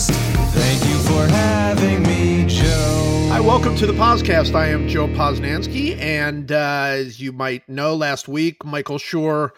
Podcast. 0.00 0.10
Thank 0.52 0.84
you 0.84 0.98
for 1.00 1.26
having 1.26 2.02
me, 2.04 2.44
Joe. 2.46 3.28
Hi, 3.30 3.40
welcome 3.40 3.74
to 3.76 3.86
the 3.86 3.92
PosCast. 3.92 4.54
I 4.54 4.68
am 4.68 4.88
Joe 4.88 5.08
Posnanski, 5.08 5.98
and 5.98 6.50
uh, 6.50 6.86
as 6.88 7.20
you 7.20 7.32
might 7.32 7.68
know, 7.68 7.94
last 7.94 8.28
week 8.28 8.64
Michael 8.64 8.98
Schur 8.98 9.50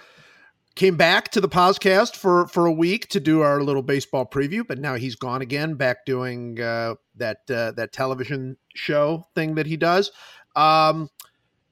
came 0.75 0.97
back 0.97 1.31
to 1.33 1.41
the 1.41 1.49
podcast 1.49 2.17
for 2.17 2.47
for 2.47 2.67
a 2.67 2.73
week 2.73 3.09
to 3.11 3.21
do 3.21 3.43
our 3.43 3.63
little 3.63 3.83
baseball 3.83 4.27
preview, 4.27 4.67
but 4.67 4.79
now 4.79 4.95
he's 4.95 5.17
gone 5.17 5.43
again, 5.43 5.75
back 5.75 6.07
doing 6.07 6.61
uh, 6.61 6.95
that 7.17 7.39
uh, 7.51 7.73
that 7.73 7.93
television 7.93 8.57
show 8.75 9.27
thing 9.35 9.55
that 9.57 9.67
he 9.67 9.77
does. 9.77 10.11
Um, 10.57 11.09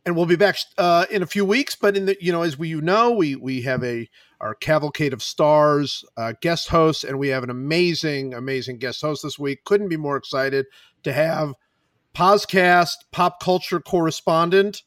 and 0.07 0.17
we'll 0.17 0.27
be 0.27 0.37
back 0.37 0.57
uh, 0.79 1.07
in 1.11 1.23
a 1.23 1.27
few 1.27 1.45
weeks. 1.45 1.77
But 1.77 1.97
in 1.97 2.07
the 2.07 2.17
you 2.21 2.33
know, 2.33 2.43
as 2.43 2.59
we 2.59 2.69
you 2.69 2.81
know, 2.81 3.13
we 3.13 3.37
we 3.37 3.63
have 3.63 3.83
a 3.85 4.09
our 4.41 4.55
cavalcade 4.55 5.13
of 5.13 5.23
stars 5.23 6.05
uh, 6.17 6.33
guest 6.41 6.69
hosts, 6.69 7.05
and 7.05 7.19
we 7.19 7.29
have 7.29 7.43
an 7.43 7.51
amazing 7.51 8.35
amazing 8.35 8.79
guest 8.79 9.01
host 9.01 9.23
this 9.23 9.39
week. 9.39 9.65
Couldn't 9.65 9.89
be 9.89 9.97
more 9.97 10.17
excited 10.17 10.67
to 11.03 11.13
have 11.13 11.55
PosCast 12.15 12.95
pop 13.13 13.41
culture 13.43 13.81
correspondent 13.81 14.83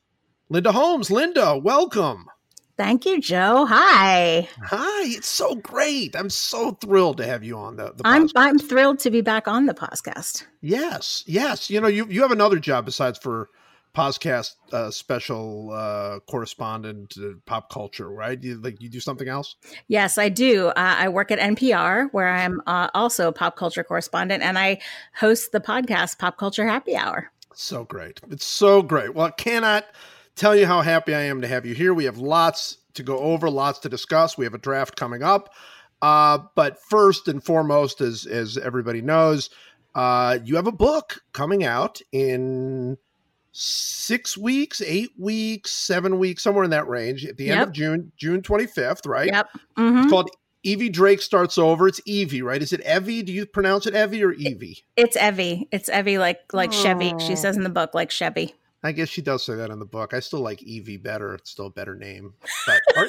Linda 0.50 0.72
Holmes. 0.72 1.10
Linda, 1.10 1.58
welcome. 1.58 2.28
Thank 2.76 3.06
you, 3.06 3.22
Joe. 3.22 3.66
Hi. 3.66 4.48
Hi, 4.64 5.04
it's 5.06 5.28
so 5.28 5.56
great. 5.56 6.16
I'm 6.16 6.30
so 6.30 6.72
thrilled 6.72 7.18
to 7.18 7.26
have 7.26 7.44
you 7.44 7.56
on 7.56 7.76
the, 7.76 7.94
the 7.96 8.02
I'm 8.04 8.28
podcast. 8.28 8.32
I'm 8.36 8.60
thrilled 8.60 9.00
to 9.00 9.12
be 9.12 9.22
back 9.22 9.48
on 9.48 9.68
the 9.68 9.76
podcast. 9.76 10.46
Yes, 10.62 11.24
yes. 11.28 11.70
You 11.70 11.82
know, 11.82 11.88
you 11.88 12.08
you 12.08 12.22
have 12.24 12.32
another 12.32 12.60
job 12.60 12.86
besides 12.86 13.20
for 13.20 13.50
PosCast 13.96 14.56
uh, 14.72 14.90
special 14.90 15.72
uh, 15.72 16.20
correspondent 16.28 17.14
uh, 17.18 17.34
pop 17.46 17.70
culture, 17.70 18.10
right? 18.10 18.42
You 18.42 18.56
like 18.56 18.82
you 18.82 18.90
do 18.90 19.00
something 19.00 19.28
else? 19.28 19.56
Yes, 19.88 20.18
I 20.18 20.30
do. 20.30 20.68
Uh, 20.70 20.74
I 20.76 21.10
work 21.10 21.30
at 21.32 21.40
NPR, 21.40 22.10
where 22.12 22.28
I'm 22.28 22.62
uh, 22.66 22.90
also 22.94 23.28
a 23.28 23.32
pop 23.32 23.56
culture 23.56 23.84
correspondent, 23.84 24.42
and 24.42 24.58
I 24.58 24.80
host 25.14 25.52
the 25.52 25.60
podcast 25.60 26.18
Pop 26.18 26.38
Culture 26.38 26.66
Happy 26.66 26.96
Hour. 26.96 27.32
So 27.54 27.84
great. 27.84 28.20
It's 28.32 28.46
so 28.46 28.82
great. 28.82 29.14
Well, 29.14 29.28
I 29.28 29.32
cannot 29.32 29.86
tell 30.36 30.56
you 30.56 30.66
how 30.66 30.82
happy 30.82 31.14
I 31.14 31.22
am 31.22 31.42
to 31.42 31.48
have 31.48 31.66
you 31.66 31.76
here. 31.76 31.94
We 31.94 32.06
have 32.06 32.18
lots 32.18 32.78
to 32.96 33.04
go 33.04 33.20
over, 33.20 33.50
lots 33.50 33.80
to 33.80 33.90
discuss. 33.90 34.38
We 34.38 34.46
have 34.46 34.56
a 34.56 34.60
draft 34.60 34.96
coming 34.96 35.22
up. 35.22 35.54
Uh, 36.02 36.40
but 36.56 36.82
first 36.82 37.28
and 37.28 37.44
foremost, 37.44 38.02
as 38.02 38.26
as 38.26 38.58
everybody 38.58 39.02
knows, 39.02 39.50
uh, 39.96 40.40
you 40.44 40.56
have 40.56 40.68
a 40.68 40.72
book 40.72 41.22
coming 41.32 41.64
out 41.64 42.02
in 42.12 42.98
six 43.54 44.38
weeks, 44.38 44.82
eight 44.82 45.12
weeks, 45.18 45.72
seven 45.72 46.18
weeks, 46.20 46.44
somewhere 46.44 46.64
in 46.64 46.72
that 46.72 46.88
range 46.88 47.26
at 47.26 47.38
the 47.38 47.50
end 47.50 47.60
Yep. 47.60 47.68
of 47.68 47.74
June, 47.74 48.12
June 48.18 48.42
25th, 48.42 49.08
right? 49.08 49.28
Yep. 49.32 49.48
It's 49.54 49.64
hmm 49.78 50.10
called 50.10 50.30
Evvie 50.66 50.92
Drake 50.92 51.22
Starts 51.22 51.58
Over. 51.58 51.88
It's 51.88 52.02
Evie, 52.06 52.42
right? 52.42 52.62
Is 52.62 52.74
it 52.74 52.82
Evie? 52.86 53.22
Do 53.22 53.32
you 53.32 53.46
pronounce 53.46 53.86
it 53.86 53.94
Evie 53.96 54.24
or 54.24 54.32
Evie? 54.32 54.84
It's 54.98 55.16
Evie. 55.16 55.68
It's 55.72 55.90
Evie, 55.90 56.18
like 56.18 56.40
like 56.54 56.72
Chevy. 56.74 57.12
Oh. 57.14 57.20
She 57.20 57.36
says 57.36 57.56
in 57.58 57.64
the 57.64 57.70
book, 57.70 57.94
like 57.94 58.12
Chevy. 58.12 58.54
I 58.82 58.92
guess 58.92 59.08
she 59.10 59.22
does 59.22 59.46
say 59.46 59.56
that 59.56 59.70
in 59.70 59.80
the 59.80 59.86
book. 59.86 60.14
I 60.14 60.20
still 60.20 60.40
like 60.42 60.62
Evie 60.64 60.98
better. 60.98 61.36
It's 61.36 61.52
still 61.52 61.68
a 61.68 61.72
better 61.72 61.96
name. 61.96 62.34
But 62.66 62.82
or- 62.98 63.08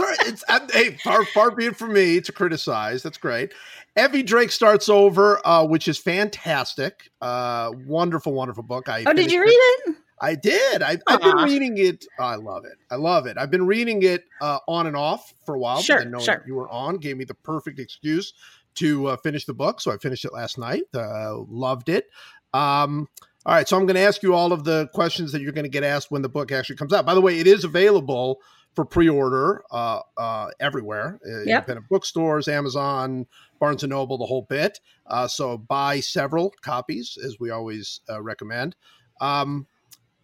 sorry, 0.00 0.16
it's 0.20 0.44
I'm, 0.48 0.68
hey, 0.70 0.96
far 1.02 1.24
far 1.24 1.50
be 1.50 1.66
it 1.66 1.76
from 1.76 1.92
me 1.92 2.20
to 2.20 2.32
criticize. 2.32 3.02
That's 3.02 3.18
great. 3.18 3.52
Evvie 3.96 4.24
Drake 4.24 4.52
starts 4.52 4.88
over, 4.88 5.44
uh, 5.46 5.64
which 5.64 5.88
is 5.88 5.98
fantastic. 5.98 7.10
Uh, 7.20 7.72
wonderful, 7.86 8.32
wonderful 8.32 8.62
book. 8.62 8.88
I 8.88 9.04
Oh, 9.06 9.12
did 9.12 9.32
you 9.32 9.42
read 9.42 9.50
it? 9.50 9.96
I 10.22 10.34
did. 10.34 10.82
I, 10.82 10.98
I've 11.06 11.20
been 11.20 11.36
reading 11.36 11.78
it. 11.78 12.04
oh, 12.18 12.24
I 12.24 12.34
love 12.34 12.64
it. 12.66 12.76
I 12.90 12.96
love 12.96 13.26
it. 13.26 13.38
I've 13.38 13.50
been 13.50 13.66
reading 13.66 14.02
it 14.02 14.24
uh, 14.40 14.58
on 14.68 14.86
and 14.86 14.94
off 14.94 15.32
for 15.46 15.54
a 15.54 15.58
while. 15.58 15.80
Sure, 15.80 16.04
but 16.04 16.22
sure. 16.22 16.44
You 16.46 16.54
were 16.54 16.68
on, 16.68 16.96
gave 16.96 17.16
me 17.16 17.24
the 17.24 17.34
perfect 17.34 17.78
excuse 17.78 18.34
to 18.76 19.06
uh, 19.08 19.16
finish 19.16 19.46
the 19.46 19.54
book. 19.54 19.80
So 19.80 19.90
I 19.90 19.96
finished 19.96 20.24
it 20.24 20.32
last 20.32 20.58
night. 20.58 20.82
Uh, 20.94 21.38
loved 21.48 21.88
it. 21.88 22.06
Um, 22.52 23.08
all 23.46 23.54
right. 23.54 23.66
So 23.66 23.76
I'm 23.78 23.86
going 23.86 23.96
to 23.96 24.02
ask 24.02 24.22
you 24.22 24.34
all 24.34 24.52
of 24.52 24.64
the 24.64 24.88
questions 24.92 25.32
that 25.32 25.40
you're 25.40 25.52
going 25.52 25.64
to 25.64 25.70
get 25.70 25.84
asked 25.84 26.10
when 26.10 26.22
the 26.22 26.28
book 26.28 26.52
actually 26.52 26.76
comes 26.76 26.92
out. 26.92 27.06
By 27.06 27.14
the 27.14 27.20
way, 27.22 27.38
it 27.38 27.46
is 27.46 27.64
available 27.64 28.40
for 28.74 28.84
pre-order 28.84 29.62
uh, 29.70 30.00
uh, 30.16 30.48
everywhere. 30.60 31.18
Uh, 31.26 31.40
Yep. 31.40 31.46
Independent 31.46 31.88
bookstores, 31.88 32.48
Amazon, 32.48 33.26
Barnes 33.58 33.82
and 33.82 33.90
Noble, 33.90 34.18
the 34.18 34.26
whole 34.26 34.46
bit. 34.48 34.80
Uh, 35.06 35.26
so 35.26 35.58
buy 35.58 36.00
several 36.00 36.54
copies, 36.62 37.18
as 37.24 37.38
we 37.40 37.50
always 37.50 38.00
uh, 38.08 38.22
recommend. 38.22 38.76
Um, 39.20 39.66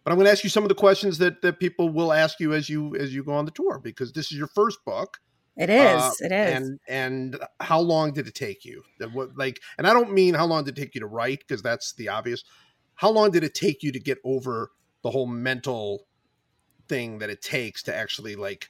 but 0.03 0.11
I'm 0.11 0.17
going 0.17 0.25
to 0.25 0.31
ask 0.31 0.43
you 0.45 0.49
some 0.49 0.63
of 0.63 0.69
the 0.69 0.75
questions 0.75 1.17
that 1.17 1.41
that 1.41 1.59
people 1.59 1.89
will 1.89 2.13
ask 2.13 2.39
you 2.39 2.53
as 2.53 2.69
you 2.69 2.95
as 2.95 3.13
you 3.13 3.25
go 3.25 3.33
on 3.33 3.43
the 3.43 3.51
tour 3.51 3.79
because 3.83 4.13
this 4.13 4.31
is 4.31 4.37
your 4.37 4.47
first 4.47 4.79
book. 4.85 5.19
It 5.57 5.69
is. 5.69 6.01
Uh, 6.01 6.11
it 6.21 6.31
is. 6.31 6.55
And 6.55 6.79
and 6.87 7.39
how 7.59 7.81
long 7.81 8.13
did 8.13 8.25
it 8.25 8.33
take 8.33 8.63
you? 8.63 8.83
What 9.11 9.35
like? 9.35 9.59
And 9.77 9.85
I 9.85 9.91
don't 9.91 10.13
mean 10.13 10.33
how 10.33 10.45
long 10.45 10.63
did 10.63 10.77
it 10.77 10.81
take 10.81 10.95
you 10.95 11.01
to 11.01 11.07
write 11.07 11.39
because 11.39 11.61
that's 11.61 11.91
the 11.93 12.07
obvious. 12.07 12.45
How 12.95 13.09
long 13.09 13.31
did 13.31 13.43
it 13.43 13.53
take 13.53 13.83
you 13.83 13.91
to 13.91 13.99
get 13.99 14.19
over 14.23 14.71
the 15.03 15.11
whole 15.11 15.27
mental 15.27 16.06
thing 16.87 17.19
that 17.19 17.29
it 17.29 17.41
takes 17.41 17.83
to 17.83 17.95
actually 17.95 18.35
like? 18.35 18.69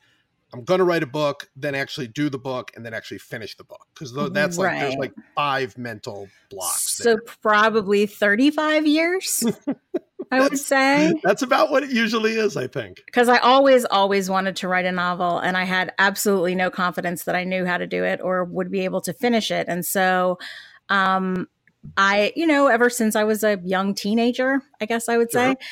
I'm 0.54 0.64
going 0.64 0.78
to 0.78 0.86
write 0.86 1.04
a 1.04 1.08
book, 1.08 1.50
then 1.58 1.76
actually 1.76 2.08
do 2.08 2.30
the 2.30 2.38
book, 2.38 2.72
and 2.76 2.86
then 2.86 2.94
actually 2.94 3.18
finish 3.18 3.58
the 3.58 3.66
book 3.66 3.86
because 3.94 4.14
that's 4.32 4.58
like 4.58 4.80
there's 4.80 4.96
like 4.96 5.14
five 5.36 5.78
mental 5.78 6.30
blocks. 6.50 6.98
so 6.98 7.04
there. 7.04 7.22
probably 7.42 8.06
35 8.06 8.88
years, 8.88 9.44
I 10.32 10.40
would 10.40 10.58
say. 10.58 11.14
that's 11.22 11.42
about 11.42 11.70
what 11.70 11.84
it 11.84 11.92
usually 11.92 12.34
is, 12.34 12.56
I 12.56 12.68
think. 12.68 13.04
because 13.06 13.28
I 13.28 13.40
always, 13.40 13.84
always 13.84 14.30
wanted 14.30 14.56
to 14.58 14.70
write 14.70 14.86
a 14.86 14.92
novel, 14.94 15.38
and 15.40 15.58
I 15.58 15.66
had 15.66 15.94
absolutely 16.00 16.56
no 16.56 16.70
confidence 16.70 17.26
that 17.26 17.36
I 17.36 17.44
knew 17.44 17.66
how 17.66 17.78
to 17.78 17.86
do 17.88 18.06
it 18.06 18.22
or 18.24 18.46
would 18.46 18.72
be 18.72 18.86
able 18.86 19.02
to 19.02 19.12
finish 19.12 19.52
it. 19.52 19.68
And 19.68 19.86
so, 19.86 20.40
um, 20.88 21.48
I, 21.96 22.34
you 22.36 22.48
know, 22.48 22.68
ever 22.68 22.90
since 22.90 23.16
I 23.16 23.24
was 23.24 23.44
a 23.44 23.60
young 23.64 23.94
teenager, 23.94 24.62
I 24.82 24.86
guess 24.86 25.08
I 25.08 25.18
would 25.18 25.32
Sure. 25.32 25.68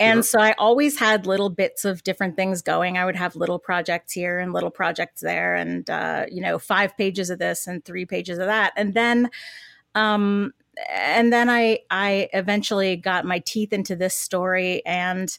And 0.00 0.18
Sure. 0.18 0.22
so 0.22 0.40
I 0.40 0.52
always 0.58 0.98
had 0.98 1.26
little 1.26 1.50
bits 1.50 1.84
of 1.84 2.02
different 2.02 2.34
things 2.34 2.62
going. 2.62 2.96
I 2.96 3.04
would 3.04 3.16
have 3.16 3.36
little 3.36 3.58
projects 3.58 4.14
here 4.14 4.38
and 4.38 4.52
little 4.54 4.70
projects 4.70 5.20
there, 5.20 5.54
and 5.54 5.88
uh, 5.90 6.24
you 6.30 6.40
know, 6.40 6.58
five 6.58 6.96
pages 6.96 7.28
of 7.28 7.38
this 7.38 7.66
and 7.66 7.84
three 7.84 8.06
pages 8.06 8.38
of 8.38 8.46
that, 8.46 8.72
and 8.76 8.94
then, 8.94 9.30
um, 9.94 10.54
and 10.90 11.30
then 11.30 11.50
I 11.50 11.80
I 11.90 12.30
eventually 12.32 12.96
got 12.96 13.26
my 13.26 13.40
teeth 13.40 13.74
into 13.74 13.94
this 13.94 14.16
story, 14.16 14.84
and 14.86 15.36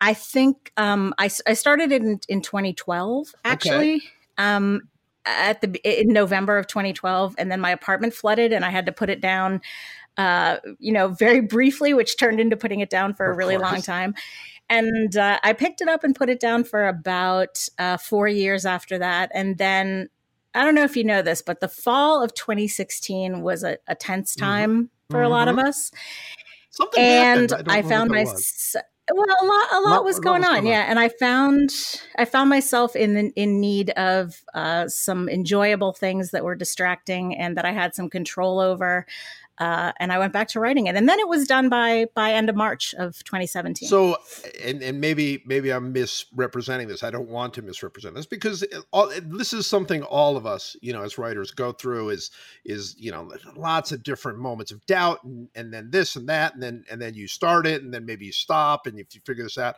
I 0.00 0.14
think 0.14 0.72
um, 0.78 1.14
I 1.18 1.28
I 1.46 1.52
started 1.52 1.92
it 1.92 2.02
in 2.02 2.20
in 2.26 2.40
2012 2.40 3.34
actually. 3.44 4.02
Um, 4.38 4.88
at 5.26 5.60
the 5.60 5.78
in 5.84 6.08
November 6.08 6.56
of 6.56 6.66
2012, 6.66 7.34
and 7.36 7.52
then 7.52 7.60
my 7.60 7.70
apartment 7.70 8.14
flooded, 8.14 8.54
and 8.54 8.64
I 8.64 8.70
had 8.70 8.86
to 8.86 8.92
put 8.92 9.10
it 9.10 9.20
down 9.20 9.60
uh, 10.20 10.56
you 10.78 10.92
know, 10.92 11.08
very 11.08 11.40
briefly, 11.40 11.94
which 11.94 12.16
turned 12.18 12.40
into 12.40 12.56
putting 12.56 12.80
it 12.80 12.90
down 12.90 13.14
for 13.14 13.26
a 13.26 13.30
Of 13.32 13.36
really 13.38 13.56
long 13.56 13.80
time. 13.82 14.14
And 14.68 15.16
uh, 15.16 15.38
I 15.42 15.52
picked 15.52 15.80
it 15.80 15.88
up 15.88 16.04
and 16.04 16.14
put 16.14 16.28
it 16.28 16.38
down 16.40 16.64
for 16.64 16.86
about 16.86 17.66
uh, 17.78 17.96
four 17.96 18.28
years 18.28 18.64
after 18.66 18.98
that. 18.98 19.30
And 19.34 19.58
then 19.58 20.08
I 20.54 20.64
don't 20.64 20.74
know 20.74 20.84
if 20.84 20.96
you 20.96 21.04
know 21.04 21.22
this, 21.22 21.42
but 21.42 21.60
the 21.60 21.68
fall 21.68 22.22
of 22.22 22.34
2016 22.34 23.42
was 23.42 23.64
a, 23.64 23.78
a 23.88 23.94
tense 23.94 24.34
Mhm. 24.36 24.40
time 24.40 24.90
for 25.10 25.22
a 25.22 25.28
lot 25.28 25.48
of 25.48 25.58
us. 25.58 25.90
Something 26.70 27.02
And 27.02 27.50
happened. 27.50 27.68
I, 27.72 27.80
don't 27.80 27.90
found 27.90 28.10
my 28.10 28.22
what 28.24 28.30
it 28.30 28.34
was. 28.34 28.76
well, 29.12 29.24
a 29.42 29.44
lot, 29.44 29.66
a 29.72 29.80
lot, 29.80 29.90
Lot- 29.96 30.04
was 30.04 30.16
a 30.16 30.20
lot 30.20 30.24
going 30.24 30.40
was 30.42 30.48
on, 30.48 30.54
going 30.54 30.66
on. 30.66 30.72
yeah. 30.72 30.86
And 30.88 31.00
I 31.00 31.08
found, 31.08 31.70
I 32.16 32.24
found 32.24 32.48
myself 32.48 32.94
in 32.94 33.32
in 33.34 33.60
need 33.60 33.90
of 33.90 34.42
uh, 34.54 34.86
some 34.86 35.28
enjoyable 35.28 35.92
things 35.92 36.30
that 36.30 36.44
were 36.44 36.54
distracting 36.54 37.36
and 37.36 37.56
that 37.56 37.64
I 37.64 37.72
had 37.72 37.94
some 37.96 38.08
control 38.08 38.60
over. 38.60 39.04
Uh, 39.60 39.92
and 39.98 40.10
I 40.10 40.18
went 40.18 40.32
back 40.32 40.48
to 40.48 40.60
writing 40.60 40.86
it, 40.86 40.96
and 40.96 41.06
then 41.06 41.20
it 41.20 41.28
was 41.28 41.46
done 41.46 41.68
by 41.68 42.06
by 42.14 42.32
end 42.32 42.48
of 42.48 42.56
March 42.56 42.94
of 42.94 43.22
2017. 43.24 43.86
So, 43.86 44.16
and, 44.64 44.82
and 44.82 45.02
maybe 45.02 45.42
maybe 45.44 45.70
I'm 45.70 45.92
misrepresenting 45.92 46.88
this. 46.88 47.02
I 47.02 47.10
don't 47.10 47.28
want 47.28 47.52
to 47.54 47.62
misrepresent 47.62 48.14
this 48.14 48.24
because 48.24 48.64
all, 48.90 49.12
this 49.22 49.52
is 49.52 49.66
something 49.66 50.02
all 50.02 50.38
of 50.38 50.46
us, 50.46 50.76
you 50.80 50.94
know, 50.94 51.02
as 51.02 51.18
writers 51.18 51.50
go 51.50 51.72
through. 51.72 52.08
Is 52.08 52.30
is 52.64 52.96
you 52.98 53.12
know 53.12 53.30
lots 53.54 53.92
of 53.92 54.02
different 54.02 54.38
moments 54.38 54.72
of 54.72 54.84
doubt, 54.86 55.22
and, 55.24 55.50
and 55.54 55.74
then 55.74 55.90
this 55.90 56.16
and 56.16 56.26
that, 56.30 56.54
and 56.54 56.62
then 56.62 56.82
and 56.90 57.00
then 57.00 57.12
you 57.12 57.28
start 57.28 57.66
it, 57.66 57.82
and 57.82 57.92
then 57.92 58.06
maybe 58.06 58.24
you 58.24 58.32
stop, 58.32 58.86
and 58.86 58.98
if 58.98 59.14
you 59.14 59.20
figure 59.26 59.44
this 59.44 59.58
out, 59.58 59.76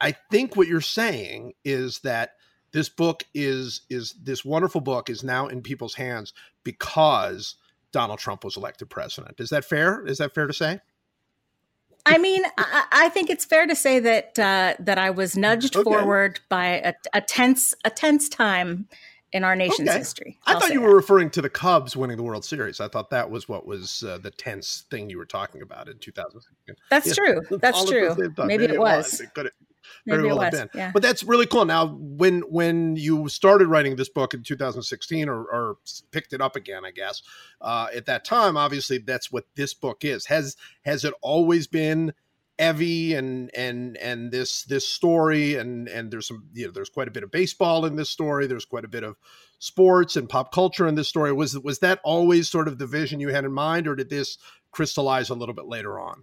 I 0.00 0.12
think 0.30 0.54
what 0.54 0.68
you're 0.68 0.80
saying 0.80 1.54
is 1.64 1.98
that 2.00 2.34
this 2.72 2.88
book 2.88 3.24
is 3.34 3.82
is 3.90 4.14
this 4.22 4.44
wonderful 4.44 4.80
book 4.80 5.10
is 5.10 5.24
now 5.24 5.48
in 5.48 5.62
people's 5.62 5.94
hands 5.94 6.32
because 6.64 7.56
Donald 7.92 8.18
Trump 8.18 8.44
was 8.44 8.56
elected 8.56 8.90
president. 8.90 9.38
Is 9.38 9.50
that 9.50 9.64
fair? 9.64 10.04
Is 10.06 10.18
that 10.18 10.34
fair 10.34 10.46
to 10.46 10.52
say? 10.52 10.80
I 12.04 12.18
mean, 12.18 12.42
I, 12.58 12.84
I 12.90 13.08
think 13.10 13.30
it's 13.30 13.44
fair 13.44 13.66
to 13.66 13.76
say 13.76 14.00
that 14.00 14.36
uh, 14.38 14.74
that 14.80 14.98
I 14.98 15.10
was 15.10 15.36
nudged 15.36 15.76
Okay. 15.76 15.84
forward 15.84 16.40
by 16.48 16.66
a, 16.84 16.94
a 17.12 17.20
tense 17.20 17.74
a 17.84 17.90
tense 17.90 18.28
time 18.28 18.88
in 19.32 19.44
our 19.44 19.54
nation's 19.54 19.88
Okay. 19.88 19.98
history. 19.98 20.38
I 20.46 20.54
I'll 20.54 20.60
thought 20.60 20.72
you 20.72 20.80
that. 20.80 20.88
were 20.88 20.96
referring 20.96 21.30
to 21.30 21.40
the 21.42 21.48
Cubs 21.48 21.96
winning 21.96 22.16
the 22.16 22.22
World 22.24 22.44
Series. 22.44 22.80
I 22.80 22.88
thought 22.88 23.10
that 23.10 23.30
was 23.30 23.48
what 23.48 23.66
was 23.66 24.02
uh, 24.02 24.18
the 24.18 24.30
tense 24.32 24.84
thing 24.90 25.10
you 25.10 25.16
were 25.18 25.24
talking 25.24 25.62
about 25.62 25.88
in 25.88 25.98
2000. 25.98 26.40
That's 26.90 27.06
Yeah. 27.06 27.14
true. 27.14 27.58
That's 27.58 27.78
All 27.78 27.86
true. 27.86 28.14
time. 28.36 28.48
Maybe, 28.48 28.64
it 28.64 28.78
was. 28.78 29.20
It 29.20 29.32
very 30.06 30.24
well 30.24 30.38
was, 30.38 30.50
been. 30.50 30.70
yeah. 30.74 30.90
But 30.92 31.02
that's 31.02 31.22
really 31.22 31.46
cool. 31.46 31.64
Now, 31.64 31.96
when 31.98 32.40
when 32.42 32.96
you 32.96 33.28
started 33.28 33.68
writing 33.68 33.96
this 33.96 34.08
book 34.08 34.34
in 34.34 34.42
2016, 34.42 35.28
or, 35.28 35.44
or 35.44 35.76
picked 36.10 36.32
it 36.32 36.40
up 36.40 36.56
again, 36.56 36.84
I 36.84 36.90
guess 36.90 37.22
uh, 37.60 37.88
at 37.94 38.06
that 38.06 38.24
time, 38.24 38.56
obviously 38.56 38.98
that's 38.98 39.30
what 39.30 39.46
this 39.56 39.74
book 39.74 40.04
is. 40.04 40.26
Has 40.26 40.56
has 40.82 41.04
it 41.04 41.14
always 41.22 41.66
been 41.66 42.12
Evie 42.58 43.14
and 43.14 43.50
and 43.56 43.96
and 43.96 44.30
this 44.30 44.64
this 44.64 44.86
story 44.86 45.56
and 45.56 45.88
and 45.88 46.10
there's 46.10 46.28
some 46.28 46.44
you 46.52 46.66
know 46.66 46.72
there's 46.72 46.90
quite 46.90 47.08
a 47.08 47.10
bit 47.10 47.22
of 47.22 47.30
baseball 47.30 47.84
in 47.86 47.96
this 47.96 48.10
story. 48.10 48.46
There's 48.46 48.66
quite 48.66 48.84
a 48.84 48.88
bit 48.88 49.02
of 49.02 49.16
sports 49.58 50.16
and 50.16 50.28
pop 50.28 50.52
culture 50.52 50.86
in 50.86 50.94
this 50.94 51.08
story. 51.08 51.32
Was 51.32 51.58
was 51.58 51.78
that 51.80 52.00
always 52.04 52.48
sort 52.48 52.68
of 52.68 52.78
the 52.78 52.86
vision 52.86 53.20
you 53.20 53.28
had 53.28 53.44
in 53.44 53.52
mind, 53.52 53.88
or 53.88 53.96
did 53.96 54.10
this 54.10 54.38
crystallize 54.70 55.30
a 55.30 55.34
little 55.34 55.54
bit 55.54 55.66
later 55.66 55.98
on? 55.98 56.22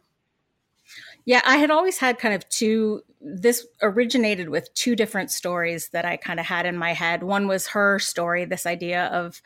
Yeah, 1.25 1.41
I 1.45 1.57
had 1.57 1.69
always 1.71 1.97
had 1.97 2.17
kind 2.19 2.33
of 2.33 2.47
two. 2.49 3.01
This 3.21 3.67
originated 3.81 4.49
with 4.49 4.73
two 4.73 4.95
different 4.95 5.29
stories 5.29 5.89
that 5.89 6.05
I 6.05 6.15
kind 6.17 6.39
of 6.39 6.45
had 6.45 6.65
in 6.65 6.77
my 6.77 6.93
head. 6.93 7.21
One 7.23 7.47
was 7.47 7.67
her 7.67 7.99
story, 7.99 8.45
this 8.45 8.65
idea 8.65 9.05
of 9.07 9.41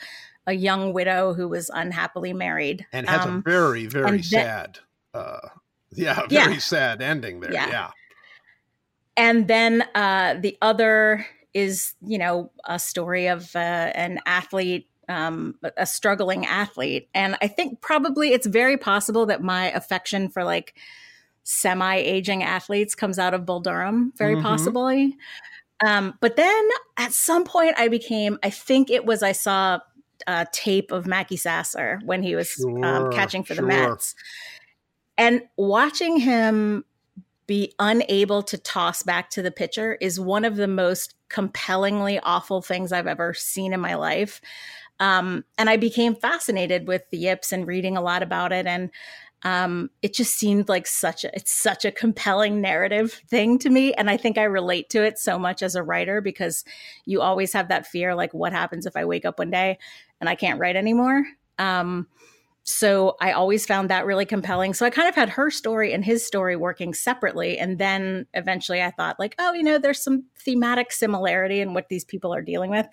a 0.45 0.53
young 0.53 0.93
widow 0.93 1.33
who 1.33 1.47
was 1.47 1.69
unhappily 1.73 2.33
married 2.33 2.85
and 2.91 3.07
has 3.09 3.25
Um, 3.25 3.37
a 3.45 3.49
very 3.49 3.85
very 3.85 4.21
sad 4.21 4.79
uh 5.13 5.39
yeah 5.91 6.25
Yeah. 6.29 6.45
very 6.47 6.59
sad 6.59 7.01
ending 7.01 7.39
there 7.39 7.53
yeah, 7.53 7.69
Yeah. 7.69 7.89
and 9.15 9.47
then 9.47 9.83
uh, 9.95 10.35
the 10.39 10.57
other 10.61 11.25
is 11.53 11.93
you 12.05 12.17
know 12.17 12.51
a 12.65 12.77
story 12.79 13.27
of 13.27 13.55
uh, 13.55 13.59
an 13.59 14.19
athlete 14.25 14.89
um, 15.07 15.55
a 15.77 15.85
struggling 15.85 16.45
athlete 16.45 17.09
and 17.13 17.37
i 17.41 17.47
think 17.47 17.81
probably 17.81 18.33
it's 18.33 18.47
very 18.47 18.77
possible 18.77 19.25
that 19.27 19.41
my 19.41 19.71
affection 19.71 20.29
for 20.29 20.43
like 20.43 20.75
semi-aging 21.43 22.43
athletes 22.43 22.95
comes 22.95 23.19
out 23.19 23.33
of 23.33 23.45
bull 23.45 23.59
durham 23.59 24.13
very 24.17 24.35
Mhm. 24.35 24.41
possibly 24.41 25.17
um, 25.85 26.13
but 26.21 26.35
then 26.35 26.69
at 26.97 27.11
some 27.11 27.43
point 27.43 27.73
i 27.77 27.87
became 27.87 28.37
i 28.43 28.49
think 28.49 28.89
it 28.89 29.05
was 29.05 29.21
i 29.23 29.31
saw 29.31 29.79
a 30.27 30.47
tape 30.51 30.91
of 30.91 31.05
Mackey 31.05 31.37
Sasser 31.37 31.99
when 32.05 32.23
he 32.23 32.35
was 32.35 32.63
um, 32.83 33.11
catching 33.11 33.43
for 33.43 33.55
the. 33.55 33.61
Mets. 33.61 34.15
And 35.17 35.41
watching 35.57 36.17
him 36.17 36.85
be 37.45 37.73
unable 37.79 38.41
to 38.43 38.57
toss 38.57 39.03
back 39.03 39.29
to 39.31 39.41
the 39.41 39.51
pitcher 39.51 39.97
is 39.99 40.19
one 40.19 40.45
of 40.45 40.55
the 40.55 40.67
most 40.67 41.15
compellingly 41.29 42.19
awful 42.21 42.61
things 42.61 42.91
I've 42.91 43.07
ever 43.07 43.33
seen 43.33 43.73
in 43.73 43.79
my 43.79 43.95
life. 43.95 44.39
Um, 44.99 45.43
and 45.57 45.69
I 45.69 45.75
became 45.77 46.15
fascinated 46.15 46.87
with 46.87 47.03
the 47.09 47.17
yips 47.17 47.51
and 47.51 47.67
reading 47.67 47.97
a 47.97 48.01
lot 48.01 48.23
about 48.23 48.53
it. 48.53 48.65
And 48.65 48.91
um, 49.43 49.89
it 50.01 50.13
just 50.13 50.33
seemed 50.37 50.69
like 50.69 50.87
such 50.87 51.25
a 51.25 51.35
it's 51.35 51.53
such 51.53 51.83
a 51.83 51.91
compelling 51.91 52.61
narrative 52.61 53.21
thing 53.27 53.59
to 53.59 53.69
me. 53.69 53.93
And 53.93 54.09
I 54.09 54.17
think 54.17 54.37
I 54.37 54.43
relate 54.43 54.89
to 54.91 55.03
it 55.03 55.19
so 55.19 55.37
much 55.37 55.61
as 55.61 55.75
a 55.75 55.83
writer 55.83 56.21
because 56.21 56.63
you 57.05 57.21
always 57.21 57.51
have 57.53 57.67
that 57.67 57.85
fear, 57.85 58.15
like 58.15 58.33
what 58.33 58.53
happens 58.53 58.85
if 58.85 58.95
I 58.95 59.05
wake 59.05 59.25
up 59.25 59.39
one 59.39 59.51
day 59.51 59.77
and 60.21 60.29
I 60.29 60.35
can't 60.35 60.59
write 60.59 60.77
anymore. 60.77 61.25
Um, 61.59 62.07
so 62.65 63.17
I 63.19 63.33
always 63.33 63.65
found 63.65 63.89
that 63.89 64.05
really 64.05 64.25
compelling. 64.25 64.73
So 64.73 64.85
I 64.85 64.89
kind 64.89 65.09
of 65.09 65.15
had 65.15 65.29
her 65.29 65.51
story 65.51 65.91
and 65.91 66.03
his 66.03 66.25
story 66.25 66.55
working 66.55 66.93
separately. 66.93 67.57
And 67.57 67.77
then 67.77 68.25
eventually 68.33 68.81
I 68.81 68.91
thought, 68.91 69.19
like, 69.19 69.35
oh, 69.37 69.51
you 69.51 69.63
know, 69.63 69.77
there's 69.77 70.01
some 70.01 70.23
thematic 70.39 70.93
similarity 70.93 71.59
in 71.59 71.73
what 71.73 71.89
these 71.89 72.05
people 72.05 72.33
are 72.33 72.41
dealing 72.41 72.71
with. 72.71 72.87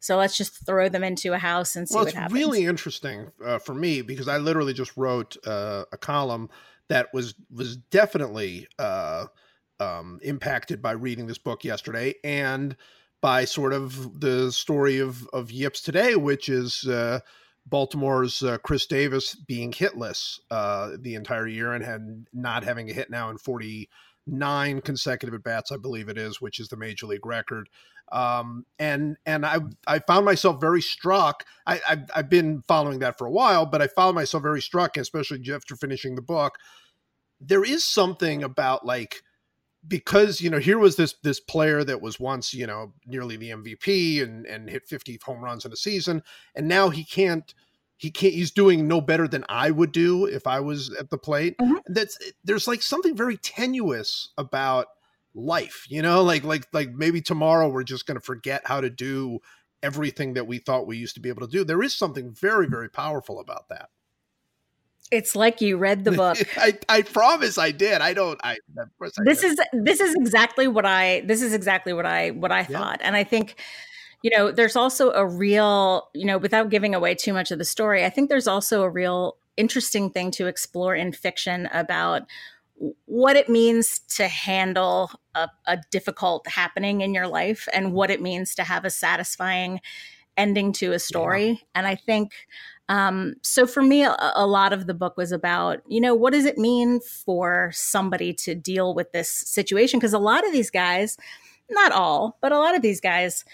So 0.00 0.16
let's 0.16 0.36
just 0.36 0.64
throw 0.66 0.88
them 0.88 1.04
into 1.04 1.32
a 1.32 1.38
house 1.38 1.76
and 1.76 1.88
see 1.88 1.94
well 1.94 2.04
what 2.04 2.08
it's 2.08 2.18
happens. 2.18 2.38
really 2.38 2.64
interesting 2.64 3.30
uh, 3.44 3.58
for 3.58 3.74
me 3.74 4.02
because 4.02 4.28
i 4.28 4.38
literally 4.38 4.72
just 4.72 4.96
wrote 4.96 5.36
uh, 5.46 5.84
a 5.92 5.96
column 5.98 6.48
that 6.88 7.12
was 7.14 7.34
was 7.54 7.76
definitely 7.76 8.66
uh, 8.78 9.26
um, 9.78 10.18
impacted 10.22 10.82
by 10.82 10.92
reading 10.92 11.26
this 11.26 11.38
book 11.38 11.64
yesterday 11.64 12.14
and 12.24 12.76
by 13.20 13.44
sort 13.44 13.72
of 13.72 14.20
the 14.20 14.50
story 14.50 14.98
of 14.98 15.26
of 15.32 15.50
yips 15.50 15.82
today 15.82 16.16
which 16.16 16.48
is 16.48 16.84
uh, 16.84 17.20
Baltimore's 17.66 18.42
uh, 18.42 18.58
Chris 18.58 18.86
Davis 18.86 19.34
being 19.34 19.70
hitless 19.70 20.40
uh, 20.50 20.96
the 20.98 21.14
entire 21.14 21.46
year 21.46 21.72
and 21.72 21.84
had 21.84 22.26
not 22.32 22.64
having 22.64 22.90
a 22.90 22.92
hit 22.92 23.10
now 23.10 23.30
in 23.30 23.38
49 23.38 24.80
consecutive 24.80 25.34
at 25.34 25.44
bats, 25.44 25.70
I 25.70 25.76
believe 25.76 26.08
it 26.08 26.18
is, 26.18 26.40
which 26.40 26.58
is 26.58 26.68
the 26.68 26.76
major 26.76 27.06
league 27.06 27.26
record. 27.26 27.68
Um, 28.12 28.66
and 28.78 29.16
and 29.26 29.46
I 29.46 29.58
I 29.86 30.00
found 30.00 30.24
myself 30.24 30.60
very 30.60 30.82
struck. 30.82 31.44
I 31.66 31.80
I've, 31.88 32.10
I've 32.14 32.30
been 32.30 32.62
following 32.62 32.98
that 33.00 33.18
for 33.18 33.26
a 33.26 33.30
while, 33.30 33.66
but 33.66 33.80
I 33.82 33.86
found 33.86 34.14
myself 34.14 34.42
very 34.42 34.62
struck, 34.62 34.96
especially 34.96 35.42
after 35.52 35.76
finishing 35.76 36.14
the 36.16 36.22
book. 36.22 36.56
There 37.40 37.64
is 37.64 37.84
something 37.84 38.42
about 38.42 38.84
like 38.84 39.22
because 39.86 40.40
you 40.40 40.50
know 40.50 40.58
here 40.58 40.78
was 40.78 40.96
this 40.96 41.14
this 41.22 41.40
player 41.40 41.82
that 41.84 42.02
was 42.02 42.20
once 42.20 42.52
you 42.52 42.66
know 42.66 42.92
nearly 43.06 43.36
the 43.36 43.50
MVP 43.50 44.22
and 44.22 44.44
and 44.46 44.68
hit 44.68 44.86
50 44.86 45.18
home 45.24 45.42
runs 45.42 45.64
in 45.64 45.72
a 45.72 45.76
season 45.76 46.22
and 46.54 46.68
now 46.68 46.90
he 46.90 47.02
can't 47.02 47.54
he 47.96 48.10
can't 48.10 48.34
he's 48.34 48.50
doing 48.50 48.86
no 48.86 49.00
better 49.00 49.26
than 49.26 49.42
I 49.48 49.70
would 49.70 49.92
do 49.92 50.26
if 50.26 50.46
I 50.46 50.60
was 50.60 50.92
at 50.98 51.08
the 51.08 51.16
plate 51.16 51.56
Mhm. 51.58 51.80
that's 51.86 52.18
there's 52.44 52.68
like 52.68 52.82
something 52.82 53.16
very 53.16 53.38
tenuous 53.38 54.28
about 54.36 54.88
life 55.34 55.86
you 55.88 56.02
know 56.02 56.22
like 56.22 56.44
like 56.44 56.66
like 56.72 56.90
maybe 56.92 57.20
tomorrow 57.20 57.68
we're 57.68 57.82
just 57.84 58.06
going 58.06 58.16
to 58.16 58.24
forget 58.24 58.62
how 58.64 58.80
to 58.80 58.90
do 58.90 59.38
everything 59.82 60.34
that 60.34 60.46
we 60.46 60.58
thought 60.58 60.86
we 60.86 60.96
used 60.96 61.14
to 61.14 61.20
be 61.20 61.28
able 61.28 61.46
to 61.46 61.52
do 61.52 61.64
there 61.64 61.82
is 61.82 61.94
something 61.94 62.30
very 62.32 62.66
very 62.66 62.88
powerful 62.88 63.40
about 63.40 63.68
that 63.68 63.90
it's 65.12 65.34
like 65.34 65.60
you 65.60 65.76
read 65.76 66.04
the 66.04 66.12
book. 66.12 66.38
I, 66.56 66.78
I 66.88 67.02
promise 67.02 67.58
I 67.58 67.72
did 67.72 68.00
I 68.00 68.14
don't 68.14 68.40
I 68.44 68.58
of 68.78 68.98
course 68.98 69.18
I 69.18 69.24
this 69.24 69.42
did. 69.42 69.52
is 69.52 69.60
this 69.72 70.00
is 70.00 70.14
exactly 70.14 70.68
what 70.68 70.86
I 70.86 71.22
this 71.26 71.42
is 71.42 71.52
exactly 71.52 71.92
what 71.92 72.06
I 72.06 72.30
what 72.30 72.52
I 72.52 72.64
Yeah. 72.64 72.78
thought. 72.78 73.00
And 73.02 73.16
I 73.16 73.24
think 73.24 73.56
you 74.22 74.30
know, 74.36 74.50
there's 74.52 74.76
also 74.76 75.12
a 75.12 75.26
real, 75.26 76.10
you 76.12 76.26
know, 76.26 76.36
without 76.36 76.68
giving 76.68 76.94
away 76.94 77.14
too 77.14 77.32
much 77.32 77.50
of 77.50 77.58
the 77.58 77.64
story, 77.64 78.04
I 78.04 78.10
think 78.10 78.28
there's 78.28 78.46
also 78.46 78.82
a 78.82 78.90
real 78.90 79.38
interesting 79.56 80.10
thing 80.10 80.30
to 80.32 80.46
explore 80.46 80.94
in 80.94 81.12
fiction 81.12 81.68
about 81.72 82.22
what 83.04 83.36
it 83.36 83.48
means 83.48 83.98
to 83.98 84.26
handle 84.26 85.10
a, 85.34 85.48
a 85.66 85.78
difficult 85.90 86.46
happening 86.48 87.02
in 87.02 87.12
your 87.14 87.26
life 87.26 87.68
and 87.72 87.92
what 87.92 88.10
it 88.10 88.22
means 88.22 88.54
to 88.54 88.64
have 88.64 88.84
a 88.84 88.90
satisfying 88.90 89.80
ending 90.36 90.72
to 90.72 90.92
a 90.92 90.98
story. 90.98 91.62
And 91.74 91.86
I 91.86 91.94
think 91.94 92.32
um, 92.90 93.34
so 93.42 93.68
for 93.68 93.82
me, 93.82 94.02
a, 94.02 94.16
a 94.34 94.46
lot 94.46 94.72
of 94.72 94.88
the 94.88 94.94
book 94.94 95.16
was 95.16 95.30
about, 95.30 95.80
you 95.86 96.00
know, 96.00 96.12
what 96.14 96.32
does 96.32 96.44
it 96.44 96.58
mean 96.58 97.00
for 97.00 97.70
somebody 97.72 98.34
to 98.34 98.54
deal 98.56 98.94
with 98.94 99.12
this 99.12 99.30
situation? 99.30 100.00
Because 100.00 100.12
a 100.12 100.18
lot 100.18 100.44
of 100.44 100.50
these 100.50 100.70
guys, 100.70 101.16
not 101.70 101.92
all, 101.92 102.36
but 102.42 102.50
a 102.50 102.58
lot 102.58 102.74
of 102.74 102.82
these 102.82 103.00
guys, 103.00 103.44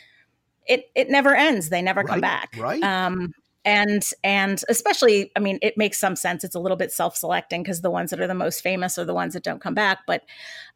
it 0.66 0.86
it 0.94 1.10
never 1.10 1.34
ends. 1.34 1.68
They 1.68 1.82
never 1.82 2.02
come 2.02 2.20
back. 2.20 2.54
right. 2.58 2.82
Um, 2.82 3.32
and 3.66 4.02
and 4.24 4.62
especially, 4.68 5.32
I 5.36 5.40
mean, 5.40 5.58
it 5.60 5.76
makes 5.76 5.98
some 5.98 6.16
sense. 6.16 6.44
It's 6.44 6.54
a 6.54 6.60
little 6.60 6.76
bit 6.76 6.92
self-selecting 6.92 7.62
because 7.64 7.82
the 7.82 7.90
ones 7.90 8.10
that 8.10 8.20
are 8.20 8.26
the 8.28 8.34
most 8.34 8.62
famous 8.62 8.96
are 8.96 9.04
the 9.04 9.12
ones 9.12 9.34
that 9.34 9.42
don't 9.42 9.60
come 9.60 9.74
back. 9.74 9.98
But 10.06 10.22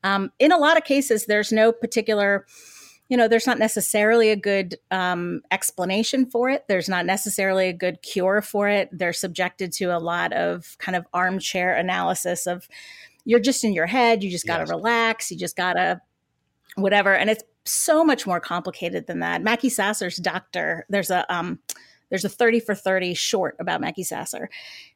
um, 0.05 0.33
in 0.39 0.53
a 0.53 0.59
lot 0.59 0.77
of 0.77 0.85
cases, 0.85 1.25
there's 1.27 1.53
no 1.53 1.73
particular 1.73 2.45
you 3.09 3.17
know 3.17 3.27
there's 3.27 3.47
not 3.47 3.59
necessarily 3.59 4.31
a 4.31 4.37
good 4.37 4.77
um, 4.93 5.43
explanation 5.51 6.25
for 6.31 6.49
it 6.49 6.65
there's 6.69 6.89
not 6.89 7.05
necessarily 7.05 7.69
a 7.69 7.73
good 7.73 8.01
cure 8.03 8.41
for 8.41 8.69
it 8.69 8.89
they're 8.93 9.13
subjected 9.13 9.73
to 9.73 9.87
a 9.87 9.99
lot 9.99 10.33
of 10.33 10.77
kind 10.79 10.95
of 10.95 11.05
armchair 11.13 11.75
analysis 11.75 12.47
of 12.47 12.69
you're 13.25 13.41
just 13.41 13.65
in 13.65 13.73
your 13.73 13.87
head 13.87 14.23
you 14.23 14.31
just 14.31 14.47
got 14.47 14.59
to 14.59 14.63
Yes. 14.63 14.71
relax 14.71 15.31
you 15.31 15.37
just 15.37 15.57
got 15.57 15.73
to 15.73 16.01
whatever 16.77 17.13
and 17.15 17.29
it's 17.29 17.43
so 17.65 18.05
much 18.05 18.27
more 18.29 18.39
complicated 18.41 19.09
than 19.09 19.19
that 19.19 19.43
mackey 19.43 19.69
sasser's 19.69 20.17
doctor 20.17 20.87
there's 20.89 21.11
a 21.11 21.31
um 21.35 21.59
there's 22.11 22.25
a 22.25 22.29
30 22.29 22.61
for 22.61 22.75
30 22.75 23.15
short 23.15 23.57
about 23.59 23.81
mackey 23.81 24.03
sasser 24.03 24.51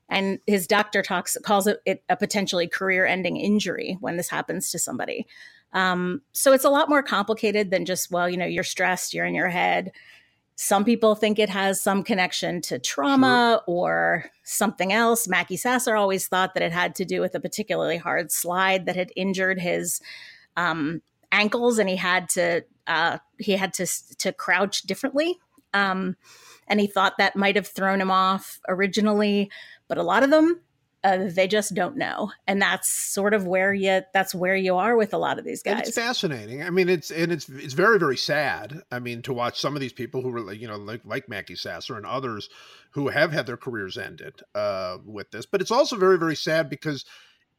and 0.08 0.38
his 0.46 0.66
doctor 0.66 1.02
talks 1.02 1.36
calls 1.42 1.66
it, 1.66 1.80
it 1.86 2.02
a 2.08 2.16
potentially 2.16 2.68
career 2.68 3.06
ending 3.06 3.36
injury 3.36 3.96
when 4.00 4.16
this 4.16 4.28
happens 4.28 4.70
to 4.70 4.78
somebody 4.78 5.26
um, 5.74 6.22
so 6.32 6.52
it's 6.52 6.64
a 6.64 6.70
lot 6.70 6.88
more 6.88 7.02
complicated 7.02 7.70
than 7.70 7.84
just, 7.84 8.10
well, 8.10 8.30
you 8.30 8.36
know, 8.36 8.46
you're 8.46 8.62
stressed, 8.62 9.12
you're 9.12 9.26
in 9.26 9.34
your 9.34 9.48
head. 9.48 9.90
Some 10.54 10.84
people 10.84 11.16
think 11.16 11.40
it 11.40 11.50
has 11.50 11.82
some 11.82 12.04
connection 12.04 12.62
to 12.62 12.78
trauma 12.78 13.60
or 13.66 14.30
something 14.44 14.92
else. 14.92 15.26
Mackey 15.26 15.56
Sasser 15.56 15.96
always 15.96 16.28
thought 16.28 16.54
that 16.54 16.62
it 16.62 16.70
had 16.70 16.94
to 16.94 17.04
do 17.04 17.20
with 17.20 17.34
a 17.34 17.40
particularly 17.40 17.96
hard 17.96 18.30
slide 18.30 18.86
that 18.86 18.94
had 18.94 19.10
injured 19.16 19.58
his 19.60 20.00
um, 20.56 21.02
ankles, 21.32 21.80
and 21.80 21.88
he 21.88 21.96
had 21.96 22.28
to 22.30 22.64
uh, 22.86 23.18
he 23.38 23.52
had 23.52 23.74
to 23.74 23.86
to 24.18 24.32
crouch 24.32 24.82
differently. 24.82 25.40
Um, 25.72 26.16
and 26.68 26.80
he 26.80 26.86
thought 26.86 27.18
that 27.18 27.36
might 27.36 27.56
have 27.56 27.66
thrown 27.66 28.00
him 28.00 28.10
off 28.10 28.60
originally, 28.68 29.50
but 29.88 29.98
a 29.98 30.02
lot 30.02 30.22
of 30.22 30.30
them 30.30 30.60
uh, 31.04 31.28
they 31.28 31.46
just 31.46 31.74
don't 31.74 31.98
know, 31.98 32.32
and 32.46 32.62
that's 32.62 32.88
sort 32.88 33.34
of 33.34 33.46
where 33.46 33.74
you 33.74 34.00
that's 34.14 34.34
where 34.34 34.56
you 34.56 34.74
are 34.74 34.96
with 34.96 35.12
a 35.12 35.18
lot 35.18 35.38
of 35.38 35.44
these 35.44 35.62
And 35.66 35.76
guys. 35.76 35.88
it's 35.88 35.98
fascinating. 35.98 36.62
I 36.62 36.70
mean, 36.70 36.88
it's 36.88 37.10
and 37.10 37.30
it's 37.30 37.46
it's 37.50 37.74
very 37.74 37.98
very 37.98 38.16
sad. 38.16 38.80
I 38.90 39.00
mean, 39.00 39.20
to 39.22 39.34
watch 39.34 39.60
some 39.60 39.74
of 39.74 39.82
these 39.82 39.92
people 39.92 40.22
who 40.22 40.30
were 40.30 40.40
like 40.40 40.58
you 40.58 40.66
know 40.66 40.76
like 40.76 41.02
like 41.04 41.28
Mackey 41.28 41.56
Sasser 41.56 41.98
and 41.98 42.06
others 42.06 42.48
who 42.92 43.08
have 43.08 43.32
had 43.32 43.44
their 43.44 43.58
careers 43.58 43.98
ended 43.98 44.40
uh, 44.54 44.96
with 45.04 45.30
this, 45.30 45.44
but 45.44 45.60
it's 45.60 45.70
also 45.70 45.96
very 45.96 46.18
very 46.18 46.36
sad 46.36 46.70
because 46.70 47.04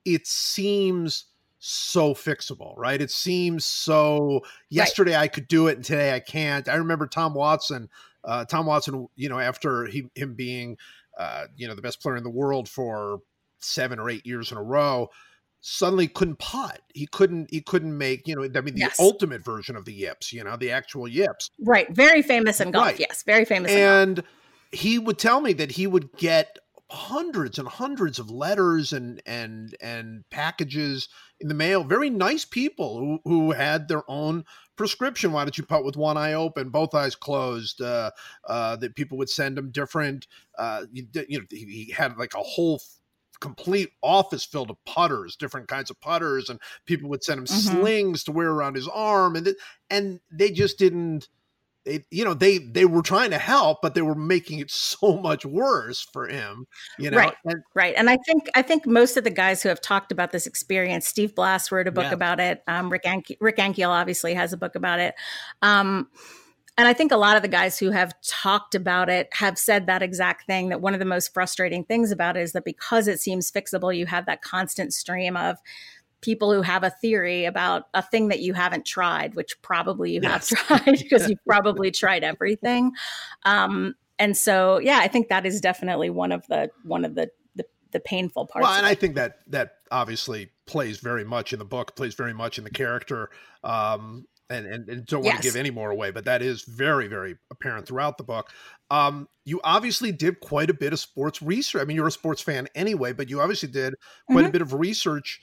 it 0.05 0.25
seems 0.25 1.25
so 1.59 2.15
fixable, 2.15 2.74
right? 2.77 3.00
It 3.00 3.12
seems 3.12 3.63
so. 3.63 4.41
Yesterday 4.69 5.13
right. 5.13 5.21
I 5.21 5.27
could 5.27 5.47
do 5.47 5.67
it, 5.67 5.75
and 5.75 5.85
today 5.85 6.15
I 6.15 6.19
can't. 6.19 6.67
I 6.67 6.75
remember 6.75 7.05
Tom 7.05 7.35
Watson. 7.35 7.89
Uh, 8.25 8.46
Tom 8.46 8.65
Watson, 8.65 9.08
you 9.15 9.29
know, 9.29 9.39
after 9.39 9.86
he, 9.86 10.10
him 10.15 10.34
being, 10.34 10.77
uh, 11.17 11.46
you 11.55 11.67
know, 11.67 11.75
the 11.75 11.82
best 11.82 12.01
player 12.01 12.17
in 12.17 12.24
the 12.24 12.29
world 12.29 12.67
for 12.67 13.20
seven 13.60 14.00
or 14.00 14.10
eight 14.10 14.25
years 14.25 14.51
in 14.51 14.58
a 14.58 14.63
row, 14.63 15.10
suddenly 15.62 16.08
couldn't 16.08 16.39
putt. 16.39 16.82
He 16.94 17.08
couldn't. 17.08 17.50
He 17.51 17.62
couldn't 17.62 17.98
make. 17.98 18.27
You 18.27 18.36
know, 18.36 18.44
I 18.44 18.62
mean, 18.62 18.75
the 18.75 18.82
yes. 18.82 19.00
ultimate 19.00 19.44
version 19.44 19.75
of 19.75 19.86
the 19.86 19.94
yips. 19.94 20.34
You 20.34 20.44
know, 20.44 20.58
the 20.58 20.72
actual 20.72 21.08
yips. 21.08 21.51
Right. 21.60 21.89
Very 21.89 22.22
famous 22.22 22.60
in 22.60 22.72
golf. 22.72 22.88
Right. 22.88 23.00
Yes. 23.00 23.24
Very 23.24 23.46
famous. 23.46 23.72
And 23.72 24.24
he 24.72 25.00
would 25.00 25.17
tell 25.17 25.41
me 25.41 25.53
that 25.53 25.72
he 25.72 25.88
would 25.88 26.12
get 26.17 26.58
hundreds 26.89 27.58
and 27.58 27.68
hundreds 27.68 28.20
of 28.20 28.30
letters 28.30 28.94
and 28.94 29.22
and 29.25 29.75
and 29.82 30.24
packages 30.30 31.10
in 31.39 31.48
the 31.48 31.54
mail. 31.54 31.84
Very 31.84 32.10
nice 32.10 32.46
people 32.46 33.00
who, 33.00 33.20
who 33.24 33.51
had 33.51 33.88
their 33.88 34.04
own 34.10 34.46
prescription. 34.75 35.32
Why 35.32 35.44
don't 35.44 35.58
you 35.58 35.65
putt 35.65 35.84
with 35.84 35.98
one 35.98 36.18
eye 36.18 36.34
open, 36.34 36.70
both 36.70 36.94
eyes 36.94 37.15
closed? 37.15 37.82
Uh, 37.82 38.12
uh, 38.48 38.75
that 38.77 38.96
people 38.96 39.18
would 39.18 39.30
send 39.30 39.58
him 39.58 39.72
different. 39.72 40.27
Uh, 40.58 40.86
you, 40.92 41.08
you 41.27 41.39
know, 41.39 41.46
he, 41.50 41.65
he 41.65 41.92
had 41.92 42.18
like 42.18 42.34
a 42.36 42.44
whole 42.44 42.82
complete 43.39 43.92
office 44.01 44.46
filled 44.46 44.70
of 44.70 44.77
putters, 44.86 45.36
different 45.36 45.68
kinds 45.68 45.89
of 45.89 46.00
putters, 46.01 46.50
and 46.50 46.60
people 46.86 47.10
would 47.10 47.24
send 47.24 47.39
him 47.39 47.46
mm-hmm. 47.46 47.80
slings 47.80 48.24
to 48.24 48.32
wear 48.32 48.50
around 48.50 48.75
his 48.75 48.88
arm, 48.88 49.36
and 49.36 49.46
th- 49.46 49.58
and 49.89 50.20
they 50.32 50.51
just 50.51 50.77
didn't 50.77 51.27
they, 51.86 52.04
you 52.12 52.25
know 52.25 52.34
they 52.34 52.58
they 52.58 52.86
were 52.86 53.01
trying 53.01 53.30
to 53.30 53.38
help 53.38 53.80
but 53.82 53.94
they 53.94 54.01
were 54.01 54.15
making 54.15 54.60
it 54.60 54.72
so 54.72 55.18
much 55.18 55.46
worse 55.46 56.01
for 56.01 56.27
him 56.27 56.65
you 57.00 57.10
know 57.10 57.18
right 57.18 57.36
and, 57.46 57.63
right 57.74 57.94
and 57.98 58.10
i 58.10 58.18
think 58.25 58.48
i 58.56 58.62
think 58.62 58.86
most 58.86 59.18
of 59.18 59.24
the 59.24 59.30
guys 59.30 59.63
who 59.63 59.70
have 59.70 59.82
talked 59.82 60.12
about 60.12 60.32
this 60.32 60.48
experience 60.48 61.08
steve 61.08 61.36
blass 61.36 61.72
wrote 61.72 61.88
a 61.88 61.92
book 61.92 62.06
yeah. 62.06 62.13
about 62.13 62.39
it 62.39 62.63
um, 62.68 62.92
rick, 62.92 63.04
Anki, 63.04 63.38
rick 63.39 63.58
ankiel 63.58 63.89
obviously 63.89 64.34
has 64.34 64.54
a 64.54 64.58
book 64.58 64.75
about 64.75 65.00
it 65.00 65.15
um, 65.62 66.08
and 66.77 66.89
I 66.89 66.94
think 66.94 67.13
a 67.13 67.18
lot 67.18 67.38
of 67.38 67.42
the 67.42 67.48
guys 67.48 67.80
who 67.80 67.92
have 67.92 68.13
talked 68.22 68.75
about 68.75 69.08
it 69.08 69.30
have 69.32 69.58
said 69.58 69.88
that 69.88 70.01
exact 70.01 70.46
thing 70.46 70.70
that 70.70 70.82
one 70.82 70.94
of 70.94 71.00
the 71.00 71.06
most 71.06 71.34
frustrating 71.34 71.86
things 71.86 72.12
about 72.12 72.36
it 72.36 72.42
is 72.42 72.51
that 72.51 72.65
because 72.65 73.08
it 73.08 73.22
seems 73.22 73.50
fixable, 73.50 73.96
you 73.96 74.06
have 74.08 74.25
that 74.25 74.42
constant 74.42 74.94
stream 74.94 75.38
of 75.38 75.58
people 76.25 76.51
who 76.51 76.63
have 76.63 76.84
a 76.84 76.89
theory 76.89 77.46
about 77.46 77.84
a 77.94 78.01
thing 78.01 78.29
that 78.29 78.39
you 78.39 78.53
haven't 78.53 78.84
tried, 78.84 79.36
which 79.36 79.62
probably 79.62 80.13
you 80.13 80.20
yes. 80.24 80.50
have 80.50 80.60
tried 80.84 80.98
because 80.98 81.29
you've 81.29 81.44
probably 81.48 81.91
tried 81.91 82.24
everything. 82.24 82.91
Um, 83.46 83.94
and 84.17 84.36
so, 84.36 84.79
yeah, 84.79 84.98
I 85.01 85.08
think 85.08 85.29
that 85.29 85.46
is 85.46 85.62
definitely 85.62 86.10
one 86.10 86.32
of 86.32 86.46
the 86.48 86.72
one 86.84 87.05
of 87.05 87.13
the 87.13 87.29
the, 87.55 87.65
the 87.91 88.00
painful 88.00 88.48
parts. 88.48 88.65
Well, 88.65 88.74
and 88.74 88.86
I 88.86 88.96
think 88.96 89.15
that 89.15 89.39
that 89.48 89.75
obviously 89.91 90.50
plays 90.65 91.00
very 91.00 91.24
much 91.24 91.53
in 91.53 91.60
the 91.60 91.65
book, 91.65 91.96
plays 91.96 92.15
very 92.15 92.34
much 92.34 92.58
in 92.58 92.63
the 92.63 92.72
character. 92.72 93.29
Um, 93.63 94.25
and, 94.48 94.67
and, 94.67 94.88
and, 94.89 95.05
don't 95.08 95.24
want 95.24 95.38
yes. 95.38 95.41
to 95.41 95.48
give 95.48 95.55
any 95.55 95.72
more 95.72 95.89
away, 95.89 96.12
but 96.12 96.25
that 96.25 96.44
is 96.44 96.62
very, 96.62 97.08
very 97.08 97.36
apparent 97.50 97.88
throughout 97.88 98.20
the 98.20 98.24
book. 98.24 98.51
Um, 98.91 99.27
you 99.44 99.60
obviously 99.63 100.12
did 100.12 100.39
quite 100.39 100.70
a 100.70 100.74
bit 100.75 100.94
of 100.94 101.00
sports 101.00 101.41
research. 101.41 101.82
I 101.82 101.86
mean, 101.86 101.96
you're 101.96 102.05
a 102.05 102.12
sports 102.12 102.44
fan 102.44 102.67
anyway, 102.75 103.12
but 103.12 103.27
you 103.27 103.41
obviously 103.41 103.70
did 103.70 103.96
quite 104.27 104.41
mm-hmm. 104.41 104.50
a 104.50 104.51
bit 104.51 104.62
of 104.62 104.74
research 104.74 105.41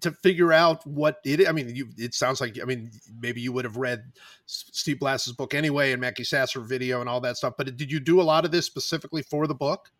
to 0.00 0.12
figure 0.12 0.52
out 0.52 0.86
what 0.86 1.18
it. 1.24 1.46
I 1.48 1.52
mean, 1.52 1.74
you, 1.74 1.88
it 1.96 2.14
sounds 2.14 2.40
like 2.40 2.58
I 2.60 2.64
mean 2.64 2.90
maybe 3.20 3.40
you 3.40 3.52
would 3.52 3.64
have 3.64 3.76
read 3.76 4.04
Steve 4.46 5.00
Blass's 5.00 5.32
book 5.32 5.54
anyway 5.54 5.92
and 5.92 6.00
Mackey 6.00 6.24
Sasser 6.24 6.60
video 6.60 7.00
and 7.00 7.08
all 7.08 7.20
that 7.20 7.36
stuff. 7.36 7.54
But 7.56 7.76
did 7.76 7.90
you 7.90 8.00
do 8.00 8.20
a 8.20 8.22
lot 8.22 8.44
of 8.44 8.50
this 8.50 8.66
specifically 8.66 9.22
for 9.22 9.46
the 9.46 9.54
book? 9.54 9.90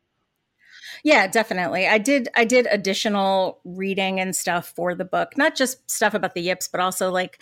Yeah, 1.04 1.26
definitely. 1.26 1.86
I 1.86 1.98
did. 1.98 2.28
I 2.36 2.44
did 2.44 2.66
additional 2.70 3.60
reading 3.64 4.20
and 4.20 4.34
stuff 4.34 4.72
for 4.74 4.94
the 4.94 5.04
book, 5.04 5.36
not 5.36 5.54
just 5.54 5.90
stuff 5.90 6.14
about 6.14 6.34
the 6.34 6.40
yips, 6.40 6.68
but 6.68 6.80
also 6.80 7.10
like 7.10 7.38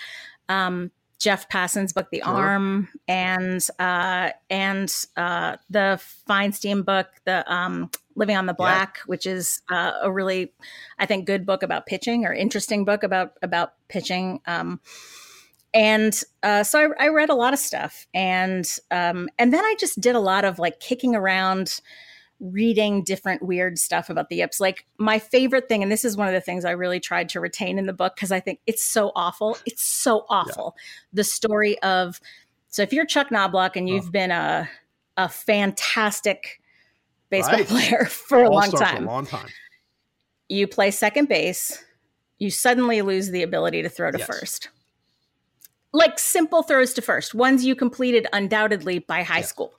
um, 0.48 0.90
Jeff 1.18 1.48
Passan's 1.48 1.92
book, 1.92 2.08
The 2.10 2.22
sure. 2.24 2.34
Arm, 2.34 2.88
and 3.08 3.64
uh, 3.78 4.30
and 4.50 4.94
uh, 5.16 5.56
the 5.70 6.00
Feinstein 6.28 6.84
book, 6.84 7.08
the 7.24 7.50
um, 7.52 7.90
Living 8.14 8.36
on 8.36 8.46
the 8.46 8.54
Black, 8.54 8.98
yeah. 8.98 9.02
which 9.06 9.26
is 9.26 9.62
uh, 9.70 9.92
a 10.02 10.10
really, 10.10 10.52
I 10.98 11.06
think, 11.06 11.26
good 11.26 11.46
book 11.46 11.62
about 11.62 11.86
pitching 11.86 12.26
or 12.26 12.32
interesting 12.32 12.84
book 12.84 13.02
about 13.02 13.32
about 13.42 13.72
pitching. 13.88 14.40
Um, 14.46 14.80
and 15.72 16.18
uh, 16.42 16.62
so 16.62 16.92
I, 16.98 17.04
I, 17.04 17.08
read 17.08 17.28
a 17.28 17.34
lot 17.34 17.52
of 17.52 17.58
stuff, 17.58 18.06
and 18.14 18.66
um, 18.90 19.28
and 19.38 19.52
then 19.52 19.64
I 19.64 19.74
just 19.78 20.00
did 20.00 20.16
a 20.16 20.20
lot 20.20 20.44
of 20.44 20.58
like 20.58 20.80
kicking 20.80 21.14
around 21.14 21.80
reading 22.40 23.02
different 23.02 23.42
weird 23.42 23.78
stuff 23.78 24.10
about 24.10 24.28
the 24.28 24.36
yips. 24.36 24.60
Like 24.60 24.84
my 24.98 25.18
favorite 25.18 25.68
thing, 25.68 25.82
and 25.82 25.90
this 25.90 26.04
is 26.04 26.16
one 26.16 26.28
of 26.28 26.34
the 26.34 26.40
things 26.40 26.64
I 26.64 26.72
really 26.72 27.00
tried 27.00 27.28
to 27.30 27.40
retain 27.40 27.78
in 27.78 27.86
the 27.86 27.92
book 27.92 28.14
because 28.14 28.32
I 28.32 28.40
think 28.40 28.60
it's 28.66 28.84
so 28.84 29.12
awful. 29.14 29.56
It's 29.64 29.82
so 29.82 30.26
awful. 30.28 30.74
Yeah. 30.76 30.82
The 31.14 31.24
story 31.24 31.78
of 31.80 32.20
so 32.68 32.82
if 32.82 32.92
you're 32.92 33.06
Chuck 33.06 33.30
Knobloch 33.30 33.76
and 33.76 33.88
you've 33.88 34.08
oh. 34.08 34.10
been 34.10 34.30
a 34.30 34.68
a 35.16 35.28
fantastic 35.28 36.60
baseball 37.30 37.58
right. 37.58 37.66
player 37.66 38.04
for 38.10 38.42
a 38.42 38.50
long 38.50 38.70
time, 38.70 39.04
a 39.04 39.10
long 39.10 39.26
time, 39.26 39.48
you 40.48 40.66
play 40.66 40.90
second 40.90 41.28
base, 41.28 41.82
you 42.38 42.50
suddenly 42.50 43.02
lose 43.02 43.30
the 43.30 43.42
ability 43.42 43.82
to 43.82 43.88
throw 43.88 44.10
to 44.10 44.18
yes. 44.18 44.26
first. 44.26 44.68
Like 45.92 46.18
simple 46.18 46.62
throws 46.62 46.92
to 46.94 47.02
first, 47.02 47.34
ones 47.34 47.64
you 47.64 47.74
completed 47.74 48.26
undoubtedly 48.32 48.98
by 48.98 49.22
high 49.22 49.38
yes. 49.38 49.48
school. 49.48 49.72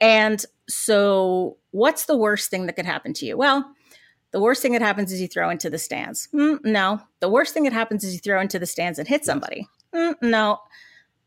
And 0.00 0.44
so, 0.68 1.58
what's 1.70 2.06
the 2.06 2.16
worst 2.16 2.50
thing 2.50 2.66
that 2.66 2.74
could 2.74 2.86
happen 2.86 3.12
to 3.14 3.26
you? 3.26 3.36
Well, 3.36 3.72
the 4.32 4.40
worst 4.40 4.62
thing 4.62 4.72
that 4.72 4.82
happens 4.82 5.12
is 5.12 5.20
you 5.20 5.28
throw 5.28 5.50
into 5.50 5.70
the 5.70 5.78
stands. 5.78 6.28
Mm, 6.34 6.64
no. 6.64 7.00
The 7.20 7.28
worst 7.28 7.54
thing 7.54 7.62
that 7.64 7.72
happens 7.72 8.04
is 8.04 8.14
you 8.14 8.20
throw 8.20 8.40
into 8.40 8.58
the 8.58 8.66
stands 8.66 8.98
and 8.98 9.06
hit 9.06 9.24
somebody. 9.24 9.68
Mm, 9.94 10.14
no. 10.22 10.58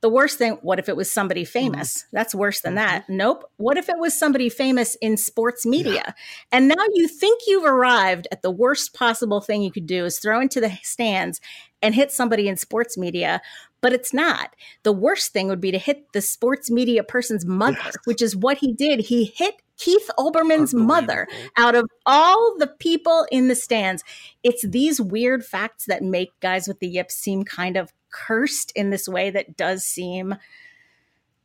The 0.02 0.10
worst 0.10 0.38
thing, 0.38 0.54
what 0.62 0.80
if 0.80 0.88
it 0.88 0.96
was 0.96 1.12
somebody 1.12 1.44
famous? 1.44 1.98
Mm-hmm. 1.98 2.16
That's 2.16 2.36
worse 2.36 2.62
than 2.62 2.76
that. 2.76 3.04
Mm-hmm. 3.04 3.18
Nope. 3.18 3.52
What 3.58 3.78
if 3.78 3.90
it 3.90 3.98
was 3.98 4.18
somebody 4.18 4.48
famous 4.48 4.96
in 5.02 5.18
sports 5.18 5.66
media? 5.66 5.94
Yeah. 6.06 6.12
And 6.52 6.70
now 6.70 6.86
you 6.94 7.08
think 7.08 7.42
you've 7.48 7.66
arrived 7.66 8.28
at 8.32 8.42
the 8.42 8.52
worst 8.52 8.94
possible 8.94 9.42
thing 9.42 9.62
you 9.62 9.72
could 9.72 9.88
do 9.88 10.06
is 10.06 10.20
throw 10.20 10.40
into 10.40 10.62
the 10.62 10.72
stands 10.84 11.42
and 11.82 11.96
hit 11.96 12.12
somebody 12.12 12.48
in 12.48 12.56
sports 12.58 12.98
media, 12.98 13.42
but 13.82 13.94
it's 13.94 14.14
not. 14.14 14.56
The 14.84 14.92
worst 14.92 15.32
thing 15.32 15.48
would 15.48 15.62
be 15.62 15.72
to 15.72 15.78
hit 15.78 16.12
the 16.14 16.22
sports 16.22 16.70
media 16.70 17.04
person's 17.04 17.46
mother, 17.46 17.78
yes. 17.84 17.96
which 18.06 18.22
is 18.22 18.36
what 18.36 18.58
he 18.58 18.74
did. 18.74 19.02
He 19.02 19.26
hit 19.36 19.56
Keith 19.78 20.10
Olbermann's 20.18 20.74
mother 20.74 21.28
out 21.58 21.74
of 21.74 21.90
all 22.06 22.56
the 22.58 22.68
people 22.68 23.26
in 23.32 23.48
the 23.48 23.56
stands. 23.56 24.04
It's 24.44 24.68
these 24.68 25.00
weird 25.00 25.46
facts 25.46 25.86
that 25.86 26.04
make 26.04 26.38
guys 26.42 26.68
with 26.68 26.80
the 26.80 26.88
yips 26.88 27.16
seem 27.16 27.44
kind 27.44 27.78
of 27.78 27.94
cursed 28.12 28.72
in 28.76 28.90
this 28.90 29.08
way 29.08 29.30
that 29.30 29.56
does 29.56 29.84
seem 29.84 30.36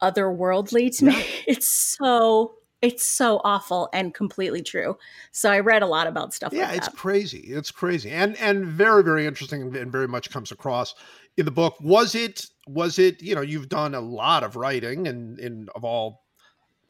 otherworldly 0.03 0.97
to 0.99 1.07
me. 1.07 1.25
It's 1.47 1.97
so 1.97 2.55
it's 2.85 3.07
so 3.07 3.41
awful 3.45 3.88
and 3.95 4.12
completely 4.12 4.62
true. 4.62 4.99
So 5.33 5.50
I 5.50 5.61
read 5.61 5.83
a 5.83 5.87
lot 5.87 6.07
about 6.07 6.35
stuff 6.35 6.53
yeah, 6.53 6.69
like 6.69 6.76
it's 6.76 6.88
crazy. 6.88 7.38
It's 7.38 7.71
crazy. 7.71 8.11
And 8.11 8.37
and 8.37 8.67
very, 8.67 9.03
very 9.03 9.26
interesting 9.26 9.75
and 9.75 9.91
very 9.91 10.07
much 10.07 10.31
comes 10.31 10.53
across 10.53 10.95
in 11.38 11.47
the 11.47 11.50
book. 11.50 11.76
Was 11.81 12.14
it 12.14 12.47
was 12.67 12.99
it, 12.99 13.23
you 13.23 13.35
know, 13.35 13.41
you've 13.41 13.71
done 13.71 13.95
a 13.95 14.00
lot 14.00 14.45
of 14.45 14.55
writing 14.55 15.09
and 15.09 15.38
in 15.38 15.69
of 15.75 15.83
all 15.83 16.25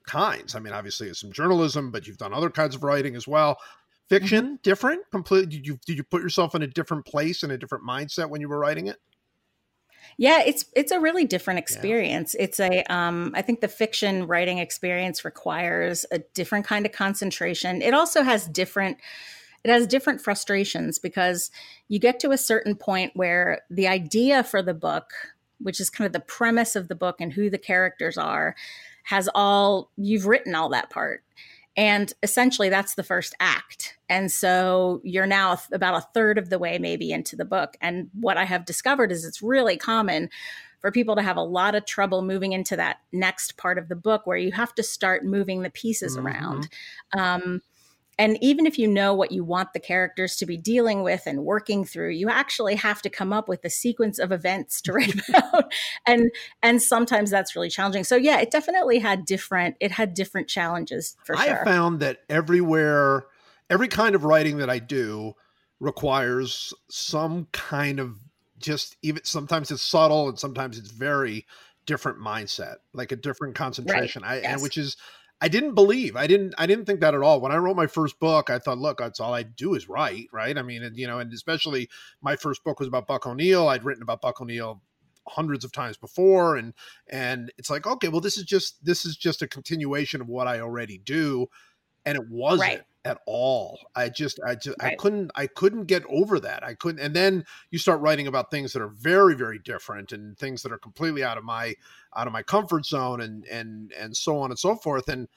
kinds. 0.04 0.56
I 0.56 0.58
mean, 0.58 0.72
obviously 0.72 1.08
it's 1.08 1.20
some 1.20 1.30
journalism, 1.30 1.92
but 1.92 2.08
you've 2.08 2.18
done 2.18 2.34
other 2.34 2.50
kinds 2.50 2.74
of 2.74 2.82
writing 2.82 3.14
as 3.14 3.28
well. 3.28 3.58
Fiction, 4.08 4.44
mm-hmm. 4.44 4.54
different, 4.64 5.02
completely 5.12 5.46
did 5.46 5.66
you 5.66 5.78
did 5.86 5.96
you 5.96 6.02
put 6.02 6.22
yourself 6.22 6.56
in 6.56 6.62
a 6.62 6.66
different 6.66 7.06
place 7.06 7.44
and 7.44 7.52
a 7.52 7.58
different 7.58 7.84
mindset 7.84 8.28
when 8.28 8.40
you 8.40 8.48
were 8.48 8.58
writing 8.58 8.88
it? 8.88 8.98
Yeah, 10.16 10.42
it's 10.42 10.64
it's 10.74 10.92
a 10.92 11.00
really 11.00 11.24
different 11.24 11.58
experience. 11.58 12.34
Yeah. 12.36 12.44
It's 12.44 12.60
a 12.60 12.82
um, 12.84 13.32
I 13.34 13.42
think 13.42 13.60
the 13.60 13.68
fiction 13.68 14.26
writing 14.26 14.58
experience 14.58 15.24
requires 15.24 16.06
a 16.10 16.20
different 16.34 16.66
kind 16.66 16.86
of 16.86 16.92
concentration. 16.92 17.82
It 17.82 17.94
also 17.94 18.22
has 18.22 18.46
different 18.46 18.98
it 19.64 19.70
has 19.70 19.86
different 19.86 20.20
frustrations 20.20 20.98
because 20.98 21.50
you 21.88 21.98
get 21.98 22.20
to 22.20 22.30
a 22.30 22.38
certain 22.38 22.76
point 22.76 23.12
where 23.14 23.62
the 23.70 23.88
idea 23.88 24.44
for 24.44 24.62
the 24.62 24.74
book, 24.74 25.10
which 25.58 25.80
is 25.80 25.90
kind 25.90 26.06
of 26.06 26.12
the 26.12 26.20
premise 26.20 26.76
of 26.76 26.88
the 26.88 26.94
book 26.94 27.16
and 27.20 27.32
who 27.32 27.48
the 27.48 27.58
characters 27.58 28.18
are, 28.18 28.54
has 29.04 29.28
all 29.34 29.90
you've 29.96 30.26
written 30.26 30.54
all 30.54 30.68
that 30.68 30.90
part. 30.90 31.22
And 31.76 32.12
essentially, 32.22 32.68
that's 32.68 32.94
the 32.94 33.02
first 33.02 33.34
act. 33.40 33.98
And 34.08 34.30
so 34.30 35.00
you're 35.02 35.26
now 35.26 35.58
about 35.72 35.96
a 35.96 36.06
third 36.14 36.38
of 36.38 36.48
the 36.50 36.58
way, 36.58 36.78
maybe, 36.78 37.10
into 37.10 37.34
the 37.36 37.44
book. 37.44 37.76
And 37.80 38.10
what 38.12 38.36
I 38.36 38.44
have 38.44 38.64
discovered 38.64 39.10
is 39.10 39.24
it's 39.24 39.42
really 39.42 39.76
common 39.76 40.30
for 40.80 40.92
people 40.92 41.16
to 41.16 41.22
have 41.22 41.38
a 41.38 41.42
lot 41.42 41.74
of 41.74 41.86
trouble 41.86 42.22
moving 42.22 42.52
into 42.52 42.76
that 42.76 42.98
next 43.10 43.56
part 43.56 43.78
of 43.78 43.88
the 43.88 43.96
book 43.96 44.26
where 44.26 44.36
you 44.36 44.52
have 44.52 44.74
to 44.74 44.82
start 44.82 45.24
moving 45.24 45.62
the 45.62 45.70
pieces 45.70 46.16
mm-hmm. 46.16 46.26
around. 46.26 46.68
Um, 47.16 47.62
and 48.18 48.38
even 48.40 48.66
if 48.66 48.78
you 48.78 48.88
know 48.88 49.14
what 49.14 49.32
you 49.32 49.44
want 49.44 49.72
the 49.72 49.80
characters 49.80 50.36
to 50.36 50.46
be 50.46 50.56
dealing 50.56 51.02
with 51.02 51.22
and 51.26 51.44
working 51.44 51.84
through 51.84 52.10
you 52.10 52.28
actually 52.28 52.74
have 52.74 53.02
to 53.02 53.10
come 53.10 53.32
up 53.32 53.48
with 53.48 53.64
a 53.64 53.70
sequence 53.70 54.18
of 54.18 54.32
events 54.32 54.80
to 54.80 54.92
write 54.92 55.14
about 55.28 55.72
and 56.06 56.30
and 56.62 56.82
sometimes 56.82 57.30
that's 57.30 57.54
really 57.54 57.70
challenging 57.70 58.04
so 58.04 58.16
yeah 58.16 58.40
it 58.40 58.50
definitely 58.50 58.98
had 58.98 59.24
different 59.24 59.76
it 59.80 59.92
had 59.92 60.14
different 60.14 60.48
challenges 60.48 61.16
for 61.24 61.36
I 61.36 61.46
sure 61.46 61.60
i 61.62 61.64
found 61.64 62.00
that 62.00 62.18
everywhere 62.28 63.26
every 63.70 63.88
kind 63.88 64.14
of 64.14 64.24
writing 64.24 64.58
that 64.58 64.70
i 64.70 64.78
do 64.78 65.34
requires 65.80 66.72
some 66.88 67.46
kind 67.52 68.00
of 68.00 68.18
just 68.58 68.96
even 69.02 69.22
sometimes 69.24 69.70
it's 69.70 69.82
subtle 69.82 70.28
and 70.28 70.38
sometimes 70.38 70.78
it's 70.78 70.90
very 70.90 71.44
different 71.86 72.18
mindset, 72.18 72.76
like 72.92 73.12
a 73.12 73.16
different 73.16 73.54
concentration. 73.54 74.22
Right. 74.22 74.32
I 74.32 74.36
yes. 74.36 74.52
and 74.52 74.62
which 74.62 74.78
is 74.78 74.96
I 75.44 75.48
didn't 75.48 75.74
believe. 75.74 76.16
I 76.16 76.26
didn't 76.26 76.54
I 76.56 76.64
didn't 76.64 76.86
think 76.86 77.00
that 77.00 77.12
at 77.12 77.20
all. 77.20 77.38
When 77.38 77.52
I 77.52 77.56
wrote 77.56 77.76
my 77.76 77.86
first 77.86 78.18
book, 78.18 78.48
I 78.48 78.58
thought, 78.58 78.78
look, 78.78 78.96
that's 78.96 79.20
all 79.20 79.34
I 79.34 79.42
do 79.42 79.74
is 79.74 79.90
write, 79.90 80.28
right? 80.32 80.56
I 80.56 80.62
mean, 80.62 80.82
and, 80.82 80.96
you 80.96 81.06
know, 81.06 81.18
and 81.18 81.30
especially 81.34 81.90
my 82.22 82.34
first 82.34 82.64
book 82.64 82.78
was 82.78 82.88
about 82.88 83.06
Buck 83.06 83.26
O'Neill. 83.26 83.68
I'd 83.68 83.84
written 83.84 84.02
about 84.02 84.22
Buck 84.22 84.40
O'Neill 84.40 84.80
hundreds 85.28 85.62
of 85.62 85.70
times 85.70 85.98
before 85.98 86.56
and 86.56 86.72
and 87.10 87.52
it's 87.58 87.68
like, 87.68 87.86
okay, 87.86 88.08
well 88.08 88.22
this 88.22 88.38
is 88.38 88.44
just 88.44 88.82
this 88.82 89.04
is 89.04 89.18
just 89.18 89.42
a 89.42 89.46
continuation 89.46 90.22
of 90.22 90.30
what 90.30 90.48
I 90.48 90.60
already 90.60 90.96
do 90.96 91.50
and 92.06 92.16
it 92.16 92.26
wasn't. 92.30 92.70
Right 92.70 92.82
at 93.04 93.20
all. 93.26 93.78
I 93.94 94.08
just 94.08 94.40
I 94.46 94.54
just 94.54 94.76
right. 94.82 94.92
I 94.92 94.96
couldn't 94.96 95.30
I 95.34 95.46
couldn't 95.46 95.84
get 95.84 96.04
over 96.08 96.40
that. 96.40 96.64
I 96.64 96.74
couldn't 96.74 97.00
and 97.00 97.14
then 97.14 97.44
you 97.70 97.78
start 97.78 98.00
writing 98.00 98.26
about 98.26 98.50
things 98.50 98.72
that 98.72 98.82
are 98.82 98.88
very 98.88 99.34
very 99.34 99.58
different 99.58 100.12
and 100.12 100.36
things 100.38 100.62
that 100.62 100.72
are 100.72 100.78
completely 100.78 101.22
out 101.22 101.38
of 101.38 101.44
my 101.44 101.74
out 102.16 102.26
of 102.26 102.32
my 102.32 102.42
comfort 102.42 102.86
zone 102.86 103.20
and 103.20 103.44
and 103.46 103.92
and 103.92 104.16
so 104.16 104.38
on 104.38 104.50
and 104.50 104.58
so 104.58 104.74
forth 104.74 105.08
and 105.08 105.28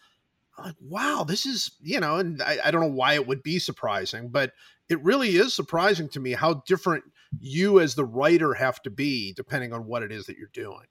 I'm 0.57 0.65
like 0.65 0.75
wow, 0.81 1.23
this 1.27 1.45
is, 1.45 1.71
you 1.81 1.99
know, 1.99 2.15
and 2.15 2.41
I, 2.41 2.57
I 2.65 2.71
don't 2.71 2.81
know 2.81 2.87
why 2.87 3.13
it 3.13 3.27
would 3.27 3.43
be 3.43 3.59
surprising, 3.59 4.29
but 4.29 4.53
it 4.89 5.03
really 5.03 5.35
is 5.35 5.53
surprising 5.53 6.09
to 6.09 6.19
me 6.19 6.31
how 6.31 6.63
different 6.65 7.03
you 7.39 7.79
as 7.79 7.93
the 7.93 8.05
writer 8.05 8.53
have 8.53 8.81
to 8.83 8.89
be 8.89 9.33
depending 9.33 9.73
on 9.73 9.85
what 9.85 10.01
it 10.01 10.11
is 10.11 10.25
that 10.25 10.37
you're 10.37 10.49
doing. 10.53 10.85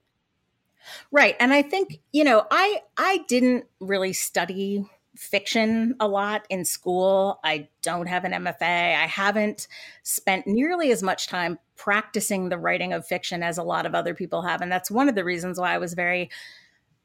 Right. 1.11 1.35
And 1.39 1.51
I 1.51 1.63
think, 1.63 1.99
you 2.13 2.23
know, 2.23 2.45
I 2.49 2.81
I 2.97 3.25
didn't 3.27 3.65
really 3.79 4.13
study 4.13 4.89
fiction 5.17 5.95
a 5.99 6.07
lot 6.07 6.45
in 6.49 6.63
school. 6.63 7.39
I 7.43 7.67
don't 7.81 8.07
have 8.07 8.23
an 8.23 8.31
MFA. 8.31 8.61
I 8.61 9.07
haven't 9.07 9.67
spent 10.03 10.47
nearly 10.47 10.91
as 10.91 11.01
much 11.01 11.27
time 11.27 11.59
practicing 11.75 12.49
the 12.49 12.57
writing 12.57 12.93
of 12.93 13.05
fiction 13.05 13.43
as 13.43 13.57
a 13.57 13.63
lot 13.63 13.85
of 13.85 13.95
other 13.95 14.13
people 14.13 14.41
have. 14.43 14.61
And 14.61 14.71
that's 14.71 14.91
one 14.91 15.09
of 15.09 15.15
the 15.15 15.23
reasons 15.23 15.59
why 15.59 15.73
I 15.73 15.77
was 15.77 15.93
very 15.93 16.29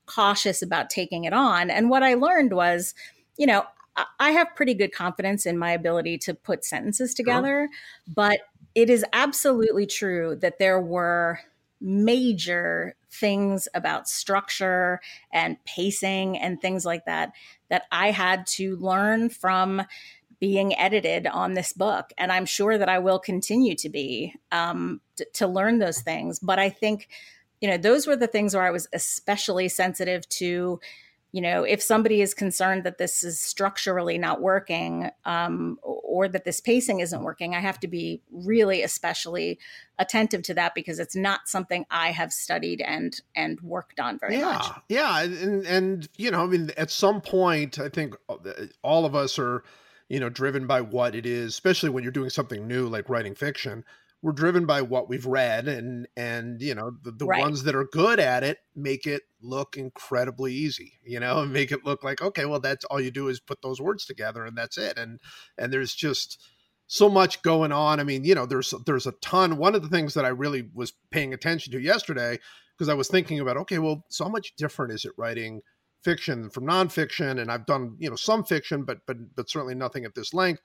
cautious 0.06 0.62
about 0.62 0.90
taking 0.90 1.24
it 1.24 1.32
on. 1.32 1.70
And 1.70 1.90
what 1.90 2.02
I 2.02 2.14
learned 2.14 2.52
was, 2.52 2.94
you 3.36 3.46
know, 3.46 3.64
I 4.18 4.30
have 4.30 4.56
pretty 4.56 4.74
good 4.74 4.92
confidence 4.92 5.44
in 5.44 5.58
my 5.58 5.72
ability 5.72 6.18
to 6.18 6.34
put 6.34 6.64
sentences 6.64 7.12
together, 7.12 7.68
but 8.08 8.40
it 8.74 8.88
is 8.88 9.04
absolutely 9.12 9.86
true 9.86 10.36
that 10.40 10.58
there 10.58 10.80
were 10.80 11.40
major 11.78 12.96
things 13.12 13.68
about 13.74 14.08
structure 14.08 15.00
and 15.32 15.62
pacing 15.64 16.38
and 16.38 16.60
things 16.60 16.84
like 16.84 17.04
that 17.04 17.32
that 17.68 17.84
I 17.92 18.10
had 18.10 18.46
to 18.48 18.76
learn 18.76 19.28
from 19.28 19.82
being 20.40 20.76
edited 20.76 21.26
on 21.28 21.54
this 21.54 21.72
book. 21.72 22.12
And 22.18 22.32
I'm 22.32 22.46
sure 22.46 22.76
that 22.76 22.88
I 22.88 22.98
will 22.98 23.20
continue 23.20 23.76
to 23.76 23.88
be 23.88 24.34
um, 24.50 25.00
t- 25.16 25.24
to 25.34 25.46
learn 25.46 25.78
those 25.78 26.00
things. 26.00 26.40
But 26.40 26.58
I 26.58 26.68
think, 26.68 27.08
you 27.60 27.68
know, 27.68 27.76
those 27.76 28.08
were 28.08 28.16
the 28.16 28.26
things 28.26 28.54
where 28.54 28.64
I 28.64 28.72
was 28.72 28.88
especially 28.92 29.68
sensitive 29.68 30.28
to 30.30 30.80
you 31.32 31.40
know, 31.40 31.64
if 31.64 31.82
somebody 31.82 32.20
is 32.20 32.34
concerned 32.34 32.84
that 32.84 32.98
this 32.98 33.24
is 33.24 33.40
structurally 33.40 34.18
not 34.18 34.42
working 34.42 35.10
um, 35.24 35.78
or 35.82 36.28
that 36.28 36.44
this 36.44 36.60
pacing 36.60 37.00
isn't 37.00 37.22
working, 37.22 37.54
I 37.54 37.60
have 37.60 37.80
to 37.80 37.88
be 37.88 38.20
really 38.30 38.82
especially 38.82 39.58
attentive 39.98 40.42
to 40.42 40.54
that 40.54 40.74
because 40.74 40.98
it's 40.98 41.16
not 41.16 41.48
something 41.48 41.86
I 41.90 42.10
have 42.10 42.34
studied 42.34 42.82
and 42.82 43.18
and 43.34 43.58
worked 43.62 43.98
on 43.98 44.18
very 44.18 44.36
yeah, 44.36 44.44
much. 44.44 44.66
Yeah, 44.90 45.22
and 45.22 45.66
and 45.66 46.08
you 46.18 46.30
know, 46.30 46.42
I 46.42 46.46
mean, 46.46 46.70
at 46.76 46.90
some 46.90 47.22
point, 47.22 47.78
I 47.78 47.88
think 47.88 48.14
uh, 48.28 48.36
all 48.82 49.06
of 49.06 49.14
us 49.14 49.38
are, 49.38 49.64
you 50.10 50.20
know, 50.20 50.28
driven 50.28 50.66
by 50.66 50.82
what 50.82 51.14
it 51.14 51.24
is, 51.24 51.48
especially 51.48 51.88
when 51.88 52.02
you're 52.02 52.12
doing 52.12 52.30
something 52.30 52.68
new 52.68 52.88
like 52.88 53.08
writing 53.08 53.34
fiction 53.34 53.84
we're 54.22 54.30
driven 54.30 54.66
by 54.66 54.80
what 54.80 55.08
we've 55.08 55.26
read 55.26 55.66
and 55.66 56.06
and 56.16 56.62
you 56.62 56.74
know 56.74 56.92
the, 57.02 57.10
the 57.10 57.26
right. 57.26 57.40
ones 57.40 57.64
that 57.64 57.74
are 57.74 57.86
good 57.86 58.20
at 58.20 58.44
it 58.44 58.58
make 58.76 59.04
it 59.04 59.22
look 59.42 59.76
incredibly 59.76 60.52
easy 60.52 60.98
you 61.04 61.18
know 61.18 61.40
and 61.40 61.52
make 61.52 61.72
it 61.72 61.84
look 61.84 62.04
like 62.04 62.22
okay 62.22 62.44
well 62.44 62.60
that's 62.60 62.84
all 62.86 63.00
you 63.00 63.10
do 63.10 63.28
is 63.28 63.40
put 63.40 63.60
those 63.62 63.80
words 63.80 64.04
together 64.04 64.44
and 64.44 64.56
that's 64.56 64.78
it. 64.78 64.96
And 64.98 65.20
and 65.58 65.72
there's 65.72 65.94
just 65.94 66.40
so 66.86 67.08
much 67.08 67.42
going 67.42 67.72
on. 67.72 68.00
I 68.00 68.04
mean 68.04 68.24
you 68.24 68.34
know 68.34 68.46
there's 68.46 68.72
there's 68.86 69.06
a 69.06 69.12
ton. 69.22 69.56
One 69.56 69.74
of 69.74 69.82
the 69.82 69.88
things 69.88 70.14
that 70.14 70.24
i 70.24 70.28
really 70.28 70.68
was 70.74 70.92
paying 71.10 71.34
attention 71.34 71.72
to 71.72 71.80
yesterday 71.80 72.38
because 72.76 72.88
i 72.88 72.94
was 72.94 73.08
thinking 73.08 73.40
about 73.40 73.56
okay 73.56 73.78
well 73.78 74.04
so 74.08 74.28
much 74.28 74.54
different 74.56 74.92
is 74.92 75.04
it 75.04 75.12
writing 75.16 75.60
fiction 76.04 76.50
from 76.50 76.66
nonfiction? 76.66 77.40
And 77.40 77.50
i've 77.50 77.66
done 77.66 77.96
you 77.98 78.10
know 78.10 78.16
some 78.16 78.44
fiction 78.44 78.84
but 78.84 78.98
but 79.06 79.16
but 79.34 79.50
certainly 79.50 79.74
nothing 79.74 80.04
at 80.04 80.14
this 80.14 80.34
length 80.34 80.62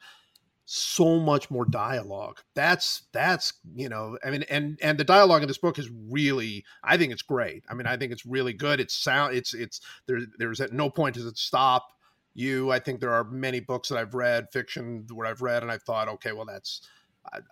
so 0.69 1.17
much 1.17 1.49
more 1.49 1.63
dialogue 1.63 2.41
that's 2.53 3.03
that's 3.13 3.53
you 3.73 3.87
know 3.87 4.17
i 4.25 4.29
mean 4.29 4.43
and 4.49 4.77
and 4.81 4.97
the 4.97 5.03
dialogue 5.03 5.41
in 5.41 5.47
this 5.47 5.57
book 5.57 5.79
is 5.79 5.89
really 6.09 6.65
i 6.83 6.97
think 6.97 7.13
it's 7.13 7.21
great 7.21 7.63
i 7.69 7.73
mean 7.73 7.87
i 7.87 7.95
think 7.95 8.11
it's 8.11 8.25
really 8.25 8.51
good 8.51 8.81
it's 8.81 8.93
sound 8.93 9.33
it's 9.33 9.53
it's 9.53 9.79
there 10.07 10.19
there's 10.37 10.59
at 10.59 10.73
no 10.73 10.89
point 10.89 11.15
does 11.15 11.25
it 11.25 11.37
stop 11.37 11.87
you 12.33 12.69
i 12.69 12.79
think 12.79 12.99
there 12.99 13.13
are 13.13 13.23
many 13.23 13.61
books 13.61 13.87
that 13.87 13.97
i've 13.97 14.13
read 14.13 14.45
fiction 14.51 15.07
where 15.13 15.25
i've 15.25 15.41
read 15.41 15.63
and 15.63 15.71
i 15.71 15.77
thought 15.77 16.09
okay 16.09 16.33
well 16.33 16.45
that's 16.45 16.81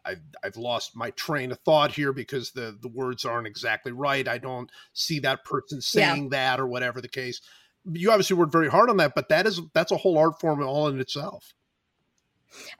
I, 0.05 0.15
have 0.43 0.57
lost 0.57 0.95
my 0.95 1.11
train 1.11 1.51
of 1.51 1.59
thought 1.59 1.91
here 1.91 2.13
because 2.13 2.51
the 2.51 2.77
the 2.81 2.87
words 2.87 3.25
aren't 3.25 3.45
exactly 3.45 3.91
right. 3.91 4.25
I 4.25 4.37
don't 4.37 4.71
see 4.93 5.19
that 5.19 5.43
person 5.43 5.81
saying 5.81 6.23
yeah. 6.23 6.29
that 6.29 6.59
or 6.61 6.67
whatever 6.67 7.01
the 7.01 7.09
case. 7.09 7.41
You 7.83 8.09
obviously 8.09 8.37
worked 8.37 8.53
very 8.53 8.69
hard 8.69 8.89
on 8.89 8.95
that, 8.97 9.15
but 9.15 9.27
that 9.27 9.45
is 9.45 9.59
that's 9.73 9.91
a 9.91 9.97
whole 9.97 10.17
art 10.17 10.39
form 10.39 10.63
all 10.63 10.87
in 10.87 11.01
itself. 11.01 11.53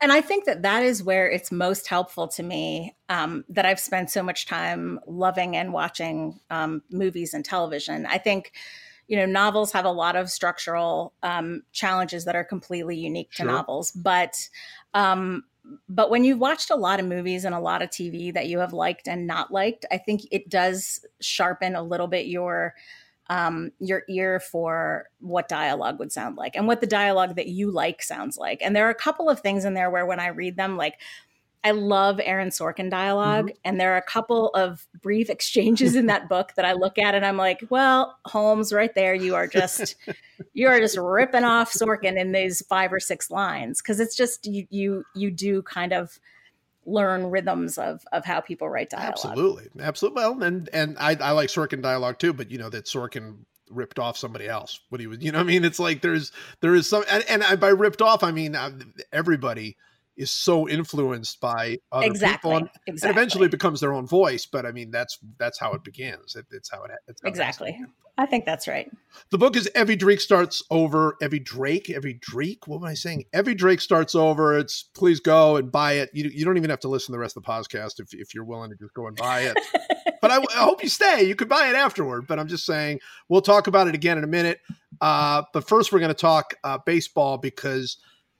And 0.01 0.11
I 0.11 0.21
think 0.21 0.45
that 0.45 0.61
that 0.63 0.83
is 0.83 1.03
where 1.03 1.29
it's 1.29 1.51
most 1.51 1.87
helpful 1.87 2.27
to 2.29 2.43
me 2.43 2.95
um, 3.09 3.45
that 3.49 3.65
I've 3.65 3.79
spent 3.79 4.09
so 4.09 4.23
much 4.23 4.45
time 4.45 4.99
loving 5.07 5.55
and 5.55 5.73
watching 5.73 6.39
um, 6.49 6.81
movies 6.91 7.33
and 7.33 7.43
television. 7.43 8.05
I 8.05 8.17
think, 8.17 8.53
you 9.07 9.17
know, 9.17 9.25
novels 9.25 9.71
have 9.71 9.85
a 9.85 9.91
lot 9.91 10.15
of 10.15 10.29
structural 10.29 11.13
um, 11.23 11.63
challenges 11.71 12.25
that 12.25 12.35
are 12.35 12.43
completely 12.43 12.97
unique 12.97 13.31
to 13.31 13.43
sure. 13.43 13.45
novels, 13.47 13.91
but 13.91 14.49
um, 14.93 15.43
but 15.89 16.09
when 16.09 16.23
you've 16.23 16.39
watched 16.39 16.69
a 16.69 16.75
lot 16.75 16.99
of 16.99 17.05
movies 17.05 17.43
and 17.43 17.55
a 17.55 17.59
lot 17.59 17.81
of 17.81 17.89
TV 17.89 18.33
that 18.33 18.47
you 18.47 18.59
have 18.59 18.73
liked 18.73 19.07
and 19.07 19.25
not 19.25 19.51
liked, 19.51 19.85
I 19.91 19.97
think 19.97 20.21
it 20.31 20.49
does 20.49 21.03
sharpen 21.21 21.75
a 21.75 21.83
little 21.83 22.07
bit 22.07 22.27
your 22.27 22.75
um, 23.27 23.71
your 23.79 24.03
ear 24.07 24.39
for 24.39 25.09
what 25.19 25.47
dialogue 25.47 25.99
would 25.99 26.11
sound 26.11 26.37
like 26.37 26.55
and 26.55 26.67
what 26.67 26.81
the 26.81 26.87
dialogue 26.87 27.35
that 27.35 27.47
you 27.47 27.71
like 27.71 28.03
sounds 28.03 28.37
like. 28.37 28.61
And 28.61 28.75
there 28.75 28.87
are 28.87 28.91
a 28.91 28.95
couple 28.95 29.29
of 29.29 29.39
things 29.39 29.65
in 29.65 29.73
there 29.73 29.89
where 29.89 30.05
when 30.05 30.19
I 30.19 30.27
read 30.27 30.57
them, 30.57 30.77
like 30.77 30.99
I 31.65 31.71
love 31.71 32.21
Aaron 32.23 32.49
Sorkin 32.49 32.91
dialog 32.91 33.45
mm-hmm. 33.45 33.57
and 33.63 33.79
there 33.79 33.93
are 33.95 33.97
a 33.97 34.01
couple 34.03 34.49
of 34.49 34.85
brief 35.01 35.31
exchanges 35.31 35.95
in 35.95 36.05
that 36.05 36.29
book 36.29 36.51
that 36.55 36.63
I 36.63 36.73
look 36.73 36.99
at 36.99 37.15
and 37.15 37.25
I'm 37.25 37.37
like, 37.37 37.63
well, 37.71 38.19
Holmes, 38.25 38.71
right 38.71 38.93
there, 38.93 39.15
you 39.15 39.33
are 39.33 39.47
just 39.47 39.95
you 40.53 40.67
are 40.67 40.79
just 40.79 40.95
ripping 40.95 41.43
off 41.43 41.73
Sorkin 41.73 42.19
in 42.19 42.31
these 42.31 42.63
five 42.67 42.93
or 42.93 42.99
six 42.99 43.31
lines 43.31 43.81
because 43.81 43.99
it's 43.99 44.15
just 44.15 44.45
you 44.45 44.67
you 44.69 45.03
you 45.15 45.31
do 45.31 45.63
kind 45.63 45.91
of 45.91 46.19
learn 46.85 47.25
rhythms 47.27 47.77
of 47.77 48.03
of 48.11 48.25
how 48.25 48.41
people 48.41 48.69
write 48.69 48.89
dialogue. 48.89 49.13
Absolutely, 49.13 49.69
absolutely. 49.79 50.21
Well, 50.21 50.43
and 50.43 50.69
and 50.73 50.97
I, 50.99 51.17
I 51.19 51.31
like 51.31 51.49
Sorkin 51.49 51.81
dialogue 51.81 52.19
too, 52.19 52.33
but 52.33 52.51
you 52.51 52.57
know 52.57 52.69
that 52.69 52.85
Sorkin 52.85 53.37
ripped 53.69 53.99
off 53.99 54.17
somebody 54.17 54.47
else. 54.47 54.79
What 54.89 55.01
he 55.01 55.07
was, 55.07 55.21
you 55.21 55.31
know, 55.31 55.39
I 55.39 55.43
mean, 55.43 55.65
it's 55.65 55.79
like 55.79 56.01
there's 56.01 56.31
there 56.61 56.75
is 56.75 56.87
some, 56.87 57.03
and, 57.09 57.23
and 57.27 57.43
I, 57.43 57.55
by 57.55 57.69
ripped 57.69 58.01
off, 58.01 58.23
I 58.23 58.31
mean 58.31 58.55
uh, 58.55 58.71
everybody 59.11 59.77
is 60.17 60.31
so 60.31 60.67
influenced 60.67 61.39
by 61.39 61.77
other 61.91 62.07
exactly. 62.07 62.49
people, 62.51 62.57
and, 62.57 62.69
exactly. 62.87 63.09
and 63.09 63.17
eventually 63.17 63.47
becomes 63.47 63.79
their 63.79 63.93
own 63.93 64.07
voice. 64.07 64.45
But 64.45 64.65
I 64.65 64.71
mean, 64.71 64.91
that's 64.91 65.17
that's 65.37 65.59
how 65.59 65.73
it 65.73 65.83
begins. 65.83 66.35
It, 66.35 66.45
it's 66.51 66.69
how 66.71 66.83
it 66.83 66.91
it's 67.07 67.21
how 67.21 67.29
exactly. 67.29 67.79
I 68.17 68.25
think 68.25 68.45
that's 68.45 68.67
right. 68.67 68.89
The 69.31 69.37
book 69.37 69.57
is 69.57 69.69
Evvie 69.75 69.99
Drake 69.99 70.21
starts 70.21 70.63
over. 70.71 71.17
Evie 71.21 71.39
Drake, 71.39 71.89
Evie 71.89 72.17
Drake. 72.21 72.65
What 72.65 72.77
am 72.77 72.85
I 72.85 72.93
saying? 72.93 73.25
Evvie 73.33 73.57
Drake 73.57 73.81
starts 73.81 74.15
over. 74.15 74.57
It's 74.57 74.83
please 74.83 75.19
go 75.19 75.57
and 75.57 75.69
buy 75.69 75.93
it. 75.93 76.11
You, 76.13 76.29
you 76.33 76.45
don't 76.45 76.55
even 76.55 76.69
have 76.69 76.79
to 76.81 76.87
listen 76.87 77.07
to 77.07 77.11
the 77.13 77.19
rest 77.19 77.35
of 77.35 77.43
the 77.43 77.49
podcast 77.49 77.99
if, 77.99 78.13
if 78.13 78.33
you're 78.33 78.45
willing 78.45 78.69
to 78.69 78.77
just 78.77 78.93
go 78.93 79.07
and 79.07 79.17
buy 79.17 79.41
it. 79.41 79.57
but 80.21 80.31
I, 80.31 80.37
I, 80.37 80.63
hope 80.63 80.81
you 80.81 80.87
stay. 80.87 81.23
You 81.23 81.35
could 81.35 81.49
buy 81.49 81.67
it 81.67 81.75
afterward. 81.75 82.25
But 82.25 82.39
I'm 82.39 82.47
just 82.47 82.65
saying 82.65 83.01
we'll 83.27 83.41
talk 83.41 83.67
about 83.67 83.89
it 83.89 83.95
again 83.95 84.17
in 84.17 84.23
a 84.23 84.27
minute. 84.27 84.59
Uh, 85.01 85.43
but 85.51 85.67
first, 85.67 85.91
we're 85.91 85.99
going 85.99 86.09
to 86.09 86.13
talk 86.13 86.53
uh, 86.63 86.77
baseball 86.85 87.37
because 87.37 87.97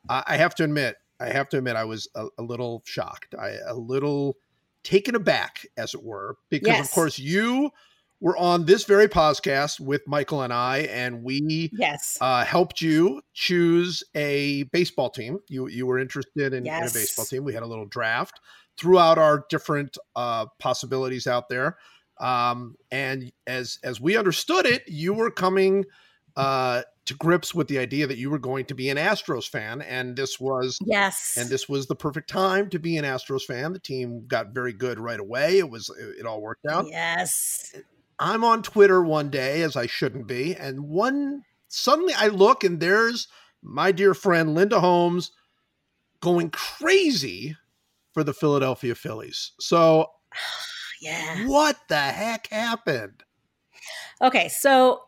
uh, 0.08 0.24
I 0.26 0.38
have 0.38 0.56
to 0.56 0.64
admit, 0.64 0.96
I 1.26 1.34
have 1.34 1.50
to 1.50 1.58
admit, 1.58 1.76
I 1.76 1.86
was 1.86 2.08
a, 2.16 2.28
a 2.38 2.44
little 2.44 2.84
shocked. 2.86 3.36
I 3.38 3.58
a 3.66 3.74
little 3.74 4.38
taken 4.84 5.16
aback, 5.16 5.66
as 5.76 5.94
it 5.94 6.04
were, 6.04 6.38
because 6.50 6.68
yes. 6.68 6.88
of 6.88 6.94
course 6.94 7.18
you 7.18 7.72
we're 8.22 8.38
on 8.38 8.66
this 8.66 8.86
very 8.86 9.08
podcast 9.08 9.80
with 9.80 10.08
Michael 10.08 10.42
and 10.42 10.54
I, 10.54 10.80
and 10.92 11.24
we 11.24 11.70
yes 11.74 12.18
uh, 12.22 12.46
helped 12.46 12.82
you 12.82 13.22
choose 13.34 14.04
a 14.16 14.64
baseball 14.64 15.10
team. 15.10 15.40
You 15.50 15.68
you 15.68 15.86
were 15.86 16.00
interested 16.00 16.54
in, 16.54 16.66
yes. 16.66 16.82
in, 16.82 17.02
a 17.02 17.02
baseball 17.02 17.26
team. 17.26 17.44
We 17.44 17.54
had 17.54 17.64
a 17.64 17.68
little 17.68 17.86
draft, 17.86 18.40
threw 18.78 19.00
out 19.00 19.18
our 19.18 19.46
different 19.50 19.98
uh, 20.16 20.46
possibilities 20.60 21.28
out 21.28 21.50
there, 21.50 21.78
um, 22.20 22.76
and 22.92 23.32
as 23.48 23.80
as 23.84 24.00
we 24.00 24.16
understood 24.16 24.66
it, 24.66 24.88
you 24.88 25.14
were 25.14 25.32
coming 25.32 25.86
uh, 26.36 26.84
to 27.06 27.14
grips 27.16 27.54
with 27.54 27.68
the 27.68 27.78
idea 27.78 28.08
that 28.08 28.18
you 28.18 28.30
were 28.30 28.40
going 28.40 28.66
to 28.66 28.74
be 28.74 28.90
an 28.90 28.98
Astros 28.98 29.48
fan, 29.48 29.82
and 29.84 30.16
this 30.16 30.40
was 30.40 30.80
yes, 30.86 31.38
and 31.40 31.50
this 31.50 31.70
was 31.70 31.88
the 31.88 31.96
perfect 31.96 32.30
time 32.30 32.70
to 32.70 32.80
be 32.80 32.98
an 32.98 33.06
Astros 33.06 33.44
fan. 33.44 33.74
The 33.74 33.80
team 33.80 34.26
got 34.28 34.54
very 34.54 34.74
good 34.74 35.00
right 35.00 35.20
away. 35.20 35.60
It 35.60 35.70
was 35.70 35.90
it 36.20 36.26
all 36.26 36.42
worked 36.42 36.66
out. 36.66 36.88
Yes. 36.88 37.74
Uh, 37.76 37.80
I'm 38.18 38.44
on 38.44 38.64
Twitter 38.64 39.04
one 39.04 39.30
day, 39.30 39.62
as 39.62 39.76
I 39.76 39.88
shouldn't 39.88 40.28
be, 40.28 40.56
and 40.56 40.88
one 40.88 41.44
suddenly 41.68 42.14
I 42.14 42.28
look 42.28 42.64
and 42.64 42.80
there's 42.80 43.28
my 43.62 43.92
dear 43.92 44.14
friend 44.14 44.56
Linda 44.56 44.80
Holmes 44.80 45.32
going 46.22 46.50
crazy 46.50 47.56
for 48.14 48.24
the 48.24 48.34
Philadelphia 48.34 48.96
Phillies. 48.96 49.52
So, 49.60 50.10
yeah, 51.02 51.46
what 51.46 51.78
the 51.90 51.98
heck 51.98 52.48
happened? 52.48 53.24
Okay, 54.22 54.48
so 54.48 55.02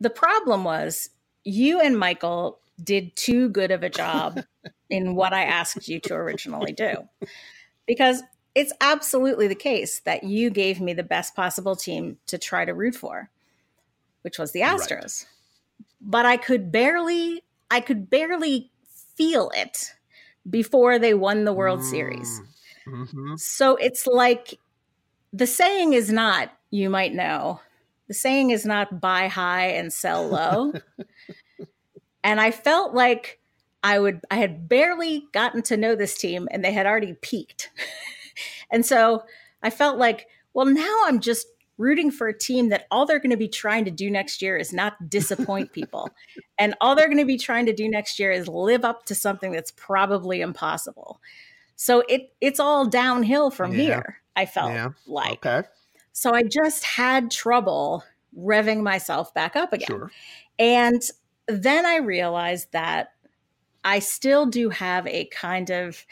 the 0.00 0.10
problem 0.10 0.64
was 0.64 1.10
you 1.48 1.80
and 1.80 1.98
Michael 1.98 2.58
did 2.82 3.16
too 3.16 3.48
good 3.48 3.70
of 3.70 3.82
a 3.82 3.90
job 3.90 4.44
in 4.90 5.14
what 5.14 5.32
I 5.32 5.44
asked 5.44 5.88
you 5.88 5.98
to 6.00 6.14
originally 6.14 6.72
do. 6.72 7.08
Because 7.86 8.22
it's 8.54 8.72
absolutely 8.80 9.48
the 9.48 9.54
case 9.54 10.00
that 10.00 10.24
you 10.24 10.50
gave 10.50 10.80
me 10.80 10.92
the 10.92 11.02
best 11.02 11.34
possible 11.34 11.74
team 11.74 12.18
to 12.26 12.38
try 12.38 12.64
to 12.64 12.74
root 12.74 12.94
for, 12.94 13.30
which 14.22 14.38
was 14.38 14.52
the 14.52 14.60
Astros. 14.60 15.24
Right. 15.24 15.26
But 16.00 16.26
I 16.26 16.36
could 16.36 16.70
barely 16.70 17.42
I 17.70 17.80
could 17.80 18.08
barely 18.08 18.70
feel 19.16 19.50
it 19.54 19.92
before 20.48 20.98
they 20.98 21.14
won 21.14 21.44
the 21.44 21.52
World 21.52 21.80
mm. 21.80 21.90
Series. 21.90 22.40
Mm-hmm. 22.86 23.34
So 23.36 23.76
it's 23.76 24.06
like 24.06 24.58
the 25.32 25.46
saying 25.46 25.92
is 25.92 26.10
not, 26.10 26.50
you 26.70 26.88
might 26.88 27.14
know, 27.14 27.60
the 28.06 28.14
saying 28.14 28.50
is 28.50 28.64
not 28.64 29.00
buy 29.00 29.28
high 29.28 29.66
and 29.66 29.92
sell 29.92 30.26
low. 30.26 30.72
and 32.24 32.40
I 32.40 32.50
felt 32.50 32.94
like 32.94 33.38
I 33.82 33.98
would 33.98 34.20
I 34.30 34.36
had 34.36 34.68
barely 34.68 35.24
gotten 35.32 35.62
to 35.62 35.76
know 35.76 35.94
this 35.94 36.16
team 36.18 36.48
and 36.50 36.64
they 36.64 36.72
had 36.72 36.86
already 36.86 37.14
peaked. 37.14 37.70
and 38.70 38.84
so 38.84 39.24
I 39.62 39.70
felt 39.70 39.98
like, 39.98 40.28
well, 40.54 40.66
now 40.66 41.02
I'm 41.04 41.20
just 41.20 41.46
rooting 41.78 42.10
for 42.10 42.26
a 42.26 42.36
team 42.36 42.70
that 42.70 42.86
all 42.90 43.06
they're 43.06 43.20
going 43.20 43.30
to 43.30 43.36
be 43.36 43.48
trying 43.48 43.84
to 43.84 43.90
do 43.90 44.10
next 44.10 44.42
year 44.42 44.56
is 44.56 44.72
not 44.72 45.08
disappoint 45.08 45.72
people. 45.72 46.10
and 46.58 46.74
all 46.80 46.96
they're 46.96 47.06
going 47.06 47.18
to 47.18 47.24
be 47.24 47.38
trying 47.38 47.66
to 47.66 47.72
do 47.72 47.88
next 47.88 48.18
year 48.18 48.32
is 48.32 48.48
live 48.48 48.84
up 48.84 49.06
to 49.06 49.14
something 49.14 49.52
that's 49.52 49.70
probably 49.70 50.40
impossible. 50.40 51.20
So 51.76 52.02
it 52.08 52.32
it's 52.40 52.58
all 52.58 52.86
downhill 52.86 53.50
from 53.50 53.72
yeah. 53.72 53.78
here, 53.78 54.16
I 54.34 54.46
felt 54.46 54.72
yeah. 54.72 54.88
like. 55.06 55.46
Okay. 55.46 55.68
So 56.12 56.34
I 56.34 56.42
just 56.42 56.82
had 56.82 57.30
trouble 57.30 58.02
revving 58.36 58.82
myself 58.82 59.32
back 59.32 59.54
up 59.54 59.72
again. 59.72 59.86
Sure. 59.86 60.10
And 60.58 61.00
then 61.48 61.86
I 61.86 61.96
realized 61.96 62.72
that 62.72 63.14
I 63.84 63.98
still 63.98 64.46
do 64.46 64.68
have 64.70 65.06
a 65.06 65.26
kind 65.26 65.70
of 65.70 66.04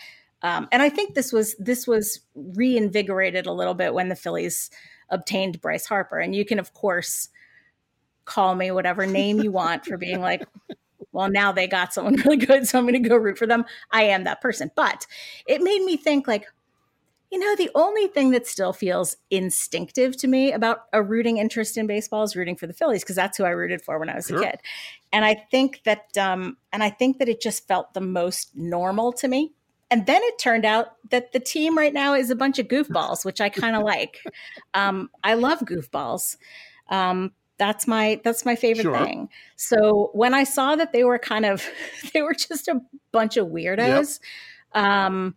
um, 0.43 0.69
and 0.71 0.83
I 0.83 0.89
think 0.89 1.15
this 1.15 1.33
was 1.33 1.55
this 1.59 1.87
was 1.87 2.21
reinvigorated 2.35 3.47
a 3.47 3.53
little 3.53 3.75
bit 3.75 3.95
when 3.95 4.09
the 4.09 4.17
Phillies 4.17 4.71
obtained 5.09 5.61
Bryce 5.61 5.87
Harper. 5.87 6.19
And 6.19 6.35
you 6.35 6.45
can 6.45 6.59
of 6.59 6.73
course 6.75 7.29
call 8.25 8.55
me 8.55 8.71
whatever 8.71 9.07
name 9.07 9.41
you 9.41 9.51
want 9.53 9.85
for 9.85 9.97
being 9.97 10.21
like, 10.21 10.47
well, 11.13 11.31
now 11.31 11.53
they 11.53 11.67
got 11.67 11.95
someone 11.95 12.17
really 12.17 12.37
good, 12.37 12.67
so 12.67 12.79
I'm 12.79 12.85
going 12.85 13.03
to 13.03 13.09
go 13.09 13.17
root 13.17 13.39
for 13.39 13.47
them. 13.47 13.65
I 13.91 14.03
am 14.03 14.25
that 14.25 14.43
person. 14.43 14.71
But 14.75 15.07
it 15.47 15.63
made 15.63 15.83
me 15.83 15.97
think 15.97 16.29
like, 16.29 16.47
you 17.31 17.39
know, 17.39 17.57
the 17.57 17.71
only 17.75 18.07
thing 18.07 18.31
that 18.31 18.47
still 18.47 18.73
feels 18.73 19.17
instinctive 19.31 20.17
to 20.19 20.29
me 20.29 20.53
about 20.53 20.85
a 20.93 21.03
rooting 21.03 21.39
interest 21.39 21.77
in 21.77 21.87
baseball 21.87 22.23
is 22.23 22.37
rooting 22.37 22.57
for 22.57 22.67
the 22.67 22.73
Phillies 22.73 23.03
because 23.03 23.17
that's 23.17 23.37
who 23.37 23.45
I 23.45 23.51
rooted 23.51 23.83
for 23.83 23.99
when 23.99 24.09
I 24.09 24.15
was 24.15 24.27
sure. 24.27 24.41
a 24.41 24.45
kid. 24.45 24.61
And 25.13 25.25
I 25.25 25.35
think 25.51 25.81
that, 25.85 26.17
um, 26.17 26.57
and 26.73 26.83
I 26.83 26.91
think 26.91 27.19
that 27.19 27.29
it 27.29 27.41
just 27.41 27.67
felt 27.67 27.95
the 27.95 28.01
most 28.01 28.57
normal 28.57 29.13
to 29.15 29.29
me. 29.29 29.53
And 29.91 30.07
then 30.07 30.21
it 30.23 30.39
turned 30.39 30.65
out 30.65 30.97
that 31.11 31.33
the 31.33 31.41
team 31.41 31.77
right 31.77 31.93
now 31.93 32.15
is 32.15 32.31
a 32.31 32.37
bunch 32.37 32.59
of 32.59 32.69
goofballs, 32.69 33.25
which 33.25 33.41
I 33.41 33.49
kind 33.49 33.77
of 33.77 33.83
like. 33.85 34.23
Um, 34.75 35.11
I 35.25 35.35
love 35.35 35.61
goofballs. 35.61 36.37
Um, 36.89 37.33
that's 37.59 37.87
my 37.87 38.21
that's 38.23 38.45
my 38.45 38.55
favorite 38.55 38.83
sure. 38.83 39.05
thing. 39.05 39.31
So 39.57 40.11
when 40.13 40.35
I 40.35 40.45
saw 40.45 40.77
that 40.77 40.93
they 40.93 41.05
were 41.05 41.19
kind 41.19 41.47
of 41.47 41.67
they 42.13 42.23
were 42.23 42.35
just 42.35 42.69
a 42.69 42.81
bunch 43.13 43.37
of 43.37 43.49
weirdos. 43.49 44.21
Yep. 44.75 44.85
Um, 44.85 45.35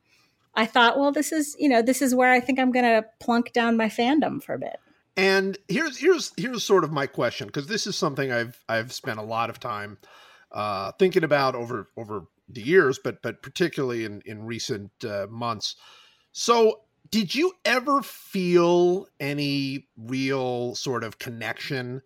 I 0.55 0.65
thought, 0.65 0.99
well, 0.99 1.11
this 1.11 1.31
is 1.31 1.55
you 1.59 1.69
know 1.69 1.81
this 1.81 2.01
is 2.01 2.15
where 2.15 2.31
I 2.31 2.39
think 2.39 2.59
I'm 2.59 2.71
going 2.71 2.85
to 2.85 3.05
plunk 3.19 3.53
down 3.53 3.77
my 3.77 3.87
fandom 3.87 4.41
for 4.41 4.53
a 4.53 4.59
bit. 4.59 4.77
And 5.17 5.57
here's 5.67 5.97
here's 5.97 6.31
here's 6.37 6.63
sort 6.63 6.83
of 6.83 6.91
my 6.91 7.07
question 7.07 7.47
because 7.47 7.67
this 7.67 7.87
is 7.87 7.95
something 7.95 8.31
I've 8.31 8.63
I've 8.69 8.93
spent 8.93 9.19
a 9.19 9.23
lot 9.23 9.49
of 9.49 9.59
time 9.59 9.97
uh, 10.51 10.91
thinking 10.97 11.23
about 11.23 11.55
over 11.55 11.89
over 11.97 12.25
the 12.47 12.61
years, 12.61 12.99
but 13.03 13.21
but 13.21 13.41
particularly 13.41 14.05
in 14.05 14.21
in 14.25 14.45
recent 14.45 14.91
uh, 15.03 15.27
months. 15.29 15.75
So, 16.31 16.81
did 17.11 17.35
you 17.35 17.53
ever 17.65 18.01
feel 18.01 19.07
any 19.19 19.87
real 19.97 20.75
sort 20.75 21.03
of 21.03 21.19
connection 21.19 22.01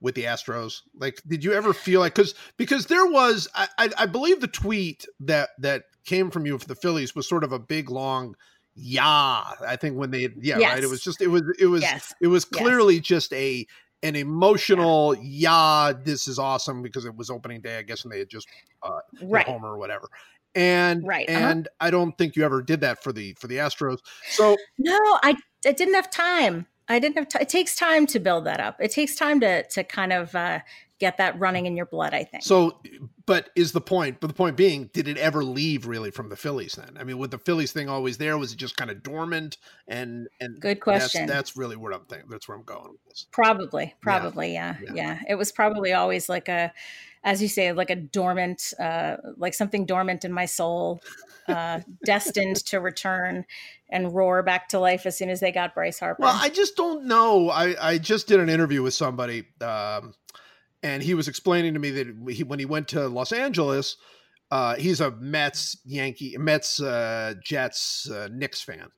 with 0.00 0.14
the 0.14 0.24
Astros? 0.24 0.82
Like, 0.98 1.20
did 1.26 1.44
you 1.44 1.52
ever 1.52 1.72
feel 1.72 2.00
like 2.00 2.14
because 2.14 2.34
because 2.56 2.86
there 2.86 3.06
was 3.06 3.48
I, 3.54 3.68
I, 3.78 3.90
I 3.98 4.06
believe 4.06 4.40
the 4.40 4.46
tweet 4.46 5.06
that 5.20 5.50
that 5.58 5.84
came 6.04 6.30
from 6.30 6.46
you 6.46 6.58
for 6.58 6.66
the 6.66 6.74
Phillies 6.74 7.14
was 7.14 7.28
sort 7.28 7.44
of 7.44 7.52
a 7.52 7.58
big 7.58 7.90
long 7.90 8.34
yeah 8.74 9.42
i 9.66 9.76
think 9.76 9.96
when 9.96 10.10
they 10.10 10.28
yeah 10.40 10.58
yes. 10.58 10.74
right 10.74 10.84
it 10.84 10.88
was 10.88 11.02
just 11.02 11.20
it 11.20 11.26
was 11.26 11.42
it 11.58 11.66
was 11.66 11.82
yes. 11.82 12.14
it 12.20 12.28
was 12.28 12.44
clearly 12.44 12.96
yes. 12.96 13.04
just 13.04 13.32
a 13.32 13.66
an 14.02 14.16
emotional 14.16 15.14
yeah. 15.16 15.88
yeah. 15.88 15.92
this 16.04 16.28
is 16.28 16.38
awesome 16.38 16.82
because 16.82 17.04
it 17.04 17.14
was 17.14 17.30
opening 17.30 17.60
day 17.60 17.78
i 17.78 17.82
guess 17.82 18.04
and 18.04 18.12
they 18.12 18.18
had 18.18 18.28
just 18.28 18.48
uh 18.82 19.00
right. 19.22 19.46
homer 19.46 19.72
or 19.72 19.78
whatever 19.78 20.08
and 20.54 21.06
right 21.06 21.28
uh-huh. 21.28 21.38
and 21.38 21.66
uh-huh. 21.66 21.86
i 21.86 21.90
don't 21.90 22.16
think 22.16 22.36
you 22.36 22.44
ever 22.44 22.62
did 22.62 22.80
that 22.80 23.02
for 23.02 23.12
the 23.12 23.34
for 23.34 23.48
the 23.48 23.56
astros 23.56 23.98
so 24.30 24.56
no 24.78 24.98
i 25.22 25.34
i 25.66 25.72
didn't 25.72 25.94
have 25.94 26.10
time 26.10 26.66
I 26.90 26.98
didn't 26.98 27.16
have 27.16 27.28
time. 27.28 27.42
It 27.42 27.48
takes 27.48 27.74
time 27.76 28.06
to 28.08 28.18
build 28.18 28.44
that 28.44 28.60
up. 28.60 28.76
It 28.80 28.90
takes 28.90 29.14
time 29.14 29.40
to 29.40 29.62
to 29.62 29.84
kind 29.84 30.12
of 30.12 30.34
uh, 30.34 30.60
get 30.98 31.16
that 31.18 31.38
running 31.38 31.66
in 31.66 31.76
your 31.76 31.86
blood. 31.86 32.12
I 32.12 32.24
think. 32.24 32.42
So, 32.42 32.82
but 33.26 33.50
is 33.54 33.72
the 33.72 33.80
point? 33.80 34.20
But 34.20 34.26
the 34.26 34.34
point 34.34 34.56
being, 34.56 34.90
did 34.92 35.06
it 35.06 35.16
ever 35.16 35.44
leave 35.44 35.86
really 35.86 36.10
from 36.10 36.28
the 36.28 36.36
Phillies? 36.36 36.72
Then, 36.72 36.96
I 36.98 37.04
mean, 37.04 37.16
with 37.16 37.30
the 37.30 37.38
Phillies 37.38 37.72
thing 37.72 37.88
always 37.88 38.18
there, 38.18 38.36
was 38.36 38.52
it 38.52 38.56
just 38.56 38.76
kind 38.76 38.90
of 38.90 39.02
dormant? 39.02 39.56
And 39.86 40.28
and 40.40 40.60
good 40.60 40.80
question. 40.80 41.26
That's, 41.26 41.32
that's 41.32 41.56
really 41.56 41.76
where 41.76 41.92
I'm 41.92 42.04
thinking. 42.06 42.28
That's 42.28 42.48
where 42.48 42.58
I'm 42.58 42.64
going 42.64 42.90
with 42.90 43.04
this. 43.04 43.26
Probably, 43.30 43.94
probably, 44.00 44.52
yeah. 44.52 44.74
Yeah. 44.82 44.92
yeah, 44.92 44.94
yeah. 44.94 45.20
It 45.28 45.36
was 45.36 45.52
probably 45.52 45.92
always 45.92 46.28
like 46.28 46.48
a, 46.48 46.72
as 47.22 47.42
you 47.42 47.48
say, 47.48 47.72
like 47.72 47.90
a 47.90 47.96
dormant, 47.96 48.72
uh, 48.78 49.16
like 49.36 49.54
something 49.54 49.84
dormant 49.84 50.24
in 50.24 50.32
my 50.32 50.46
soul, 50.46 51.00
uh, 51.48 51.80
destined 52.04 52.56
to 52.66 52.80
return 52.80 53.44
and 53.90 54.14
roar 54.14 54.42
back 54.42 54.68
to 54.68 54.78
life 54.78 55.04
as 55.06 55.18
soon 55.18 55.28
as 55.28 55.40
they 55.40 55.52
got 55.52 55.74
Bryce 55.74 55.98
Harper. 55.98 56.22
Well, 56.22 56.38
I 56.40 56.48
just 56.48 56.76
don't 56.76 57.04
know. 57.06 57.50
I, 57.50 57.74
I 57.80 57.98
just 57.98 58.26
did 58.26 58.40
an 58.40 58.48
interview 58.48 58.82
with 58.82 58.94
somebody, 58.94 59.44
um, 59.60 60.14
and 60.82 61.02
he 61.02 61.14
was 61.14 61.28
explaining 61.28 61.74
to 61.74 61.80
me 61.80 61.90
that 61.90 62.06
he, 62.30 62.44
when 62.44 62.58
he 62.58 62.64
went 62.64 62.88
to 62.88 63.06
Los 63.08 63.32
Angeles, 63.32 63.96
uh, 64.50 64.76
he's 64.76 65.00
a 65.00 65.10
Mets, 65.12 65.76
Yankee, 65.84 66.36
Mets, 66.38 66.80
uh, 66.80 67.34
Jets, 67.44 68.10
uh, 68.10 68.28
Knicks 68.32 68.62
fan. 68.62 68.88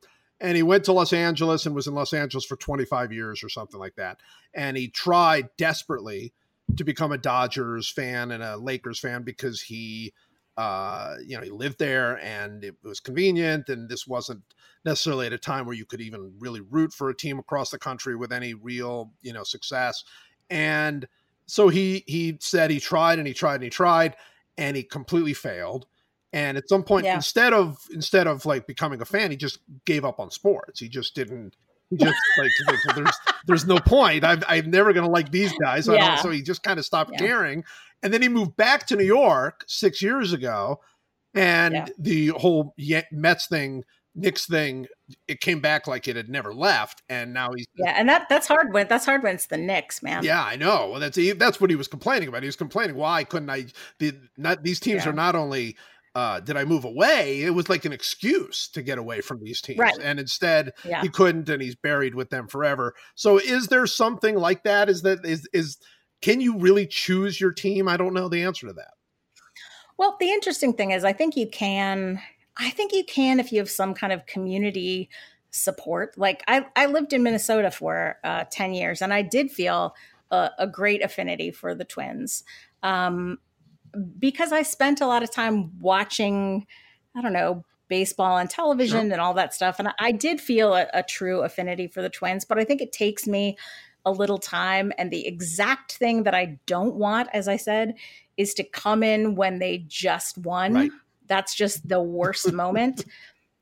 And 0.40 0.56
he 0.56 0.62
went 0.62 0.84
to 0.84 0.92
Los 0.92 1.12
Angeles 1.12 1.66
and 1.66 1.74
was 1.74 1.86
in 1.86 1.94
Los 1.94 2.12
Angeles 2.12 2.44
for 2.44 2.56
25 2.56 3.12
years 3.12 3.44
or 3.44 3.48
something 3.48 3.78
like 3.78 3.94
that. 3.96 4.18
And 4.54 4.76
he 4.76 4.88
tried 4.88 5.50
desperately 5.56 6.32
to 6.76 6.84
become 6.84 7.12
a 7.12 7.18
Dodgers 7.18 7.90
fan 7.90 8.32
and 8.32 8.42
a 8.42 8.56
Lakers 8.56 8.98
fan 8.98 9.22
because 9.22 9.60
he 9.60 10.12
uh, 10.56 11.16
you 11.24 11.36
know, 11.36 11.42
he 11.42 11.50
lived 11.50 11.78
there 11.78 12.22
and 12.22 12.62
it 12.64 12.76
was 12.82 13.00
convenient. 13.00 13.68
And 13.68 13.88
this 13.88 14.06
wasn't 14.06 14.42
necessarily 14.84 15.26
at 15.26 15.32
a 15.32 15.38
time 15.38 15.64
where 15.64 15.74
you 15.74 15.86
could 15.86 16.00
even 16.00 16.34
really 16.38 16.60
root 16.60 16.92
for 16.92 17.08
a 17.08 17.16
team 17.16 17.38
across 17.38 17.70
the 17.70 17.78
country 17.78 18.16
with 18.16 18.32
any 18.32 18.54
real, 18.54 19.12
you 19.22 19.32
know, 19.32 19.44
success. 19.44 20.04
And 20.50 21.08
so 21.46 21.68
he 21.68 22.04
he 22.06 22.36
said 22.40 22.70
he 22.70 22.80
tried 22.80 23.18
and 23.18 23.26
he 23.26 23.34
tried 23.34 23.56
and 23.56 23.64
he 23.64 23.70
tried 23.70 24.16
and 24.58 24.76
he 24.76 24.82
completely 24.82 25.34
failed. 25.34 25.86
And 26.34 26.56
at 26.56 26.68
some 26.68 26.82
point, 26.82 27.04
yeah. 27.04 27.14
instead 27.14 27.52
of 27.52 27.78
instead 27.92 28.26
of 28.26 28.44
like 28.46 28.66
becoming 28.66 29.00
a 29.00 29.06
fan, 29.06 29.30
he 29.30 29.36
just 29.36 29.58
gave 29.84 30.04
up 30.04 30.20
on 30.20 30.30
sports. 30.30 30.80
He 30.80 30.88
just 30.88 31.14
didn't. 31.14 31.56
Just 31.96 32.14
like, 32.38 32.50
there's 32.94 33.16
there's 33.46 33.66
no 33.66 33.78
point. 33.78 34.24
I'm 34.24 34.42
I'm 34.48 34.70
never 34.70 34.92
gonna 34.92 35.10
like 35.10 35.30
these 35.30 35.52
guys. 35.60 35.84
So, 35.84 35.94
yeah. 35.94 36.16
so 36.16 36.30
he 36.30 36.42
just 36.42 36.62
kind 36.62 36.78
of 36.78 36.84
stopped 36.84 37.10
yeah. 37.12 37.18
caring. 37.18 37.64
And 38.02 38.12
then 38.12 38.22
he 38.22 38.28
moved 38.28 38.56
back 38.56 38.86
to 38.88 38.96
New 38.96 39.04
York 39.04 39.64
six 39.68 40.02
years 40.02 40.32
ago, 40.32 40.80
and 41.34 41.74
yeah. 41.74 41.86
the 41.98 42.28
whole 42.28 42.74
Mets 43.12 43.46
thing, 43.46 43.84
Knicks 44.14 44.46
thing, 44.46 44.86
it 45.28 45.40
came 45.40 45.60
back 45.60 45.86
like 45.86 46.08
it 46.08 46.16
had 46.16 46.28
never 46.28 46.52
left, 46.52 47.02
and 47.08 47.32
now 47.32 47.50
he's 47.56 47.66
yeah, 47.76 47.94
and 47.96 48.08
that 48.08 48.28
that's 48.28 48.46
hard 48.48 48.72
when 48.72 48.88
that's 48.88 49.06
hard 49.06 49.22
when 49.22 49.34
it's 49.34 49.46
the 49.46 49.56
Knicks, 49.56 50.02
man. 50.02 50.24
Yeah, 50.24 50.42
I 50.42 50.56
know. 50.56 50.90
Well, 50.90 51.00
that's 51.00 51.18
that's 51.36 51.60
what 51.60 51.70
he 51.70 51.76
was 51.76 51.88
complaining 51.88 52.28
about. 52.28 52.42
He 52.42 52.48
was 52.48 52.56
complaining 52.56 52.96
why 52.96 53.24
couldn't 53.24 53.50
I? 53.50 53.66
The 53.98 54.14
not 54.36 54.62
these 54.62 54.80
teams 54.80 55.06
are 55.06 55.12
not 55.12 55.34
only 55.34 55.76
uh, 56.14 56.40
did 56.40 56.56
I 56.56 56.64
move 56.64 56.84
away? 56.84 57.42
It 57.42 57.54
was 57.54 57.68
like 57.68 57.84
an 57.84 57.92
excuse 57.92 58.68
to 58.68 58.82
get 58.82 58.98
away 58.98 59.20
from 59.20 59.42
these 59.42 59.60
teams. 59.60 59.78
Right. 59.78 59.96
And 60.00 60.20
instead 60.20 60.72
yeah. 60.84 61.00
he 61.00 61.08
couldn't 61.08 61.48
and 61.48 61.62
he's 61.62 61.76
buried 61.76 62.14
with 62.14 62.30
them 62.30 62.48
forever. 62.48 62.94
So 63.14 63.38
is 63.38 63.68
there 63.68 63.86
something 63.86 64.36
like 64.36 64.64
that? 64.64 64.88
Is 64.88 65.02
that 65.02 65.24
is 65.24 65.48
is 65.52 65.78
can 66.20 66.40
you 66.40 66.58
really 66.58 66.86
choose 66.86 67.40
your 67.40 67.52
team? 67.52 67.88
I 67.88 67.96
don't 67.96 68.14
know 68.14 68.28
the 68.28 68.42
answer 68.42 68.66
to 68.66 68.72
that. 68.74 68.92
Well, 69.96 70.16
the 70.20 70.30
interesting 70.30 70.72
thing 70.72 70.90
is, 70.90 71.04
I 71.04 71.12
think 71.12 71.36
you 71.36 71.48
can. 71.48 72.20
I 72.56 72.70
think 72.70 72.92
you 72.92 73.04
can 73.04 73.40
if 73.40 73.50
you 73.50 73.58
have 73.60 73.70
some 73.70 73.94
kind 73.94 74.12
of 74.12 74.26
community 74.26 75.08
support. 75.52 76.18
Like 76.18 76.42
I, 76.46 76.66
I 76.76 76.86
lived 76.86 77.12
in 77.12 77.22
Minnesota 77.22 77.70
for 77.70 78.18
uh, 78.24 78.44
10 78.50 78.74
years 78.74 79.00
and 79.00 79.12
I 79.12 79.22
did 79.22 79.50
feel 79.50 79.94
a, 80.30 80.50
a 80.58 80.66
great 80.66 81.02
affinity 81.02 81.50
for 81.50 81.74
the 81.74 81.84
twins 81.84 82.44
um, 82.82 83.38
because 84.18 84.52
I 84.52 84.62
spent 84.62 85.00
a 85.00 85.06
lot 85.06 85.22
of 85.22 85.30
time 85.30 85.78
watching, 85.80 86.66
I 87.16 87.22
don't 87.22 87.32
know, 87.32 87.64
baseball 87.88 88.34
on 88.36 88.48
television 88.48 89.06
sure. 89.06 89.12
and 89.12 89.20
all 89.20 89.34
that 89.34 89.52
stuff. 89.52 89.78
And 89.78 89.92
I 89.98 90.12
did 90.12 90.40
feel 90.40 90.74
a, 90.74 90.86
a 90.94 91.02
true 91.02 91.42
affinity 91.42 91.86
for 91.86 92.00
the 92.00 92.08
twins, 92.08 92.44
but 92.44 92.58
I 92.58 92.64
think 92.64 92.80
it 92.80 92.92
takes 92.92 93.26
me 93.26 93.56
a 94.04 94.10
little 94.10 94.38
time. 94.38 94.92
And 94.98 95.10
the 95.10 95.26
exact 95.26 95.92
thing 95.92 96.22
that 96.22 96.34
I 96.34 96.58
don't 96.66 96.94
want, 96.94 97.28
as 97.32 97.48
I 97.48 97.56
said, 97.56 97.94
is 98.36 98.54
to 98.54 98.64
come 98.64 99.02
in 99.02 99.34
when 99.34 99.58
they 99.58 99.84
just 99.88 100.38
won. 100.38 100.74
Right. 100.74 100.90
That's 101.26 101.54
just 101.54 101.86
the 101.88 102.00
worst 102.00 102.52
moment. 102.54 103.04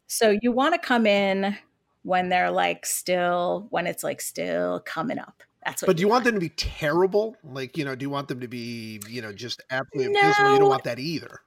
So 0.06 0.36
you 0.40 0.52
want 0.52 0.74
to 0.74 0.86
come 0.86 1.06
in 1.06 1.56
when 2.02 2.28
they're 2.28 2.50
like 2.50 2.86
still 2.86 3.66
when 3.70 3.86
it's 3.86 4.02
like 4.02 4.20
still 4.20 4.80
coming 4.80 5.18
up. 5.18 5.42
That's 5.64 5.82
what. 5.82 5.86
But 5.86 5.96
do 5.96 6.00
you 6.02 6.08
want. 6.08 6.24
want. 6.24 6.26
them 6.26 6.34
to 6.34 6.40
be 6.40 6.50
terrible? 6.50 7.36
Like 7.44 7.76
you 7.76 7.84
know, 7.84 7.94
do 7.94 8.04
you 8.04 8.10
want 8.10 8.28
them 8.28 8.40
to 8.40 8.48
be 8.48 9.00
you 9.08 9.22
know 9.22 9.32
just 9.32 9.62
absolutely 9.70 10.12
no, 10.12 10.20
abysmal? 10.20 10.52
You 10.52 10.58
don't 10.60 10.68
want 10.68 10.84
that 10.84 10.98
either. 10.98 11.40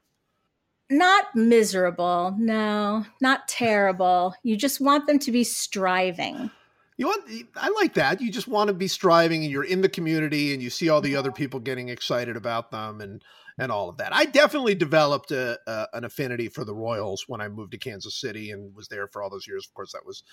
Not 0.89 1.35
miserable, 1.35 2.35
no, 2.37 3.05
not 3.21 3.47
terrible. 3.47 4.35
You 4.43 4.55
just 4.55 4.79
want 4.79 5.07
them 5.07 5.17
to 5.19 5.31
be 5.31 5.43
striving. 5.43 6.51
You 6.97 7.07
want 7.07 7.29
I 7.55 7.69
like 7.69 7.95
that. 7.95 8.21
You 8.21 8.31
just 8.31 8.47
want 8.47 8.67
to 8.67 8.73
be 8.73 8.87
striving 8.87 9.43
and 9.43 9.51
you're 9.51 9.63
in 9.63 9.81
the 9.81 9.89
community 9.89 10.53
and 10.53 10.61
you 10.61 10.69
see 10.69 10.89
all 10.89 11.01
the 11.01 11.15
other 11.15 11.31
people 11.31 11.59
getting 11.59 11.89
excited 11.89 12.37
about 12.37 12.69
them 12.69 13.01
and 13.01 13.23
and 13.57 13.71
all 13.71 13.89
of 13.89 13.97
that. 13.97 14.13
I 14.13 14.25
definitely 14.25 14.75
developed 14.75 15.31
a, 15.31 15.59
a, 15.67 15.87
an 15.93 16.03
affinity 16.03 16.47
for 16.47 16.65
the 16.65 16.73
Royals 16.73 17.25
when 17.27 17.41
I 17.41 17.47
moved 17.49 17.71
to 17.71 17.77
Kansas 17.77 18.19
City 18.19 18.51
and 18.51 18.75
was 18.75 18.87
there 18.87 19.07
for 19.07 19.21
all 19.21 19.29
those 19.29 19.47
years. 19.47 19.65
Of 19.65 19.73
course, 19.73 19.91
that 19.93 20.05
was 20.05 20.23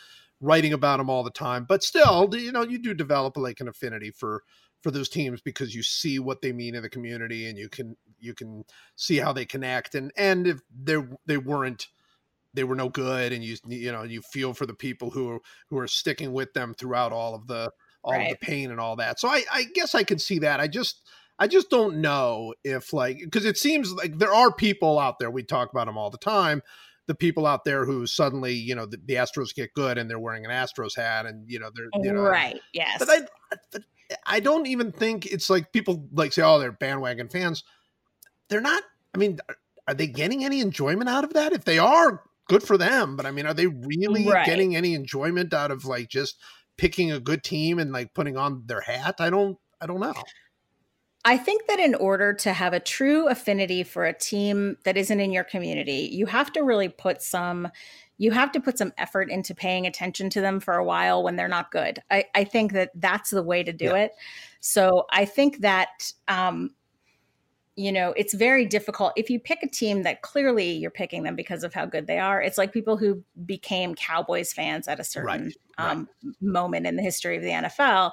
writing 0.40 0.72
about 0.72 0.98
them 0.98 1.10
all 1.10 1.22
the 1.22 1.30
time, 1.30 1.64
but 1.68 1.82
still, 1.82 2.28
you 2.32 2.52
know, 2.52 2.62
you 2.62 2.78
do 2.78 2.94
develop 2.94 3.36
like 3.36 3.60
an 3.60 3.68
affinity 3.68 4.10
for 4.10 4.42
for 4.82 4.90
those 4.90 5.08
teams 5.08 5.40
because 5.40 5.74
you 5.74 5.82
see 5.82 6.18
what 6.18 6.40
they 6.40 6.52
mean 6.52 6.74
in 6.74 6.82
the 6.82 6.88
community 6.88 7.46
and 7.48 7.58
you 7.58 7.68
can 7.68 7.96
you 8.18 8.34
can 8.34 8.64
see 8.96 9.18
how 9.18 9.32
they 9.32 9.44
connect 9.44 9.94
and 9.94 10.10
and 10.16 10.46
if 10.46 10.60
they 10.82 10.96
they 11.26 11.36
weren't 11.36 11.88
they 12.54 12.64
were 12.64 12.74
no 12.74 12.88
good 12.88 13.32
and 13.32 13.44
you 13.44 13.56
you 13.66 13.92
know 13.92 14.02
you 14.02 14.22
feel 14.22 14.54
for 14.54 14.66
the 14.66 14.74
people 14.74 15.10
who 15.10 15.28
are 15.30 15.40
who 15.68 15.78
are 15.78 15.86
sticking 15.86 16.32
with 16.32 16.52
them 16.54 16.74
throughout 16.74 17.12
all 17.12 17.34
of 17.34 17.46
the 17.46 17.70
all 18.02 18.12
right. 18.12 18.22
of 18.22 18.30
the 18.30 18.46
pain 18.46 18.70
and 18.70 18.80
all 18.80 18.96
that 18.96 19.20
so 19.20 19.28
i 19.28 19.42
i 19.52 19.64
guess 19.74 19.94
i 19.94 20.02
can 20.02 20.18
see 20.18 20.38
that 20.38 20.60
i 20.60 20.66
just 20.66 21.02
I 21.40 21.46
just 21.46 21.70
don't 21.70 22.02
know 22.02 22.54
if 22.62 22.92
like 22.92 23.18
because 23.18 23.46
it 23.46 23.56
seems 23.56 23.92
like 23.92 24.18
there 24.18 24.32
are 24.32 24.52
people 24.52 24.98
out 24.98 25.18
there 25.18 25.30
we 25.30 25.42
talk 25.42 25.70
about 25.70 25.86
them 25.86 25.96
all 25.96 26.10
the 26.10 26.18
time. 26.18 26.62
The 27.06 27.14
people 27.14 27.46
out 27.46 27.64
there 27.64 27.86
who 27.86 28.06
suddenly 28.06 28.52
you 28.52 28.74
know 28.74 28.84
the, 28.84 29.00
the 29.02 29.14
Astros 29.14 29.54
get 29.54 29.72
good 29.74 29.96
and 29.96 30.08
they're 30.08 30.18
wearing 30.18 30.44
an 30.44 30.50
Astros 30.50 30.94
hat 30.94 31.24
and 31.24 31.50
you 31.50 31.58
know 31.58 31.70
they're 31.74 31.88
you 32.02 32.12
know, 32.12 32.20
right 32.20 32.60
yes. 32.74 32.98
But 32.98 33.08
I 33.08 33.20
but 33.72 33.82
I 34.26 34.40
don't 34.40 34.66
even 34.66 34.92
think 34.92 35.26
it's 35.26 35.48
like 35.48 35.72
people 35.72 36.06
like 36.12 36.34
say 36.34 36.42
oh 36.42 36.58
they're 36.58 36.72
bandwagon 36.72 37.30
fans. 37.30 37.64
They're 38.50 38.60
not. 38.60 38.82
I 39.14 39.18
mean, 39.18 39.38
are 39.88 39.94
they 39.94 40.08
getting 40.08 40.44
any 40.44 40.60
enjoyment 40.60 41.08
out 41.08 41.24
of 41.24 41.32
that? 41.32 41.52
If 41.52 41.64
they 41.64 41.78
are, 41.78 42.22
good 42.48 42.62
for 42.62 42.76
them. 42.76 43.16
But 43.16 43.24
I 43.24 43.30
mean, 43.30 43.46
are 43.46 43.54
they 43.54 43.66
really 43.66 44.26
right. 44.26 44.44
getting 44.44 44.76
any 44.76 44.94
enjoyment 44.94 45.54
out 45.54 45.70
of 45.70 45.86
like 45.86 46.08
just 46.08 46.36
picking 46.76 47.10
a 47.10 47.18
good 47.18 47.42
team 47.42 47.78
and 47.78 47.92
like 47.92 48.12
putting 48.12 48.36
on 48.36 48.64
their 48.66 48.82
hat? 48.82 49.16
I 49.20 49.30
don't. 49.30 49.56
I 49.80 49.86
don't 49.86 50.00
know. 50.00 50.12
I 51.24 51.36
think 51.36 51.66
that 51.66 51.78
in 51.78 51.94
order 51.94 52.32
to 52.32 52.52
have 52.52 52.72
a 52.72 52.80
true 52.80 53.28
affinity 53.28 53.82
for 53.82 54.06
a 54.06 54.12
team 54.12 54.78
that 54.84 54.96
isn't 54.96 55.20
in 55.20 55.32
your 55.32 55.44
community, 55.44 56.08
you 56.12 56.26
have 56.26 56.52
to 56.52 56.62
really 56.62 56.88
put 56.88 57.22
some 57.22 57.68
you 58.16 58.32
have 58.32 58.52
to 58.52 58.60
put 58.60 58.76
some 58.76 58.92
effort 58.98 59.30
into 59.30 59.54
paying 59.54 59.86
attention 59.86 60.28
to 60.28 60.42
them 60.42 60.60
for 60.60 60.74
a 60.74 60.84
while 60.84 61.22
when 61.22 61.36
they're 61.36 61.48
not 61.48 61.70
good. 61.70 62.02
I, 62.10 62.26
I 62.34 62.44
think 62.44 62.74
that 62.74 62.90
that's 62.94 63.30
the 63.30 63.42
way 63.42 63.62
to 63.62 63.72
do 63.72 63.86
yeah. 63.86 63.96
it. 63.96 64.12
So 64.60 65.06
I 65.10 65.24
think 65.24 65.60
that 65.60 66.12
um, 66.28 66.70
you 67.76 67.92
know 67.92 68.12
it's 68.16 68.34
very 68.34 68.66
difficult 68.66 69.12
if 69.16 69.30
you 69.30 69.40
pick 69.40 69.62
a 69.62 69.68
team 69.68 70.02
that 70.02 70.22
clearly 70.22 70.72
you're 70.72 70.90
picking 70.90 71.22
them 71.22 71.34
because 71.34 71.64
of 71.64 71.72
how 71.74 71.86
good 71.86 72.06
they 72.06 72.18
are. 72.18 72.42
It's 72.42 72.58
like 72.58 72.72
people 72.72 72.96
who 72.96 73.22
became 73.46 73.94
Cowboys 73.94 74.52
fans 74.52 74.88
at 74.88 75.00
a 75.00 75.04
certain 75.04 75.52
right. 75.78 75.90
Um, 75.90 76.08
right. 76.22 76.34
moment 76.42 76.86
in 76.86 76.96
the 76.96 77.02
history 77.02 77.36
of 77.36 77.42
the 77.42 77.50
NFL 77.50 78.12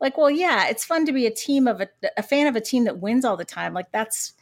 like 0.00 0.16
well 0.16 0.30
yeah 0.30 0.68
it's 0.68 0.84
fun 0.84 1.06
to 1.06 1.12
be 1.12 1.26
a 1.26 1.30
team 1.30 1.68
of 1.68 1.80
a, 1.80 1.88
a 2.16 2.22
fan 2.22 2.46
of 2.46 2.56
a 2.56 2.60
team 2.60 2.84
that 2.84 3.00
wins 3.00 3.24
all 3.24 3.36
the 3.36 3.44
time. 3.44 3.74
Like 3.74 3.92
that's 3.92 4.34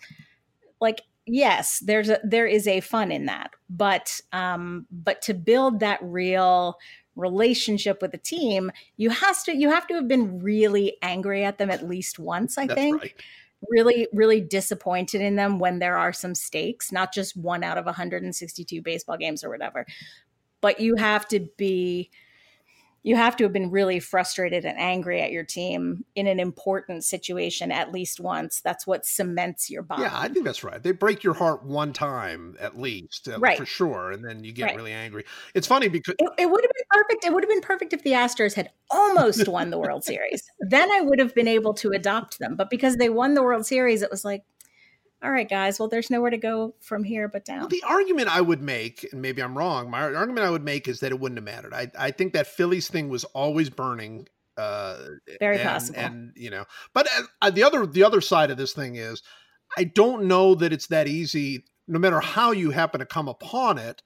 like 0.80 1.02
yes 1.26 1.80
there's 1.80 2.08
a 2.08 2.20
there 2.24 2.46
is 2.46 2.66
a 2.66 2.80
fun 2.80 3.10
in 3.10 3.26
that. 3.26 3.50
But 3.68 4.20
um 4.32 4.86
but 4.90 5.22
to 5.22 5.34
build 5.34 5.80
that 5.80 5.98
real 6.02 6.78
relationship 7.16 8.00
with 8.00 8.12
the 8.12 8.18
team 8.18 8.70
you 8.96 9.10
has 9.10 9.42
to 9.42 9.56
you 9.56 9.68
have 9.70 9.88
to 9.88 9.94
have 9.94 10.06
been 10.06 10.38
really 10.38 10.96
angry 11.02 11.42
at 11.44 11.58
them 11.58 11.68
at 11.68 11.84
least 11.84 12.20
once 12.20 12.56
i 12.56 12.64
That's 12.64 12.78
think. 12.78 13.02
right. 13.02 13.14
really 13.68 14.06
really 14.12 14.40
disappointed 14.40 15.20
in 15.20 15.34
them 15.34 15.58
when 15.58 15.80
there 15.80 15.98
are 15.98 16.12
some 16.12 16.32
stakes 16.32 16.92
not 16.92 17.12
just 17.12 17.36
one 17.36 17.64
out 17.64 17.76
of 17.76 17.86
162 17.86 18.82
baseball 18.82 19.16
games 19.16 19.42
or 19.42 19.50
whatever. 19.50 19.84
But 20.60 20.80
you 20.80 20.96
have 20.96 21.26
to 21.28 21.48
be 21.56 22.10
you 23.08 23.16
have 23.16 23.36
to 23.36 23.44
have 23.44 23.54
been 23.54 23.70
really 23.70 24.00
frustrated 24.00 24.66
and 24.66 24.78
angry 24.78 25.22
at 25.22 25.32
your 25.32 25.42
team 25.42 26.04
in 26.14 26.26
an 26.26 26.38
important 26.38 27.02
situation 27.04 27.72
at 27.72 27.90
least 27.90 28.20
once. 28.20 28.60
That's 28.60 28.86
what 28.86 29.06
cements 29.06 29.70
your 29.70 29.82
bond. 29.82 30.02
Yeah, 30.02 30.10
I 30.12 30.28
think 30.28 30.44
that's 30.44 30.62
right. 30.62 30.82
They 30.82 30.92
break 30.92 31.24
your 31.24 31.32
heart 31.32 31.64
one 31.64 31.94
time 31.94 32.54
at 32.60 32.78
least, 32.78 33.26
uh, 33.26 33.38
right. 33.38 33.56
for 33.56 33.64
sure, 33.64 34.12
and 34.12 34.22
then 34.22 34.44
you 34.44 34.52
get 34.52 34.64
right. 34.64 34.76
really 34.76 34.92
angry. 34.92 35.24
It's 35.54 35.66
funny 35.66 35.88
because 35.88 36.16
it, 36.18 36.30
it 36.36 36.50
would 36.50 36.62
have 36.62 36.70
been 36.70 36.86
perfect. 36.90 37.24
It 37.24 37.32
would 37.32 37.42
have 37.42 37.48
been 37.50 37.62
perfect 37.62 37.94
if 37.94 38.02
the 38.02 38.12
Astros 38.12 38.52
had 38.52 38.68
almost 38.90 39.48
won 39.48 39.70
the 39.70 39.78
World 39.78 40.04
Series. 40.04 40.42
Then 40.60 40.92
I 40.92 41.00
would 41.00 41.18
have 41.18 41.34
been 41.34 41.48
able 41.48 41.72
to 41.74 41.92
adopt 41.92 42.38
them. 42.38 42.56
But 42.56 42.68
because 42.68 42.96
they 42.96 43.08
won 43.08 43.32
the 43.32 43.42
World 43.42 43.64
Series, 43.64 44.02
it 44.02 44.10
was 44.10 44.22
like, 44.22 44.42
all 45.22 45.30
right, 45.30 45.48
guys, 45.48 45.78
well, 45.78 45.88
there's 45.88 46.10
nowhere 46.10 46.30
to 46.30 46.36
go 46.36 46.74
from 46.80 47.02
here 47.02 47.28
but 47.28 47.44
down. 47.44 47.60
Well, 47.60 47.68
the 47.68 47.82
argument 47.86 48.28
I 48.28 48.40
would 48.40 48.62
make, 48.62 49.06
and 49.12 49.20
maybe 49.20 49.42
I'm 49.42 49.58
wrong, 49.58 49.90
my 49.90 50.02
argument 50.02 50.46
I 50.46 50.50
would 50.50 50.64
make 50.64 50.86
is 50.86 51.00
that 51.00 51.10
it 51.10 51.18
wouldn't 51.18 51.38
have 51.38 51.44
mattered. 51.44 51.74
I, 51.74 51.90
I 51.98 52.10
think 52.12 52.34
that 52.34 52.46
Phillies 52.46 52.88
thing 52.88 53.08
was 53.08 53.24
always 53.24 53.68
burning. 53.68 54.28
Uh, 54.56 54.96
Very 55.40 55.58
and, 55.58 55.68
possible. 55.68 55.98
And, 55.98 56.32
you 56.36 56.50
know, 56.50 56.64
but 56.92 57.08
uh, 57.42 57.50
the 57.50 57.62
other 57.62 57.86
the 57.86 58.02
other 58.02 58.20
side 58.20 58.50
of 58.50 58.56
this 58.56 58.72
thing 58.72 58.96
is 58.96 59.22
I 59.76 59.84
don't 59.84 60.24
know 60.24 60.54
that 60.56 60.72
it's 60.72 60.88
that 60.88 61.06
easy, 61.06 61.64
no 61.86 61.98
matter 61.98 62.20
how 62.20 62.52
you 62.52 62.70
happen 62.70 63.00
to 63.00 63.06
come 63.06 63.28
upon 63.28 63.78
it. 63.78 64.02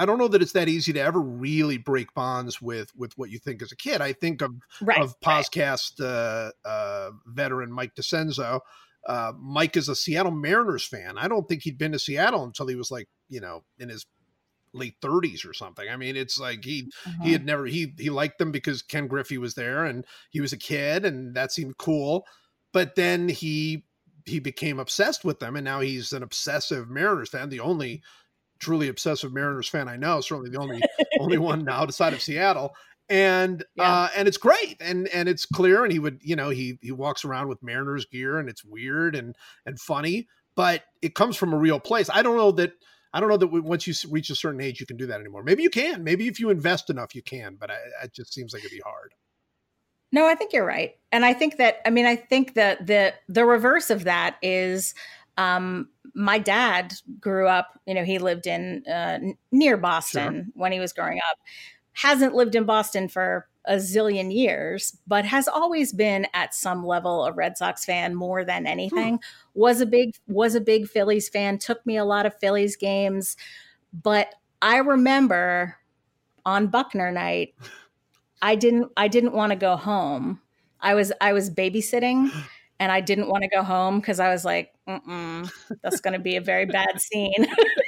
I 0.00 0.06
don't 0.06 0.18
know 0.18 0.28
that 0.28 0.42
it's 0.42 0.52
that 0.52 0.68
easy 0.68 0.92
to 0.92 1.00
ever 1.00 1.20
really 1.20 1.76
break 1.76 2.14
bonds 2.14 2.62
with 2.62 2.94
with 2.94 3.16
what 3.18 3.30
you 3.30 3.38
think 3.38 3.62
as 3.62 3.72
a 3.72 3.76
kid. 3.76 4.00
I 4.00 4.12
think 4.12 4.42
of 4.42 4.54
right, 4.80 5.00
of 5.00 5.18
PosCast 5.20 6.00
right. 6.00 6.52
uh, 6.64 6.68
uh, 6.68 7.10
veteran 7.26 7.72
Mike 7.72 7.94
DiCenzo, 7.96 8.60
uh, 9.06 9.32
Mike 9.38 9.76
is 9.76 9.88
a 9.88 9.96
Seattle 9.96 10.32
Mariners 10.32 10.84
fan. 10.84 11.18
I 11.18 11.28
don't 11.28 11.48
think 11.48 11.62
he'd 11.62 11.78
been 11.78 11.92
to 11.92 11.98
Seattle 11.98 12.44
until 12.44 12.66
he 12.66 12.74
was 12.74 12.90
like, 12.90 13.08
you 13.28 13.40
know, 13.40 13.64
in 13.78 13.88
his 13.88 14.06
late 14.72 15.00
30s 15.00 15.48
or 15.48 15.54
something. 15.54 15.88
I 15.88 15.96
mean, 15.96 16.16
it's 16.16 16.38
like 16.38 16.64
he 16.64 16.90
uh-huh. 17.06 17.24
he 17.24 17.32
had 17.32 17.44
never 17.44 17.66
he 17.66 17.94
he 17.98 18.10
liked 18.10 18.38
them 18.38 18.52
because 18.52 18.82
Ken 18.82 19.06
Griffey 19.06 19.38
was 19.38 19.54
there 19.54 19.84
and 19.84 20.04
he 20.30 20.40
was 20.40 20.52
a 20.52 20.58
kid 20.58 21.04
and 21.04 21.34
that 21.34 21.52
seemed 21.52 21.78
cool. 21.78 22.26
But 22.72 22.94
then 22.94 23.28
he 23.28 23.84
he 24.26 24.40
became 24.40 24.78
obsessed 24.78 25.24
with 25.24 25.38
them 25.38 25.56
and 25.56 25.64
now 25.64 25.80
he's 25.80 26.12
an 26.12 26.22
obsessive 26.22 26.90
Mariners 26.90 27.30
fan, 27.30 27.48
the 27.48 27.60
only 27.60 28.02
truly 28.58 28.88
obsessive 28.88 29.32
Mariners 29.32 29.68
fan 29.68 29.88
I 29.88 29.96
know, 29.96 30.20
certainly 30.20 30.50
the 30.50 30.58
only 30.58 30.82
only 31.20 31.38
one 31.38 31.68
outside 31.68 32.12
of 32.12 32.22
Seattle 32.22 32.74
and 33.08 33.64
yeah. 33.74 33.90
uh 33.90 34.08
and 34.16 34.28
it's 34.28 34.36
great 34.36 34.76
and 34.80 35.08
and 35.08 35.28
it's 35.28 35.46
clear 35.46 35.82
and 35.84 35.92
he 35.92 35.98
would 35.98 36.18
you 36.22 36.36
know 36.36 36.50
he 36.50 36.78
he 36.82 36.92
walks 36.92 37.24
around 37.24 37.48
with 37.48 37.62
mariners 37.62 38.04
gear 38.06 38.38
and 38.38 38.48
it's 38.48 38.64
weird 38.64 39.14
and 39.14 39.36
and 39.64 39.80
funny 39.80 40.28
but 40.54 40.84
it 41.02 41.14
comes 41.14 41.36
from 41.36 41.52
a 41.52 41.58
real 41.58 41.80
place 41.80 42.10
i 42.12 42.22
don't 42.22 42.36
know 42.36 42.52
that 42.52 42.72
i 43.12 43.20
don't 43.20 43.28
know 43.28 43.36
that 43.36 43.48
once 43.48 43.86
you 43.86 43.94
reach 44.10 44.30
a 44.30 44.34
certain 44.34 44.60
age 44.60 44.80
you 44.80 44.86
can 44.86 44.96
do 44.96 45.06
that 45.06 45.20
anymore 45.20 45.42
maybe 45.42 45.62
you 45.62 45.70
can 45.70 46.04
maybe 46.04 46.28
if 46.28 46.38
you 46.38 46.50
invest 46.50 46.90
enough 46.90 47.14
you 47.14 47.22
can 47.22 47.56
but 47.58 47.70
I, 47.70 47.76
it 48.04 48.12
just 48.12 48.34
seems 48.34 48.52
like 48.52 48.62
it'd 48.62 48.76
be 48.76 48.82
hard 48.84 49.14
no 50.12 50.26
i 50.26 50.34
think 50.34 50.52
you're 50.52 50.66
right 50.66 50.96
and 51.10 51.24
i 51.24 51.32
think 51.32 51.56
that 51.56 51.80
i 51.86 51.90
mean 51.90 52.06
i 52.06 52.16
think 52.16 52.54
that 52.54 52.86
the 52.86 53.14
the 53.28 53.46
reverse 53.46 53.88
of 53.88 54.04
that 54.04 54.36
is 54.42 54.94
um 55.38 55.88
my 56.14 56.38
dad 56.38 56.92
grew 57.20 57.46
up 57.46 57.78
you 57.86 57.94
know 57.94 58.04
he 58.04 58.18
lived 58.18 58.46
in 58.46 58.84
uh, 58.86 59.18
near 59.50 59.78
boston 59.78 60.34
sure. 60.34 60.44
when 60.54 60.72
he 60.72 60.80
was 60.80 60.92
growing 60.92 61.20
up 61.30 61.38
hasn't 61.98 62.34
lived 62.34 62.54
in 62.54 62.64
Boston 62.64 63.08
for 63.08 63.48
a 63.64 63.74
zillion 63.74 64.32
years, 64.32 64.96
but 65.08 65.24
has 65.24 65.48
always 65.48 65.92
been 65.92 66.28
at 66.32 66.54
some 66.54 66.86
level 66.86 67.24
a 67.24 67.32
Red 67.32 67.58
Sox 67.58 67.84
fan 67.84 68.14
more 68.14 68.44
than 68.44 68.68
anything. 68.68 69.14
Hmm. 69.16 69.20
Was 69.54 69.80
a 69.80 69.86
big 69.86 70.14
was 70.28 70.54
a 70.54 70.60
big 70.60 70.88
Phillies 70.88 71.28
fan, 71.28 71.58
took 71.58 71.84
me 71.84 71.96
a 71.96 72.04
lot 72.04 72.24
of 72.24 72.38
Phillies 72.38 72.76
games, 72.76 73.36
but 73.92 74.32
I 74.62 74.76
remember 74.76 75.76
on 76.46 76.68
Buckner 76.68 77.10
night, 77.10 77.54
I 78.40 78.54
didn't 78.54 78.92
I 78.96 79.08
didn't 79.08 79.32
want 79.32 79.50
to 79.50 79.56
go 79.56 79.74
home. 79.74 80.40
I 80.80 80.94
was 80.94 81.12
I 81.20 81.32
was 81.32 81.50
babysitting 81.50 82.30
and 82.78 82.92
I 82.92 83.00
didn't 83.00 83.28
want 83.28 83.42
to 83.42 83.48
go 83.48 83.64
home 83.64 83.98
because 83.98 84.20
I 84.20 84.30
was 84.30 84.44
like, 84.44 84.72
mm 84.88 85.50
that's 85.82 86.00
going 86.00 86.14
to 86.14 86.20
be 86.20 86.36
a 86.36 86.40
very 86.40 86.64
bad 86.64 87.00
scene. 87.00 87.46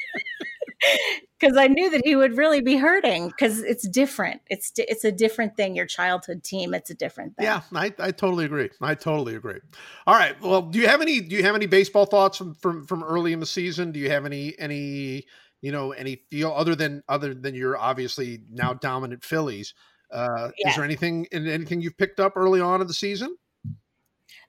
Because 1.41 1.57
I 1.57 1.69
knew 1.69 1.89
that 1.91 2.03
he 2.05 2.17
would 2.17 2.37
really 2.37 2.61
be 2.61 2.77
hurting 2.77 3.29
because 3.29 3.63
it's 3.63 3.89
different. 3.89 4.43
It's 4.51 4.73
it's 4.77 5.05
a 5.05 5.13
different 5.13 5.57
thing. 5.57 5.75
Your 5.75 5.87
childhood 5.87 6.45
team, 6.45 6.75
it's 6.75 6.91
a 6.91 6.95
different 6.95 7.37
thing. 7.37 7.47
Yeah, 7.47 7.63
I, 7.75 7.93
I 7.99 8.11
totally 8.11 8.45
agree. 8.45 8.69
I 8.81 8.95
totally 8.95 9.35
agree. 9.35 9.61
All 10.07 10.15
right. 10.15 10.39
Well, 10.41 10.63
do 10.63 10.79
you 10.79 10.87
have 10.87 11.01
any 11.01 11.21
do 11.21 11.35
you 11.35 11.43
have 11.43 11.55
any 11.55 11.67
baseball 11.67 12.05
thoughts 12.05 12.37
from 12.37 12.55
from, 12.55 12.87
from 12.87 13.03
early 13.03 13.33
in 13.33 13.41
the 13.41 13.47
season? 13.47 13.91
Do 13.93 13.99
you 13.99 14.11
have 14.11 14.27
any 14.27 14.55
any 14.59 15.25
you 15.63 15.73
know 15.73 15.93
any 15.93 16.23
feel 16.31 16.53
other 16.53 16.75
than 16.75 17.03
other 17.09 17.33
than 17.33 17.55
your 17.55 17.79
obviously 17.79 18.41
now 18.51 18.75
dominant 18.75 19.25
Phillies? 19.25 19.75
Uh, 20.13 20.51
yeah. 20.59 20.71
Is 20.71 20.77
there 20.77 20.85
anything 20.85 21.27
anything 21.33 21.81
you've 21.81 21.97
picked 21.97 22.21
up 22.21 22.35
early 22.37 22.61
on 22.61 22.81
in 22.81 22.87
the 22.87 22.95
season? 22.95 23.37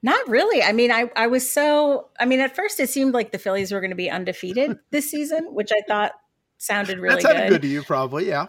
Not 0.04 0.28
really. 0.28 0.64
I 0.64 0.72
mean, 0.72 0.92
I, 0.92 1.12
I 1.16 1.28
was 1.28 1.50
so, 1.50 2.10
I 2.20 2.26
mean, 2.26 2.40
at 2.40 2.56
first 2.56 2.80
it 2.80 2.90
seemed 2.90 3.14
like 3.14 3.32
the 3.32 3.38
Phillies 3.38 3.72
were 3.72 3.80
going 3.80 3.92
to 3.92 3.96
be 3.96 4.10
undefeated 4.10 4.78
this 4.92 5.10
season, 5.12 5.54
which 5.54 5.72
I 5.72 5.82
thought 5.88 6.14
sounded 6.62 7.00
really 7.00 7.16
That 7.16 7.22
sounded 7.24 7.42
good. 7.44 7.50
good 7.50 7.62
to 7.64 7.68
you, 7.68 7.84
probably. 7.84 8.28
Yeah. 8.28 8.48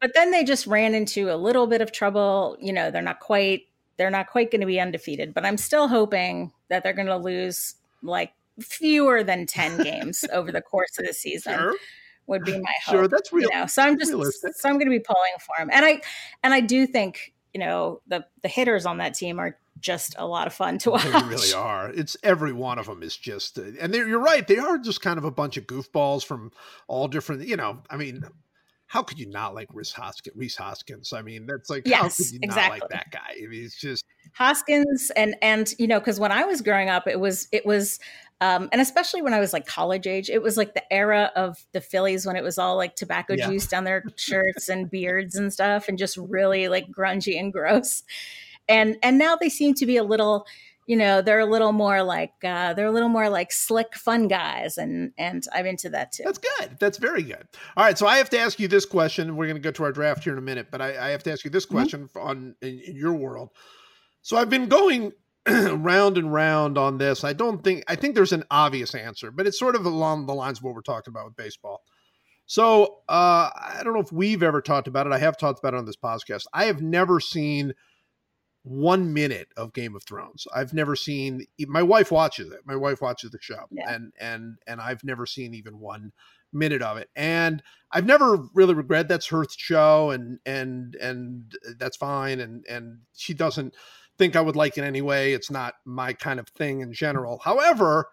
But 0.00 0.12
then 0.14 0.30
they 0.30 0.44
just 0.44 0.66
ran 0.66 0.94
into 0.94 1.32
a 1.32 1.36
little 1.36 1.66
bit 1.66 1.80
of 1.80 1.92
trouble. 1.92 2.56
You 2.60 2.72
know, 2.72 2.90
they're 2.90 3.02
not 3.02 3.20
quite, 3.20 3.62
they're 3.96 4.10
not 4.10 4.26
quite 4.28 4.50
going 4.50 4.60
to 4.60 4.66
be 4.66 4.78
undefeated, 4.80 5.32
but 5.32 5.44
I'm 5.46 5.56
still 5.56 5.88
hoping 5.88 6.52
that 6.68 6.82
they're 6.82 6.92
going 6.92 7.06
to 7.06 7.16
lose 7.16 7.74
like 8.02 8.32
fewer 8.60 9.22
than 9.22 9.46
10 9.46 9.78
games 9.82 10.24
over 10.32 10.52
the 10.52 10.60
course 10.60 10.98
of 10.98 11.06
the 11.06 11.14
season. 11.14 11.54
Sure 11.54 11.74
would 12.26 12.44
be 12.44 12.52
my 12.58 12.72
hope. 12.86 12.94
Sure, 12.94 13.08
that's 13.08 13.32
real. 13.32 13.48
You 13.52 13.58
know, 13.58 13.66
so 13.66 13.82
I'm 13.82 13.98
just 13.98 14.10
realistic. 14.10 14.54
so 14.56 14.68
I'm 14.68 14.76
going 14.76 14.86
to 14.86 14.90
be 14.90 15.00
pulling 15.00 15.32
for 15.40 15.62
him, 15.62 15.68
and 15.72 15.84
I 15.84 16.00
and 16.42 16.54
I 16.54 16.60
do 16.60 16.86
think 16.86 17.34
you 17.52 17.60
know 17.60 18.00
the 18.06 18.24
the 18.42 18.48
hitters 18.48 18.86
on 18.86 18.98
that 18.98 19.14
team 19.14 19.38
are 19.38 19.58
just 19.84 20.14
a 20.16 20.26
lot 20.26 20.46
of 20.46 20.54
fun 20.54 20.78
to 20.78 20.90
watch. 20.90 21.04
They 21.12 21.28
really 21.28 21.52
are. 21.52 21.90
It's 21.90 22.16
every 22.22 22.52
one 22.52 22.78
of 22.78 22.86
them 22.86 23.02
is 23.02 23.16
just, 23.16 23.58
uh, 23.58 23.64
and 23.80 23.94
you're 23.94 24.18
right. 24.18 24.46
They 24.46 24.58
are 24.58 24.78
just 24.78 25.02
kind 25.02 25.18
of 25.18 25.24
a 25.24 25.30
bunch 25.30 25.58
of 25.58 25.66
goofballs 25.66 26.24
from 26.24 26.50
all 26.88 27.06
different. 27.06 27.46
You 27.46 27.56
know, 27.56 27.82
I 27.90 27.98
mean, 27.98 28.24
how 28.86 29.02
could 29.02 29.18
you 29.18 29.26
not 29.26 29.54
like 29.54 29.68
Rhys 29.74 29.92
Hoskins? 29.92 30.34
Rhys 30.36 30.56
Hoskins. 30.56 31.12
I 31.12 31.20
mean, 31.20 31.46
that's 31.46 31.68
like 31.68 31.86
yes, 31.86 32.00
how 32.00 32.08
could 32.08 32.32
you 32.32 32.38
exactly. 32.42 32.78
not 32.78 32.90
like 32.90 32.90
that 32.90 33.10
guy? 33.10 33.44
I 33.44 33.46
mean, 33.46 33.64
it's 33.64 33.78
just 33.78 34.04
Hoskins, 34.32 35.12
and 35.16 35.36
and 35.42 35.72
you 35.78 35.86
know, 35.86 36.00
because 36.00 36.18
when 36.18 36.32
I 36.32 36.44
was 36.44 36.62
growing 36.62 36.88
up, 36.88 37.06
it 37.06 37.20
was 37.20 37.46
it 37.52 37.64
was. 37.66 38.00
Um, 38.40 38.68
and 38.72 38.80
especially 38.80 39.22
when 39.22 39.32
I 39.32 39.40
was 39.40 39.52
like 39.52 39.64
college 39.64 40.06
age, 40.06 40.28
it 40.28 40.42
was 40.42 40.56
like 40.56 40.74
the 40.74 40.92
era 40.92 41.30
of 41.36 41.64
the 41.72 41.80
Phillies 41.80 42.26
when 42.26 42.36
it 42.36 42.42
was 42.42 42.58
all 42.58 42.76
like 42.76 42.94
tobacco 42.94 43.34
yeah. 43.34 43.48
juice 43.48 43.66
down 43.66 43.84
their 43.84 44.02
shirts 44.16 44.68
and 44.68 44.90
beards 44.90 45.36
and 45.36 45.52
stuff, 45.52 45.88
and 45.88 45.96
just 45.96 46.16
really 46.16 46.68
like 46.68 46.90
grungy 46.90 47.38
and 47.38 47.52
gross 47.52 48.02
and 48.68 48.96
and 49.02 49.18
now 49.18 49.36
they 49.36 49.48
seem 49.48 49.74
to 49.74 49.86
be 49.86 49.96
a 49.96 50.04
little 50.04 50.46
you 50.86 50.96
know 50.96 51.22
they're 51.22 51.40
a 51.40 51.46
little 51.46 51.72
more 51.72 52.02
like 52.02 52.32
uh, 52.44 52.74
they're 52.74 52.86
a 52.86 52.92
little 52.92 53.08
more 53.08 53.28
like 53.28 53.52
slick 53.52 53.94
fun 53.94 54.28
guys 54.28 54.76
and 54.76 55.12
and 55.18 55.44
i'm 55.52 55.66
into 55.66 55.88
that 55.90 56.12
too. 56.12 56.24
That's 56.24 56.38
good. 56.38 56.76
That's 56.78 56.98
very 56.98 57.22
good. 57.22 57.46
All 57.76 57.84
right 57.84 57.96
so 57.96 58.06
i 58.06 58.18
have 58.18 58.30
to 58.30 58.38
ask 58.38 58.58
you 58.58 58.68
this 58.68 58.84
question 58.84 59.36
we're 59.36 59.46
going 59.46 59.56
to 59.56 59.62
go 59.62 59.70
to 59.70 59.84
our 59.84 59.92
draft 59.92 60.24
here 60.24 60.32
in 60.32 60.38
a 60.38 60.42
minute 60.42 60.68
but 60.70 60.80
i, 60.80 60.88
I 60.88 61.10
have 61.10 61.22
to 61.24 61.32
ask 61.32 61.44
you 61.44 61.50
this 61.50 61.66
mm-hmm. 61.66 61.74
question 61.74 62.08
mm-hmm. 62.08 62.18
on 62.18 62.54
in, 62.60 62.80
in, 62.80 62.96
your 62.96 63.14
world. 63.14 63.50
So 64.22 64.36
i've 64.36 64.50
been 64.50 64.68
going 64.68 65.12
round 65.48 66.16
and 66.16 66.32
round 66.32 66.78
on 66.78 66.96
this. 66.98 67.24
I 67.24 67.32
don't 67.32 67.62
think 67.62 67.84
i 67.88 67.96
think 67.96 68.14
there's 68.14 68.32
an 68.32 68.44
obvious 68.50 68.94
answer 68.94 69.30
but 69.30 69.46
it's 69.46 69.58
sort 69.58 69.76
of 69.76 69.86
along 69.86 70.26
the 70.26 70.34
lines 70.34 70.58
of 70.58 70.64
what 70.64 70.74
we're 70.74 70.82
talking 70.82 71.12
about 71.12 71.26
with 71.26 71.36
baseball. 71.36 71.82
So 72.46 72.98
uh, 73.08 73.48
i 73.56 73.80
don't 73.82 73.94
know 73.94 74.00
if 74.00 74.12
we've 74.12 74.42
ever 74.42 74.60
talked 74.60 74.88
about 74.88 75.06
it. 75.06 75.12
I 75.12 75.18
have 75.18 75.38
talked 75.38 75.60
about 75.60 75.74
it 75.74 75.78
on 75.78 75.86
this 75.86 75.96
podcast. 75.96 76.44
I 76.52 76.66
have 76.66 76.82
never 76.82 77.20
seen 77.20 77.72
one 78.64 79.12
minute 79.12 79.48
of 79.58 79.74
Game 79.74 79.94
of 79.94 80.02
Thrones. 80.02 80.46
I've 80.54 80.72
never 80.72 80.96
seen. 80.96 81.46
My 81.66 81.82
wife 81.82 82.10
watches 82.10 82.50
it. 82.50 82.60
My 82.64 82.74
wife 82.74 83.00
watches 83.00 83.30
the 83.30 83.38
show, 83.40 83.66
yeah. 83.70 83.94
and 83.94 84.12
and 84.18 84.56
and 84.66 84.80
I've 84.80 85.04
never 85.04 85.26
seen 85.26 85.54
even 85.54 85.78
one 85.78 86.12
minute 86.52 86.80
of 86.82 86.96
it. 86.96 87.10
And 87.14 87.62
I've 87.92 88.06
never 88.06 88.38
really 88.54 88.74
regret 88.74 89.06
that's 89.06 89.26
her 89.26 89.44
show, 89.50 90.10
and 90.10 90.38
and 90.46 90.94
and 90.96 91.54
that's 91.78 91.98
fine. 91.98 92.40
And 92.40 92.64
and 92.66 93.00
she 93.14 93.34
doesn't 93.34 93.74
think 94.16 94.34
I 94.34 94.40
would 94.40 94.56
like 94.56 94.78
it 94.78 94.84
anyway. 94.84 95.32
It's 95.32 95.50
not 95.50 95.74
my 95.84 96.14
kind 96.14 96.40
of 96.40 96.48
thing 96.48 96.80
in 96.80 96.94
general. 96.94 97.40
However, 97.44 98.08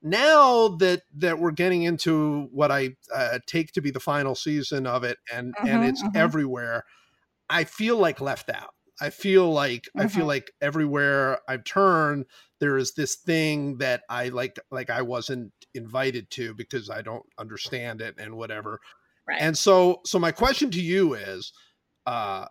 now 0.00 0.68
that 0.68 1.02
that 1.18 1.38
we're 1.38 1.50
getting 1.50 1.82
into 1.82 2.48
what 2.50 2.72
I 2.72 2.96
uh, 3.14 3.40
take 3.46 3.72
to 3.72 3.82
be 3.82 3.90
the 3.90 4.00
final 4.00 4.34
season 4.34 4.86
of 4.86 5.04
it, 5.04 5.18
and 5.30 5.54
and 5.60 5.68
mm-hmm, 5.68 5.82
it's 5.82 6.02
mm-hmm. 6.02 6.16
everywhere, 6.16 6.84
I 7.50 7.64
feel 7.64 7.98
like 7.98 8.22
left 8.22 8.48
out. 8.48 8.72
I 9.02 9.10
feel 9.10 9.50
like 9.50 9.82
mm-hmm. 9.84 10.00
I 10.00 10.08
feel 10.08 10.20
mm-hmm. 10.20 10.28
like 10.28 10.54
everywhere 10.60 11.40
I 11.48 11.56
turn, 11.58 12.24
there 12.60 12.78
is 12.78 12.92
this 12.92 13.16
thing 13.16 13.78
that 13.78 14.02
I 14.08 14.28
like 14.28 14.58
like 14.70 14.90
I 14.90 15.02
wasn't 15.02 15.52
invited 15.74 16.30
to 16.30 16.54
because 16.54 16.88
I 16.88 17.02
don't 17.02 17.24
understand 17.38 18.00
it 18.00 18.14
and 18.18 18.36
whatever. 18.36 18.80
Right. 19.26 19.40
And 19.40 19.58
so 19.58 20.00
so 20.04 20.18
my 20.18 20.32
question 20.32 20.70
to 20.70 20.80
you 20.80 21.14
is 21.14 21.52
uh 22.06 22.46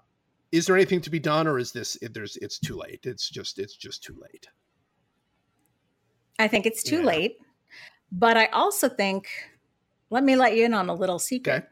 is 0.51 0.65
there 0.65 0.75
anything 0.75 1.01
to 1.01 1.09
be 1.09 1.19
done 1.19 1.47
or 1.47 1.57
is 1.57 1.71
this 1.71 1.97
if 2.01 2.13
there's 2.13 2.37
it's 2.37 2.59
too 2.59 2.75
late 2.75 3.01
it's 3.03 3.29
just 3.29 3.59
it's 3.59 3.75
just 3.75 4.03
too 4.03 4.17
late 4.21 4.47
i 6.39 6.47
think 6.47 6.65
it's 6.65 6.83
too 6.83 6.99
yeah. 6.99 7.05
late 7.05 7.37
but 8.11 8.37
i 8.37 8.45
also 8.47 8.89
think 8.89 9.27
let 10.09 10.23
me 10.23 10.35
let 10.35 10.55
you 10.55 10.65
in 10.65 10.73
on 10.73 10.89
a 10.89 10.93
little 10.93 11.19
secret 11.19 11.63
okay. 11.63 11.65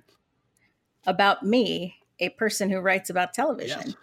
about 1.06 1.44
me 1.44 1.96
a 2.20 2.30
person 2.30 2.70
who 2.70 2.80
writes 2.80 3.10
about 3.10 3.34
television 3.34 3.82
yes. 3.86 3.96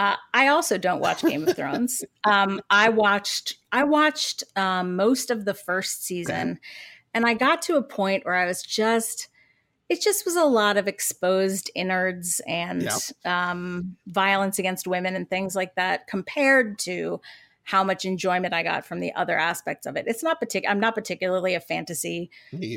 Uh, 0.00 0.16
I 0.32 0.48
also 0.48 0.78
don't 0.78 1.00
watch 1.00 1.20
Game 1.20 1.46
of 1.46 1.54
Thrones. 1.54 2.02
Um, 2.24 2.60
I 2.68 2.90
watched 2.90 3.56
I 3.72 3.84
watched 3.84 4.44
um, 4.54 4.94
most 4.94 5.30
of 5.30 5.46
the 5.46 5.54
first 5.54 6.04
season, 6.04 6.60
and 7.14 7.24
I 7.24 7.32
got 7.32 7.62
to 7.62 7.76
a 7.76 7.82
point 7.82 8.26
where 8.26 8.34
I 8.34 8.46
was 8.46 8.62
just 8.62 9.28
it 9.88 10.02
just 10.02 10.26
was 10.26 10.36
a 10.36 10.44
lot 10.44 10.76
of 10.76 10.86
exposed 10.86 11.70
innards 11.74 12.42
and 12.46 12.88
um, 13.24 13.96
violence 14.06 14.58
against 14.58 14.86
women 14.86 15.16
and 15.16 15.28
things 15.28 15.56
like 15.56 15.74
that 15.76 16.06
compared 16.06 16.78
to 16.80 17.22
how 17.62 17.84
much 17.84 18.04
enjoyment 18.04 18.52
I 18.52 18.62
got 18.62 18.84
from 18.84 19.00
the 19.00 19.12
other 19.14 19.38
aspects 19.38 19.86
of 19.86 19.96
it. 19.96 20.04
It's 20.08 20.22
not 20.22 20.40
particular. 20.40 20.72
I'm 20.72 20.80
not 20.80 20.94
particularly 20.94 21.54
a 21.54 21.60
fantasy 21.60 22.30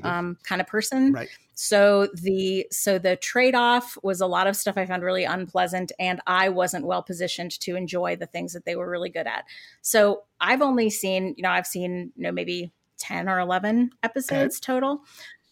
um, 0.03 0.37
kind 0.43 0.61
of 0.61 0.67
person. 0.67 1.13
Right. 1.13 1.29
So 1.55 2.07
the 2.13 2.67
so 2.71 2.99
the 2.99 3.15
trade 3.15 3.55
off 3.55 3.97
was 4.03 4.21
a 4.21 4.27
lot 4.27 4.47
of 4.47 4.55
stuff 4.55 4.77
I 4.77 4.85
found 4.85 5.03
really 5.03 5.23
unpleasant, 5.23 5.91
and 5.99 6.21
I 6.27 6.49
wasn't 6.49 6.85
well 6.85 7.03
positioned 7.03 7.59
to 7.61 7.75
enjoy 7.75 8.15
the 8.15 8.25
things 8.25 8.53
that 8.53 8.65
they 8.65 8.75
were 8.75 8.89
really 8.89 9.09
good 9.09 9.27
at. 9.27 9.45
So 9.81 10.23
I've 10.39 10.61
only 10.61 10.89
seen, 10.89 11.33
you 11.37 11.43
know, 11.43 11.49
I've 11.49 11.67
seen, 11.67 12.11
you 12.15 12.23
know, 12.23 12.31
maybe 12.31 12.71
ten 12.97 13.29
or 13.29 13.39
eleven 13.39 13.91
episodes 14.03 14.57
okay. 14.57 14.73
total. 14.73 15.03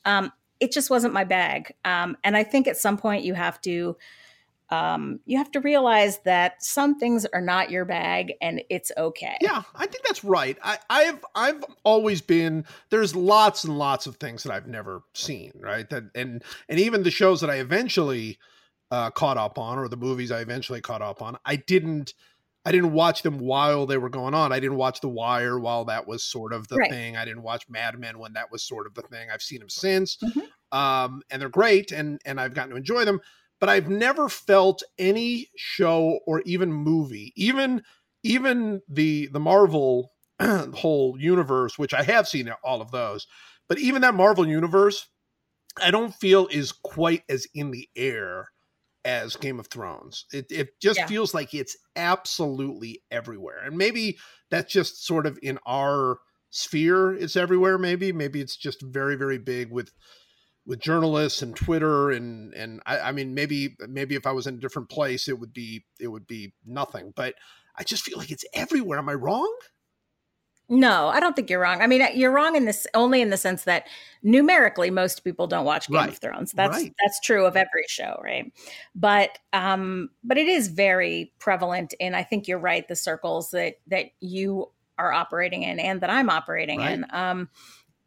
Um, 0.06 0.32
it 0.60 0.72
just 0.72 0.89
wasn't 0.89 1.13
my 1.13 1.24
bag, 1.24 1.74
um, 1.86 2.17
and 2.24 2.36
I 2.38 2.44
think 2.44 2.67
at 2.67 2.78
some 2.78 2.98
point 2.98 3.24
you 3.24 3.34
have 3.34 3.62
to 3.62 3.98
um, 4.72 5.20
you 5.26 5.38
have 5.38 5.52
to 5.52 5.60
realize 5.60 6.20
that 6.20 6.64
some 6.64 6.98
things 6.98 7.26
are 7.26 7.42
not 7.42 7.70
your 7.70 7.84
bag 7.84 8.34
and 8.42 8.62
it's 8.70 8.92
okay. 8.98 9.38
Yeah, 9.42 9.64
I 9.76 9.86
think 9.86 10.06
that's 10.06 10.24
right. 10.24 10.58
I, 10.64 10.78
I've 10.90 11.26
I've 11.36 11.66
always 11.84 12.22
been 12.22 12.66
there's 12.90 13.14
lots 13.14 13.66
and 13.66 13.78
lots 13.78 14.08
of 14.08 14.16
things 14.16 14.44
that 14.44 14.54
I've 14.54 14.68
never 14.68 15.04
seen, 15.14 15.52
right? 15.60 15.90
That 15.90 16.06
and 16.16 16.42
and 16.70 16.80
even 16.80 17.04
the 17.04 17.12
shows 17.12 17.42
that 17.42 17.50
I 17.50 17.56
eventually 17.56 18.40
uh, 18.92 19.12
caught 19.12 19.38
up 19.38 19.58
on 19.58 19.78
or 19.78 19.90
the 19.90 19.98
movies 19.98 20.32
I 20.32 20.40
eventually 20.40 20.82
caught 20.82 21.02
up 21.02 21.22
on, 21.22 21.38
I 21.46 21.58
didn't 21.58 22.14
I 22.64 22.72
didn't 22.72 22.94
watch 22.94 23.24
them 23.24 23.40
while 23.40 23.86
they 23.86 23.98
were 23.98 24.10
going 24.10 24.34
on. 24.34 24.54
I 24.54 24.60
didn't 24.60 24.78
watch 24.78 25.02
The 25.02 25.10
Wire 25.10 25.60
while 25.60 25.84
that 25.86 26.08
was 26.08 26.24
sort 26.24 26.54
of 26.54 26.68
the 26.70 26.78
right. 26.78 26.92
thing. 26.92 27.18
I 27.18 27.26
didn't 27.26 27.42
watch 27.42 27.68
Mad 27.68 28.00
Men 28.00 28.20
when 28.20 28.34
that 28.34 28.52
was 28.52 28.64
sort 28.64 28.88
of 28.88 28.94
the 28.94 29.02
thing. 29.02 29.30
I've 29.34 29.42
seen 29.42 29.60
them 29.60 29.70
since, 29.70 30.18
mm-hmm. 30.18 30.78
um, 30.78 31.24
and 31.30 31.42
they're 31.42 31.50
great, 31.50 31.92
and 31.92 32.22
and 32.24 32.40
I've 32.40 32.54
gotten 32.54 32.72
to 32.72 32.78
enjoy 32.78 33.04
them 33.04 33.20
but 33.62 33.69
I've 33.69 33.88
never 33.88 34.28
felt 34.28 34.84
any 34.97 35.52
show 35.56 36.19
or 36.26 36.41
even 36.41 36.74
movie, 36.74 37.32
even 37.38 37.84
even 38.24 38.82
the 38.89 39.28
the 39.28 39.39
Marvel 39.39 40.12
whole 40.41 41.16
universe, 41.18 41.78
which 41.78 41.93
I 41.93 42.03
have 42.03 42.28
seen 42.28 42.51
all 42.64 42.82
of 42.82 42.91
those, 42.91 43.28
but 43.70 43.78
even 43.78 44.01
that 44.01 44.16
Marvel 44.16 44.45
universe, 44.45 45.07
I 45.82 45.91
don't 45.91 46.14
feel 46.14 46.47
is 46.47 46.72
quite 46.72 47.24
as 47.30 47.47
in 47.53 47.70
the 47.72 47.88
air 47.95 48.49
as 49.05 49.36
Game 49.36 49.59
of 49.59 49.68
Thrones. 49.68 50.26
It 50.34 50.47
it 50.49 50.82
just 50.82 50.99
yeah. 50.99 51.05
feels 51.05 51.34
like 51.34 51.53
it's 51.53 51.78
absolutely 51.95 53.03
everywhere. 53.12 53.59
And 53.64 53.78
maybe 53.78 54.18
that's 54.49 54.74
just 54.74 55.05
sort 55.05 55.28
of 55.28 55.38
in 55.43 55.59
our 55.68 56.18
sphere 56.53 57.14
it's 57.14 57.38
everywhere 57.38 57.78
maybe 57.78 58.12
maybe 58.12 58.41
it's 58.41 58.57
just 58.57 58.82
very 58.82 59.16
very 59.16 59.38
big 59.38 59.72
with 59.72 59.93
with 60.66 60.80
journalists 60.80 61.41
and 61.41 61.55
Twitter 61.55 62.12
and 62.12 62.53
and 62.53 62.82
I, 62.86 62.99
I, 62.99 63.12
mean 63.12 63.34
maybe 63.34 63.76
maybe 63.88 64.16
if 64.16 64.28
I 64.28 64.32
was 64.32 64.47
in 64.47 64.55
a 64.55 64.59
different 64.59 64.89
place 64.89 65.28
it 65.28 65.39
would 65.39 65.53
be 65.53 65.86
it 65.99 66.07
would 66.07 66.28
be 66.28 66.53
nothing. 66.66 67.14
But 67.16 67.36
I 67.76 67.84
just 67.84 68.03
feel 68.03 68.18
like 68.18 68.32
it's 68.32 68.45
everywhere. 68.53 68.99
Am 68.99 69.09
I 69.09 69.14
wrong? 69.14 69.53
No, 70.70 71.09
I 71.09 71.20
don't 71.20 71.36
think 71.36 71.49
you're 71.49 71.59
wrong. 71.59 71.82
I 71.82 71.88
mean, 71.88 72.01
you're 72.16 72.32
wrong 72.32 72.55
in 72.55 72.64
this 72.64 72.88
only 72.93 73.22
in 73.22 73.30
the 73.30 73.36
sense 73.36 73.66
that 73.66 73.88
numerically 74.24 74.89
most 74.89 75.26
people 75.26 75.45
don't 75.45 75.66
watch 75.66 75.89
Game 75.89 75.97
right. 75.97 76.07
of 76.09 76.18
Thrones. 76.18 76.53
That's 76.53 76.78
right. 76.78 76.93
that's 77.03 77.20
true 77.20 77.45
of 77.45 77.57
every 77.57 77.84
show, 77.88 78.18
right? 78.24 78.53
But 78.95 79.38
um 79.51 80.12
but 80.24 80.38
it 80.38 80.47
is 80.47 80.70
very 80.70 81.34
prevalent 81.39 81.93
and 81.99 82.16
I 82.16 82.24
think 82.24 82.47
you're 82.47 82.57
right 82.57 82.88
the 82.88 82.95
circles 82.95 83.51
that 83.51 83.76
that 83.88 84.12
you 84.22 84.70
are 84.97 85.12
operating 85.12 85.64
in 85.64 85.80
and 85.80 85.99
that 86.01 86.09
I'm 86.09 86.30
operating 86.30 86.80
Right. 86.80 86.91
in. 86.91 87.05
Um, 87.09 87.49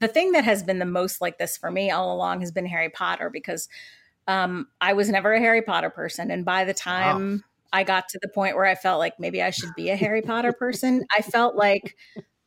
the 0.05 0.13
thing 0.13 0.33
that 0.33 0.45
has 0.45 0.63
been 0.63 0.79
the 0.79 0.85
most 0.85 1.23
like 1.23 1.39
this 1.39 1.57
for 1.57 1.71
me 1.71 1.91
all 1.91 2.15
along 2.15 2.41
has 2.41 2.53
been 2.53 2.67
Harry 2.67 2.91
Potter 2.91 3.31
because 3.31 3.71
um, 4.29 4.69
I 4.79 4.93
was 4.93 5.09
never 5.09 5.33
a 5.33 5.39
Harry 5.39 5.63
Potter 5.63 5.89
person. 5.89 6.31
And 6.31 6.45
by 6.45 6.65
the 6.65 6.75
time 6.75 7.43
I 7.73 7.85
got 7.85 8.11
to 8.11 8.19
the 8.21 8.29
point 8.29 8.55
where 8.55 8.67
I 8.67 8.75
felt 8.75 8.99
like 8.99 9.19
maybe 9.19 9.41
I 9.41 9.49
should 9.49 9.75
be 9.75 9.89
a 9.89 9.97
Harry 9.97 10.21
Potter 10.21 10.53
person, 10.53 11.07
I 11.17 11.23
felt 11.23 11.57
like 11.57 11.97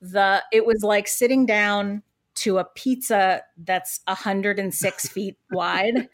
the 0.01 0.43
it 0.51 0.67
was 0.67 0.83
like 0.83 1.07
sitting 1.07 1.47
down 1.47 2.03
to 2.35 2.59
a 2.59 2.63
pizza 2.63 3.41
that's 3.57 4.01
106 4.05 5.07
feet 5.09 5.37
wide. 5.49 6.07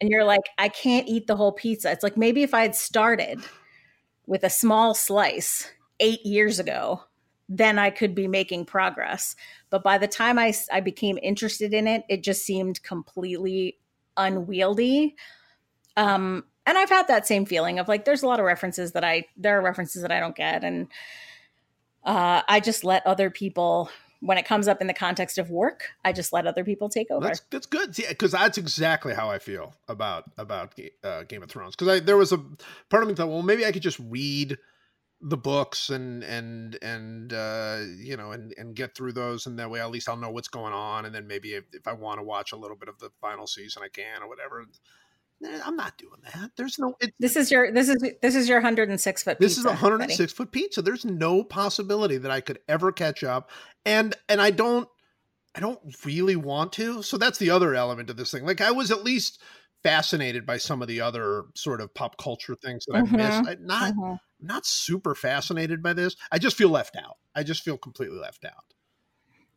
And 0.00 0.08
you're 0.08 0.24
like, 0.24 0.48
I 0.56 0.68
can't 0.68 1.08
eat 1.08 1.26
the 1.26 1.34
whole 1.34 1.52
pizza. 1.52 1.90
It's 1.90 2.04
like 2.04 2.16
maybe 2.16 2.44
if 2.44 2.54
I 2.54 2.62
had 2.62 2.76
started 2.76 3.40
with 4.26 4.44
a 4.44 4.50
small 4.50 4.94
slice 4.94 5.68
eight 5.98 6.24
years 6.24 6.60
ago, 6.60 7.02
then 7.48 7.80
I 7.80 7.90
could 7.90 8.14
be 8.14 8.28
making 8.28 8.66
progress. 8.66 9.34
But 9.70 9.82
by 9.82 9.98
the 9.98 10.08
time 10.08 10.38
I, 10.38 10.52
I 10.72 10.80
became 10.80 11.18
interested 11.22 11.72
in 11.72 11.86
it, 11.86 12.04
it 12.08 12.22
just 12.22 12.44
seemed 12.44 12.82
completely 12.82 13.78
unwieldy. 14.16 15.16
Um, 15.96 16.44
and 16.66 16.76
I've 16.76 16.90
had 16.90 17.08
that 17.08 17.26
same 17.26 17.46
feeling 17.46 17.78
of 17.78 17.88
like, 17.88 18.04
there's 18.04 18.22
a 18.22 18.26
lot 18.26 18.40
of 18.40 18.46
references 18.46 18.92
that 18.92 19.04
I, 19.04 19.26
there 19.36 19.58
are 19.58 19.62
references 19.62 20.02
that 20.02 20.12
I 20.12 20.20
don't 20.20 20.36
get. 20.36 20.62
And 20.64 20.88
uh, 22.04 22.42
I 22.48 22.60
just 22.60 22.84
let 22.84 23.06
other 23.06 23.30
people, 23.30 23.90
when 24.20 24.38
it 24.38 24.44
comes 24.44 24.68
up 24.68 24.80
in 24.80 24.86
the 24.86 24.94
context 24.94 25.38
of 25.38 25.50
work, 25.50 25.88
I 26.04 26.12
just 26.12 26.32
let 26.32 26.46
other 26.46 26.64
people 26.64 26.88
take 26.88 27.10
over. 27.10 27.26
That's 27.26 27.40
that's 27.50 27.66
good. 27.66 27.98
Yeah, 27.98 28.10
because 28.10 28.32
that's 28.32 28.58
exactly 28.58 29.14
how 29.14 29.30
I 29.30 29.38
feel 29.38 29.74
about 29.88 30.30
about 30.36 30.78
uh, 31.02 31.22
Game 31.22 31.42
of 31.42 31.50
Thrones. 31.50 31.74
Because 31.74 31.88
I 31.88 32.00
there 32.00 32.18
was 32.18 32.30
a 32.30 32.38
part 32.90 33.02
of 33.02 33.08
me 33.08 33.14
thought, 33.14 33.28
well, 33.28 33.42
maybe 33.42 33.64
I 33.64 33.72
could 33.72 33.82
just 33.82 33.98
read 33.98 34.58
the 35.22 35.36
books 35.36 35.90
and 35.90 36.24
and 36.24 36.78
and 36.82 37.32
uh, 37.32 37.80
you 37.98 38.16
know 38.16 38.32
and 38.32 38.54
and 38.56 38.74
get 38.74 38.94
through 38.94 39.12
those, 39.12 39.46
and 39.46 39.58
that 39.58 39.70
way 39.70 39.80
at 39.80 39.90
least 39.90 40.08
I'll 40.08 40.16
know 40.16 40.30
what's 40.30 40.48
going 40.48 40.72
on, 40.72 41.04
and 41.04 41.14
then 41.14 41.26
maybe 41.26 41.54
if, 41.54 41.64
if 41.72 41.86
I 41.86 41.92
want 41.92 42.18
to 42.18 42.24
watch 42.24 42.52
a 42.52 42.56
little 42.56 42.76
bit 42.76 42.88
of 42.88 42.98
the 42.98 43.10
final 43.20 43.46
season, 43.46 43.82
I 43.84 43.88
can 43.88 44.22
or 44.22 44.28
whatever. 44.28 44.64
I'm 45.64 45.76
not 45.76 45.96
doing 45.96 46.20
that. 46.34 46.50
There's 46.56 46.78
no. 46.78 46.94
It, 47.00 47.14
This 47.18 47.34
is 47.34 47.50
your 47.50 47.72
this 47.72 47.88
is 47.88 48.04
this 48.20 48.34
is 48.34 48.48
your 48.48 48.58
106 48.58 49.22
foot. 49.22 49.38
this 49.38 49.56
is 49.56 49.64
a 49.64 49.70
pizza, 49.70 49.82
106 49.82 50.32
foot 50.32 50.52
pizza. 50.52 50.82
There's 50.82 51.04
no 51.04 51.42
possibility 51.42 52.18
that 52.18 52.30
I 52.30 52.40
could 52.40 52.58
ever 52.68 52.92
catch 52.92 53.24
up, 53.24 53.50
and 53.86 54.14
and 54.28 54.40
I 54.40 54.50
don't, 54.50 54.86
I 55.54 55.60
don't 55.60 55.80
really 56.04 56.36
want 56.36 56.74
to. 56.74 57.02
So 57.02 57.16
that's 57.16 57.38
the 57.38 57.50
other 57.50 57.74
element 57.74 58.10
of 58.10 58.16
this 58.16 58.30
thing. 58.30 58.44
Like 58.44 58.60
I 58.60 58.70
was 58.70 58.90
at 58.90 59.02
least 59.02 59.40
fascinated 59.82 60.46
by 60.46 60.58
some 60.58 60.82
of 60.82 60.88
the 60.88 61.00
other 61.00 61.44
sort 61.54 61.80
of 61.80 61.92
pop 61.94 62.16
culture 62.18 62.54
things 62.54 62.84
that 62.86 62.96
I 62.96 63.02
Mhm. 63.02 63.16
missed. 63.16 63.44
I, 63.46 63.56
not. 63.60 63.94
Mhm. 63.94 64.20
not 64.42 64.64
super 64.64 65.14
fascinated 65.14 65.82
by 65.82 65.92
this. 65.92 66.16
I 66.32 66.38
just 66.38 66.56
feel 66.56 66.70
left 66.70 66.96
out. 66.96 67.18
I 67.34 67.42
just 67.42 67.62
feel 67.62 67.76
completely 67.76 68.18
left 68.18 68.46
out. 68.46 68.64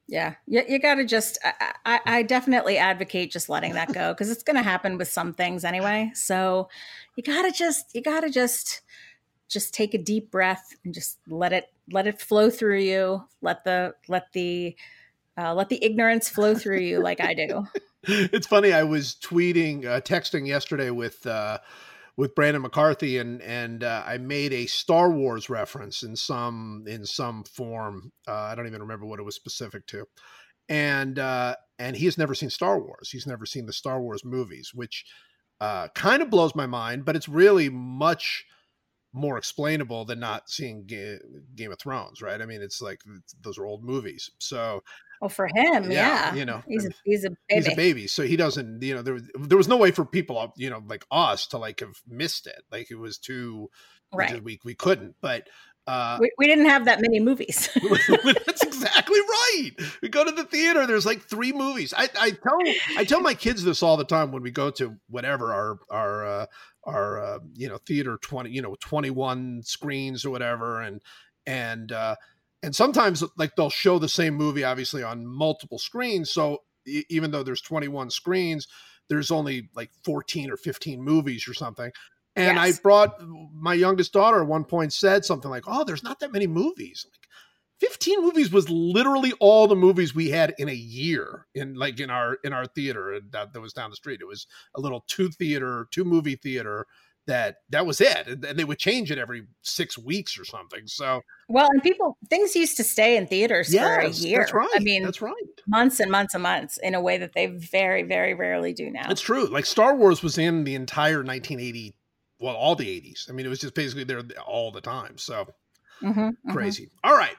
Yeah, 0.08 0.36
you, 0.46 0.62
you 0.68 0.80
got 0.80 0.96
to 0.96 1.06
just. 1.06 1.38
I, 1.44 1.74
I, 1.86 2.00
I 2.06 2.24
definitely 2.24 2.78
advocate 2.78 3.32
just 3.32 3.48
letting 3.48 3.74
that 3.74 3.94
go 3.94 4.14
because 4.14 4.30
it's 4.30 4.44
going 4.44 4.58
to 4.58 4.62
happen 4.62 4.98
with 4.98 5.08
some 5.08 5.34
things 5.34 5.64
anyway. 5.64 6.12
So 6.14 6.68
you 7.16 7.24
got 7.24 7.44
to 7.44 7.52
just 7.52 7.96
you 7.96 8.02
got 8.02 8.22
to 8.22 8.30
just 8.30 8.82
just 9.48 9.74
take 9.74 9.94
a 9.94 9.98
deep 9.98 10.30
breath 10.30 10.76
and 10.84 10.94
just 10.94 11.20
let 11.30 11.54
it 11.54 11.72
let 11.92 12.08
it 12.08 12.22
flow 12.22 12.50
through 12.50 12.80
you. 12.80 13.24
Let 13.42 13.64
the 13.64 13.96
let 14.10 14.34
the 14.34 14.76
uh, 15.38 15.54
let 15.54 15.70
the 15.70 15.84
ignorance 15.84 16.28
flow 16.28 16.56
through 16.56 16.80
you 16.82 17.00
like 17.00 17.22
I 17.22 17.34
do. 17.34 17.66
it's 18.04 18.48
funny. 18.48 18.74
I 18.74 18.84
was 18.84 19.16
tweeting, 19.16 19.86
uh, 19.86 20.02
texting 20.02 20.48
yesterday 20.48 20.90
with 20.90 21.26
uh, 21.26 21.60
with 22.18 22.36
Brandon 22.36 22.62
McCarthy, 22.62 23.18
and 23.18 23.42
and 23.42 23.84
uh, 23.84 24.04
I 24.06 24.18
made 24.18 24.54
a 24.54 24.66
Star 24.66 25.10
Wars 25.10 25.50
reference 25.50 26.04
in 26.04 26.16
some 26.16 26.84
in 26.88 27.06
some 27.06 27.44
form. 27.44 28.12
Uh, 28.28 28.34
I 28.34 28.56
don't 28.56 28.68
even 28.68 28.82
remember 28.82 29.06
what 29.06 29.20
it 29.20 29.24
was 29.24 29.36
specific 29.36 29.88
to, 29.88 30.06
and 30.68 31.18
uh, 31.18 31.56
and 31.80 31.96
he 31.96 32.06
has 32.06 32.18
never 32.18 32.36
seen 32.36 32.50
Star 32.50 32.80
Wars. 32.80 33.10
He's 33.10 33.28
never 33.28 33.46
seen 33.46 33.66
the 33.66 33.74
Star 33.74 34.02
Wars 34.02 34.26
movies, 34.26 34.72
which 34.74 35.06
uh, 35.62 35.88
kind 35.96 36.22
of 36.22 36.30
blows 36.30 36.56
my 36.56 36.66
mind. 36.66 37.06
But 37.06 37.16
it's 37.16 37.30
really 37.30 37.70
much 37.70 38.46
more 39.14 39.38
explainable 39.38 40.06
than 40.06 40.20
not 40.20 40.50
seeing 40.50 40.86
Ga- 40.88 41.20
Game 41.56 41.72
of 41.72 41.80
Thrones, 41.80 42.22
right? 42.22 42.42
I 42.42 42.46
mean, 42.46 42.62
it's 42.62 42.82
like 42.82 43.00
those 43.42 43.58
are 43.58 43.66
old 43.66 43.84
movies, 43.84 44.30
so 44.40 44.84
Well, 45.24 45.30
for 45.30 45.48
him, 45.48 45.90
Yeah, 45.90 45.90
yeah, 45.90 46.36
you 46.36 46.44
know, 46.44 46.62
he's 46.68 46.86
a, 46.86 46.90
he's 47.06 47.24
a 47.24 47.30
baby. 47.30 47.40
he's 47.48 47.68
a 47.70 47.76
baby 47.78 48.08
so 48.08 48.24
he 48.24 48.36
doesn't 48.36 48.82
you 48.82 48.94
know 48.94 49.02
there 49.02 49.20
there 49.40 49.58
was 49.58 49.70
no 49.70 49.78
way 49.78 49.92
for 49.92 50.04
people 50.04 50.52
you 50.58 50.70
know 50.70 50.84
like 50.86 51.06
us 51.12 51.48
to 51.48 51.58
like 51.58 51.80
have 51.80 51.96
missed 52.06 52.46
it 52.46 52.62
like 52.74 52.92
it 52.92 52.96
was 52.96 53.18
too 53.18 53.70
right. 54.14 54.32
just- 54.32 54.44
we, 54.44 54.60
we 54.66 54.76
couldn't 54.76 55.16
but 55.22 55.48
uh 55.88 56.18
We, 56.20 56.30
we 56.38 56.46
didn't 56.48 56.66
have 56.66 56.84
that 56.86 57.00
many 57.00 57.22
movies. 57.22 57.70
that's 58.46 58.64
exactly 58.64 59.20
right 59.22 59.72
we 60.02 60.10
go 60.10 60.26
to 60.26 60.32
the 60.32 60.44
theater 60.44 60.86
there's 60.86 61.06
like 61.06 61.22
three 61.22 61.54
movies 61.54 61.94
i 61.96 62.10
i 62.20 62.32
tell 62.32 62.60
i 62.98 63.06
tell 63.06 63.22
my 63.22 63.34
kids 63.34 63.64
this 63.64 63.82
all 63.82 63.96
the 63.96 64.04
time 64.04 64.34
when 64.34 64.44
we 64.44 64.52
go 64.52 64.70
to 64.72 64.98
whatever 65.10 65.54
our 65.54 65.80
our 65.90 66.26
uh 66.28 66.46
our 66.84 67.24
uh, 67.24 67.40
you 67.56 67.70
know 67.70 67.78
theater 67.88 68.18
20 68.22 68.50
you 68.50 68.62
know 68.62 68.76
21 68.82 69.62
screens 69.64 70.26
or 70.26 70.32
whatever 70.32 70.82
and 70.82 71.02
and 71.46 71.94
uh 71.94 72.16
and 72.64 72.76
sometimes 72.76 73.24
like 73.38 73.56
they'll 73.56 73.70
show 73.70 74.00
the 74.00 74.10
same 74.10 74.34
movie 74.34 74.64
obviously 74.64 75.04
on 75.04 75.28
multiple 75.28 75.78
screens 75.78 76.32
so 76.32 76.60
e- 76.88 77.04
even 77.10 77.30
though 77.30 77.44
there's 77.44 77.62
21 77.62 78.10
screens 78.10 78.68
there's 79.10 79.32
only 79.32 79.70
like 79.76 79.92
14 80.06 80.50
or 80.50 80.58
15 80.58 81.02
movies 81.02 81.48
or 81.48 81.54
something. 81.54 81.92
And 82.36 82.56
Yes. 82.58 82.80
i 82.80 82.82
brought 82.82 83.22
my 83.54 83.74
youngest 83.76 84.14
daughter 84.14 84.42
at 84.42 84.48
one 84.48 84.64
point 84.64 84.92
said 84.94 85.24
something 85.26 85.52
like 85.52 85.66
oh 85.68 85.84
there's 85.84 86.04
not 86.04 86.20
that 86.22 86.32
many 86.32 86.48
movies. 86.48 87.06
Like 87.12 87.28
15 87.80 88.22
movies 88.24 88.52
was 88.52 88.70
literally 88.70 89.34
all 89.40 89.68
the 89.68 89.76
movies 89.76 90.16
we 90.16 90.30
had 90.30 90.56
in 90.58 90.70
a 90.70 90.74
year 90.74 91.48
in 91.54 91.76
like 91.76 92.00
in 92.00 92.10
our 92.10 92.38
in 92.44 92.54
our 92.54 92.66
theater 92.66 93.14
uh, 93.16 93.20
that, 93.32 93.54
that 93.54 93.62
was 93.62 93.74
down 93.74 93.90
the 93.90 93.96
street. 93.96 94.22
It 94.22 94.28
was 94.28 94.48
a 94.76 94.82
little 94.82 95.04
two 95.08 95.30
theater 95.30 95.88
two 95.92 96.06
movie 96.06 96.36
theater 96.38 96.88
that 97.26 97.58
that 97.70 97.86
was 97.86 98.02
it 98.02 98.28
and, 98.28 98.44
they 98.44 98.66
would 98.66 98.80
change 98.80 99.10
it 99.10 99.18
every 99.18 99.44
six 99.62 99.98
weeks 99.98 100.38
or 100.38 100.44
something 100.44 100.86
so 100.86 101.22
well, 101.50 101.70
and 101.72 101.84
people 101.84 102.18
things 102.30 102.56
used 102.56 102.78
to 102.78 102.84
stay 102.84 103.18
in 103.18 103.28
theaters 103.28 103.74
for 103.74 104.00
a 104.00 104.10
year. 104.10 104.40
that's 104.40 104.54
right 104.54 104.70
I 104.76 104.80
mean, 104.80 105.04
that's 105.04 105.22
right 105.22 105.34
months 105.68 106.00
and 106.00 106.12
months 106.12 106.34
and 106.34 106.44
months 106.44 106.78
in 106.78 106.96
a 106.96 107.02
way 107.02 107.18
that 107.18 107.34
they 107.34 107.48
very, 107.48 108.04
very 108.04 108.34
rarely 108.34 108.74
do 108.74 108.90
now. 108.90 109.10
It's 109.10 109.22
true. 109.22 109.46
Like 109.46 109.66
Star 109.66 109.96
Wars 109.96 110.24
was 110.24 110.38
in 110.38 110.64
the 110.64 110.76
entire 110.76 111.18
1980, 111.18 111.96
well, 112.40 112.56
all 112.56 112.76
the 112.76 112.88
80s. 112.88 113.28
I 113.30 113.34
mean, 113.34 113.46
it 113.46 113.50
was 113.50 113.60
just 113.60 113.76
basically 113.76 114.04
there 114.04 114.22
all 114.46 114.72
the 114.72 114.82
time. 114.82 115.18
So 115.18 115.48
Mhm, 116.02 116.36
mhm. 116.46 116.52
crazy. 116.52 116.90
All 117.04 117.16
right. 117.16 117.36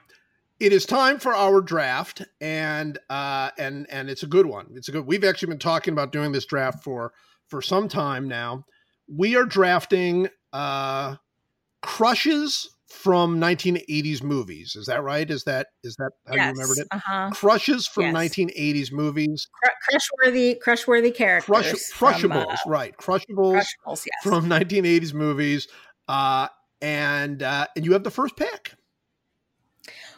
It 0.61 0.73
is 0.73 0.87
time 0.87 1.19
for 1.19 1.35
our 1.35 1.61
draft, 1.61 2.23
and 2.41 2.97
uh, 3.11 3.51
and 3.59 3.87
and 3.91 4.09
it's 4.09 4.23
a 4.23 4.29
good 4.29 4.47
one. 4.47 4.69
It's 4.77 4.89
a 4.89 4.93
good. 4.93 5.05
We've 5.05 5.25
actually 5.25 5.49
been 5.49 5.59
talking 5.59 5.93
about 5.93 6.13
doing 6.13 6.31
this 6.31 6.47
draft 6.47 6.85
for 6.85 7.13
for 7.49 7.61
some 7.61 7.89
time 7.89 8.29
now. 8.29 8.65
We 9.09 9.37
are 9.37 9.45
drafting 9.45 10.29
uh, 10.53 11.17
crushes 11.83 12.71
from 12.89 13.41
1980s 13.41 14.23
movies. 14.23 14.77
Is 14.77 14.87
that 14.87 15.03
right? 15.03 15.29
Is 15.29 15.45
that 15.45 15.69
is 15.83 15.97
that 15.97 16.13
how 16.27 16.35
you 16.35 16.53
remembered 16.53 16.79
it? 16.79 16.89
Uh-huh. 16.91 17.31
Crushes 17.33 17.87
from 17.87 18.05
Yes. 18.05 18.15
1980s 18.15 18.93
movies. 18.93 19.49
Cr- 19.63 19.97
crushworthy, 19.97 20.59
crushworthy 20.59 21.15
characters. 21.15 21.45
Crush, 21.47 21.73
from, 21.93 22.15
crushables, 22.15 22.55
uh, 22.55 22.57
right? 22.67 22.97
Crushables 22.97 23.65
crushables, 23.87 24.07
yes. 24.07 24.23
from 24.23 24.49
1980s 24.49 25.13
movies. 25.13 25.69
Uh, 26.09 26.49
and 26.81 27.43
uh, 27.43 27.67
and 27.77 27.85
you 27.85 27.93
have 27.93 28.05
the 28.05 28.11
first 28.11 28.37
pick. 28.37 28.75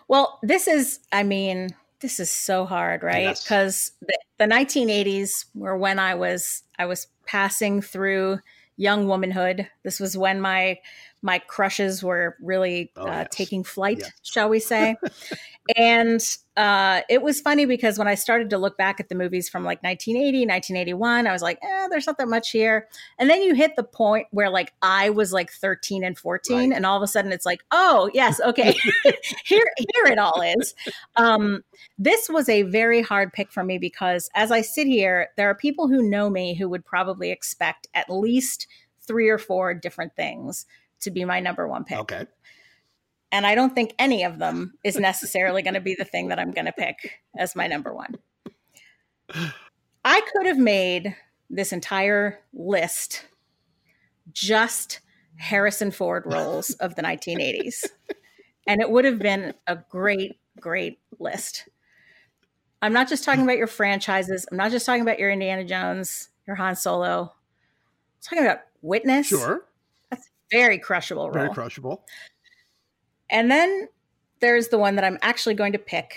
Well, 0.09 0.39
this 0.43 0.69
is, 0.69 1.01
I 1.11 1.25
mean, 1.25 1.71
this 2.01 2.21
is 2.21 2.31
so 2.31 2.65
hard, 2.65 3.03
right? 3.03 3.25
Yes. 3.25 3.43
Because 3.43 3.93
the, 4.01 4.19
the 4.39 4.45
1980s 4.45 5.47
were 5.55 5.77
when 5.77 5.99
I 5.99 6.15
was 6.15 6.63
I 6.79 6.87
was 6.87 7.09
passing 7.27 7.81
through 7.81 8.39
young 8.77 9.07
womanhood. 9.07 9.69
This 9.83 10.01
was 10.01 10.17
when 10.17 10.41
my 10.41 10.79
my 11.27 11.41
crushes 11.41 12.05
were 12.05 12.37
really 12.41 12.93
Oh, 12.97 13.03
uh, 13.09 13.11
yes. 13.23 13.29
taking 13.33 13.65
flight, 13.65 13.99
Yes. 13.99 14.13
shall 14.23 14.49
we 14.49 14.61
say? 14.61 14.95
and 15.77 16.21
uh, 16.57 17.01
it 17.11 17.21
was 17.21 17.41
funny 17.41 17.67
because 17.67 17.99
when 17.99 18.07
I 18.07 18.15
started 18.15 18.49
to 18.51 18.59
look 18.59 18.79
back 18.79 19.01
at 19.01 19.09
the 19.09 19.17
movies 19.17 19.49
from 19.49 19.65
like 19.65 19.83
1980, 19.83 20.47
1981, 20.47 21.27
I 21.27 21.33
was 21.33 21.43
like, 21.43 21.59
eh, 21.63 21.89
there's 21.91 22.07
not 22.07 22.17
that 22.19 22.29
much 22.29 22.53
here. 22.53 22.87
And 23.19 23.29
then 23.29 23.43
you 23.43 23.55
hit 23.55 23.75
the 23.75 23.83
point 23.83 24.29
where 24.31 24.49
like 24.49 24.73
I 24.83 25.11
was 25.11 25.33
like 25.33 25.51
13 25.51 26.05
and 26.05 26.17
14, 26.17 26.57
Right. 26.57 26.77
and 26.77 26.87
all 26.87 26.97
of 26.97 27.03
a 27.03 27.09
sudden 27.09 27.33
it's 27.33 27.45
like, 27.45 27.65
oh, 27.73 28.09
yes, 28.15 28.41
okay, 28.41 28.73
here, 29.45 29.67
here 29.77 30.07
it 30.13 30.19
all 30.19 30.41
is. 30.61 30.75
Um, 31.17 31.65
this 31.99 32.29
was 32.29 32.49
a 32.49 32.63
very 32.63 33.03
hard 33.03 33.33
pick 33.33 33.51
for 33.51 33.65
me 33.65 33.79
because 33.79 34.31
as 34.37 34.53
I 34.53 34.61
sit 34.61 34.87
here, 34.87 35.31
there 35.37 35.51
are 35.51 35.57
people 35.57 35.89
who 35.89 36.09
know 36.09 36.31
me 36.31 36.55
who 36.55 36.69
would 36.69 36.85
probably 36.85 37.33
expect 37.33 37.89
at 37.95 38.09
least 38.09 38.69
three 39.03 39.29
or 39.29 39.39
four 39.39 39.75
different 39.75 40.15
things 40.15 40.67
to 41.07 41.11
be 41.11 41.25
my 41.25 41.41
number 41.41 41.67
one 41.67 41.85
pick. 41.85 41.99
Okay. 41.99 42.27
And 43.33 43.47
I 43.47 43.55
don't 43.55 43.75
think 43.75 43.95
any 43.99 44.23
of 44.23 44.39
them 44.39 44.75
is 44.85 44.97
necessarily 44.97 45.63
going 45.63 45.75
to 45.75 45.81
be 45.81 45.95
the 45.95 46.05
thing 46.05 46.29
that 46.29 46.39
I'm 46.39 46.53
going 46.53 46.67
to 46.67 46.73
pick 46.73 47.21
as 47.37 47.57
my 47.57 47.67
number 47.67 47.93
one. 47.93 48.15
I 50.05 50.21
could 50.21 50.47
have 50.47 50.59
made 50.59 51.17
this 51.51 51.73
entire 51.73 52.39
list 52.53 53.27
just 54.33 55.01
Harrison 55.37 55.91
Ford 55.91 56.25
roles 56.27 56.71
of 56.75 56.95
the 56.95 57.03
1980s. 57.03 57.85
and 58.67 58.81
it 58.81 58.91
would 58.91 59.05
have 59.05 59.19
been 59.19 59.55
a 59.67 59.77
great, 59.91 60.39
great 60.61 60.99
list. 61.19 61.69
I'm 62.81 62.93
not 62.93 63.09
just 63.09 63.25
talking 63.25 63.43
about 63.43 63.59
your 63.59 63.67
franchises. 63.67 64.47
I'm 64.51 64.57
not 64.57 64.71
just 64.71 64.87
talking 64.87 65.03
about 65.03 65.19
your 65.19 65.31
Indiana 65.31 65.65
Jones, 65.65 66.29
your 66.47 66.57
Han 66.57 66.77
Solo. 66.77 67.23
I'm 67.23 68.23
talking 68.23 68.45
about 68.45 68.61
Witness. 68.83 69.27
Sure. 69.27 69.65
Very 70.51 70.79
crushable 70.79 71.25
role. 71.25 71.33
Very 71.33 71.51
crushable. 71.51 72.05
And 73.31 73.51
then 73.51 73.89
there's 74.41 74.69
the 74.69 74.79
one 74.79 74.97
that 74.97 75.05
I'm 75.05 75.19
actually 75.23 75.55
going 75.55 75.73
to 75.73 75.79
pick, 75.79 76.17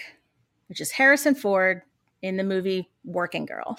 which 0.68 0.82
is 0.82 0.92
Harrison 0.92 1.36
Ford 1.36 1.82
in 2.22 2.38
the 2.38 2.44
movie 2.44 2.90
Working 3.04 3.46
Girl, 3.46 3.78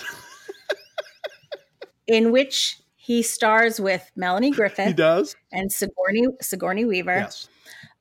in 2.06 2.32
which 2.32 2.80
he 2.96 3.22
stars 3.22 3.80
with 3.80 4.10
Melanie 4.16 4.50
Griffith. 4.50 4.88
He 4.88 4.92
does. 4.92 5.36
And 5.52 5.70
Sigourney, 5.70 6.26
Sigourney 6.40 6.84
Weaver. 6.84 7.16
Yes. 7.16 7.48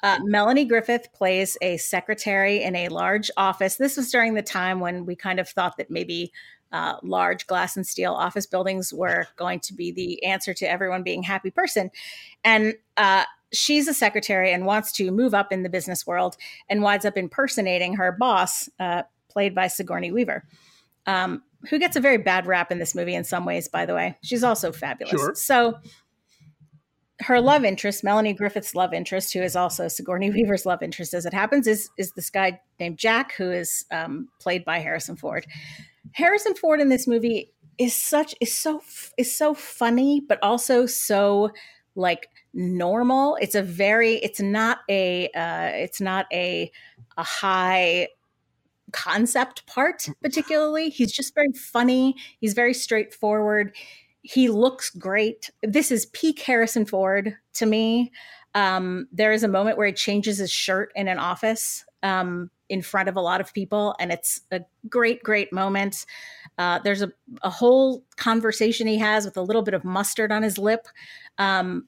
Uh, 0.01 0.17
Melanie 0.23 0.65
Griffith 0.65 1.11
plays 1.13 1.57
a 1.61 1.77
secretary 1.77 2.63
in 2.63 2.75
a 2.75 2.87
large 2.87 3.29
office. 3.35 3.75
This 3.75 3.97
was 3.97 4.09
during 4.11 4.33
the 4.33 4.41
time 4.41 4.79
when 4.79 5.05
we 5.05 5.15
kind 5.15 5.39
of 5.39 5.49
thought 5.49 5.77
that 5.77 5.91
maybe 5.91 6.31
uh, 6.71 6.95
large 7.03 7.47
glass 7.47 7.75
and 7.75 7.85
steel 7.85 8.13
office 8.13 8.45
buildings 8.45 8.93
were 8.93 9.27
going 9.35 9.59
to 9.61 9.73
be 9.73 9.91
the 9.91 10.23
answer 10.23 10.53
to 10.53 10.69
everyone 10.69 11.03
being 11.03 11.23
happy 11.23 11.51
person. 11.51 11.91
And 12.43 12.75
uh, 12.97 13.23
she's 13.51 13.87
a 13.87 13.93
secretary 13.93 14.51
and 14.51 14.65
wants 14.65 14.91
to 14.93 15.11
move 15.11 15.33
up 15.33 15.51
in 15.51 15.63
the 15.63 15.69
business 15.69 16.05
world 16.05 16.37
and 16.69 16.81
winds 16.83 17.05
up 17.05 17.17
impersonating 17.17 17.95
her 17.95 18.11
boss, 18.11 18.69
uh, 18.79 19.03
played 19.29 19.55
by 19.55 19.67
Sigourney 19.67 20.11
Weaver. 20.11 20.43
Um, 21.05 21.43
who 21.69 21.79
gets 21.79 21.95
a 21.95 21.99
very 21.99 22.17
bad 22.17 22.45
rap 22.45 22.71
in 22.71 22.79
this 22.79 22.95
movie 22.95 23.15
in 23.15 23.23
some 23.23 23.45
ways, 23.45 23.67
by 23.67 23.85
the 23.85 23.93
way. 23.93 24.17
She's 24.23 24.43
also 24.43 24.71
fabulous. 24.71 25.11
Sure. 25.11 25.35
So 25.35 25.79
her 27.21 27.41
love 27.41 27.65
interest, 27.65 28.03
Melanie 28.03 28.33
Griffith's 28.33 28.75
love 28.75 28.93
interest, 28.93 29.33
who 29.33 29.41
is 29.41 29.55
also 29.55 29.87
Sigourney 29.87 30.29
Weaver's 30.35 30.65
love 30.65 30.81
interest, 30.81 31.13
as 31.13 31.25
it 31.25 31.33
happens, 31.33 31.67
is 31.67 31.89
is 31.97 32.13
this 32.13 32.29
guy 32.29 32.61
named 32.79 32.97
Jack, 32.97 33.33
who 33.33 33.51
is 33.51 33.85
um, 33.91 34.29
played 34.39 34.63
by 34.63 34.79
Harrison 34.79 35.15
Ford. 35.15 35.45
Harrison 36.13 36.55
Ford 36.55 36.79
in 36.81 36.89
this 36.89 37.07
movie 37.07 37.53
is 37.77 37.93
such 37.93 38.35
is 38.41 38.53
so 38.53 38.81
is 39.17 39.35
so 39.35 39.53
funny, 39.53 40.21
but 40.27 40.39
also 40.41 40.85
so 40.85 41.51
like 41.95 42.29
normal. 42.53 43.37
It's 43.41 43.55
a 43.55 43.61
very 43.61 44.15
it's 44.15 44.41
not 44.41 44.79
a 44.89 45.29
uh, 45.29 45.71
it's 45.73 46.01
not 46.01 46.25
a 46.31 46.71
a 47.17 47.23
high 47.23 48.09
concept 48.91 49.65
part 49.67 50.07
particularly. 50.21 50.89
He's 50.89 51.11
just 51.11 51.35
very 51.35 51.53
funny. 51.53 52.15
He's 52.39 52.53
very 52.53 52.73
straightforward 52.73 53.73
he 54.21 54.49
looks 54.49 54.89
great. 54.91 55.49
This 55.63 55.91
is 55.91 56.05
peak 56.07 56.39
Harrison 56.41 56.85
Ford 56.85 57.35
to 57.53 57.65
me. 57.65 58.11
Um, 58.55 59.07
there 59.11 59.31
is 59.31 59.43
a 59.43 59.47
moment 59.47 59.77
where 59.77 59.87
he 59.87 59.93
changes 59.93 60.37
his 60.37 60.51
shirt 60.51 60.91
in 60.95 61.07
an 61.07 61.19
office 61.19 61.85
um, 62.03 62.49
in 62.69 62.81
front 62.81 63.09
of 63.09 63.15
a 63.15 63.21
lot 63.21 63.41
of 63.41 63.53
people, 63.53 63.95
and 63.99 64.11
it's 64.11 64.41
a 64.51 64.61
great, 64.87 65.23
great 65.23 65.51
moment. 65.51 66.05
Uh, 66.57 66.79
there's 66.79 67.01
a, 67.01 67.11
a, 67.41 67.49
whole 67.49 68.03
conversation 68.15 68.85
he 68.85 68.97
has 68.97 69.25
with 69.25 69.37
a 69.37 69.41
little 69.41 69.61
bit 69.61 69.73
of 69.73 69.83
mustard 69.83 70.31
on 70.31 70.43
his 70.43 70.57
lip. 70.57 70.87
Um, 71.37 71.87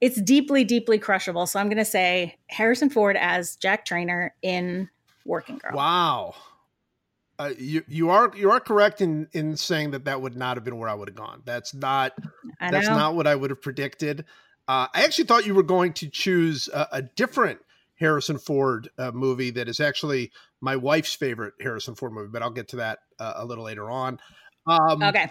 it's 0.00 0.20
deeply, 0.20 0.64
deeply 0.64 0.98
crushable. 0.98 1.46
So 1.46 1.60
I'm 1.60 1.68
going 1.68 1.78
to 1.78 1.84
say 1.84 2.36
Harrison 2.48 2.90
Ford 2.90 3.16
as 3.16 3.56
Jack 3.56 3.84
Trainer 3.84 4.34
in 4.42 4.88
Working 5.24 5.58
Girl. 5.58 5.72
Wow. 5.74 6.34
Uh, 7.38 7.50
you 7.58 7.82
you 7.88 8.10
are 8.10 8.30
you 8.36 8.50
are 8.50 8.60
correct 8.60 9.00
in 9.00 9.26
in 9.32 9.56
saying 9.56 9.92
that 9.92 10.04
that 10.04 10.20
would 10.20 10.36
not 10.36 10.56
have 10.56 10.64
been 10.64 10.76
where 10.76 10.88
I 10.88 10.94
would 10.94 11.08
have 11.08 11.16
gone. 11.16 11.42
That's 11.44 11.72
not 11.72 12.12
that's 12.60 12.86
not 12.86 13.14
what 13.14 13.26
I 13.26 13.34
would 13.34 13.50
have 13.50 13.62
predicted. 13.62 14.24
Uh, 14.68 14.86
I 14.94 15.04
actually 15.04 15.24
thought 15.24 15.46
you 15.46 15.54
were 15.54 15.62
going 15.62 15.92
to 15.94 16.08
choose 16.08 16.68
a, 16.68 16.88
a 16.92 17.02
different 17.02 17.58
Harrison 18.02 18.36
Ford 18.36 18.90
uh, 18.98 19.12
movie 19.12 19.50
that 19.50 19.68
is 19.68 19.78
actually 19.78 20.32
my 20.60 20.74
wife's 20.74 21.14
favorite 21.14 21.54
Harrison 21.60 21.94
Ford 21.94 22.12
movie, 22.12 22.30
but 22.32 22.42
I'll 22.42 22.50
get 22.50 22.68
to 22.68 22.76
that 22.76 22.98
uh, 23.20 23.34
a 23.36 23.44
little 23.44 23.64
later 23.64 23.88
on. 23.88 24.18
Um, 24.66 25.02
okay. 25.02 25.30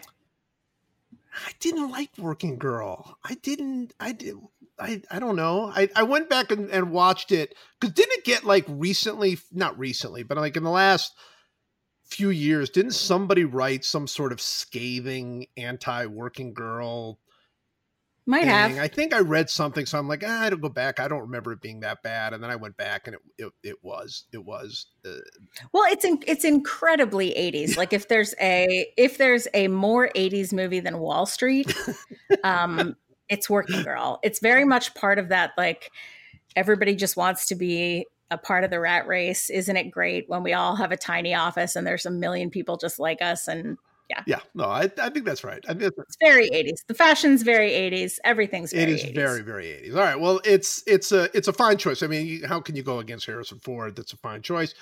I 1.34 1.51
didn't 1.59 1.91
like 1.91 2.09
Working 2.17 2.57
Girl. 2.57 3.17
I 3.24 3.36
didn't. 3.36 3.93
I 3.99 4.13
did. 4.13 4.36
I, 4.80 5.01
I 5.11 5.19
don't 5.19 5.36
know. 5.36 5.72
I, 5.74 5.89
I 5.95 6.03
went 6.03 6.30
back 6.30 6.51
and, 6.51 6.69
and 6.69 6.91
watched 6.91 7.32
it 7.32 7.55
because 7.80 7.93
didn't 7.93 8.19
it 8.19 8.26
get 8.26 8.43
like 8.43 8.65
recently, 8.67 9.38
not 9.51 9.78
recently, 9.78 10.24
but 10.24 10.38
like 10.38 10.57
in 10.57 10.63
the 10.63 10.69
last 10.69 11.13
few 12.05 12.30
years, 12.30 12.69
didn't 12.69 12.91
somebody 12.91 13.45
write 13.45 13.86
some 13.86 14.07
sort 14.07 14.32
of 14.32 14.41
scathing 14.41 15.47
anti-working 15.55 16.53
girl? 16.53 17.19
Might 18.32 18.47
have. 18.47 18.77
I 18.79 18.88
think 18.88 19.13
I 19.13 19.19
read 19.19 19.49
something, 19.49 19.86
so 19.86 19.99
I'm 19.99 20.07
like, 20.07 20.23
ah, 20.25 20.43
I 20.43 20.49
don't 20.49 20.61
go 20.61 20.69
back. 20.69 21.01
I 21.01 21.09
don't 21.09 21.19
remember 21.19 21.51
it 21.51 21.59
being 21.59 21.82
that 21.82 22.01
bad. 22.01 22.34
And 22.34 22.41
then 22.41 22.49
I 22.49 22.55
went 22.55 22.77
back, 22.77 23.05
and 23.07 23.17
it 23.17 23.21
it, 23.38 23.51
it 23.61 23.75
was 23.84 24.23
it 24.32 24.45
was. 24.45 24.86
Uh, 25.05 25.17
well, 25.73 25.84
it's 25.91 26.05
in, 26.05 26.17
it's 26.25 26.45
incredibly 26.45 27.32
80s. 27.32 27.75
like 27.75 27.91
if 27.91 28.07
there's 28.07 28.34
a 28.39 28.88
if 28.95 29.17
there's 29.17 29.49
a 29.53 29.67
more 29.67 30.09
80s 30.15 30.53
movie 30.53 30.79
than 30.79 30.99
Wall 30.99 31.25
Street, 31.25 31.75
um, 32.45 32.95
it's 33.27 33.49
Working 33.49 33.84
Girl. 33.84 34.21
It's 34.23 34.39
very 34.39 34.63
much 34.63 34.95
part 34.95 35.19
of 35.19 35.27
that. 35.27 35.51
Like 35.57 35.91
everybody 36.55 36.95
just 36.95 37.17
wants 37.17 37.47
to 37.47 37.55
be 37.55 38.05
a 38.29 38.38
part 38.38 38.63
of 38.63 38.69
the 38.69 38.79
rat 38.79 39.07
race. 39.07 39.49
Isn't 39.49 39.75
it 39.75 39.91
great 39.91 40.29
when 40.29 40.41
we 40.41 40.53
all 40.53 40.77
have 40.77 40.93
a 40.93 40.97
tiny 40.97 41.36
office 41.36 41.75
and 41.75 41.86
there's 41.86 42.05
a 42.05 42.11
million 42.11 42.49
people 42.49 42.77
just 42.77 42.97
like 42.97 43.21
us? 43.21 43.49
And 43.49 43.77
yeah, 44.12 44.24
yeah, 44.28 44.39
no, 44.53 44.66
I, 44.66 44.91
I 45.01 45.09
think 45.09 45.26
that's 45.26 45.43
right. 45.43 45.64
I 45.68 45.74
think 45.74 45.93
it's 45.97 46.18
very 46.20 46.49
80s. 46.49 46.86
The 46.88 46.93
fashion's 46.93 47.43
very 47.43 47.72
80s. 47.72 48.20
Everything's 48.24 48.74
very 48.74 48.84
it 48.84 48.89
is 48.89 49.03
80s. 49.03 49.16
very 49.16 49.41
very 49.41 49.66
80s. 49.66 49.95
All 49.95 50.01
right, 50.01 50.20
well, 50.20 50.41
it's 50.43 50.84
it's 50.86 51.12
a 51.12 51.30
it's 51.36 51.47
a 51.47 51.53
fine 51.53 51.78
choice. 51.78 52.03
I 52.03 52.07
mean, 52.07 52.43
how 52.43 52.59
can 52.59 52.76
you 52.76 52.84
go 52.84 52.99
against 52.99 53.26
Harrison 53.26 53.59
Ford? 53.59 53.95
That's 53.95 54.14
a 54.14 54.18
fine 54.18 54.41
choice. 54.41 54.74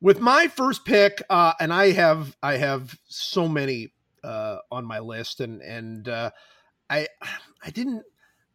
With 0.00 0.20
my 0.20 0.48
first 0.48 0.84
pick, 0.84 1.22
uh, 1.28 1.54
and 1.60 1.72
I 1.72 1.90
have 1.92 2.36
I 2.42 2.56
have 2.56 2.96
so 3.08 3.48
many 3.48 3.92
uh, 4.22 4.58
on 4.70 4.84
my 4.84 5.00
list, 5.00 5.40
and 5.40 5.60
and 5.62 6.08
uh, 6.08 6.30
I 6.88 7.08
I 7.62 7.70
didn't 7.70 8.04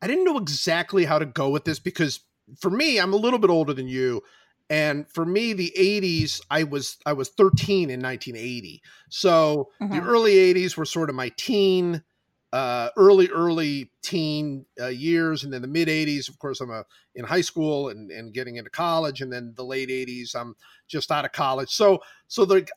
I 0.02 0.08
didn't 0.08 0.26
know 0.26 0.38
exactly 0.38 1.06
how 1.06 1.20
to 1.20 1.26
go 1.26 1.50
with 1.50 1.66
this 1.66 1.80
because 1.80 2.22
for 2.60 2.70
me, 2.70 3.00
I'm 3.00 3.14
a 3.14 3.18
little 3.18 3.40
bit 3.40 3.50
older 3.50 3.74
than 3.74 3.88
you. 3.88 4.24
And 4.70 5.10
for 5.10 5.26
me, 5.26 5.54
the 5.54 5.74
80s, 5.78 6.42
I 6.50 6.64
was 6.64 6.98
I 7.06 7.14
was 7.14 7.30
13 7.30 7.90
in 7.90 8.02
1980. 8.02 8.82
So 9.10 9.70
mm-hmm. 9.82 9.94
the 9.94 10.02
early 10.02 10.34
80s 10.34 10.76
were 10.76 10.86
sort 10.86 11.10
of 11.10 11.16
my 11.16 11.30
teen, 11.38 12.04
uh, 12.52 12.90
early 12.98 13.30
early 13.30 13.92
teen 14.02 14.66
uh, 14.82 14.88
years, 14.88 15.44
and 15.44 15.54
then 15.54 15.62
the 15.62 15.68
mid 15.70 15.88
80s. 15.88 16.28
Of 16.28 16.38
course, 16.40 16.60
I'm 16.60 16.72
a, 16.72 16.84
in 17.16 17.24
high 17.24 17.42
school 17.42 17.90
and, 17.90 18.12
and 18.12 18.34
getting 18.34 18.58
into 18.58 18.70
college, 18.70 19.22
and 19.22 19.32
then 19.32 19.54
the 19.56 19.64
late 19.64 19.90
80s, 19.90 20.36
I'm 20.36 20.56
just 20.88 21.12
out 21.12 21.24
of 21.24 21.32
college. 21.32 21.70
So 21.70 22.00
so 22.28 22.44
the 22.44 22.68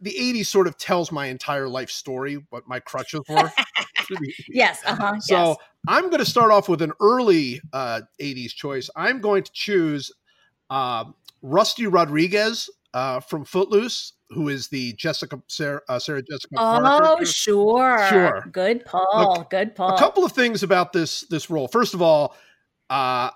the 0.00 0.14
80s 0.18 0.46
sort 0.46 0.66
of 0.66 0.76
tells 0.76 1.12
my 1.12 1.26
entire 1.26 1.68
life 1.68 1.90
story, 1.90 2.42
what 2.50 2.66
my 2.66 2.80
crutches 2.80 3.20
were. 3.28 3.52
yes. 4.48 4.80
Uh-huh, 4.86 5.20
so 5.20 5.48
yes. 5.48 5.56
I'm 5.88 6.04
going 6.04 6.20
to 6.20 6.30
start 6.30 6.50
off 6.50 6.68
with 6.68 6.82
an 6.82 6.92
early 7.00 7.60
uh, 7.72 8.00
80s 8.20 8.54
choice. 8.54 8.90
I'm 8.96 9.20
going 9.20 9.42
to 9.42 9.52
choose 9.52 10.10
uh, 10.70 11.04
Rusty 11.42 11.86
Rodriguez 11.86 12.70
uh, 12.94 13.20
from 13.20 13.44
Footloose, 13.44 14.14
who 14.30 14.48
is 14.48 14.68
the 14.68 14.92
Jessica 14.94 15.42
Sarah, 15.48 15.80
uh, 15.88 15.98
Sarah 15.98 16.22
Jessica. 16.22 16.54
Oh, 16.56 16.80
Parker. 16.80 17.26
sure, 17.26 18.08
sure. 18.08 18.48
Good 18.52 18.84
Paul, 18.84 19.34
Look, 19.38 19.50
Good 19.50 19.74
pull. 19.74 19.88
A 19.88 19.98
couple 19.98 20.24
of 20.24 20.32
things 20.32 20.62
about 20.62 20.92
this 20.92 21.22
this 21.22 21.50
role. 21.50 21.68
First 21.68 21.94
of 21.94 22.02
all, 22.02 22.36
uh, 22.88 23.30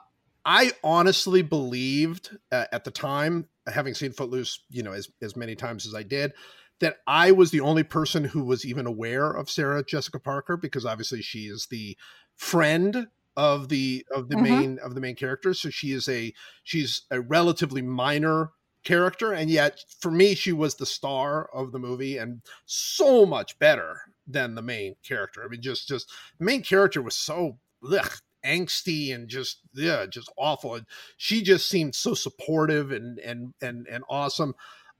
I 0.45 0.72
honestly 0.82 1.43
believed 1.43 2.37
uh, 2.53 2.66
at 2.72 2.85
the 2.85 2.91
time, 2.91 3.49
having 3.66 3.95
seen 3.95 4.12
Footloose, 4.12 4.61
you 4.70 4.82
know, 4.82 4.93
as 4.93 5.09
as 5.22 5.37
many 5.37 5.55
times 5.55 5.87
as 5.87 5.95
I 5.95 6.03
did, 6.03 6.32
that 6.80 6.99
I 7.07 7.32
was 7.32 7.51
the 7.51 7.61
only 7.61 7.82
person 7.82 8.24
who 8.24 8.45
was 8.45 8.64
even 8.64 8.87
aware 8.87 9.30
of 9.30 9.51
Sarah 9.51 9.85
Jessica 9.85 10.20
Parker 10.20 10.57
because 10.57 10.85
obviously 10.85 11.22
she 11.22 11.47
is 11.47 11.66
the 11.70 11.97
friend 12.37 13.09
of 13.37 13.68
the 13.68 14.05
of 14.14 14.28
the 14.28 14.37
mm-hmm. 14.37 14.45
main 14.45 14.78
of 14.78 14.95
the 14.95 15.01
main 15.01 15.16
character 15.16 15.53
so 15.55 15.70
she 15.70 15.93
is 15.93 16.09
a 16.09 16.32
she's 16.62 17.03
a 17.11 17.20
relatively 17.20 17.82
minor 17.82 18.51
character 18.85 19.32
and 19.32 19.51
yet 19.51 19.80
for 19.99 20.11
me 20.11 20.35
she 20.35 20.53
was 20.53 20.74
the 20.74 20.87
star 20.87 21.49
of 21.55 21.72
the 21.72 21.78
movie 21.78 22.18
and 22.18 22.43
so 22.66 23.24
much 23.24 23.59
better 23.59 24.01
than 24.26 24.55
the 24.55 24.62
main 24.62 24.95
character 25.03 25.43
i 25.45 25.49
mean 25.49 25.62
just 25.62 25.89
just 25.89 26.12
the 26.39 26.45
main 26.45 26.62
character 26.62 27.03
was 27.03 27.16
so 27.16 27.59
ugh, 27.91 28.12
angsty 28.45 29.14
and 29.14 29.28
just 29.28 29.61
yeah 29.72 30.05
just 30.07 30.30
awful 30.37 30.74
and 30.74 30.87
she 31.16 31.43
just 31.43 31.68
seemed 31.68 31.95
so 31.95 32.14
supportive 32.14 32.93
and 32.93 33.18
and 33.20 33.55
and 33.62 33.87
and 33.91 34.05
awesome 34.09 34.55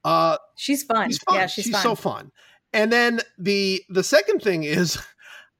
uh 0.05 0.37
she's 0.57 0.82
fun, 0.82 1.11
she's 1.11 1.18
fun. 1.18 1.37
yeah 1.37 1.47
she's, 1.47 1.64
she's 1.64 1.74
fun. 1.74 1.82
so 1.82 1.95
fun 1.95 2.32
and 2.72 2.91
then 2.91 3.20
the 3.39 3.82
the 3.91 4.03
second 4.03 4.41
thing 4.41 4.64
is 4.64 4.99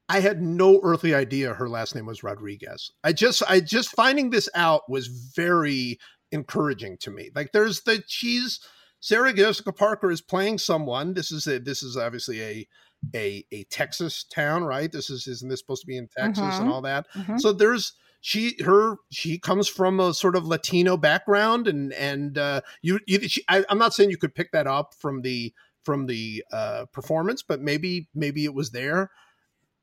I 0.07 0.19
had 0.19 0.41
no 0.41 0.79
earthly 0.83 1.15
idea 1.15 1.53
her 1.53 1.67
last 1.67 1.95
name 1.95 2.05
was 2.05 2.23
Rodriguez. 2.23 2.91
I 3.03 3.13
just 3.13 3.41
I 3.49 3.59
just 3.59 3.89
finding 3.95 4.29
this 4.29 4.47
out 4.53 4.89
was 4.89 5.07
very 5.07 5.97
encouraging 6.31 6.97
to 7.01 7.11
me. 7.11 7.31
Like 7.33 7.51
there's 7.51 7.81
the 7.81 8.03
she's 8.07 8.59
Sarah 8.99 9.33
Jessica 9.33 9.71
Parker 9.71 10.11
is 10.11 10.21
playing 10.21 10.57
someone. 10.59 11.13
This 11.13 11.31
is 11.31 11.47
a 11.47 11.59
this 11.59 11.83
is 11.83 11.97
obviously 11.97 12.41
a 12.41 12.67
a 13.15 13.45
a 13.51 13.63
Texas 13.65 14.23
town, 14.23 14.63
right? 14.63 14.91
This 14.91 15.09
is 15.09 15.27
isn't 15.27 15.49
this 15.49 15.59
supposed 15.59 15.81
to 15.81 15.87
be 15.87 15.97
in 15.97 16.07
Texas 16.15 16.43
mm-hmm. 16.43 16.63
and 16.63 16.71
all 16.71 16.81
that? 16.81 17.07
Mm-hmm. 17.13 17.37
So 17.37 17.51
there's 17.51 17.93
she 18.21 18.55
her 18.63 18.97
she 19.11 19.37
comes 19.37 19.67
from 19.67 19.99
a 19.99 20.13
sort 20.13 20.35
of 20.35 20.45
Latino 20.45 20.97
background, 20.97 21.67
and 21.67 21.93
and 21.93 22.37
uh, 22.37 22.61
you 22.81 22.99
you 23.05 23.27
she, 23.27 23.43
I, 23.47 23.63
I'm 23.69 23.77
not 23.77 23.93
saying 23.93 24.09
you 24.09 24.17
could 24.17 24.35
pick 24.35 24.51
that 24.51 24.67
up 24.67 24.93
from 24.97 25.21
the 25.21 25.53
from 25.83 26.07
the 26.07 26.43
uh, 26.51 26.85
performance, 26.91 27.43
but 27.47 27.61
maybe 27.61 28.09
maybe 28.15 28.45
it 28.45 28.53
was 28.53 28.71
there. 28.71 29.11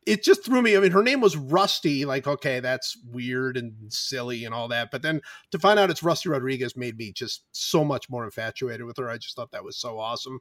It 0.06 0.24
just 0.24 0.44
threw 0.44 0.62
me. 0.62 0.76
I 0.76 0.80
mean, 0.80 0.92
her 0.92 1.02
name 1.02 1.20
was 1.20 1.36
Rusty. 1.36 2.04
Like, 2.04 2.26
okay, 2.26 2.60
that's 2.60 2.96
weird 3.10 3.56
and 3.56 3.72
silly 3.92 4.44
and 4.44 4.54
all 4.54 4.68
that. 4.68 4.90
But 4.90 5.02
then 5.02 5.20
to 5.52 5.58
find 5.58 5.78
out 5.78 5.90
it's 5.90 6.02
Rusty 6.02 6.28
Rodriguez 6.28 6.76
made 6.76 6.96
me 6.96 7.12
just 7.12 7.44
so 7.52 7.84
much 7.84 8.10
more 8.10 8.24
infatuated 8.24 8.84
with 8.84 8.96
her. 8.98 9.08
I 9.08 9.18
just 9.18 9.36
thought 9.36 9.52
that 9.52 9.64
was 9.64 9.76
so 9.76 9.98
awesome. 9.98 10.40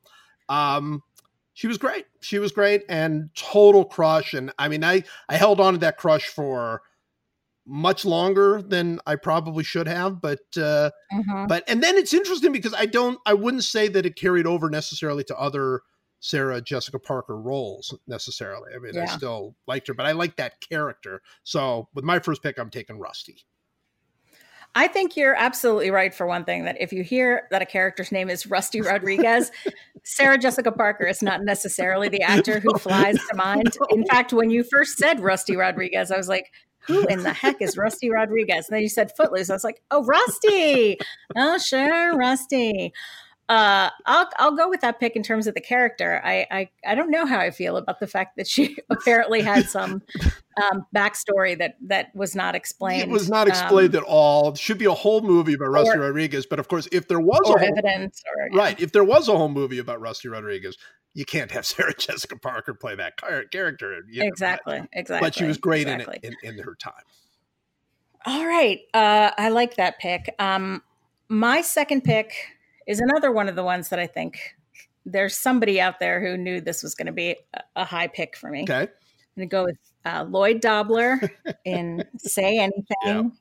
Um, 0.50 1.04
she 1.54 1.68
was 1.68 1.78
great. 1.78 2.06
She 2.22 2.40
was 2.40 2.52
great 2.52 2.84
and 2.90 3.30
total 3.36 3.86
crush. 3.86 4.34
And 4.34 4.52
I 4.58 4.68
mean, 4.68 4.84
I 4.84 5.04
I 5.30 5.38
held 5.38 5.60
on 5.60 5.74
to 5.74 5.80
that 5.80 5.98
crush 5.98 6.28
for 6.28 6.82
much 7.66 8.06
longer 8.06 8.62
than 8.62 9.00
I 9.06 9.16
probably 9.16 9.64
should 9.64 9.88
have, 9.88 10.20
but 10.20 10.40
uh 10.58 10.90
Mhm. 11.14 11.48
but 11.48 11.64
and 11.68 11.84
then 11.84 11.96
it's 11.96 12.14
interesting 12.14 12.52
because 12.52 12.74
I 12.74 12.86
don't 12.88 13.20
I 13.26 13.34
wouldn't 13.36 13.64
say 13.64 13.88
that 13.90 14.06
it 14.06 14.16
carried 14.16 14.48
over 14.48 14.70
necessarily 14.70 15.24
to 15.26 15.38
other 15.38 15.82
Sarah 16.22 16.62
Jessica 16.62 17.00
Parker 17.00 17.36
roles 17.36 17.94
necessarily. 18.08 18.72
I 18.74 18.78
mean, 18.78 18.98
I 18.98 19.06
still 19.08 19.56
liked 19.68 19.88
her, 19.88 19.94
but 19.94 20.06
I 20.06 20.14
like 20.14 20.38
that 20.38 20.62
character. 20.62 21.22
So 21.44 21.90
with 21.94 22.06
my 22.06 22.20
first 22.20 22.44
pick, 22.44 22.58
I'm 22.60 22.70
taking 22.70 23.00
Rusty. 23.00 23.44
I 24.74 24.88
think 24.88 25.18
you're 25.18 25.36
absolutely 25.36 25.92
right 25.92 26.14
for 26.14 26.26
one 26.26 26.46
thing 26.46 26.64
that 26.64 26.80
if 26.80 26.94
you 26.94 27.04
hear 27.04 27.48
that 27.52 27.62
a 27.62 27.66
character's 27.66 28.12
name 28.12 28.30
is 28.30 28.48
Rusty 28.48 28.82
Rodriguez, 28.82 29.52
Sarah 30.04 30.38
Jessica 30.38 30.72
Parker 30.72 31.06
is 31.06 31.22
not 31.22 31.44
necessarily 31.44 32.08
the 32.08 32.22
actor 32.22 32.60
who 32.60 32.74
flies 32.78 33.18
to 33.30 33.36
mind. 33.36 33.76
In 33.90 34.06
fact, 34.06 34.32
when 34.32 34.52
you 34.52 34.64
first 34.64 34.98
said 34.98 35.20
Rusty 35.20 35.58
Rodriguez, 35.58 36.12
I 36.12 36.18
was 36.18 36.30
like, 36.30 36.52
who 36.88 37.06
in 37.08 37.24
the 37.24 37.34
heck 37.34 37.62
is 37.62 37.78
Rusty 37.78 38.10
Rodriguez? 38.10 38.68
And 38.68 38.76
then 38.76 38.82
you 38.82 38.90
said 38.90 39.12
Footloose. 39.16 39.50
I 39.50 39.54
was 39.54 39.64
like, 39.64 39.82
oh, 39.92 40.04
Rusty. 40.04 40.98
Oh, 41.36 41.58
sure, 41.58 42.16
Rusty. 42.16 42.94
Uh, 43.52 43.90
I'll 44.06 44.30
I'll 44.38 44.56
go 44.56 44.70
with 44.70 44.80
that 44.80 44.98
pick 45.02 45.18
in 45.18 45.24
terms 45.24 45.46
of 45.46 45.56
the 45.56 45.60
character. 45.62 46.22
I, 46.24 46.48
I 46.50 46.70
I 46.86 46.96
don't 46.96 47.12
know 47.12 47.26
how 47.26 47.38
I 47.38 47.52
feel 47.52 47.76
about 47.76 48.00
the 48.00 48.08
fact 48.08 48.38
that 48.38 48.48
she 48.48 48.78
apparently 48.90 49.42
had 49.42 49.68
some 49.68 50.02
um, 50.56 50.86
backstory 50.96 51.58
that 51.58 51.76
that 51.82 52.16
was 52.16 52.34
not 52.34 52.56
explained. 52.56 53.02
It 53.02 53.10
was 53.10 53.30
not 53.30 53.48
Um, 53.48 53.50
explained 53.50 53.94
at 53.96 54.04
all. 54.04 54.50
It 54.54 54.58
should 54.58 54.78
be 54.78 54.86
a 54.86 54.94
whole 54.94 55.20
movie 55.20 55.54
about 55.56 55.68
Rusty 55.70 55.98
or- 55.98 56.02
Rodriguez, 56.02 56.46
but 56.46 56.60
of 56.60 56.70
course, 56.70 56.88
if 56.94 57.10
there 57.10 57.20
was 57.20 57.42
a 57.46 57.60
whole, 57.60 57.60
evidence 57.78 58.24
or 58.26 58.58
right, 58.58 58.80
if 58.80 58.94
there 58.94 59.04
was 59.04 59.28
a 59.28 59.36
whole 59.38 59.50
movie 59.50 59.80
about 59.80 60.00
Rusty 60.00 60.30
Rodriguez, 60.30 60.78
you 61.14 61.26
can't 61.26 61.52
have 61.52 61.66
Sarah 61.72 61.94
Jessica 61.94 62.38
Parker 62.40 62.74
play 62.74 62.96
that 62.96 63.18
character. 63.52 64.02
you 64.10 64.22
know, 64.22 64.28
exactly 64.28 64.82
exactly 64.94 65.28
But 65.28 65.36
she 65.36 65.44
was 65.44 65.58
great 65.58 65.90
exactly. 65.90 66.20
in 66.24 66.32
it 66.32 66.38
in, 66.44 66.58
in 66.60 66.64
her 66.64 66.76
time. 66.76 67.04
all 68.26 68.46
right 68.46 68.80
uh 68.94 69.32
i 69.38 69.50
like 69.50 69.76
that 69.76 70.00
pick 70.00 70.34
um 70.40 70.82
my 71.28 71.60
second 71.62 72.04
pick 72.06 72.34
is 72.88 73.00
another 73.00 73.32
one 73.32 73.50
of 73.50 73.56
the 73.56 73.64
ones 73.64 73.90
that 73.90 74.00
i 74.00 74.08
think 74.08 74.56
there's 75.06 75.36
somebody 75.36 75.82
out 75.82 76.00
there 76.00 76.22
who 76.22 76.38
knew 76.38 76.62
this 76.62 76.84
was 76.84 76.94
going 76.96 77.08
to 77.08 77.12
be 77.12 77.36
a, 77.76 77.84
high 77.84 78.08
pick 78.08 78.38
for 78.38 78.52
me. 78.52 78.64
Okay. 78.64 78.82
i'm 78.82 78.88
going 79.36 79.48
to 79.50 79.52
go 79.52 79.64
with 79.64 79.78
uh, 80.06 80.24
lloyd 80.30 80.62
dobler 80.62 81.20
in 81.66 82.04
say 82.18 82.60
anything. 82.60 83.32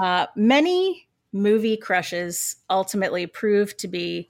Uh, 0.00 0.26
many 0.36 1.08
movie 1.32 1.76
crushes 1.76 2.56
ultimately 2.70 3.26
prove 3.26 3.76
to 3.78 3.88
be 3.88 4.28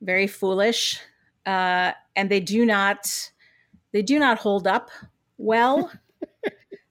very 0.00 0.26
foolish 0.26 1.00
uh, 1.46 1.92
and 2.14 2.30
they 2.30 2.40
do 2.40 2.64
not 2.66 3.30
they 3.92 4.02
do 4.02 4.18
not 4.18 4.38
hold 4.38 4.66
up 4.66 4.90
well. 5.36 5.90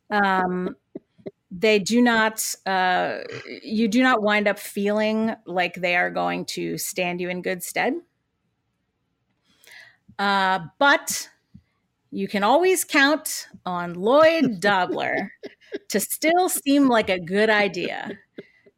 Um, 0.09 0.77
they 1.59 1.79
do 1.79 2.01
not 2.01 2.53
uh, 2.65 3.19
you 3.63 3.87
do 3.87 4.03
not 4.03 4.21
wind 4.21 4.47
up 4.47 4.59
feeling 4.59 5.35
like 5.45 5.75
they 5.75 5.95
are 5.95 6.11
going 6.11 6.45
to 6.45 6.77
stand 6.77 7.21
you 7.21 7.29
in 7.29 7.41
good 7.41 7.63
stead 7.63 7.93
uh, 10.19 10.59
but 10.79 11.29
you 12.11 12.27
can 12.27 12.43
always 12.43 12.83
count 12.83 13.47
on 13.65 13.93
lloyd 13.95 14.59
dobler 14.61 15.31
to 15.89 15.99
still 15.99 16.49
seem 16.49 16.87
like 16.89 17.09
a 17.09 17.19
good 17.19 17.49
idea 17.49 18.13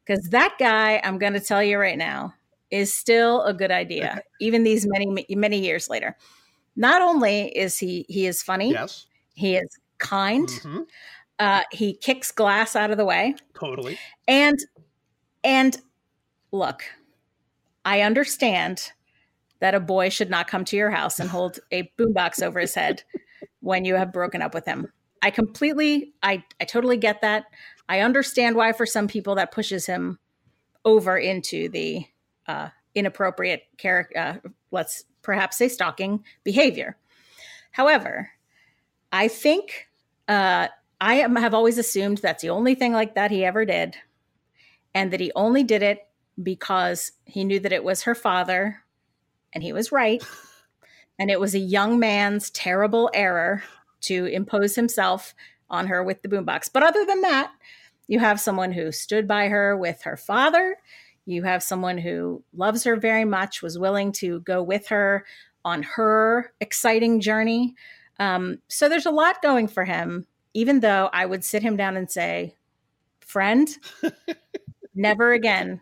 because 0.05 0.29
that 0.29 0.55
guy 0.59 1.01
i'm 1.03 1.17
going 1.19 1.33
to 1.33 1.39
tell 1.39 1.63
you 1.63 1.77
right 1.79 1.97
now 1.97 2.33
is 2.71 2.93
still 2.93 3.43
a 3.43 3.53
good 3.53 3.71
idea 3.71 4.21
even 4.41 4.63
these 4.63 4.87
many 4.87 5.25
many 5.35 5.59
years 5.59 5.89
later 5.89 6.17
not 6.75 7.01
only 7.01 7.47
is 7.57 7.77
he 7.79 8.05
he 8.09 8.27
is 8.27 8.43
funny 8.43 8.71
Yes. 8.73 9.07
he 9.35 9.55
is 9.57 9.69
kind 9.99 10.47
Mhm. 10.49 10.85
Uh, 11.39 11.63
he 11.71 11.93
kicks 11.93 12.31
glass 12.31 12.75
out 12.75 12.91
of 12.91 12.97
the 12.97 13.05
way. 13.05 13.35
Totally. 13.53 13.97
and 14.27 14.59
and 15.43 15.77
look 16.51 16.83
i 17.85 18.01
understand 18.01 18.91
that 19.59 19.75
a 19.75 19.79
boy 19.79 20.09
should 20.09 20.29
not 20.29 20.47
come 20.47 20.65
to 20.65 20.75
your 20.77 20.89
house 20.89 21.19
and 21.19 21.29
hold 21.29 21.59
a 21.71 21.91
boombox 21.97 22.41
over 22.41 22.59
his 22.59 22.73
head 22.73 23.03
when 23.59 23.85
you 23.85 23.95
have 23.95 24.13
broken 24.13 24.41
up 24.41 24.53
with 24.53 24.65
him. 24.65 24.87
I 25.21 25.31
completely 25.31 26.13
i 26.23 26.43
i 26.61 26.65
totally 26.65 26.97
get 26.97 27.21
that. 27.21 27.45
I 27.87 28.01
understand 28.01 28.55
why 28.55 28.71
for 28.71 28.85
some 28.85 29.07
people 29.07 29.35
that 29.35 29.51
pushes 29.51 29.85
him 29.85 30.19
over 30.85 31.17
into 31.17 31.69
the 31.69 32.05
uh, 32.47 32.69
inappropriate 32.95 33.63
character 33.77 34.17
uh, 34.17 34.49
let's 34.71 35.03
perhaps 35.21 35.57
say 35.57 35.67
stalking 35.67 36.23
behavior. 36.43 36.97
However 37.71 38.29
i 39.11 39.27
think 39.27 39.87
uh, 40.27 40.67
I 41.01 41.15
am, 41.15 41.35
have 41.35 41.53
always 41.53 41.77
assumed 41.77 42.17
that's 42.17 42.41
the 42.41 42.49
only 42.49 42.75
thing 42.75 42.93
like 42.93 43.15
that 43.15 43.31
he 43.31 43.45
ever 43.45 43.65
did, 43.65 43.95
and 44.93 45.11
that 45.11 45.19
he 45.19 45.31
only 45.35 45.63
did 45.63 45.81
it 45.81 46.07
because 46.41 47.11
he 47.25 47.43
knew 47.43 47.59
that 47.59 47.73
it 47.73 47.83
was 47.83 48.03
her 48.03 48.15
father, 48.15 48.83
and 49.53 49.63
he 49.63 49.73
was 49.73 49.91
right, 49.91 50.23
and 51.17 51.29
it 51.29 51.39
was 51.39 51.55
a 51.55 51.59
young 51.59 51.99
man's 51.99 52.49
terrible 52.49 53.09
error 53.13 53.63
to 54.01 54.25
impose 54.25 54.75
himself 54.75 55.33
on 55.69 55.87
her 55.87 56.03
with 56.03 56.21
the 56.21 56.29
boombox. 56.29 56.69
But 56.71 56.83
other 56.83 57.05
than 57.05 57.21
that, 57.21 57.51
you 58.07 58.19
have 58.19 58.39
someone 58.39 58.71
who 58.71 58.91
stood 58.91 59.27
by 59.27 59.49
her 59.49 59.77
with 59.77 60.01
her 60.03 60.17
father. 60.17 60.77
You 61.25 61.43
have 61.43 61.61
someone 61.61 61.97
who 61.97 62.43
loves 62.55 62.83
her 62.85 62.95
very 62.95 63.25
much, 63.25 63.61
was 63.61 63.77
willing 63.77 64.11
to 64.13 64.39
go 64.41 64.63
with 64.63 64.87
her 64.87 65.25
on 65.63 65.83
her 65.83 66.51
exciting 66.59 67.21
journey. 67.21 67.75
Um, 68.19 68.59
so 68.67 68.89
there's 68.89 69.05
a 69.05 69.11
lot 69.11 69.41
going 69.41 69.67
for 69.67 69.85
him, 69.85 70.25
even 70.53 70.79
though 70.79 71.09
I 71.13 71.25
would 71.25 71.43
sit 71.43 71.63
him 71.63 71.77
down 71.77 71.97
and 71.97 72.09
say, 72.09 72.55
friend, 73.19 73.69
never 74.95 75.33
again 75.33 75.81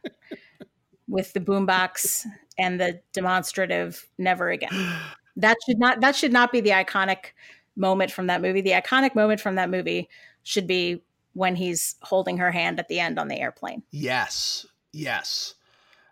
with 1.08 1.34
the 1.34 1.40
boombox 1.40 2.26
and 2.58 2.80
the 2.80 3.02
demonstrative 3.14 4.08
never 4.18 4.50
again. 4.50 4.94
That 5.38 5.58
should 5.66 5.80
not 5.80 6.02
that 6.02 6.16
should 6.16 6.34
not 6.34 6.52
be 6.52 6.62
the 6.62 6.72
iconic 6.72 7.32
moment 7.76 8.12
from 8.12 8.28
that 8.28 8.42
movie. 8.42 8.62
The 8.62 8.72
iconic 8.72 9.16
moment 9.16 9.40
from 9.40 9.56
that 9.56 9.70
movie 9.70 10.10
should 10.44 10.68
be 10.68 11.04
when 11.34 11.56
he's 11.56 11.96
holding 12.02 12.38
her 12.38 12.52
hand 12.52 12.80
at 12.80 12.88
the 12.88 13.00
end 13.00 13.20
on 13.20 13.28
the 13.28 13.40
airplane. 13.40 13.84
Yes. 13.92 14.66
Yes. 14.92 15.54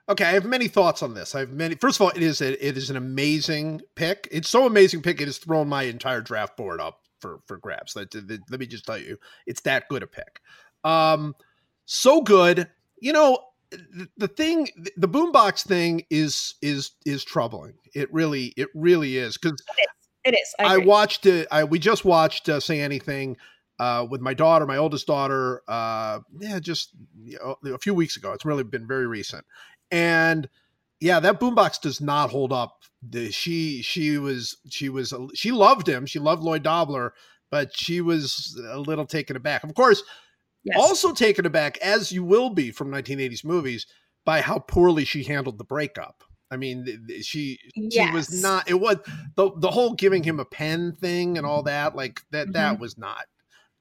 Okay, 0.08 0.24
I 0.24 0.34
have 0.34 0.45
many 0.45 0.68
thoughts 0.68 1.01
on 1.01 1.16
this. 1.16 1.34
I 1.34 1.39
have 1.39 1.49
many. 1.51 1.74
First 1.74 1.97
of 1.97 2.03
all, 2.03 2.10
it 2.10 2.22
is 2.22 2.39
a, 2.39 2.66
it 2.66 2.78
is 2.78 2.91
an 2.91 2.95
amazing 2.95 3.82
pick. 3.95 4.28
It's 4.32 4.47
so 4.47 4.68
amazing 4.68 5.01
pick. 5.01 5.20
It 5.20 5.26
has 5.26 5.39
thrown 5.39 5.68
my 5.68 5.84
entire 5.84 6.22
draft 6.22 6.56
board 6.56 6.80
up 6.80 7.01
for 7.20 7.39
for 7.45 7.57
grabs. 7.57 7.95
Let, 7.95 8.13
let, 8.13 8.39
let 8.49 8.59
me 8.59 8.68
just 8.68 8.86
tell 8.86 8.97
you, 8.97 9.18
it's 9.45 9.61
that 9.61 9.88
good 9.89 10.03
a 10.03 10.07
pick. 10.07 10.41
Um, 10.84 11.36
so 11.86 12.22
good. 12.22 12.70
You 12.99 13.13
know, 13.13 13.39
the, 13.72 14.07
the 14.18 14.28
thing, 14.28 14.70
the 14.97 15.07
boombox 15.07 15.66
thing 15.66 16.05
is 16.09 16.55
is 16.61 16.91
is 17.05 17.24
troubling. 17.24 17.74
It 17.93 18.13
really, 18.13 18.53
it 18.57 18.70
really 18.74 19.18
is 19.18 19.38
because 19.38 19.61
It 20.26 20.34
is. 20.34 20.55
I, 20.59 20.76
I 20.76 20.78
watched 20.78 21.26
it. 21.28 21.47
I 21.51 21.63
we 21.63 21.78
just 21.78 22.03
watched 22.03 22.49
uh, 22.49 22.59
Say 22.59 22.80
Anything 22.82 23.38
uh, 23.80 24.07
with 24.09 24.22
my 24.22 24.34
daughter, 24.34 24.66
my 24.66 24.78
oldest 24.78 25.05
daughter. 25.05 25.61
Uh, 25.68 26.20
yeah, 26.39 26.59
just 26.59 26.91
you 27.16 27.38
know, 27.39 27.74
a 27.74 27.78
few 27.78 27.93
weeks 27.93 28.18
ago. 28.18 28.34
It's 28.34 28.45
really 28.45 28.63
been 28.63 28.88
very 28.88 29.05
recent, 29.05 29.45
and 29.91 30.49
yeah, 31.06 31.20
that 31.20 31.39
boombox 31.39 31.80
does 31.82 32.01
not 32.01 32.32
hold 32.32 32.51
up. 32.51 32.80
The, 33.08 33.32
she 33.32 33.82
she 33.84 34.18
was 34.18 34.58
she 34.70 34.89
was 34.89 35.14
she 35.36 35.51
loved 35.51 35.88
him. 35.88 36.06
She 36.06 36.18
loved 36.20 36.41
Lloyd 36.43 36.64
Dobler, 36.64 37.14
but 37.51 37.76
she 37.78 38.01
was 38.01 38.60
a 38.72 38.80
little 38.80 39.06
taken 39.06 39.36
aback. 39.36 39.64
Of 39.64 39.74
course, 39.76 40.01
Yes. 40.64 40.78
also 40.80 41.14
taken 41.14 41.45
aback, 41.45 41.78
as 41.78 42.12
you 42.12 42.24
will 42.24 42.49
be 42.49 42.72
from 42.72 42.89
1980s 42.89 43.45
movies, 43.45 43.86
by 44.26 44.41
how 44.41 44.58
poorly 44.58 45.06
she 45.06 45.24
handled 45.24 45.60
the 45.60 45.64
breakup. 45.64 46.24
I 46.49 46.58
mean, 46.58 47.08
she 47.22 47.60
she 47.91 48.10
was 48.12 48.41
not. 48.41 48.68
It 48.68 48.80
was 48.80 48.97
the 49.36 49.51
the 49.58 49.70
whole 49.70 49.93
giving 49.93 50.24
him 50.24 50.39
a 50.39 50.45
pen 50.45 50.93
thing 50.93 51.38
and 51.38 51.45
all 51.45 51.62
that. 51.64 51.95
Like 51.95 52.22
that 52.32 52.45
Mm-hmm. 52.47 52.53
that 52.53 52.80
was 52.80 52.97
not 52.97 53.26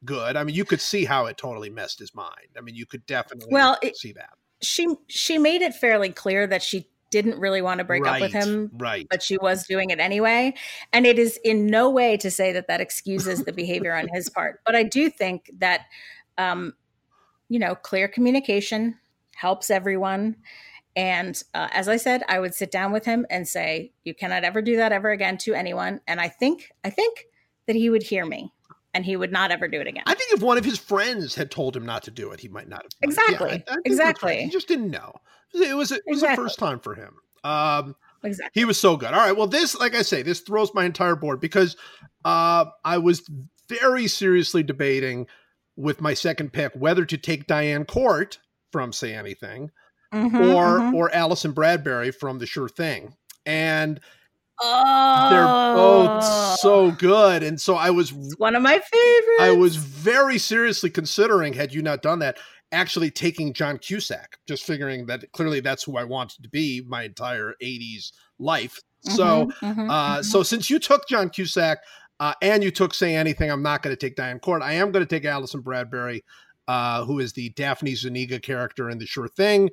good. 0.04 0.36
I 0.36 0.44
mean, 0.44 0.54
you 0.54 0.66
could 0.66 0.82
see 0.82 1.06
how 1.06 1.24
it 1.24 1.38
totally 1.38 1.70
messed 1.70 1.98
his 1.98 2.14
mind. 2.14 2.50
I 2.58 2.60
mean, 2.60 2.74
you 2.74 2.84
could 2.84 3.06
definitely 3.06 3.48
Well, 3.50 3.78
it- 3.82 3.96
see 3.96 4.12
that. 4.12 4.34
she 4.60 4.86
she 5.08 5.38
made 5.38 5.62
it 5.62 5.74
fairly 5.74 6.10
clear 6.10 6.46
that 6.46 6.62
she 6.62 6.86
didn't 7.14 7.38
really 7.38 7.62
want 7.62 7.78
to 7.78 7.84
break 7.84 8.04
up 8.04 8.20
with 8.20 8.32
him 8.32 8.68
right? 8.74 9.06
but 9.08 9.22
she 9.22 9.38
was 9.38 9.68
doing 9.68 9.90
it 9.90 10.00
anyway. 10.00 10.52
And 10.92 11.06
it 11.06 11.16
is 11.16 11.38
in 11.44 11.66
no 11.66 11.88
way 11.88 12.16
to 12.16 12.28
say 12.28 12.52
that 12.52 12.66
that 12.66 12.80
excuses 12.80 13.44
the 13.44 13.52
behavior 13.52 13.94
on 13.94 14.08
his 14.12 14.28
part. 14.28 14.60
But 14.66 14.74
I 14.74 14.82
do 14.82 15.08
think 15.08 15.48
that 15.58 15.82
um, 16.38 16.74
you 17.48 17.60
know, 17.60 17.76
clear 17.76 18.08
communication 18.08 18.96
helps 19.36 19.70
everyone. 19.70 20.36
And 20.96 21.40
uh, 21.54 21.68
as 21.72 21.88
I 21.88 21.98
said, 21.98 22.22
I 22.28 22.40
would 22.40 22.54
sit 22.54 22.72
down 22.72 22.90
with 22.90 23.04
him 23.04 23.26
and 23.30 23.46
say, 23.46 23.92
"You 24.02 24.14
cannot 24.14 24.42
ever 24.42 24.60
do 24.60 24.76
that 24.76 24.90
ever 24.90 25.10
again 25.10 25.38
to 25.38 25.54
anyone." 25.54 26.00
And 26.08 26.20
I 26.20 26.28
think, 26.28 26.72
I 26.84 26.90
think 26.90 27.26
that 27.66 27.76
he 27.76 27.90
would 27.90 28.02
hear 28.02 28.26
me, 28.26 28.52
and 28.94 29.04
he 29.04 29.16
would 29.16 29.32
not 29.32 29.50
ever 29.50 29.68
do 29.68 29.80
it 29.80 29.86
again. 29.86 30.04
I 30.06 30.14
think 30.14 30.32
if 30.32 30.42
one 30.42 30.56
of 30.56 30.64
his 30.64 30.78
friends 30.78 31.34
had 31.34 31.50
told 31.50 31.76
him 31.76 31.84
not 31.84 32.04
to 32.04 32.10
do 32.10 32.30
it, 32.30 32.40
he 32.40 32.48
might 32.48 32.68
not 32.68 32.82
have. 32.82 32.90
done 32.90 32.98
it. 33.00 33.06
Exactly. 33.10 33.50
I- 33.68 33.72
I 33.72 33.76
Exactly. 33.84 34.30
right. 34.30 34.40
He 34.44 34.50
just 34.50 34.68
didn't 34.68 34.90
know. 34.90 35.12
It 35.52 35.76
was 35.76 35.92
it 35.92 36.02
was 36.06 36.20
the 36.22 36.34
first 36.34 36.58
time 36.58 36.80
for 36.80 36.94
him. 36.94 37.16
Um, 37.44 37.94
exactly. 38.22 38.58
he 38.60 38.64
was 38.64 38.78
so 38.80 38.96
good. 38.96 39.12
All 39.12 39.20
right. 39.20 39.36
Well, 39.36 39.46
this, 39.46 39.78
like 39.78 39.94
I 39.94 40.02
say, 40.02 40.22
this 40.22 40.40
throws 40.40 40.72
my 40.74 40.84
entire 40.84 41.14
board 41.14 41.40
because 41.40 41.76
uh, 42.24 42.64
I 42.84 42.98
was 42.98 43.22
very 43.68 44.06
seriously 44.08 44.62
debating 44.62 45.26
with 45.76 46.00
my 46.00 46.14
second 46.14 46.52
pick 46.52 46.72
whether 46.74 47.04
to 47.04 47.16
take 47.18 47.46
Diane 47.46 47.84
Court 47.84 48.38
from 48.72 48.92
Say 48.92 49.12
Anything 49.14 49.70
Mhm, 50.12 50.54
or 50.54 50.78
mhm. 50.80 50.94
or 50.94 51.12
Allison 51.14 51.52
Bradbury 51.52 52.12
from 52.12 52.38
The 52.38 52.46
Sure 52.46 52.68
Thing, 52.68 53.16
and 53.44 54.00
oh, 54.62 55.28
they're 55.30 55.44
both 55.74 56.58
so 56.60 56.90
good. 56.92 57.42
And 57.42 57.60
so 57.60 57.74
I 57.76 57.90
was 57.90 58.12
It's 58.12 58.38
one 58.38 58.54
of 58.54 58.62
my 58.62 58.78
favorites. 58.78 59.40
I 59.40 59.52
was 59.52 59.76
very 59.76 60.38
seriously 60.38 60.90
considering, 60.90 61.52
had 61.52 61.72
you 61.72 61.82
not 61.82 62.02
done 62.02 62.18
that, 62.20 62.38
actually 62.72 63.10
taking 63.10 63.52
John 63.52 63.78
Cusack, 63.78 64.38
just 64.46 64.64
figuring 64.64 65.06
that 65.06 65.30
clearly 65.32 65.60
that's 65.60 65.82
who 65.84 65.96
I 65.96 66.04
wanted 66.04 66.42
to 66.42 66.48
be 66.48 66.82
my 66.88 67.04
entire 67.04 67.54
80s 67.62 68.12
life. 68.38 68.80
So, 69.02 69.46
Mhm, 69.60 69.74
mhm, 69.74 69.90
uh, 69.90 70.18
mhm. 70.18 70.24
so 70.24 70.42
since 70.42 70.70
you 70.70 70.78
took 70.78 71.06
John 71.08 71.28
Cusack 71.28 71.78
uh, 72.20 72.32
and 72.40 72.64
you 72.64 72.70
took 72.70 72.94
Say 72.94 73.14
Anything, 73.14 73.50
I'm 73.50 73.62
not 73.62 73.82
going 73.82 73.94
to 73.94 74.00
take 74.00 74.16
Diane 74.16 74.38
Court. 74.38 74.62
I 74.62 74.72
am 74.74 74.90
going 74.92 75.04
to 75.04 75.08
take 75.08 75.24
Allison 75.26 75.60
Bradbury, 75.60 76.24
uh, 76.68 77.04
who 77.04 77.18
is 77.18 77.32
the 77.32 77.50
Daphne 77.50 77.94
Zuniga 77.94 78.40
character 78.40 78.88
in 78.90 78.98
The 78.98 79.06
Sure 79.06 79.28
Thing. 79.28 79.70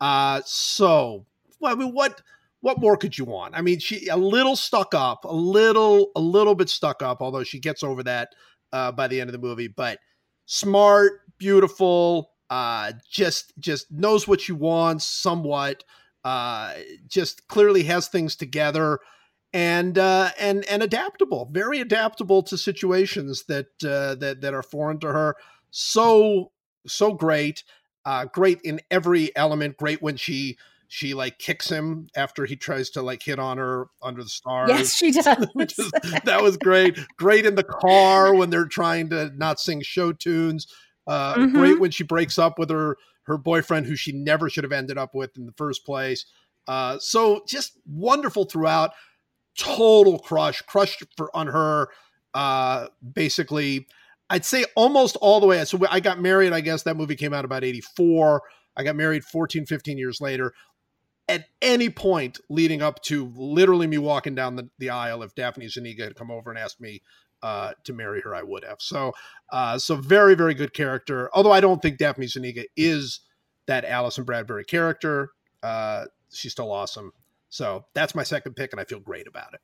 Uh, 0.00 0.40
so, 0.46 1.26
well, 1.60 1.72
I 1.72 1.76
mean, 1.76 1.92
what 1.92 2.22
what 2.60 2.80
more 2.80 2.96
could 2.96 3.16
you 3.16 3.24
want? 3.24 3.54
I 3.54 3.62
mean, 3.62 3.78
she 3.78 4.08
a 4.08 4.16
little 4.16 4.56
stuck 4.56 4.94
up, 4.94 5.24
a 5.24 5.34
little 5.34 6.10
a 6.16 6.20
little 6.20 6.54
bit 6.54 6.68
stuck 6.68 7.02
up, 7.02 7.20
although 7.20 7.44
she 7.44 7.58
gets 7.58 7.82
over 7.82 8.02
that 8.04 8.30
uh, 8.72 8.92
by 8.92 9.08
the 9.08 9.20
end 9.20 9.28
of 9.28 9.32
the 9.32 9.46
movie. 9.46 9.68
But 9.68 9.98
smart, 10.46 11.20
beautiful, 11.38 12.32
uh, 12.50 12.92
just 13.10 13.52
just 13.58 13.90
knows 13.90 14.28
what 14.28 14.40
she 14.40 14.52
wants 14.52 15.04
somewhat. 15.04 15.84
Uh, 16.22 16.74
just 17.08 17.48
clearly 17.48 17.82
has 17.84 18.08
things 18.08 18.36
together 18.36 18.98
and 19.52 19.98
uh, 19.98 20.30
and 20.38 20.64
and 20.66 20.82
adaptable, 20.82 21.48
very 21.50 21.80
adaptable 21.80 22.42
to 22.44 22.56
situations 22.56 23.44
that 23.48 23.66
uh, 23.84 24.14
that 24.16 24.40
that 24.42 24.54
are 24.54 24.62
foreign 24.62 24.98
to 25.00 25.08
her. 25.08 25.36
So 25.70 26.52
so 26.86 27.12
great, 27.14 27.64
uh, 28.04 28.26
great 28.26 28.60
in 28.62 28.80
every 28.90 29.34
element. 29.36 29.76
Great 29.76 30.02
when 30.02 30.16
she 30.16 30.56
she 30.92 31.14
like 31.14 31.38
kicks 31.38 31.68
him 31.68 32.08
after 32.16 32.44
he 32.46 32.56
tries 32.56 32.90
to 32.90 33.00
like 33.00 33.22
hit 33.22 33.38
on 33.38 33.58
her 33.58 33.86
under 34.02 34.24
the 34.24 34.28
stars. 34.28 34.68
yes, 34.68 34.92
she 34.92 35.12
does. 35.22 35.46
Which 35.52 35.78
is, 35.78 35.88
that 36.24 36.42
was 36.42 36.56
great. 36.56 36.98
Great 37.16 37.46
in 37.46 37.54
the 37.54 37.62
car 37.62 38.34
when 38.34 38.50
they're 38.50 38.66
trying 38.66 39.08
to 39.10 39.30
not 39.36 39.60
sing 39.60 39.82
show 39.82 40.12
tunes. 40.12 40.66
Uh, 41.06 41.34
Mhm. 41.36 41.52
Great 41.52 41.78
when 41.80 41.92
she 41.92 42.02
breaks 42.02 42.38
up 42.38 42.58
with 42.58 42.70
her 42.70 42.96
her 43.22 43.38
boyfriend, 43.38 43.86
who 43.86 43.94
she 43.94 44.10
never 44.10 44.50
should 44.50 44.64
have 44.64 44.72
ended 44.72 44.98
up 44.98 45.14
with 45.14 45.36
in 45.36 45.46
the 45.46 45.52
first 45.52 45.86
place. 45.86 46.26
Uh, 46.66 46.98
so 46.98 47.42
just 47.46 47.78
wonderful 47.86 48.44
throughout. 48.44 48.90
Total 49.56 50.18
crush, 50.18 50.60
crushed 50.62 51.04
for 51.16 51.34
on 51.36 51.46
her. 51.46 51.88
Uh, 52.34 52.88
basically, 53.14 53.86
I'd 54.28 54.44
say 54.44 54.64
almost 54.74 55.16
all 55.20 55.38
the 55.38 55.46
way. 55.46 55.64
So 55.64 55.78
I 55.88 56.00
got 56.00 56.20
married. 56.20 56.52
I 56.52 56.60
guess 56.62 56.82
that 56.82 56.96
movie 56.96 57.14
came 57.16 57.32
out 57.32 57.44
about 57.44 57.62
eighty 57.62 57.80
four. 57.80 58.42
I 58.76 58.84
got 58.84 58.94
married 58.96 59.24
14, 59.24 59.66
15 59.66 59.98
years 59.98 60.20
later 60.20 60.54
at 61.30 61.46
any 61.62 61.88
point 61.88 62.40
leading 62.48 62.82
up 62.82 63.00
to 63.04 63.32
literally 63.36 63.86
me 63.86 63.98
walking 63.98 64.34
down 64.34 64.56
the, 64.56 64.68
the 64.78 64.90
aisle, 64.90 65.22
if 65.22 65.34
Daphne 65.36 65.68
Zuniga 65.68 66.02
had 66.02 66.16
come 66.16 66.30
over 66.30 66.50
and 66.50 66.58
asked 66.58 66.80
me 66.80 67.02
uh, 67.42 67.72
to 67.84 67.92
marry 67.92 68.20
her, 68.20 68.34
I 68.34 68.42
would 68.42 68.64
have. 68.64 68.80
So, 68.80 69.12
uh, 69.52 69.78
so 69.78 69.94
very, 69.94 70.34
very 70.34 70.54
good 70.54 70.74
character. 70.74 71.30
Although 71.32 71.52
I 71.52 71.60
don't 71.60 71.80
think 71.80 71.98
Daphne 71.98 72.26
Zuniga 72.26 72.64
is 72.76 73.20
that 73.66 73.84
Allison 73.84 74.24
Bradbury 74.24 74.64
character. 74.64 75.30
Uh, 75.62 76.06
she's 76.32 76.50
still 76.50 76.72
awesome. 76.72 77.12
So 77.48 77.84
that's 77.94 78.14
my 78.14 78.24
second 78.24 78.54
pick, 78.56 78.72
and 78.72 78.80
I 78.80 78.84
feel 78.84 79.00
great 79.00 79.28
about 79.28 79.54
it. 79.54 79.60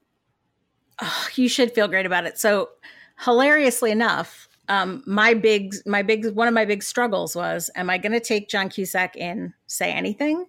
Oh, 1.03 1.29
you 1.35 1.49
should 1.49 1.73
feel 1.73 1.89
great 1.89 2.07
about 2.07 2.27
it. 2.27 2.39
So, 2.39 2.71
hilariously 3.19 3.91
enough, 3.91 4.49
um, 4.69 5.03
my 5.07 5.35
big, 5.35 5.75
my 5.85 6.03
big, 6.03 6.27
one 6.35 6.49
of 6.49 6.55
my 6.55 6.65
big 6.65 6.83
struggles 6.83 7.37
was: 7.37 7.71
Am 7.77 7.91
I 7.91 7.99
going 7.99 8.13
to 8.13 8.21
take 8.21 8.49
John 8.49 8.69
Cusack 8.69 9.15
in 9.17 9.53
Say 9.67 9.93
Anything, 9.93 10.47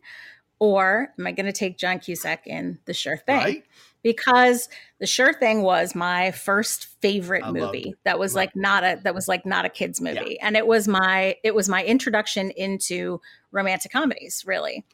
or 0.60 1.14
am 1.18 1.28
I 1.28 1.32
going 1.32 1.46
to 1.46 1.52
take 1.52 1.78
John 1.78 2.00
Cusack 2.00 2.48
in 2.48 2.80
The 2.86 2.94
Sure 2.94 3.18
Thing? 3.18 3.38
Right? 3.38 3.64
Because 4.04 4.70
The 5.00 5.08
Sure 5.08 5.34
Thing 5.34 5.62
was 5.62 5.96
my 5.96 6.32
first 6.32 6.88
favorite 7.02 7.44
I 7.44 7.52
movie. 7.52 7.96
That 8.04 8.20
was 8.20 8.34
Loved 8.34 8.48
like 8.48 8.56
not 8.56 8.84
a 8.84 9.00
that 9.04 9.14
was 9.14 9.28
like 9.28 9.46
not 9.46 9.66
a 9.66 9.70
kids 9.70 10.00
movie, 10.02 10.40
and 10.40 10.56
it 10.56 10.66
was 10.66 10.88
my 10.88 11.36
it 11.44 11.54
was 11.54 11.68
my 11.68 11.84
introduction 11.84 12.52
into 12.52 13.22
romantic 13.52 13.92
comedies, 13.92 14.44
really. 14.46 14.86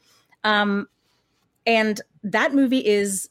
Um, 0.43 0.87
and 1.65 2.01
that 2.23 2.53
movie 2.53 2.85
is 2.85 3.29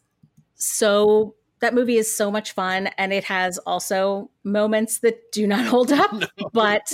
so 0.54 1.34
that 1.60 1.74
movie 1.74 1.96
is 1.96 2.14
so 2.14 2.30
much 2.30 2.52
fun 2.52 2.88
and 2.98 3.12
it 3.12 3.24
has 3.24 3.56
also 3.58 4.30
moments 4.44 4.98
that 4.98 5.30
do 5.32 5.46
not 5.46 5.64
hold 5.66 5.92
up 5.92 6.14
but 6.52 6.92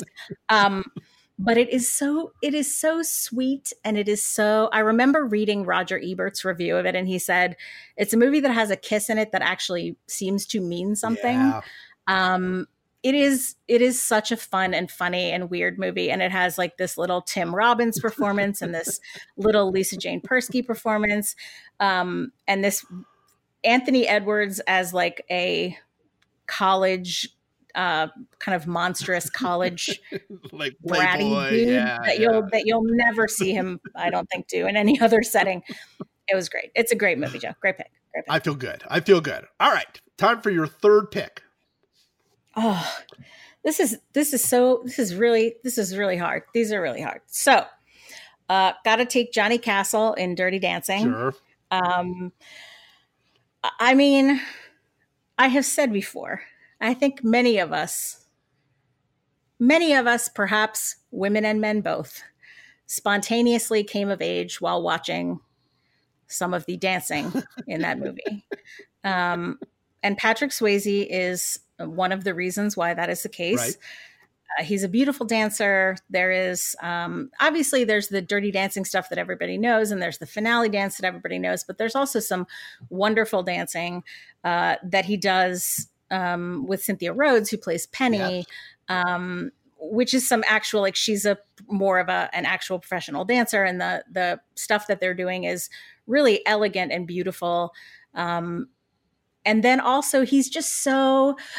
um 0.49 0.85
but 1.39 1.57
it 1.57 1.69
is 1.71 1.91
so 1.91 2.33
it 2.43 2.53
is 2.55 2.77
so 2.77 3.01
sweet 3.03 3.73
and 3.85 3.97
it 3.97 4.09
is 4.09 4.25
so 4.25 4.69
i 4.73 4.81
remember 4.81 5.25
reading 5.25 5.65
roger 5.65 5.99
ebert's 6.03 6.45
review 6.45 6.77
of 6.77 6.85
it 6.87 6.95
and 6.97 7.07
he 7.09 7.19
said 7.19 7.57
it's 7.97 8.13
a 8.13 8.17
movie 8.17 8.41
that 8.41 8.53
has 8.53 8.71
a 8.71 8.77
kiss 8.77 9.09
in 9.09 9.19
it 9.19 9.31
that 9.33 9.43
actually 9.43 9.97
seems 10.09 10.47
to 10.47 10.61
mean 10.61 10.97
something 10.97 11.37
Yeah. 11.37 11.61
um 12.09 12.67
it 13.05 13.15
is 13.15 13.55
it 13.69 13.81
is 13.81 14.03
such 14.03 14.33
a 14.33 14.37
fun 14.37 14.75
and 14.75 14.91
funny 14.91 15.31
and 15.31 15.51
weird 15.51 15.79
movie 15.79 16.11
and 16.11 16.21
it 16.21 16.33
has 16.33 16.59
like 16.59 16.77
this 16.77 16.99
little 16.99 17.23
tim 17.23 17.55
robbins 17.55 18.01
performance 18.03 18.61
and 18.61 18.75
this 18.75 19.01
little 19.37 19.71
lisa 19.71 19.97
jane 19.97 20.21
persky 20.21 20.67
performance 20.67 21.37
um 21.79 22.33
and 22.49 22.65
this 22.65 22.85
anthony 23.63 24.07
edwards 24.09 24.61
as 24.67 24.93
like 24.93 25.25
a 25.31 25.77
college 26.47 27.29
uh 27.79 28.09
kind 28.39 28.55
of 28.55 28.67
monstrous 28.67 29.31
college 29.31 30.01
like 30.53 30.77
bratty 30.87 31.19
Playboy. 31.19 31.51
dude 31.51 31.69
Yeah, 31.69 31.99
that 32.05 32.19
yeah. 32.19 32.31
you'll 32.31 32.49
that 32.53 32.67
you'll 32.67 32.85
never 32.85 33.27
see 33.29 33.53
him 33.53 33.81
i 33.97 34.11
don't 34.11 34.29
think 34.29 34.49
do 34.49 34.67
in 34.67 34.77
any 34.77 35.01
other 35.01 35.23
setting 35.23 35.63
it 36.29 36.35
was 36.35 36.49
great 36.51 36.71
it's 36.75 36.93
a 36.93 36.97
great 36.97 37.19
movie 37.19 37.39
joe 37.39 37.53
great 37.61 37.77
pick 37.79 37.91
great 38.13 38.25
pick 38.27 38.35
I 38.35 38.41
feel 38.41 38.55
good. 38.55 38.83
I 38.89 39.01
feel 39.01 39.21
good. 39.21 39.45
All 39.61 39.71
right, 39.71 40.01
time 40.17 40.41
for 40.41 40.51
your 40.51 40.67
third 40.67 41.11
pick. 41.11 41.43
Oh, 42.57 42.99
this 43.63 43.79
is 43.81 43.99
this 44.15 44.33
is 44.33 44.43
so 44.43 44.83
this 44.85 44.99
is 44.99 45.15
really 45.15 45.55
this 45.63 45.79
is 45.79 45.97
really 45.97 46.17
hard. 46.17 46.43
These 46.55 46.73
are 46.73 46.81
really 46.81 47.03
hard. 47.03 47.21
So, 47.27 47.65
uh, 48.49 48.73
got 48.85 48.97
to 48.97 49.05
take 49.05 49.33
Johnny 49.33 49.59
Castle 49.59 50.15
in 50.15 50.35
Dirty 50.35 50.59
Dancing. 50.59 51.03
Sure. 51.03 51.35
Um, 51.71 52.33
I 53.79 53.95
mean, 53.95 54.41
I 55.37 55.49
have 55.49 55.65
said 55.67 55.93
before. 55.93 56.43
I 56.81 56.95
think 56.95 57.25
many 57.25 57.59
of 57.59 57.73
us, 57.73 58.27
many 59.59 59.95
of 59.95 60.07
us, 60.07 60.29
perhaps 60.29 60.97
women 61.11 61.45
and 61.45 61.61
men 61.61 61.81
both, 61.81 62.23
spontaneously 62.87 63.85
came 63.85 64.09
of 64.09 64.23
age 64.23 64.61
while 64.61 64.83
watching 64.83 65.41
some 66.29 66.55
of 66.55 66.67
the 66.67 66.77
dancing 66.77 67.33
in 67.67 67.83
that 67.83 67.99
movie. 67.99 68.45
Um, 69.05 69.61
and 70.03 70.19
Patrick 70.19 70.51
Swayze 70.51 71.07
is 71.09 71.61
one 71.79 72.11
of 72.11 72.25
the 72.25 72.35
reasons 72.35 72.77
why 72.77 72.95
that 72.95 73.09
is 73.09 73.23
the 73.23 73.29
case. 73.29 73.59
Right. 73.59 73.77
Uh, 74.59 74.65
he's 74.65 74.83
a 74.83 74.89
beautiful 74.89 75.25
dancer. 75.27 75.97
There 76.11 76.33
is 76.33 76.75
um, 76.83 77.31
obviously 77.41 77.85
there's 77.85 78.09
the 78.09 78.21
dirty 78.21 78.51
dancing 78.51 78.85
stuff 78.85 79.09
that 79.11 79.19
everybody 79.19 79.57
knows, 79.57 79.91
and 79.91 80.03
there's 80.03 80.19
the 80.19 80.27
finale 80.27 80.69
dance 80.69 80.97
that 80.97 81.07
everybody 81.07 81.39
knows. 81.39 81.65
But 81.65 81.79
there's 81.79 81.95
also 81.95 82.19
some 82.19 82.47
wonderful 82.91 83.43
dancing 83.43 84.03
uh, 84.43 84.77
that 84.83 85.05
he 85.05 85.17
does 85.17 85.89
um, 86.11 86.67
with 86.67 86.83
Cynthia 86.83 87.13
Rhodes, 87.13 87.51
who 87.51 87.57
plays 87.59 87.87
Penny, 87.87 88.19
Yes. 88.19 88.47
um, 88.89 89.51
which 89.81 90.15
is 90.15 90.29
some 90.29 90.43
actual 90.47 90.81
like 90.81 90.97
she's 90.97 91.25
a 91.25 91.39
more 91.69 91.99
of 91.99 92.09
a 92.09 92.29
an 92.33 92.45
actual 92.47 92.79
professional 92.79 93.25
dancer, 93.25 93.63
and 93.65 93.81
the 93.81 94.05
the 94.11 94.41
stuff 94.55 94.87
that 94.89 95.01
they're 95.01 95.15
doing 95.15 95.45
is 95.45 95.71
really 96.07 96.45
elegant 96.47 96.93
and 96.93 97.07
beautiful. 97.07 97.73
Um, 98.15 98.69
and 99.45 99.63
then 99.63 99.81
also 99.81 100.25
he's 100.25 100.49
just 100.51 100.83
so 100.83 101.37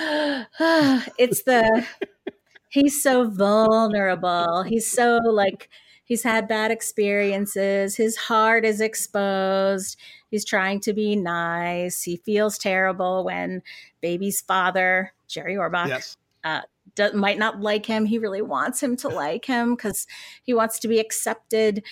it's 1.18 1.43
the 1.43 1.86
he's 2.70 3.02
so 3.02 3.30
vulnerable 3.30 4.64
he's 4.64 4.89
so 4.89 5.18
like 5.24 5.70
he's 6.04 6.24
had 6.24 6.47
bad 6.47 6.72
experiences 6.72 7.95
his 7.95 8.16
heart 8.18 8.66
is 8.66 8.82
exposed 8.82 9.97
he's 10.30 10.46
trying 10.46 10.80
to 10.80 10.94
be 10.94 11.16
nice 11.16 12.04
he 12.04 12.18
feels 12.18 12.58
terrible 12.58 13.24
when 13.24 13.62
baby's 14.02 14.42
father 14.42 15.14
jerry 15.28 15.56
orbach 15.56 15.88
Yes. 15.88 16.18
uh, 16.44 16.62
do, 16.96 17.12
might 17.14 17.38
not 17.38 17.62
like 17.62 17.86
him. 17.86 18.06
He 18.06 18.18
really 18.18 18.42
wants 18.42 18.82
him 18.82 18.96
to 18.98 19.10
like 19.10 19.46
him 19.46 19.76
because 19.76 20.08
he 20.44 20.54
wants 20.54 20.80
to 20.80 20.88
be 20.88 21.00
accepted 21.00 21.84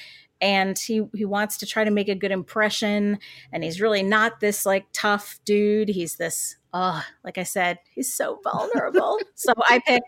and 0.42 0.78
he 0.78 1.02
he 1.16 1.26
wants 1.26 1.58
to 1.58 1.66
try 1.66 1.84
to 1.84 1.92
make 1.92 2.10
a 2.10 2.16
good 2.16 2.32
impression 2.32 3.18
and 3.52 3.64
he's 3.64 3.82
really 3.82 4.04
not 4.04 4.40
this 4.40 4.66
like 4.68 4.86
tough 4.94 5.40
dude 5.46 5.90
he's 5.90 6.18
this 6.18 6.58
oh 6.74 7.04
like 7.24 7.40
i 7.40 7.44
said 7.44 7.80
he's 7.96 8.14
so 8.14 8.40
vulnerable 8.44 9.18
so 9.34 9.52
i 9.68 9.82
pick 9.88 10.04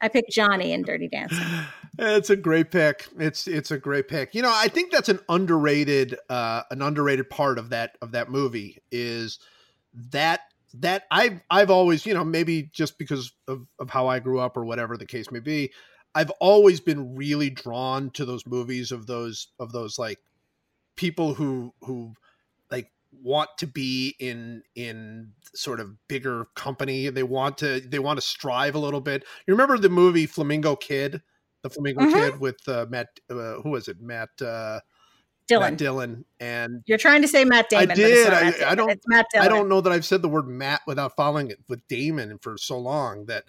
i 0.00 0.08
picked 0.08 0.30
johnny 0.30 0.72
in 0.72 0.82
dirty 0.82 1.08
dancing. 1.08 1.46
It's 1.98 2.30
a 2.30 2.36
great 2.36 2.70
pick. 2.70 3.08
It's 3.18 3.46
it's 3.46 3.70
a 3.70 3.76
great 3.76 4.08
pick. 4.08 4.34
You 4.34 4.40
know 4.42 4.52
i 4.54 4.68
think 4.68 4.90
that's 4.90 5.08
an 5.10 5.20
underrated 5.28 6.16
uh 6.30 6.62
an 6.70 6.80
underrated 6.82 7.28
part 7.28 7.58
of 7.58 7.70
that 7.70 7.98
of 8.00 8.12
that 8.12 8.30
movie 8.30 8.78
is 8.90 9.38
that 10.10 10.40
that 10.74 11.02
i've 11.10 11.42
i've 11.50 11.70
always 11.70 12.06
you 12.06 12.14
know 12.14 12.24
maybe 12.24 12.70
just 12.72 12.96
because 12.96 13.32
of, 13.48 13.66
of 13.80 13.90
how 13.90 14.06
i 14.06 14.20
grew 14.20 14.38
up 14.38 14.56
or 14.56 14.64
whatever 14.64 14.96
the 14.96 15.04
case 15.04 15.30
may 15.30 15.40
be 15.40 15.70
I've 16.14 16.30
always 16.40 16.80
been 16.80 17.14
really 17.14 17.50
drawn 17.50 18.10
to 18.10 18.24
those 18.24 18.46
movies 18.46 18.90
of 18.90 19.06
those 19.06 19.48
of 19.58 19.72
those 19.72 19.98
like 19.98 20.18
people 20.96 21.34
who 21.34 21.72
who 21.82 22.14
want 23.22 23.50
to 23.58 23.66
be 23.66 24.14
in 24.18 24.62
in 24.74 25.32
sort 25.54 25.80
of 25.80 25.96
bigger 26.08 26.46
company. 26.54 27.08
They 27.08 27.22
want 27.22 27.58
to 27.58 27.80
they 27.80 27.98
want 27.98 28.18
to 28.18 28.26
strive 28.26 28.74
a 28.74 28.78
little 28.78 29.00
bit. 29.00 29.24
You 29.46 29.54
remember 29.54 29.78
the 29.78 29.88
movie 29.88 30.26
Flamingo 30.26 30.76
Kid, 30.76 31.22
the 31.62 31.70
Flamingo 31.70 32.02
mm-hmm. 32.02 32.12
Kid 32.12 32.40
with 32.40 32.68
uh, 32.68 32.86
Matt 32.88 33.08
uh, 33.30 33.60
who 33.62 33.70
was 33.70 33.88
it 33.88 34.00
Matt 34.00 34.30
uh, 34.40 34.80
Dylan. 35.50 35.76
Dillon 35.76 36.24
and 36.38 36.82
you're 36.86 36.98
trying 36.98 37.22
to 37.22 37.28
say 37.28 37.44
Matt 37.44 37.68
Damon. 37.68 37.90
I 37.90 37.94
did. 37.94 38.32
I, 38.32 38.70
I, 38.70 38.74
don't. 38.74 38.90
It's 38.90 39.04
Matt 39.08 39.26
Dillon. 39.32 39.46
I 39.46 39.48
don't 39.48 39.68
know 39.68 39.80
that 39.80 39.92
I've 39.92 40.04
said 40.04 40.22
the 40.22 40.28
word 40.28 40.48
Matt 40.48 40.82
without 40.86 41.16
following 41.16 41.50
it 41.50 41.58
with 41.68 41.86
Damon 41.88 42.38
for 42.38 42.56
so 42.56 42.78
long 42.78 43.26
that 43.26 43.44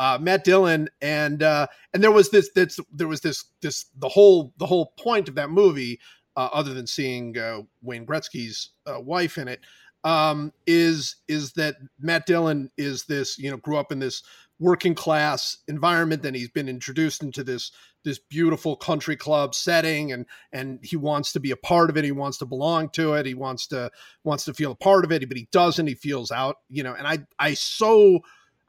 uh, 0.00 0.18
Matt 0.18 0.44
Dillon, 0.44 0.88
and 1.02 1.42
uh, 1.42 1.66
and 1.92 2.02
there 2.02 2.10
was 2.10 2.30
this 2.30 2.50
this 2.54 2.80
there 2.90 3.06
was 3.06 3.20
this 3.20 3.44
this 3.60 3.84
the 3.98 4.08
whole 4.08 4.54
the 4.56 4.66
whole 4.66 4.94
point 4.98 5.28
of 5.28 5.34
that 5.34 5.50
movie, 5.50 6.00
uh, 6.36 6.48
other 6.52 6.74
than 6.74 6.86
seeing 6.86 7.36
uh, 7.36 7.60
Wayne 7.82 8.06
Gretzky's 8.06 8.70
uh, 8.86 9.00
wife 9.00 9.38
in 9.38 9.48
it, 9.48 9.60
um, 10.04 10.52
is 10.66 11.16
is 11.28 11.52
that 11.52 11.76
Matt 12.00 12.26
Dillon 12.26 12.70
is 12.76 13.04
this 13.04 13.38
you 13.38 13.50
know 13.50 13.58
grew 13.58 13.76
up 13.76 13.92
in 13.92 13.98
this 13.98 14.22
working 14.58 14.94
class 14.94 15.56
environment, 15.68 16.24
and 16.24 16.36
he's 16.36 16.50
been 16.50 16.68
introduced 16.68 17.22
into 17.22 17.42
this 17.42 17.72
this 18.04 18.18
beautiful 18.18 18.76
country 18.76 19.16
club 19.16 19.54
setting, 19.54 20.12
and 20.12 20.26
and 20.52 20.78
he 20.82 20.96
wants 20.96 21.32
to 21.32 21.40
be 21.40 21.50
a 21.50 21.56
part 21.56 21.90
of 21.90 21.96
it. 21.96 22.04
He 22.04 22.12
wants 22.12 22.38
to 22.38 22.46
belong 22.46 22.90
to 22.90 23.14
it. 23.14 23.26
He 23.26 23.34
wants 23.34 23.66
to 23.68 23.90
wants 24.24 24.44
to 24.44 24.54
feel 24.54 24.72
a 24.72 24.76
part 24.76 25.04
of 25.04 25.12
it, 25.12 25.26
but 25.28 25.36
he 25.36 25.48
doesn't. 25.52 25.86
He 25.86 25.94
feels 25.94 26.30
out, 26.30 26.56
you 26.68 26.82
know. 26.82 26.94
And 26.94 27.06
I 27.06 27.18
I 27.38 27.54
so 27.54 28.20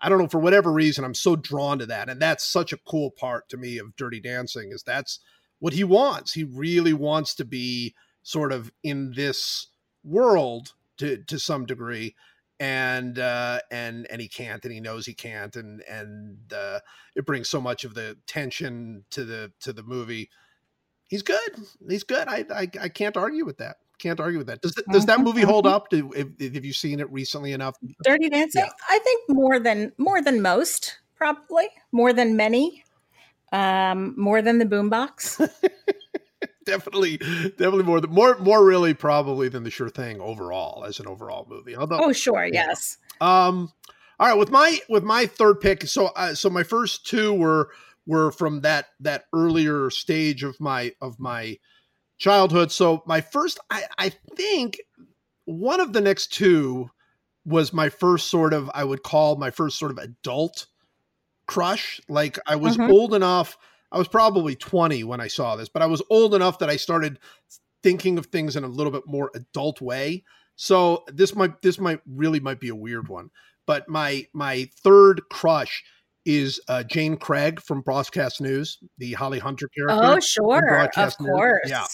I 0.02 0.10
don't 0.10 0.20
know 0.20 0.28
for 0.28 0.40
whatever 0.40 0.72
reason 0.72 1.06
I'm 1.06 1.14
so 1.14 1.36
drawn 1.36 1.80
to 1.80 1.86
that, 1.88 2.10
and 2.10 2.22
that's 2.22 2.46
such 2.46 2.74
a 2.74 2.78
cool 2.78 3.12
part 3.12 3.48
to 3.50 3.58
me 3.58 3.78
of 3.78 3.96
Dirty 3.96 4.20
Dancing 4.20 4.72
is 4.72 4.84
that's 4.84 5.20
what 5.62 5.74
he 5.74 5.86
wants. 5.86 6.34
He 6.34 6.44
really 6.44 6.92
wants 6.92 7.36
to 7.36 7.46
be 7.46 7.96
sort 8.24 8.52
of 8.52 8.72
in 8.84 9.14
this 9.16 9.68
world 10.04 10.74
to 10.98 11.24
to 11.28 11.40
some 11.40 11.66
degree, 11.66 12.16
and 12.60 13.18
uh, 13.18 13.60
and 13.72 14.06
and 14.12 14.20
he 14.20 14.28
can't, 14.28 14.66
and 14.66 14.74
he 14.74 14.82
knows 14.82 15.06
he 15.06 15.14
can't, 15.14 15.56
and 15.56 15.82
and 15.90 16.38
uh, 16.54 16.80
it 17.16 17.26
brings 17.26 17.48
so 17.48 17.62
much 17.62 17.86
of 17.86 17.94
the 17.94 18.18
tension 18.28 19.06
to 19.12 19.24
the 19.24 19.54
to 19.62 19.72
the 19.72 19.84
movie. 19.84 20.30
He's 21.08 21.22
good. 21.22 21.52
He's 21.88 22.04
good. 22.04 22.28
I 22.28 22.46
I, 22.54 22.68
I 22.82 22.90
can't 22.90 23.16
argue 23.16 23.46
with 23.46 23.60
that 23.60 23.78
can't 24.00 24.20
argue 24.20 24.40
with 24.40 24.48
that. 24.48 24.62
Does 24.62 24.74
does 24.92 25.06
that 25.06 25.20
movie 25.20 25.44
hold 25.44 25.68
up? 25.68 25.90
Do, 25.90 26.12
have, 26.18 26.32
have 26.40 26.66
you 26.66 26.74
seen 26.74 27.00
it 27.00 27.12
recently 27.12 27.54
enough? 27.54 27.76
Dirty 28.04 28.30
Dancing. 28.30 28.64
Yeah. 28.66 28.72
I 28.90 28.98
think 28.98 29.22
more 29.30 29.60
than 29.60 29.92
more 30.00 30.24
than 30.24 30.42
most, 30.42 30.98
probably 31.16 31.68
more 31.92 32.12
than 32.12 32.36
many, 32.36 32.84
um, 33.52 34.14
more 34.18 34.42
than 34.42 34.60
the 34.60 34.66
Boombox. 34.66 35.50
definitely, 36.66 37.18
definitely 37.18 37.84
more 37.84 38.02
than 38.02 38.12
more 38.12 38.38
more 38.40 38.66
really 38.66 38.94
probably 38.94 39.50
than 39.50 39.64
the 39.64 39.72
Sure 39.72 39.90
Thing 39.90 40.22
overall 40.22 40.86
as 40.86 41.00
an 41.00 41.08
overall 41.08 41.46
movie. 41.50 41.76
Although, 41.76 42.00
oh 42.02 42.12
sure, 42.12 42.46
yeah. 42.46 42.68
yes. 42.68 42.98
Um, 43.20 43.72
all 44.20 44.28
right, 44.28 44.38
with 44.38 44.52
my 44.52 44.80
with 44.90 45.04
my 45.04 45.26
third 45.26 45.60
pick. 45.62 45.84
So 45.84 46.08
uh, 46.08 46.34
so 46.34 46.50
my 46.50 46.64
first 46.64 47.06
two 47.06 47.34
were 47.34 47.70
were 48.06 48.32
from 48.32 48.62
that 48.62 48.88
that 49.00 49.26
earlier 49.34 49.90
stage 49.90 50.44
of 50.44 50.60
my 50.60 50.94
of 51.02 51.20
my 51.20 51.58
childhood. 52.22 52.72
So 52.72 53.04
my 53.06 53.20
first, 53.20 53.60
I, 53.70 53.84
I 53.98 54.10
think 54.38 54.80
one 55.46 55.80
of 55.82 55.92
the 55.92 56.02
next 56.02 56.28
two 56.28 56.90
was 57.46 57.74
my 57.74 57.90
first 57.90 58.28
sort 58.28 58.54
of, 58.54 58.70
I 58.74 58.84
would 58.84 59.02
call 59.02 59.36
my 59.36 59.50
first 59.50 59.80
sort 59.80 59.92
of 59.92 59.98
adult 59.98 60.68
crush. 61.52 62.00
Like 62.08 62.40
I 62.48 62.56
was 62.56 62.78
mm-hmm. 62.78 62.92
old 62.92 63.14
enough. 63.14 63.58
I 63.92 63.98
was 63.98 64.08
probably 64.08 64.56
20 64.56 65.04
when 65.04 65.20
I 65.20 65.28
saw 65.28 65.58
this, 65.58 65.68
but 65.68 65.82
I 65.82 65.86
was 65.86 66.02
old 66.10 66.34
enough 66.34 66.60
that 66.60 66.70
I 66.70 66.78
started 66.78 67.20
thinking 67.84 68.18
of 68.18 68.28
things 68.28 68.56
in 68.56 68.64
a 68.64 68.68
little 68.68 68.92
bit 68.92 69.04
more 69.06 69.32
adult 69.36 69.82
way. 69.82 70.24
So 70.56 71.04
this 71.08 71.36
might 71.36 71.62
this 71.62 71.78
might 71.78 72.00
really 72.08 72.40
might 72.40 72.62
be 72.62 72.70
a 72.70 72.76
weird 72.76 73.10
one. 73.10 73.32
But 73.68 73.90
my 73.90 74.28
my 74.34 74.70
third 74.82 75.24
crush 75.30 75.84
is 76.26 76.62
uh, 76.70 76.84
Jane 76.84 77.18
Craig 77.18 77.60
from 77.60 77.82
Broadcast 77.82 78.40
News, 78.40 78.78
the 78.98 79.14
Holly 79.14 79.40
Hunter 79.40 79.68
character. 79.76 80.06
Oh, 80.06 80.20
sure, 80.20 80.80
of 80.86 80.96
News. 80.96 81.16
course. 81.16 81.70
Yeah. 81.70 81.86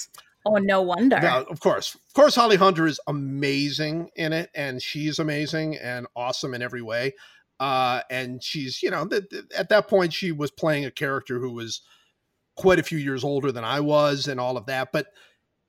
Oh, 0.46 0.58
no 0.58 0.82
wonder. 0.82 1.18
Of 1.18 1.60
course, 1.60 1.96
of 1.96 2.14
course, 2.14 2.36
Holly 2.36 2.58
Hunter 2.58 2.88
is 2.88 3.00
amazing 3.08 4.10
in 4.16 4.34
it, 4.34 4.50
and 4.54 4.82
she's 4.82 5.20
amazing 5.20 5.78
and 5.78 6.08
awesome 6.16 6.54
in 6.54 6.62
every 6.62 6.82
way. 6.82 7.14
Uh, 7.60 8.02
and 8.10 8.44
she's, 8.44 8.84
you 8.84 8.92
know, 8.92 9.08
th- 9.08 9.30
th- 9.30 9.46
at 9.58 9.70
that 9.70 9.88
point, 9.88 10.14
she 10.14 10.32
was 10.32 10.52
playing 10.52 10.86
a 10.86 10.92
character 10.92 11.40
who 11.40 11.52
was 11.52 11.82
quite 12.56 12.80
a 12.80 12.84
few 12.84 12.98
years 12.98 13.24
older 13.24 13.52
than 13.52 13.64
I 13.64 13.80
was, 13.80 14.28
and 14.28 14.40
all 14.40 14.58
of 14.58 14.66
that. 14.68 14.92
But 14.92 15.08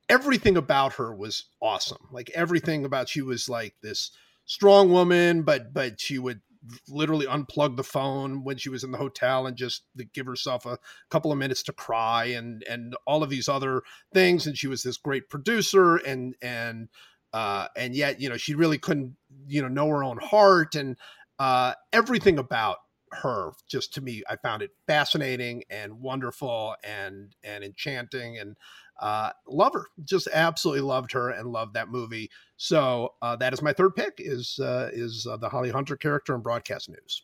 everything 0.08 0.56
about 0.56 0.94
her 0.94 1.14
was 1.14 1.46
awesome. 1.60 2.08
Like 2.10 2.30
everything 2.34 2.84
about 2.84 3.08
she 3.08 3.22
was 3.22 3.48
like 3.48 3.74
this 3.82 4.10
strong 4.44 4.90
woman, 4.90 5.42
but 5.42 5.72
but 5.72 6.00
she 6.00 6.18
would 6.18 6.40
literally 6.88 7.26
unplug 7.26 7.76
the 7.76 7.84
phone 7.84 8.44
when 8.44 8.56
she 8.56 8.68
was 8.68 8.84
in 8.84 8.90
the 8.90 8.98
hotel 8.98 9.46
and 9.46 9.56
just 9.56 9.84
give 10.12 10.26
herself 10.26 10.66
a 10.66 10.78
couple 11.10 11.32
of 11.32 11.38
minutes 11.38 11.62
to 11.62 11.72
cry 11.72 12.24
and 12.26 12.64
and 12.68 12.94
all 13.06 13.22
of 13.22 13.30
these 13.30 13.48
other 13.48 13.82
things 14.12 14.46
and 14.46 14.58
she 14.58 14.66
was 14.66 14.82
this 14.82 14.96
great 14.96 15.28
producer 15.28 15.96
and 15.96 16.34
and 16.42 16.88
uh 17.32 17.68
and 17.76 17.94
yet 17.94 18.20
you 18.20 18.28
know 18.28 18.36
she 18.36 18.54
really 18.54 18.78
couldn't 18.78 19.14
you 19.46 19.62
know 19.62 19.68
know 19.68 19.88
her 19.88 20.02
own 20.02 20.18
heart 20.18 20.74
and 20.74 20.96
uh 21.38 21.72
everything 21.92 22.38
about 22.38 22.78
her 23.10 23.52
just 23.66 23.94
to 23.94 24.02
me 24.02 24.22
i 24.28 24.36
found 24.36 24.60
it 24.60 24.70
fascinating 24.86 25.62
and 25.70 25.92
wonderful 25.92 26.74
and 26.84 27.34
and 27.42 27.64
enchanting 27.64 28.38
and 28.38 28.56
uh, 29.00 29.30
love 29.46 29.72
her, 29.74 29.86
just 30.04 30.28
absolutely 30.32 30.80
loved 30.80 31.12
her 31.12 31.30
and 31.30 31.50
loved 31.50 31.74
that 31.74 31.88
movie. 31.88 32.30
So 32.56 33.14
uh, 33.22 33.36
that 33.36 33.52
is 33.52 33.62
my 33.62 33.72
third 33.72 33.94
pick 33.94 34.14
is 34.18 34.58
uh, 34.60 34.90
is 34.92 35.26
uh, 35.30 35.36
the 35.36 35.48
Holly 35.48 35.70
Hunter 35.70 35.96
character 35.96 36.34
in 36.34 36.40
broadcast 36.40 36.88
news. 36.88 37.22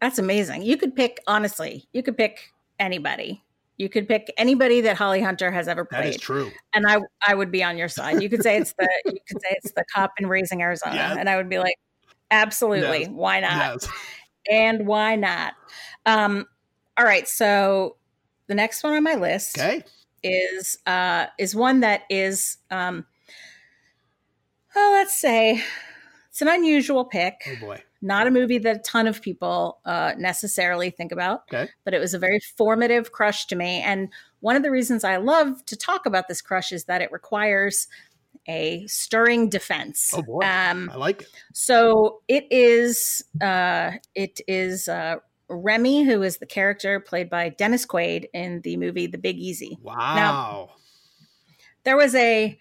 That's 0.00 0.18
amazing. 0.18 0.62
You 0.62 0.76
could 0.76 0.94
pick 0.94 1.20
honestly. 1.26 1.88
You 1.92 2.02
could 2.02 2.16
pick 2.16 2.52
anybody. 2.78 3.42
You 3.76 3.88
could 3.88 4.08
pick 4.08 4.32
anybody 4.36 4.80
that 4.80 4.96
Holly 4.96 5.20
Hunter 5.20 5.52
has 5.52 5.68
ever 5.68 5.84
played. 5.84 6.04
That 6.04 6.08
is 6.08 6.20
true. 6.20 6.50
And 6.74 6.84
I 6.86 6.98
I 7.24 7.34
would 7.34 7.52
be 7.52 7.62
on 7.62 7.78
your 7.78 7.88
side. 7.88 8.20
You 8.20 8.28
could 8.28 8.42
say 8.42 8.56
it's 8.56 8.74
the 8.76 8.88
you 9.06 9.18
could 9.28 9.40
say 9.40 9.56
it's 9.62 9.72
the 9.72 9.84
cop 9.94 10.12
in 10.18 10.26
Raising 10.26 10.62
Arizona, 10.62 10.94
yes. 10.96 11.16
and 11.16 11.28
I 11.28 11.36
would 11.36 11.48
be 11.48 11.58
like, 11.58 11.76
absolutely, 12.30 13.00
yes. 13.00 13.10
why 13.10 13.40
not? 13.40 13.82
Yes. 13.82 13.88
And 14.50 14.86
why 14.86 15.16
not? 15.16 15.54
Um, 16.06 16.46
all 16.96 17.04
right, 17.04 17.28
so 17.28 17.96
the 18.46 18.54
next 18.54 18.82
one 18.82 18.94
on 18.94 19.02
my 19.02 19.14
list 19.14 19.58
okay 19.58 19.84
is 20.22 20.78
uh, 20.86 21.26
is 21.38 21.54
one 21.54 21.80
that 21.80 22.02
is, 22.10 22.58
um, 22.70 23.06
well, 24.74 24.92
let's 24.92 25.18
say 25.18 25.62
it's 26.28 26.42
an 26.42 26.48
unusual 26.48 27.04
pick. 27.04 27.34
Oh 27.46 27.66
boy. 27.66 27.82
Not 28.00 28.28
a 28.28 28.30
movie 28.30 28.58
that 28.58 28.76
a 28.76 28.78
ton 28.78 29.08
of 29.08 29.20
people 29.20 29.80
uh, 29.84 30.12
necessarily 30.16 30.90
think 30.90 31.10
about, 31.10 31.42
okay. 31.52 31.68
but 31.84 31.94
it 31.94 31.98
was 31.98 32.14
a 32.14 32.18
very 32.18 32.38
formative 32.56 33.10
crush 33.10 33.46
to 33.46 33.56
me. 33.56 33.82
And 33.82 34.08
one 34.38 34.54
of 34.54 34.62
the 34.62 34.70
reasons 34.70 35.02
I 35.02 35.16
love 35.16 35.64
to 35.66 35.76
talk 35.76 36.06
about 36.06 36.28
this 36.28 36.40
crush 36.40 36.70
is 36.70 36.84
that 36.84 37.02
it 37.02 37.10
requires 37.10 37.88
a 38.48 38.86
stirring 38.86 39.48
defense. 39.48 40.12
Oh 40.14 40.22
boy, 40.22 40.40
um, 40.40 40.90
I 40.92 40.96
like 40.96 41.22
it. 41.22 41.28
So 41.52 42.20
it 42.28 42.46
is. 42.50 43.24
Uh, 43.40 43.92
it 44.14 44.40
is 44.48 44.88
uh, 44.88 45.16
Remy, 45.48 46.04
who 46.04 46.22
is 46.22 46.38
the 46.38 46.46
character 46.46 47.00
played 47.00 47.30
by 47.30 47.50
Dennis 47.50 47.86
Quaid 47.86 48.26
in 48.34 48.60
the 48.62 48.76
movie 48.76 49.06
The 49.06 49.18
Big 49.18 49.38
Easy. 49.38 49.78
Wow. 49.82 50.14
Now, 50.14 50.70
there 51.84 51.96
was 51.96 52.14
a 52.14 52.58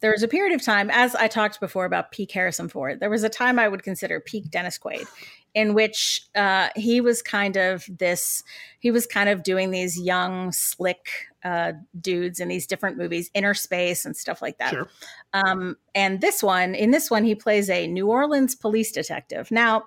there 0.00 0.10
was 0.10 0.22
a 0.22 0.28
period 0.28 0.54
of 0.54 0.64
time, 0.64 0.90
as 0.90 1.14
I 1.14 1.28
talked 1.28 1.60
before 1.60 1.84
about 1.84 2.12
peak 2.12 2.30
Harrison 2.32 2.68
Ford, 2.68 3.00
there 3.00 3.10
was 3.10 3.24
a 3.24 3.28
time 3.28 3.58
I 3.58 3.68
would 3.68 3.82
consider 3.82 4.20
peak 4.20 4.50
Dennis 4.50 4.78
Quaid, 4.78 5.06
in 5.54 5.74
which 5.74 6.22
uh, 6.34 6.68
he 6.76 7.00
was 7.00 7.22
kind 7.22 7.56
of 7.56 7.88
this, 7.88 8.42
he 8.78 8.90
was 8.90 9.06
kind 9.06 9.28
of 9.28 9.42
doing 9.42 9.70
these 9.70 9.98
young, 9.98 10.52
slick 10.52 11.08
uh, 11.44 11.72
dudes 12.00 12.40
in 12.40 12.48
these 12.48 12.66
different 12.66 12.96
movies, 12.96 13.30
Innerspace 13.34 14.04
and 14.04 14.16
stuff 14.16 14.42
like 14.42 14.58
that. 14.58 14.70
Sure. 14.70 14.88
Um, 15.32 15.76
and 15.94 16.20
this 16.20 16.42
one, 16.42 16.74
in 16.74 16.90
this 16.90 17.10
one, 17.10 17.24
he 17.24 17.34
plays 17.34 17.70
a 17.70 17.86
New 17.86 18.08
Orleans 18.08 18.54
police 18.54 18.92
detective. 18.92 19.50
Now, 19.50 19.84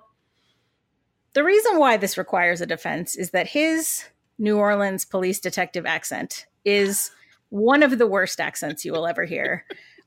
the 1.34 1.44
reason 1.44 1.78
why 1.78 1.96
this 1.96 2.18
requires 2.18 2.60
a 2.60 2.66
defense 2.66 3.16
is 3.16 3.30
that 3.30 3.48
his 3.48 4.04
New 4.38 4.58
Orleans 4.58 5.04
police 5.04 5.40
detective 5.40 5.86
accent 5.86 6.46
is 6.64 7.10
one 7.48 7.82
of 7.82 7.98
the 7.98 8.06
worst 8.06 8.40
accents 8.40 8.84
you 8.84 8.92
will 8.92 9.06
ever 9.06 9.24
hear 9.24 9.64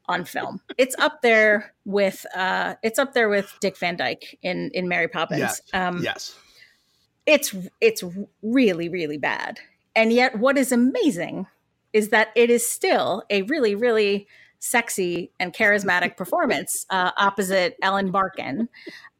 on 0.08 0.26
film. 0.26 0.62
It's 0.78 0.96
up 1.00 1.22
there 1.22 1.74
with 1.86 2.26
uh, 2.36 2.76
it's 2.84 3.00
up 3.00 3.14
there 3.14 3.30
with 3.30 3.52
Dick 3.60 3.78
Van 3.78 3.96
Dyke 3.96 4.38
in 4.42 4.72
in 4.74 4.88
Mary 4.88 5.08
Poppins. 5.08 5.40
Yes. 5.40 5.62
Um, 5.74 6.02
yes. 6.04 6.36
It's 7.26 7.56
it's 7.82 8.04
really 8.42 8.90
really 8.90 9.18
bad, 9.18 9.60
and 9.96 10.14
yet 10.14 10.38
what 10.38 10.58
is 10.58 10.72
amazing 10.72 11.48
is 11.94 12.10
that 12.10 12.30
it 12.36 12.50
is 12.50 12.70
still 12.70 13.24
a 13.30 13.44
really 13.44 13.74
really 13.76 14.28
sexy 14.60 15.32
and 15.40 15.54
charismatic 15.54 16.18
performance 16.18 16.86
uh, 16.90 17.12
opposite 17.18 17.78
Ellen 17.82 18.12
Barkin. 18.12 18.70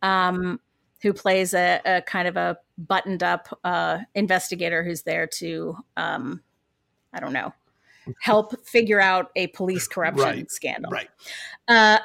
Um, 0.02 0.60
who 1.02 1.14
plays 1.14 1.54
a, 1.54 1.80
a, 1.86 2.02
kind 2.02 2.28
of 2.28 2.36
a 2.36 2.58
buttoned 2.80 3.22
up 3.22 3.48
uh, 3.64 4.00
investigator 4.16 4.84
who's 4.84 5.04
there 5.04 5.28
to, 5.28 5.78
um, 5.98 6.42
I 7.14 7.20
don't 7.20 7.34
know, 7.34 7.54
help 8.22 8.66
figure 8.68 9.00
out 9.02 9.32
a 9.36 9.48
police 9.48 9.88
corruption 9.88 10.24
Right. 10.26 10.52
scandal. 10.52 10.92
Right. 10.92 11.10
Uh, 11.68 12.00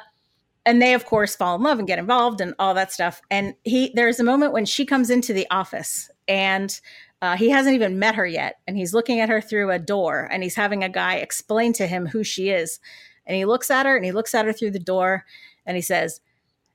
and 0.65 0.81
they, 0.81 0.93
of 0.93 1.05
course, 1.05 1.35
fall 1.35 1.55
in 1.55 1.63
love 1.63 1.79
and 1.79 1.87
get 1.87 1.99
involved 1.99 2.39
and 2.41 2.53
all 2.59 2.73
that 2.75 2.91
stuff. 2.91 3.21
And 3.31 3.55
he, 3.63 3.91
there's 3.95 4.19
a 4.19 4.23
moment 4.23 4.53
when 4.53 4.65
she 4.65 4.85
comes 4.85 5.09
into 5.09 5.33
the 5.33 5.47
office 5.49 6.09
and 6.27 6.79
uh, 7.23 7.35
he 7.35 7.49
hasn't 7.49 7.73
even 7.75 7.97
met 7.99 8.15
her 8.15 8.25
yet. 8.27 8.59
And 8.67 8.77
he's 8.77 8.93
looking 8.93 9.19
at 9.19 9.29
her 9.29 9.41
through 9.41 9.71
a 9.71 9.79
door 9.79 10.27
and 10.31 10.43
he's 10.43 10.55
having 10.55 10.83
a 10.83 10.89
guy 10.89 11.15
explain 11.15 11.73
to 11.73 11.87
him 11.87 12.05
who 12.05 12.23
she 12.23 12.49
is. 12.49 12.79
And 13.25 13.35
he 13.35 13.45
looks 13.45 13.71
at 13.71 13.85
her 13.85 13.95
and 13.95 14.05
he 14.05 14.11
looks 14.11 14.35
at 14.35 14.45
her 14.45 14.53
through 14.53 14.71
the 14.71 14.79
door 14.79 15.25
and 15.65 15.75
he 15.75 15.81
says, 15.81 16.21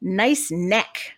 Nice 0.01 0.51
neck. 0.51 1.13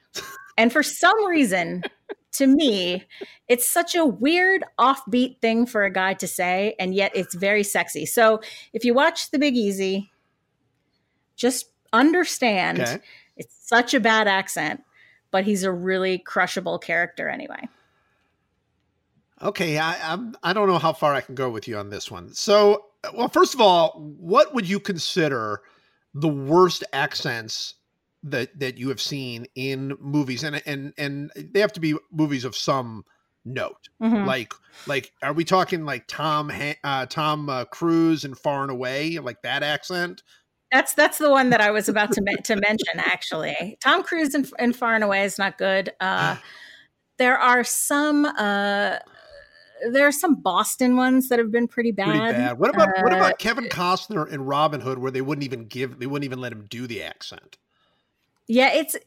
and 0.58 0.72
for 0.72 0.82
some 0.82 1.24
reason, 1.26 1.84
to 2.32 2.46
me, 2.46 3.04
it's 3.48 3.68
such 3.70 3.94
a 3.94 4.04
weird 4.04 4.64
offbeat 4.78 5.40
thing 5.40 5.66
for 5.66 5.84
a 5.84 5.90
guy 5.92 6.14
to 6.14 6.26
say, 6.26 6.74
and 6.78 6.94
yet 6.94 7.12
it's 7.14 7.34
very 7.34 7.64
sexy. 7.64 8.06
So 8.06 8.40
if 8.72 8.84
you 8.84 8.94
watch 8.94 9.30
The 9.30 9.38
Big 9.38 9.56
Easy, 9.56 10.10
just 11.36 11.66
understand 11.92 12.80
Okay. 12.80 12.98
it's 13.36 13.56
such 13.66 13.94
a 13.94 14.00
bad 14.00 14.28
accent, 14.28 14.82
but 15.30 15.44
he's 15.44 15.62
a 15.64 15.72
really 15.72 16.18
crushable 16.18 16.78
character 16.78 17.28
anyway. 17.28 17.68
Okay, 19.40 19.78
I 19.78 20.12
I'm, 20.12 20.34
I 20.42 20.52
don't 20.52 20.68
know 20.68 20.78
how 20.78 20.92
far 20.92 21.14
I 21.14 21.20
can 21.20 21.34
go 21.34 21.48
with 21.48 21.68
you 21.68 21.76
on 21.78 21.90
this 21.90 22.10
one. 22.10 22.34
So, 22.34 22.86
well, 23.14 23.28
first 23.28 23.54
of 23.54 23.60
all, 23.60 23.92
what 24.18 24.52
would 24.54 24.68
you 24.68 24.80
consider 24.80 25.62
the 26.14 26.28
worst 26.28 26.82
accents 26.92 27.74
that 28.24 28.58
that 28.58 28.78
you 28.78 28.88
have 28.88 29.00
seen 29.00 29.46
in 29.54 29.96
movies? 30.00 30.44
And 30.44 30.62
and 30.66 30.92
and 30.98 31.30
they 31.36 31.60
have 31.60 31.72
to 31.74 31.80
be 31.80 31.94
movies 32.10 32.44
of 32.44 32.56
some 32.56 33.04
note. 33.44 33.88
Mhm. 34.02 34.26
Like 34.26 34.52
like 34.86 35.12
are 35.22 35.32
we 35.32 35.44
talking 35.44 35.84
like 35.84 36.06
Tom 36.06 36.52
uh, 36.84 37.06
Tom 37.06 37.48
uh, 37.48 37.64
Cruise 37.66 38.24
and 38.24 38.36
Far 38.38 38.62
and 38.62 38.70
Away, 38.70 39.18
like 39.18 39.42
that 39.42 39.62
accent? 39.62 40.22
That's 40.70 40.92
that's 40.94 41.18
the 41.18 41.30
one 41.30 41.50
that 41.50 41.60
I 41.60 41.70
was 41.70 41.88
about 41.88 42.12
to 42.12 42.20
to 42.44 42.56
mention. 42.56 42.98
Actually, 42.98 43.78
Tom 43.82 44.02
Cruise 44.02 44.34
in, 44.34 44.46
in 44.58 44.72
Far 44.72 44.94
and 44.94 45.04
Away 45.04 45.24
is 45.24 45.38
not 45.38 45.56
good. 45.56 45.92
Uh, 46.00 46.36
there 47.18 47.38
are 47.38 47.64
some 47.64 48.26
uh, 48.26 48.98
there 49.90 50.06
are 50.06 50.12
some 50.12 50.34
Boston 50.34 50.96
ones 50.96 51.28
that 51.28 51.38
have 51.38 51.50
been 51.50 51.68
pretty 51.68 51.92
bad. 51.92 52.06
Pretty 52.06 52.32
bad. 52.32 52.58
What 52.58 52.70
about 52.70 52.88
what 53.02 53.12
Uh, 53.12 53.16
about 53.16 53.38
Kevin 53.38 53.64
Costner 53.66 54.28
in 54.28 54.44
Robin 54.44 54.80
Hood, 54.80 54.98
where 54.98 55.10
they 55.10 55.22
wouldn't 55.22 55.44
even 55.44 55.66
give 55.66 55.98
they 55.98 56.06
wouldn't 56.06 56.24
even 56.24 56.40
let 56.40 56.52
him 56.52 56.66
do 56.68 56.86
the 56.86 57.02
accent? 57.02 57.56
Yeah, 58.48 58.72
it's. 58.72 58.94
Uh, 58.94 58.98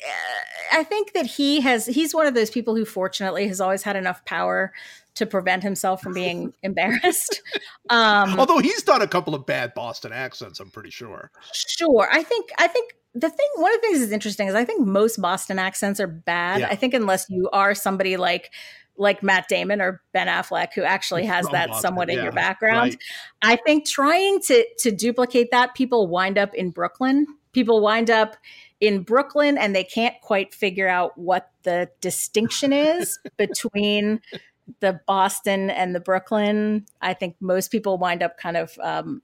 I 0.71 0.83
think 0.83 1.13
that 1.13 1.25
he 1.25 1.61
has. 1.61 1.87
He's 1.87 2.13
one 2.13 2.27
of 2.27 2.35
those 2.35 2.51
people 2.51 2.75
who, 2.75 2.85
fortunately, 2.85 3.47
has 3.47 3.59
always 3.59 3.81
had 3.83 3.95
enough 3.95 4.23
power 4.23 4.71
to 5.15 5.25
prevent 5.25 5.63
himself 5.63 6.01
from 6.01 6.13
being 6.13 6.53
embarrassed. 6.63 7.41
Um, 7.89 8.39
Although 8.39 8.59
he's 8.59 8.83
done 8.83 9.01
a 9.01 9.07
couple 9.07 9.35
of 9.35 9.45
bad 9.45 9.73
Boston 9.73 10.13
accents, 10.13 10.59
I'm 10.59 10.69
pretty 10.69 10.91
sure. 10.91 11.31
Sure. 11.53 12.07
I 12.11 12.23
think 12.23 12.51
I 12.57 12.67
think 12.67 12.93
the 13.13 13.29
thing 13.29 13.47
one 13.55 13.73
of 13.73 13.81
the 13.81 13.87
things 13.87 13.99
that's 13.99 14.11
interesting 14.11 14.47
is 14.47 14.55
I 14.55 14.63
think 14.63 14.85
most 14.85 15.21
Boston 15.21 15.59
accents 15.59 15.99
are 15.99 16.07
bad. 16.07 16.61
Yeah. 16.61 16.67
I 16.69 16.75
think 16.75 16.93
unless 16.93 17.25
you 17.29 17.49
are 17.51 17.75
somebody 17.75 18.17
like 18.17 18.51
like 18.97 19.23
Matt 19.23 19.47
Damon 19.49 19.81
or 19.81 20.01
Ben 20.13 20.27
Affleck 20.27 20.73
who 20.75 20.83
actually 20.83 21.25
has 21.25 21.45
From 21.45 21.53
that 21.53 21.69
Boston, 21.69 21.81
somewhat 21.81 22.09
in 22.09 22.17
yeah, 22.17 22.23
your 22.23 22.31
background. 22.31 22.91
right. 22.91 22.97
I 23.41 23.55
think 23.57 23.87
trying 23.87 24.39
to 24.41 24.65
to 24.79 24.91
duplicate 24.91 25.51
that 25.51 25.73
people 25.75 26.07
wind 26.07 26.37
up 26.37 26.53
in 26.53 26.69
Brooklyn. 26.69 27.25
People 27.53 27.81
wind 27.81 28.09
up 28.09 28.37
in 28.81 29.03
Brooklyn 29.03 29.57
and 29.57 29.75
they 29.75 29.83
can't 29.83 30.19
quite 30.21 30.53
figure 30.53 30.89
out 30.89 31.17
what 31.17 31.51
the 31.63 31.89
distinction 32.01 32.73
is 32.73 33.19
between 33.37 34.19
the 34.79 34.99
Boston 35.07 35.69
and 35.69 35.95
the 35.95 35.99
Brooklyn. 35.99 36.85
I 37.01 37.13
think 37.13 37.35
most 37.39 37.71
people 37.71 37.97
wind 37.97 38.23
up 38.23 38.37
kind 38.37 38.57
of 38.57 38.77
um, 38.81 39.21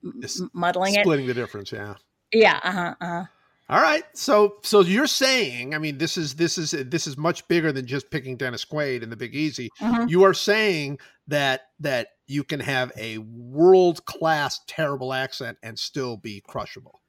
muddling 0.54 0.94
it. 0.96 1.02
Splitting 1.02 1.28
the 1.28 1.34
difference, 1.34 1.72
yeah. 1.72 1.96
Yeah, 2.32 2.60
uh-huh, 2.64 2.96
uh-huh. 3.02 3.24
All 3.70 3.82
right. 3.82 4.04
So 4.14 4.58
so 4.64 4.80
you're 4.80 5.08
saying, 5.08 5.76
I 5.76 5.78
mean, 5.78 5.98
this 5.98 6.18
is 6.18 6.36
this 6.36 6.58
is 6.58 6.72
this 6.72 7.06
is 7.06 7.18
much 7.18 7.46
bigger 7.50 7.74
than 7.74 7.86
just 7.86 8.10
picking 8.10 8.38
Dennis 8.38 8.64
Quaid 8.64 9.04
in 9.04 9.10
the 9.10 9.18
Big 9.18 9.36
Easy. 9.36 9.70
Mhm. 9.82 10.10
You 10.10 10.24
are 10.24 10.34
saying 10.34 11.00
that 11.28 11.64
that 11.82 12.10
you 12.28 12.46
can 12.46 12.62
have 12.62 12.94
a 12.96 13.18
world 13.18 14.06
class 14.06 14.62
terrible 14.68 15.14
accent 15.14 15.58
and 15.62 15.78
still 15.78 16.16
be 16.16 16.42
crushable. 16.48 17.02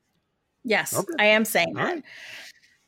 Yes, 0.65 0.95
Okay. 0.95 1.13
I 1.19 1.27
am 1.27 1.45
saying 1.45 1.77
All 1.77 1.85
that. 1.85 1.95
right. 1.95 2.05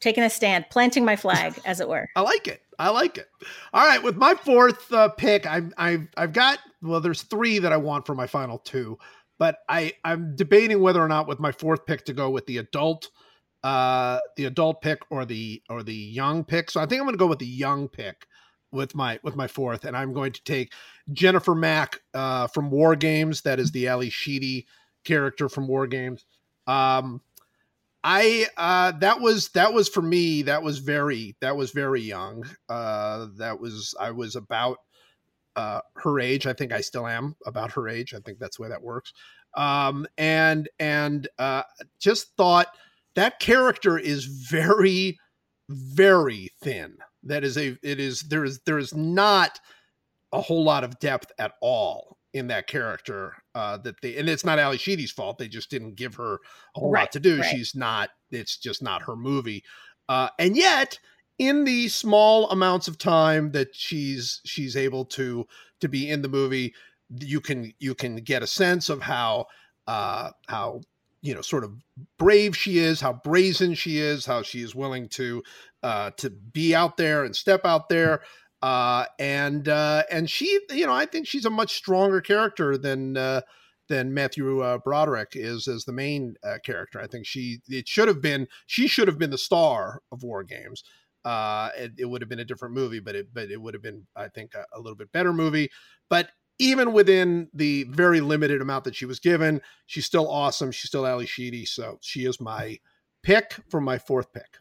Taking 0.01 0.25
a 0.25 0.31
stand, 0.31 0.65
planting 0.71 1.05
my 1.05 1.15
flag, 1.17 1.59
as 1.67 1.81
it 1.81 1.89
were. 1.89 2.09
I 2.17 2.23
like 2.23 2.49
it. 2.49 2.63
I 2.79 2.89
like 2.89 3.19
it. 3.19 3.29
All 3.75 3.87
right, 3.87 4.03
with 4.03 4.17
my 4.17 4.35
fourth 4.35 4.91
uh, 4.93 5.11
pick, 5.11 5.47
I've 5.47 5.73
I've 5.77 6.09
I've 6.17 6.33
got 6.33 6.59
well, 6.81 7.01
there's 7.01 7.23
three 7.23 7.59
that 7.59 7.73
I 7.73 7.77
want 7.77 8.07
for 8.07 8.15
my 8.15 8.27
final 8.27 8.59
two, 8.59 8.99
but 9.39 9.59
I 9.69 9.93
I'm 10.05 10.35
debating 10.37 10.81
whether 10.81 11.03
or 11.03 11.09
not 11.09 11.29
with 11.29 11.39
my 11.39 11.53
fourth 11.53 11.85
pick 11.85 12.07
to 12.07 12.15
go 12.15 12.31
with 12.31 12.47
the 12.47 12.57
adult, 12.57 13.11
uh, 13.63 14.19
the 14.37 14.47
adult 14.47 14.81
pick 14.81 15.01
or 15.11 15.27
the 15.27 15.63
or 15.69 15.83
the 15.83 15.95
young 15.95 16.43
pick. 16.43 16.71
So 16.71 16.81
I 16.81 16.87
think 16.87 17.01
I'm 17.01 17.07
going 17.07 17.15
to 17.15 17.19
go 17.19 17.27
with 17.27 17.39
the 17.39 17.47
young 17.47 17.87
pick 17.87 18.27
with 18.73 18.95
my 18.95 19.21
with 19.23 19.37
my 19.37 19.47
fourth, 19.47 19.85
and 19.85 19.95
I'm 19.95 20.15
going 20.15 20.33
to 20.33 20.43
take 20.45 20.73
Jennifer 21.13 21.55
Mack 21.55 22.01
uh, 22.15 22.47
from 22.47 22.71
War 22.71 22.97
Games. 22.97 23.43
That 23.43 23.61
is 23.61 23.71
the 23.73 23.89
Ally 23.89 24.09
Sheedy 24.09 24.67
character 25.05 25.51
from 25.51 25.69
War 25.69 25.87
Games. 25.87 26.25
Um, 26.67 27.21
I 28.03 28.47
uh 28.57 28.93
that 28.99 29.21
was 29.21 29.49
that 29.51 29.73
was 29.73 29.89
for 29.89 30.03
me 30.03 30.43
that 30.43 30.63
was 30.63 30.79
very 30.79 31.37
that 31.41 31.57
was 31.57 31.71
very 31.73 32.01
young. 32.01 32.45
Uh 32.69 33.27
that 33.37 33.59
was 33.61 33.95
I 34.01 34.11
was 34.11 34.37
about 34.37 34.79
uh 35.57 35.81
her 35.97 36.19
age. 36.21 36.47
I 36.47 36.53
think 36.53 36.73
I 36.73 36.81
still 36.81 37.07
am 37.07 37.37
about 37.47 37.73
her 37.73 37.89
age. 37.89 38.15
I 38.15 38.21
think 38.21 38.39
that's 38.39 38.57
the 38.57 38.63
way 38.63 38.69
that 38.71 38.83
works. 38.83 39.13
Um 39.55 40.07
and 40.17 40.69
and 40.79 41.29
uh 41.39 41.63
just 41.99 42.35
thought 42.37 42.69
that 43.17 43.39
character 43.41 43.99
is 43.99 44.25
very 44.25 45.19
very 45.69 46.51
thin. 46.63 46.97
That 47.25 47.45
is 47.45 47.59
a 47.59 47.77
it 47.83 48.01
is 48.01 48.21
there 48.23 48.45
is 48.45 48.61
there 48.65 48.79
is 48.79 48.95
not 48.95 49.61
a 50.33 50.41
whole 50.41 50.65
lot 50.65 50.85
of 50.85 50.99
depth 51.01 51.33
at 51.39 51.53
all 51.61 52.17
in 52.33 52.47
that 52.47 52.67
character 52.67 53.35
uh 53.55 53.77
that 53.79 54.01
they 54.03 54.17
and 54.17 54.29
it's 54.29 54.45
not 54.45 54.59
Ally 54.59 54.77
Sheedy's 54.77 55.11
fault 55.11 55.39
they 55.39 55.49
just 55.49 55.71
didn't 55.71 55.97
give 55.97 56.15
her 56.15 56.35
a 56.77 56.81
whole 56.81 56.93
lot 56.93 57.13
to 57.13 57.21
do 57.21 57.41
right. 57.41 57.51
she's 57.51 57.75
not 57.75 58.11
it's 58.31 58.57
just 58.57 58.83
not 58.83 59.03
her 59.03 59.17
movie 59.17 59.65
uh 60.09 60.29
and 60.39 60.57
yet 60.57 60.99
in 61.39 61.65
the 61.65 61.89
small 61.89 62.49
amounts 62.51 62.87
of 62.87 62.99
time 62.99 63.51
that 63.53 63.75
she's 63.75 64.41
she's 64.45 64.77
able 64.77 65.05
to 65.07 65.47
to 65.81 65.89
be 65.89 66.09
in 66.09 66.23
the 66.23 66.29
movie 66.29 66.75
you 67.19 67.41
can 67.41 67.73
you 67.79 67.95
can 67.95 68.17
get 68.17 68.43
a 68.43 68.47
sense 68.47 68.89
of 68.89 69.01
how 69.01 69.47
uh 69.87 70.31
how 70.47 70.81
you 71.23 71.35
know 71.35 71.41
sort 71.41 71.65
of 71.65 71.73
brave 72.19 72.57
she 72.57 72.79
is 72.79 73.01
how 73.01 73.13
brazen 73.13 73.75
she 73.75 73.99
is 73.99 74.25
how 74.25 74.43
she 74.43 74.63
is 74.63 74.75
willing 74.75 75.09
to 75.09 75.43
uh 75.83 76.11
to 76.17 76.31
be 76.31 76.75
out 76.75 76.97
there 76.97 77.25
and 77.25 77.35
step 77.35 77.65
out 77.65 77.89
there 77.89 78.21
uh 78.63 79.05
and 79.19 79.69
uh 79.69 80.03
and 80.11 80.29
she 80.29 80.61
you 80.71 80.87
know 80.87 80.93
i 80.93 81.07
think 81.07 81.27
she's 81.27 81.47
a 81.47 81.51
much 81.51 81.75
stronger 81.75 82.21
character 82.21 82.77
than 82.77 83.17
uh 83.17 83.41
than 83.89 84.15
matthew 84.15 84.61
uh, 84.61 84.79
broderick 84.79 85.31
is 85.33 85.67
as 85.67 85.85
the 85.85 85.93
main 85.93 86.35
uh, 86.45 86.59
character. 86.65 87.01
I 87.01 87.07
think 87.07 87.27
she 87.27 87.59
it 87.69 87.89
should 87.89 88.09
have 88.09 88.23
been 88.23 88.47
she 88.67 88.87
should 88.87 89.09
have 89.09 89.19
been 89.19 89.31
the 89.31 89.39
star 89.39 90.01
of 90.13 90.23
war 90.23 90.45
games. 90.45 90.85
Uh 91.25 91.71
it, 91.77 91.93
it 91.99 92.05
would 92.05 92.23
have 92.23 92.29
been 92.29 92.39
a 92.39 92.45
different 92.45 92.75
movie 92.75 93.01
but 93.01 93.15
it 93.15 93.29
but 93.35 93.51
it 93.51 93.61
would 93.61 93.75
have 93.75 93.83
been 93.83 94.07
i 94.17 94.29
think 94.29 94.55
a, 94.55 94.65
a 94.75 94.81
little 94.81 94.97
bit 94.97 95.13
better 95.13 95.33
movie. 95.33 95.71
But 96.09 96.31
even 96.59 96.93
within 96.93 97.49
the 97.55 97.85
very 97.85 98.21
limited 98.21 98.61
amount 98.61 98.85
that 98.85 98.95
she 98.95 99.07
was 99.07 99.19
given 99.19 99.61
she's 99.87 100.07
still 100.07 100.31
awesome. 100.31 100.71
She's 100.71 100.89
still 100.89 101.07
ally 101.07 101.25
sheedy. 101.25 101.65
So 101.65 101.99
she 102.01 102.27
is 102.27 102.41
my 102.41 102.79
pick 103.23 103.57
for 103.71 103.81
my 103.81 103.99
fourth 103.99 104.33
pick 104.33 104.60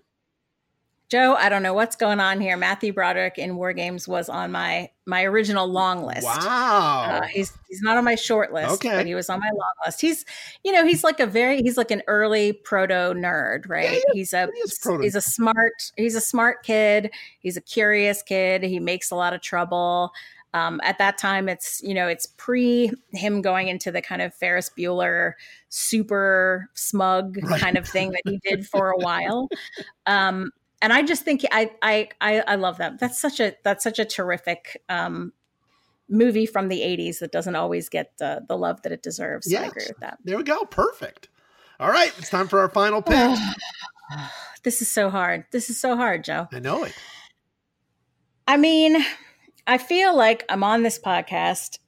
Joe, 1.09 1.33
I 1.33 1.49
don't 1.49 1.63
know 1.63 1.73
what's 1.73 1.95
going 1.95 2.19
on 2.19 2.39
here. 2.39 2.55
Matthew 2.55 2.93
Broderick 2.93 3.39
in 3.39 3.55
War 3.55 3.73
Games 3.73 4.07
was 4.07 4.29
on 4.29 4.51
my 4.51 4.91
my 5.07 5.23
original 5.23 5.65
long 5.67 6.03
list. 6.05 6.23
Wow. 6.23 7.07
Uh, 7.09 7.21
he's 7.23 7.51
he's 7.67 7.81
not 7.81 7.97
on 7.97 8.03
my 8.05 8.13
short 8.13 8.53
list, 8.53 8.73
Okay. 8.75 8.95
but 8.95 9.07
he 9.07 9.15
was 9.15 9.27
on 9.27 9.39
my 9.39 9.49
long 9.49 9.73
list. 9.85 10.01
He's 10.01 10.23
you 10.63 10.71
know 10.71 10.85
he's 10.85 11.03
like 11.03 11.19
a 11.19 11.25
very 11.25 11.63
he's 11.63 11.77
like 11.77 11.89
an 11.89 12.03
early 12.07 12.53
proto 12.53 13.13
nerd, 13.15 13.67
right? 13.67 13.91
Yeah, 13.93 14.13
he's 14.13 14.33
a 14.33 14.49
he 14.53 14.97
he's 15.01 15.15
a 15.15 15.21
smart 15.21 15.73
he's 15.97 16.13
a 16.15 16.21
smart 16.21 16.61
kid. 16.63 17.09
He's 17.39 17.57
a 17.57 17.61
curious 17.61 18.21
kid. 18.21 18.61
He 18.61 18.79
makes 18.79 19.09
a 19.09 19.15
lot 19.15 19.33
of 19.33 19.41
trouble. 19.41 20.11
Um, 20.53 20.81
at 20.83 20.97
that 20.99 21.17
time, 21.19 21.47
it's 21.49 21.81
you 21.83 21.93
know 21.95 22.07
it's 22.07 22.27
pre 22.37 22.91
him 23.13 23.41
going 23.41 23.67
into 23.67 23.91
the 23.91 24.01
kind 24.01 24.21
of 24.21 24.33
Ferris 24.35 24.69
Bueller 24.77 25.33
super 25.69 26.69
smug 26.75 27.37
Right. 27.43 27.59
kind 27.61 27.77
of 27.77 27.87
thing 27.87 28.11
that 28.11 28.21
he 28.25 28.39
did 28.43 28.67
for 28.67 28.91
a 28.91 28.97
while. 28.97 29.47
Um, 30.07 30.51
and 30.81 30.93
I 30.93 31.01
just 31.01 31.23
think 31.23 31.45
I, 31.51 31.71
I 31.81 32.09
I 32.21 32.39
I 32.41 32.55
love 32.55 32.77
that. 32.77 32.99
That's 32.99 33.19
such 33.19 33.39
a 33.39 33.55
that's 33.63 33.83
such 33.83 33.99
a 33.99 34.05
terrific 34.05 34.81
um, 34.89 35.33
movie 36.09 36.45
from 36.45 36.67
the 36.69 36.81
'80s 36.81 37.19
that 37.19 37.31
doesn't 37.31 37.55
always 37.55 37.89
get 37.89 38.17
the 38.17 38.45
the 38.47 38.57
love 38.57 38.81
that 38.83 38.91
it 38.91 39.03
deserves. 39.03 39.49
So 39.49 39.57
I 39.57 39.65
agree 39.65 39.85
with 39.87 39.99
that. 39.99 40.19
There 40.23 40.37
we 40.37 40.43
go. 40.43 40.63
Perfect. 40.65 41.29
All 41.79 41.89
right. 41.89 42.13
It's 42.17 42.29
time 42.29 42.47
for 42.47 42.59
our 42.59 42.69
final 42.69 43.01
pick. 43.01 43.37
This 44.63 44.81
is 44.81 44.89
so 44.89 45.09
hard. 45.09 45.45
This 45.51 45.69
is 45.69 45.79
so 45.79 45.95
hard, 45.95 46.25
Joe. 46.25 46.49
I 46.51 46.59
know 46.59 46.83
it. 46.83 46.93
I 48.45 48.57
mean, 48.57 48.97
I 49.65 49.77
feel 49.77 50.17
like 50.17 50.43
I'm 50.49 50.63
on 50.65 50.83
this 50.83 50.99
podcast 50.99 51.79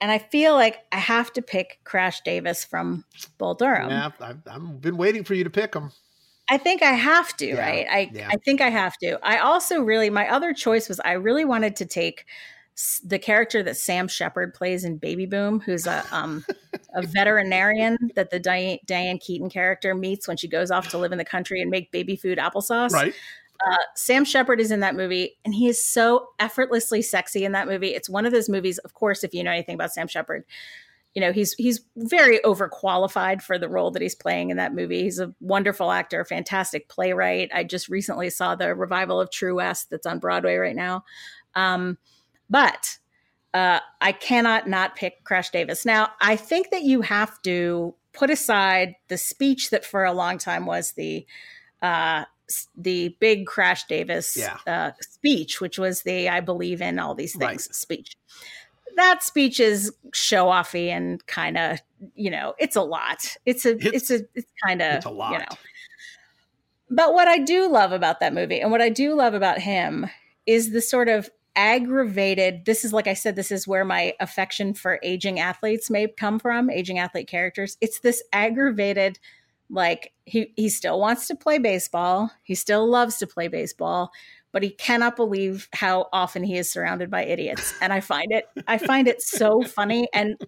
and 0.00 0.10
I 0.10 0.18
feel 0.18 0.54
like 0.54 0.80
I 0.92 0.98
have 0.98 1.32
to 1.34 1.42
pick 1.42 1.78
Crash 1.84 2.20
Davis 2.22 2.64
from 2.64 3.04
Bull 3.38 3.54
Durham. 3.54 3.88
Yeah, 3.88 4.10
I've, 4.20 4.42
I've 4.46 4.80
been 4.82 4.96
waiting 4.96 5.24
for 5.24 5.32
you 5.34 5.44
to 5.44 5.50
pick 5.50 5.72
them. 5.72 5.92
I 6.50 6.58
think 6.58 6.82
I 6.82 6.92
have 6.92 7.36
to, 7.38 7.46
Yeah, 7.46 7.60
right? 7.60 7.86
I 7.90 8.10
yeah. 8.12 8.28
I 8.30 8.36
think 8.36 8.60
I 8.60 8.68
have 8.68 8.96
to. 8.98 9.18
I 9.22 9.38
also 9.38 9.80
really 9.80 10.10
my 10.10 10.28
other 10.28 10.52
choice 10.52 10.88
was 10.88 11.00
I 11.00 11.12
really 11.12 11.44
wanted 11.44 11.76
to 11.76 11.86
take 11.86 12.26
the 13.04 13.20
character 13.20 13.62
that 13.62 13.76
Sam 13.76 14.08
Shepard 14.08 14.52
plays 14.52 14.84
in 14.84 14.96
Baby 14.98 15.26
Boom, 15.26 15.60
who's 15.60 15.86
a 15.86 16.04
um 16.12 16.44
a 16.94 17.06
veterinarian 17.06 17.96
that 18.16 18.30
the 18.30 18.40
Diane, 18.40 18.78
Diane 18.84 19.18
Keaton 19.18 19.48
character 19.48 19.94
meets 19.94 20.28
when 20.28 20.36
she 20.36 20.48
goes 20.48 20.70
off 20.70 20.88
to 20.88 20.98
live 20.98 21.12
in 21.12 21.18
the 21.18 21.24
country 21.24 21.60
and 21.60 21.70
make 21.70 21.90
baby 21.92 22.16
food 22.16 22.38
applesauce. 22.38 22.90
Right. 22.92 23.14
Uh, 23.64 23.76
Sam 23.94 24.24
Shepard 24.24 24.60
is 24.60 24.70
in 24.72 24.80
that 24.80 24.96
movie, 24.96 25.38
and 25.44 25.54
he 25.54 25.68
is 25.68 25.82
so 25.82 26.28
effortlessly 26.40 27.00
sexy 27.00 27.44
in 27.44 27.52
that 27.52 27.68
movie. 27.68 27.94
It's 27.94 28.10
one 28.10 28.26
of 28.26 28.32
those 28.32 28.48
movies, 28.48 28.78
of 28.78 28.94
course, 28.94 29.22
if 29.24 29.32
you 29.32 29.44
know 29.44 29.52
anything 29.52 29.76
about 29.76 29.92
Sam 29.92 30.08
Shepard, 30.08 30.44
you 31.14 31.20
know 31.20 31.32
he's 31.32 31.52
he's 31.54 31.80
very 31.96 32.38
overqualified 32.40 33.40
for 33.40 33.58
the 33.58 33.68
role 33.68 33.90
that 33.92 34.02
he's 34.02 34.14
playing 34.16 34.50
in 34.50 34.56
that 34.56 34.74
movie. 34.74 35.02
He's 35.04 35.20
a 35.20 35.32
wonderful 35.40 35.90
actor, 35.92 36.24
fantastic 36.24 36.88
playwright. 36.88 37.50
I 37.54 37.64
just 37.64 37.88
recently 37.88 38.30
saw 38.30 38.54
the 38.56 38.74
revival 38.74 39.20
of 39.20 39.30
True 39.30 39.56
West 39.56 39.90
that's 39.90 40.06
on 40.06 40.18
Broadway 40.18 40.56
right 40.56 40.74
now, 40.76 41.04
um, 41.54 41.98
but 42.50 42.98
uh, 43.54 43.78
I 44.00 44.10
cannot 44.12 44.68
not 44.68 44.96
pick 44.96 45.22
Crash 45.22 45.50
Davis. 45.50 45.86
Now, 45.86 46.10
I 46.20 46.34
think 46.34 46.70
that 46.70 46.82
you 46.82 47.02
have 47.02 47.40
to 47.42 47.94
put 48.12 48.30
aside 48.30 48.96
the 49.08 49.16
speech 49.18 49.70
that 49.70 49.84
for 49.84 50.04
a 50.04 50.12
long 50.12 50.38
time 50.38 50.66
was 50.66 50.92
the 50.92 51.24
uh, 51.82 52.24
the 52.76 53.16
big 53.20 53.46
Crash 53.46 53.84
Davis 53.84 54.36
Yeah. 54.36 54.56
uh, 54.66 54.90
speech, 55.00 55.60
which 55.60 55.78
was 55.78 56.02
the 56.02 56.28
"I 56.28 56.40
believe 56.40 56.82
in 56.82 56.98
all 56.98 57.14
these 57.14 57.32
things" 57.36 57.68
Right. 57.68 57.74
speech. 57.74 58.16
That 58.96 59.22
speech 59.22 59.60
is 59.60 59.92
show 60.12 60.46
offy 60.46 60.88
and 60.88 61.24
kind 61.26 61.56
of, 61.58 61.78
you 62.14 62.30
know, 62.30 62.54
it's 62.58 62.76
a 62.76 62.82
lot. 62.82 63.36
It's 63.46 63.64
a, 63.66 63.70
It's- 63.76 63.92
it's, 63.94 64.10
a, 64.10 64.20
it's 64.34 64.50
kind 64.64 64.82
of, 64.82 64.94
It's 64.96 65.06
a 65.06 65.10
lot. 65.10 65.32
you 65.32 65.38
know. 65.38 65.46
But 66.90 67.14
what 67.14 67.28
I 67.28 67.38
do 67.38 67.68
love 67.68 67.92
about 67.92 68.20
that 68.20 68.34
movie 68.34 68.60
and 68.60 68.70
what 68.70 68.82
I 68.82 68.88
do 68.90 69.14
love 69.14 69.34
about 69.34 69.58
him 69.58 70.06
is 70.46 70.70
the 70.70 70.80
sort 70.82 71.08
of 71.08 71.30
aggravated 71.56 72.64
this 72.66 72.84
is 72.84 72.92
like 72.92 73.06
I 73.06 73.14
said 73.14 73.36
this 73.36 73.50
is 73.52 73.66
where 73.66 73.84
my 73.84 74.12
affection 74.20 74.74
for 74.74 74.98
aging 75.02 75.38
athletes 75.40 75.88
may 75.88 76.08
come 76.08 76.38
from, 76.38 76.68
aging 76.70 76.98
athlete 76.98 77.28
characters. 77.28 77.76
It's 77.80 78.00
this 78.00 78.22
aggravated 78.32 79.18
like 79.70 80.12
he 80.26 80.52
he 80.56 80.68
still 80.68 81.00
wants 81.00 81.26
to 81.28 81.34
play 81.36 81.58
baseball, 81.58 82.30
he 82.42 82.54
still 82.54 82.86
loves 82.88 83.16
to 83.18 83.26
play 83.26 83.48
baseball, 83.48 84.10
but 84.54 84.62
he 84.62 84.70
cannot 84.70 85.16
believe 85.16 85.68
how 85.74 86.08
often 86.12 86.44
he 86.44 86.56
is 86.56 86.70
surrounded 86.70 87.10
by 87.10 87.24
idiots. 87.24 87.74
And 87.82 87.92
I 87.92 88.00
find 88.00 88.30
it 88.30 88.46
I 88.68 88.78
find 88.78 89.08
it 89.08 89.20
so 89.20 89.62
funny 89.62 90.08
and 90.14 90.40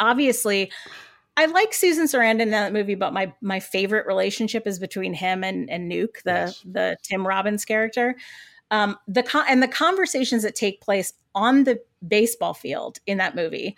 obviously 0.00 0.70
I 1.36 1.46
like 1.46 1.72
Susan 1.72 2.06
Sarandon 2.06 2.40
in 2.40 2.50
that 2.50 2.72
movie, 2.72 2.96
but 2.96 3.12
my 3.14 3.32
my 3.40 3.60
favorite 3.60 4.06
relationship 4.06 4.66
is 4.66 4.78
between 4.78 5.14
him 5.14 5.44
and 5.44 5.70
and 5.70 5.90
Nuke, 5.90 6.22
the 6.24 6.30
Yes. 6.32 6.60
the 6.64 6.96
Tim 7.02 7.26
Robbins 7.26 7.64
character. 7.64 8.16
Um, 8.72 8.98
the 9.08 9.22
con- 9.22 9.46
and 9.48 9.62
the 9.62 9.68
conversations 9.68 10.42
that 10.42 10.54
take 10.54 10.80
place 10.80 11.12
on 11.34 11.64
the 11.64 11.80
baseball 12.06 12.52
field 12.52 12.98
in 13.06 13.18
that 13.18 13.34
movie 13.36 13.76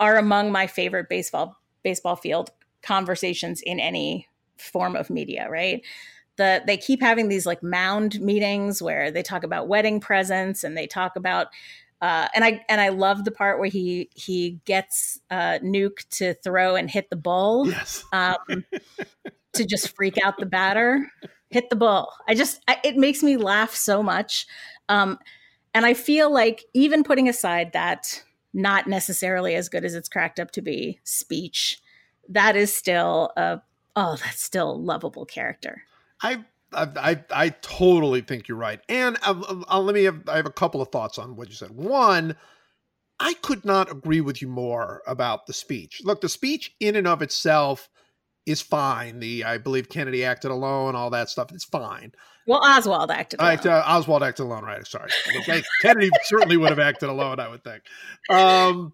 are 0.00 0.16
among 0.16 0.52
my 0.52 0.66
favorite 0.66 1.08
baseball 1.08 1.56
baseball 1.82 2.16
field 2.16 2.50
conversations 2.82 3.60
in 3.60 3.80
any 3.80 4.28
form 4.58 4.94
of 4.94 5.10
media. 5.10 5.48
Right? 5.50 5.82
The 6.36 6.62
they 6.66 6.76
keep 6.76 7.00
having 7.02 7.28
these 7.28 7.46
like 7.46 7.62
mound 7.62 8.20
meetings 8.20 8.80
where 8.82 9.10
they 9.10 9.22
talk 9.22 9.44
about 9.44 9.68
wedding 9.68 10.00
presents 10.00 10.64
and 10.64 10.76
they 10.76 10.86
talk 10.86 11.16
about 11.16 11.48
uh, 12.00 12.26
and 12.34 12.44
I 12.44 12.64
and 12.68 12.80
I 12.80 12.88
love 12.88 13.24
the 13.24 13.30
part 13.30 13.60
where 13.60 13.68
he 13.68 14.10
he 14.14 14.58
gets 14.64 15.20
uh, 15.30 15.58
Nuke 15.62 16.08
to 16.18 16.34
throw 16.34 16.74
and 16.74 16.90
hit 16.90 17.10
the 17.10 17.16
bull 17.16 17.68
Yes. 17.68 18.04
um, 18.12 18.64
to 19.52 19.64
just 19.64 19.94
freak 19.94 20.18
out 20.24 20.36
the 20.38 20.46
batter. 20.46 21.06
Hit 21.50 21.70
the 21.70 21.76
bull. 21.76 22.12
I 22.26 22.34
just 22.34 22.60
I, 22.66 22.78
it 22.82 22.96
makes 22.96 23.22
me 23.22 23.36
laugh 23.36 23.74
so 23.74 24.02
much, 24.02 24.46
um, 24.88 25.18
and 25.74 25.86
I 25.86 25.94
feel 25.94 26.32
like 26.32 26.64
even 26.74 27.04
putting 27.04 27.28
aside 27.28 27.72
that 27.74 28.24
not 28.52 28.86
necessarily 28.88 29.54
as 29.54 29.68
good 29.68 29.84
as 29.84 29.94
it's 29.94 30.08
cracked 30.08 30.40
up 30.40 30.50
to 30.52 30.62
be 30.62 30.98
speech, 31.04 31.80
that 32.30 32.56
is 32.56 32.74
still 32.74 33.30
a 33.36 33.60
oh 33.94 34.16
that's 34.24 34.42
still 34.42 34.72
a 34.72 34.74
lovable 34.74 35.24
character. 35.26 35.82
I, 36.22 36.44
I, 36.72 36.88
I, 36.96 37.24
I 37.30 37.48
totally 37.60 38.20
think 38.20 38.48
you're 38.48 38.58
right. 38.58 38.80
And 38.88 39.18
uh, 39.22 39.62
uh, 39.68 39.80
let 39.80 39.94
me 39.94 40.04
have, 40.04 40.28
I 40.28 40.36
have 40.36 40.46
a 40.46 40.52
couple 40.52 40.80
of 40.80 40.88
thoughts 40.88 41.18
on 41.18 41.36
what 41.36 41.48
you 41.48 41.54
said. 41.54 41.70
One, 41.70 42.36
I 43.20 43.34
could 43.34 43.64
not 43.64 43.90
agree 43.90 44.20
with 44.20 44.42
you 44.42 44.48
more 44.48 45.02
about 45.06 45.46
the 45.46 45.52
speech. 45.52 46.00
Look, 46.04 46.20
the 46.20 46.28
speech 46.28 46.74
in 46.80 46.96
and 46.96 47.06
of 47.06 47.22
itself 47.22 47.88
is 48.46 48.60
fine. 48.60 49.20
The 49.20 49.44
I 49.44 49.58
believe 49.58 49.88
Kennedy 49.88 50.24
acted 50.24 50.50
alone, 50.50 50.96
all 50.96 51.10
that 51.10 51.30
stuff. 51.30 51.52
It's 51.52 51.64
fine. 51.64 52.12
Well, 52.46 52.60
Oswald 52.64 53.10
acted. 53.10 53.40
I, 53.40 53.54
alone. 53.54 53.66
uh, 53.66 53.84
Oswald 53.86 54.22
acted 54.24 54.42
alone, 54.42 54.64
right? 54.64 54.84
Sorry, 54.86 55.10
okay. 55.38 55.62
Kennedy 55.80 56.10
certainly 56.24 56.56
would 56.56 56.70
have 56.70 56.80
acted 56.80 57.08
alone. 57.08 57.38
I 57.38 57.48
would 57.48 57.62
think. 57.62 57.82
Um, 58.28 58.92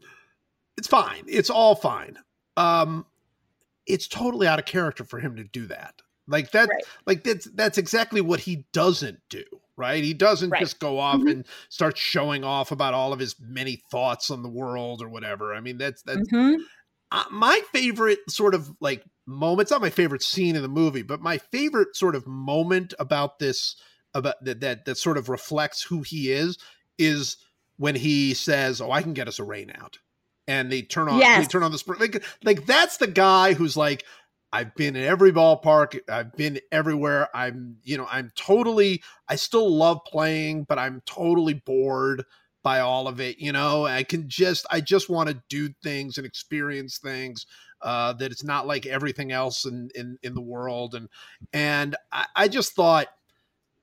it's 0.77 0.89
fine. 0.89 1.25
It's 1.27 1.49
all 1.49 1.75
fine. 1.75 2.19
Um, 2.57 3.07
it's 3.87 4.07
totally 4.07 4.47
out 4.47 4.59
of 4.59 4.67
character 4.67 5.05
for 5.05 5.19
him 5.19 5.37
to 5.37 5.45
do 5.45 5.67
that. 5.67 5.95
Like 6.29 6.51
that. 6.53 6.69
Right. 6.69 6.83
Like 7.07 7.25
that's 7.25 7.47
that's 7.55 7.79
exactly 7.79 8.21
what 8.21 8.41
he 8.41 8.67
doesn't 8.73 9.21
do. 9.31 9.45
Right? 9.77 10.03
He 10.05 10.13
doesn't 10.13 10.51
Right. 10.51 10.61
just 10.61 10.79
go 10.81 10.99
off 10.99 11.21
Mhm. 11.21 11.31
and 11.31 11.47
start 11.69 11.97
showing 11.97 12.45
off 12.45 12.71
about 12.73 12.95
all 12.95 13.13
of 13.13 13.19
his 13.21 13.37
many 13.41 13.83
thoughts 13.91 14.31
on 14.31 14.43
the 14.43 14.49
world 14.49 15.03
or 15.03 15.09
whatever. 15.09 15.55
I 15.55 15.61
mean, 15.61 15.79
that's 15.79 16.03
that's 16.03 16.29
Mhm. 16.31 16.59
uh, 17.13 17.25
my 17.31 17.61
favorite 17.73 18.19
sort 18.29 18.55
of 18.55 18.71
like 18.81 19.05
moment. 19.25 19.63
It's 19.67 19.71
not 19.71 19.81
my 19.81 19.91
favorite 19.91 20.23
scene 20.23 20.57
in 20.57 20.63
the 20.63 20.69
movie, 20.69 21.03
but 21.03 21.21
my 21.23 21.39
favorite 21.39 21.97
sort 21.97 22.15
of 22.15 22.27
moment 22.27 22.93
about 22.99 23.39
this 23.39 23.77
about 24.15 24.45
that 24.45 24.61
that 24.61 24.85
that 24.85 24.99
sort 24.99 25.17
of 25.17 25.29
reflects 25.29 25.83
who 25.85 26.03
he 26.03 26.31
is 26.33 26.59
is 26.99 27.37
when 27.77 27.95
he 27.95 28.35
says, 28.35 28.81
"Oh, 28.81 28.91
I 28.91 29.03
can 29.03 29.13
get 29.15 29.29
us 29.29 29.39
a 29.39 29.45
rain 29.45 29.71
out," 29.79 29.99
and 30.49 30.73
they 30.73 30.83
turn 30.83 31.09
on 31.09 31.21
they 31.21 31.45
turn 31.47 31.63
on 31.63 31.71
the 31.71 31.79
spring. 31.79 32.01
Like 32.01 32.25
like 32.43 32.67
that's 32.67 32.97
the 32.97 33.07
guy 33.07 33.55
who's 33.55 33.77
like. 33.77 34.05
I've 34.53 34.75
been 34.75 34.97
in 34.97 35.05
every 35.05 35.33
ballpark. 35.33 36.01
I've 36.09 36.35
been 36.35 36.59
everywhere. 36.73 37.29
I'm, 37.35 37.77
you 37.83 37.99
know, 37.99 38.07
I'm 38.11 38.33
totally, 38.35 39.03
I 39.29 39.37
still 39.37 39.71
love 39.71 40.01
playing, 40.07 40.65
but 40.65 40.79
I'm 40.79 41.03
totally 41.05 41.55
bored 41.55 42.25
by 42.63 42.81
all 42.81 43.09
of 43.09 43.21
it. 43.21 43.39
You 43.39 43.53
know, 43.53 43.87
I 43.87 44.05
can 44.05 44.29
just, 44.29 44.67
I 44.71 44.81
just 44.81 45.11
want 45.11 45.29
to 45.29 45.43
do 45.49 45.69
things 45.83 46.17
and 46.17 46.27
experience 46.27 46.99
things 46.99 47.47
uh, 47.83 48.15
that 48.15 48.33
it's 48.33 48.45
not 48.45 48.67
like 48.67 48.87
everything 48.87 49.33
else 49.33 49.65
in, 49.65 49.91
in, 49.95 50.19
in 50.23 50.35
the 50.35 50.41
world. 50.41 50.95
And, 50.95 51.09
and 51.53 51.95
I, 52.11 52.27
I 52.35 52.49
just 52.49 52.75
thought 52.75 53.09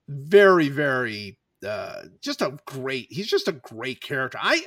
very, 0.07 0.69
very, 0.69 1.37
uh, 1.65 2.03
just 2.21 2.41
a 2.41 2.57
great, 2.65 3.07
he's 3.11 3.27
just 3.27 3.47
a 3.47 3.53
great 3.53 4.01
character. 4.01 4.39
I, 4.41 4.61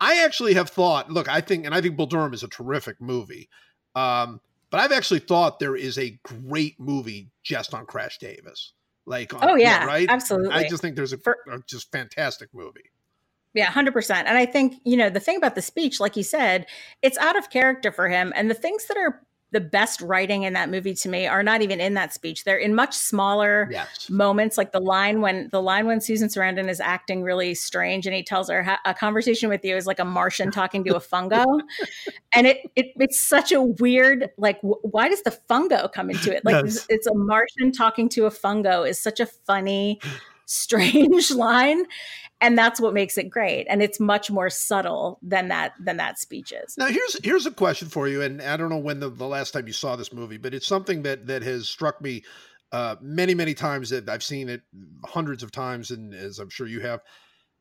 I 0.00 0.24
actually 0.24 0.54
have 0.54 0.70
thought, 0.70 1.10
look, 1.10 1.28
I 1.28 1.40
think, 1.40 1.64
and 1.64 1.74
I 1.74 1.80
think 1.80 1.96
Bull 1.96 2.06
Durham 2.06 2.34
is 2.34 2.42
a 2.42 2.48
terrific 2.48 3.00
movie. 3.00 3.48
Um, 3.94 4.40
but 4.74 4.80
I've 4.80 4.90
actually 4.90 5.20
thought 5.20 5.60
there 5.60 5.76
is 5.76 5.98
a 5.98 6.18
great 6.24 6.80
movie 6.80 7.30
just 7.44 7.74
on 7.74 7.86
Crash 7.86 8.18
Davis. 8.18 8.72
Like, 9.06 9.32
on, 9.32 9.48
Oh 9.48 9.54
yeah, 9.54 9.84
right. 9.84 10.08
absolutely. 10.08 10.50
I 10.52 10.68
just 10.68 10.82
think 10.82 10.96
there's 10.96 11.12
a, 11.12 11.18
For- 11.18 11.38
a 11.48 11.60
just 11.64 11.92
fantastic 11.92 12.48
movie. 12.52 12.90
Yeah, 13.54 13.70
100%. 13.70 14.10
And 14.10 14.36
I 14.36 14.46
think, 14.46 14.80
you 14.84 14.96
know, 14.96 15.10
the 15.10 15.20
thing 15.20 15.36
about 15.36 15.54
the 15.54 15.62
speech, 15.62 16.00
like 16.00 16.16
you 16.16 16.24
said, 16.24 16.66
it's 17.02 17.16
out 17.18 17.38
of 17.38 17.50
character 17.50 17.92
for 17.92 18.08
him. 18.08 18.32
And 18.34 18.50
the 18.50 18.54
things 18.54 18.86
that 18.86 18.96
are 18.96 19.23
the 19.54 19.60
best 19.60 20.02
writing 20.02 20.42
in 20.42 20.52
that 20.52 20.68
movie 20.68 20.92
to 20.92 21.08
me 21.08 21.26
are 21.26 21.42
not 21.42 21.62
even 21.62 21.80
in 21.80 21.94
that 21.94 22.12
speech. 22.12 22.44
They're 22.44 22.58
in 22.58 22.74
much 22.74 22.94
smaller 22.94 23.68
Yes. 23.70 24.10
moments, 24.10 24.58
like 24.58 24.72
the 24.72 24.80
line 24.80 25.22
when 25.22 25.48
the 25.50 25.62
line 25.62 25.86
when 25.86 26.02
Susan 26.02 26.28
Sarandon 26.28 26.68
is 26.68 26.80
acting 26.80 27.22
really 27.22 27.54
strange, 27.54 28.06
and 28.06 28.14
he 28.14 28.22
tells 28.22 28.50
her 28.50 28.76
a 28.84 28.92
conversation 28.92 29.48
with 29.48 29.64
you 29.64 29.76
is 29.76 29.86
like 29.86 29.98
a 30.00 30.04
Martian 30.04 30.50
talking 30.50 30.84
to 30.84 30.96
a 30.96 31.00
fungo, 31.00 31.44
and 32.34 32.46
it, 32.46 32.58
it 32.76 32.86
it's 33.00 33.18
such 33.18 33.52
a 33.52 33.62
weird 33.62 34.28
like. 34.36 34.56
W- 34.60 34.80
why 34.82 35.08
does 35.08 35.22
the 35.22 35.36
fungo 35.48 35.90
come 35.90 36.10
into 36.10 36.34
it? 36.36 36.44
Like 36.44 36.64
Yes. 36.64 36.76
it's, 36.76 36.86
it's 36.90 37.06
a 37.06 37.14
Martian 37.14 37.72
talking 37.72 38.08
to 38.10 38.26
a 38.26 38.30
fungo 38.30 38.86
is 38.88 38.98
such 38.98 39.20
a 39.20 39.26
funny, 39.26 40.00
strange 40.46 41.30
line, 41.46 41.84
and 42.44 42.58
that's 42.58 42.78
what 42.78 42.92
makes 42.92 43.16
it 43.16 43.30
great. 43.30 43.66
And 43.70 43.82
it's 43.82 43.98
much 43.98 44.30
more 44.30 44.50
subtle 44.50 45.18
than 45.22 45.48
that 45.48 45.72
than 45.80 45.96
that 45.96 46.18
speech 46.18 46.52
is. 46.52 46.76
Now 46.76 46.86
here's 46.86 47.18
here's 47.24 47.46
a 47.46 47.50
question 47.50 47.88
for 47.88 48.06
you, 48.06 48.20
and 48.20 48.42
I 48.42 48.58
don't 48.58 48.68
know 48.68 48.76
when 48.76 49.00
the, 49.00 49.08
the 49.08 49.26
last 49.26 49.52
time 49.52 49.66
you 49.66 49.72
saw 49.72 49.96
this 49.96 50.12
movie, 50.12 50.36
but 50.36 50.52
it's 50.52 50.66
something 50.66 51.02
that 51.02 51.26
that 51.26 51.42
has 51.42 51.68
struck 51.68 52.02
me 52.02 52.22
uh, 52.70 52.96
many 53.00 53.34
many 53.34 53.54
times. 53.54 53.90
That 53.90 54.10
I've 54.10 54.22
seen 54.22 54.50
it 54.50 54.60
hundreds 55.06 55.42
of 55.42 55.52
times, 55.52 55.90
and 55.90 56.12
as 56.12 56.38
I'm 56.38 56.50
sure 56.50 56.66
you 56.66 56.80
have. 56.80 57.00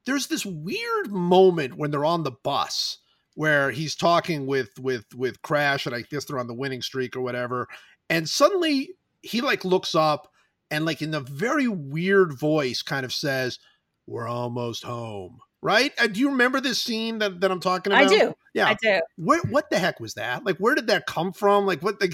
There's 0.05 0.27
this 0.27 0.45
weird 0.45 1.13
moment 1.13 1.77
when 1.77 1.89
they're 1.89 2.03
on 2.03 2.23
the 2.23 2.31
bus 2.43 2.97
where 3.35 3.71
he's 3.71 3.95
talking 3.95 4.45
with 4.45 4.77
with 4.77 5.05
with 5.15 5.41
Crash, 5.41 5.85
and 5.85 5.95
I 5.95 6.01
guess 6.01 6.25
they're 6.25 6.39
on 6.39 6.47
the 6.47 6.53
winning 6.53 6.81
streak 6.81 7.15
or 7.15 7.21
whatever, 7.21 7.69
and 8.09 8.27
suddenly 8.27 8.89
he 9.21 9.39
like 9.39 9.63
looks 9.63 9.95
up 9.95 10.27
and 10.69 10.85
like 10.85 11.01
in 11.01 11.13
a 11.13 11.21
very 11.21 11.69
weird 11.69 12.37
voice 12.37 12.81
kind 12.81 13.05
of 13.05 13.13
says, 13.13 13.59
"We're 14.07 14.27
almost 14.27 14.83
home." 14.83 15.39
Right? 15.61 15.93
Uh, 15.97 16.07
do 16.07 16.19
you 16.19 16.29
remember 16.29 16.59
this 16.59 16.81
scene 16.81 17.19
that, 17.19 17.39
that 17.39 17.49
I'm 17.49 17.61
talking 17.61 17.93
about? 17.93 18.05
I 18.05 18.17
do. 18.17 18.33
Yeah 18.53 18.67
I 18.67 18.75
do. 18.81 18.99
where 19.15 19.39
what 19.49 19.69
the 19.69 19.79
heck 19.79 19.99
was 19.99 20.15
that? 20.15 20.43
Like, 20.43 20.57
where 20.57 20.75
did 20.75 20.87
that 20.87 21.07
come 21.07 21.31
from? 21.31 21.65
Like, 21.65 21.81
what 21.81 21.99
the 22.01 22.13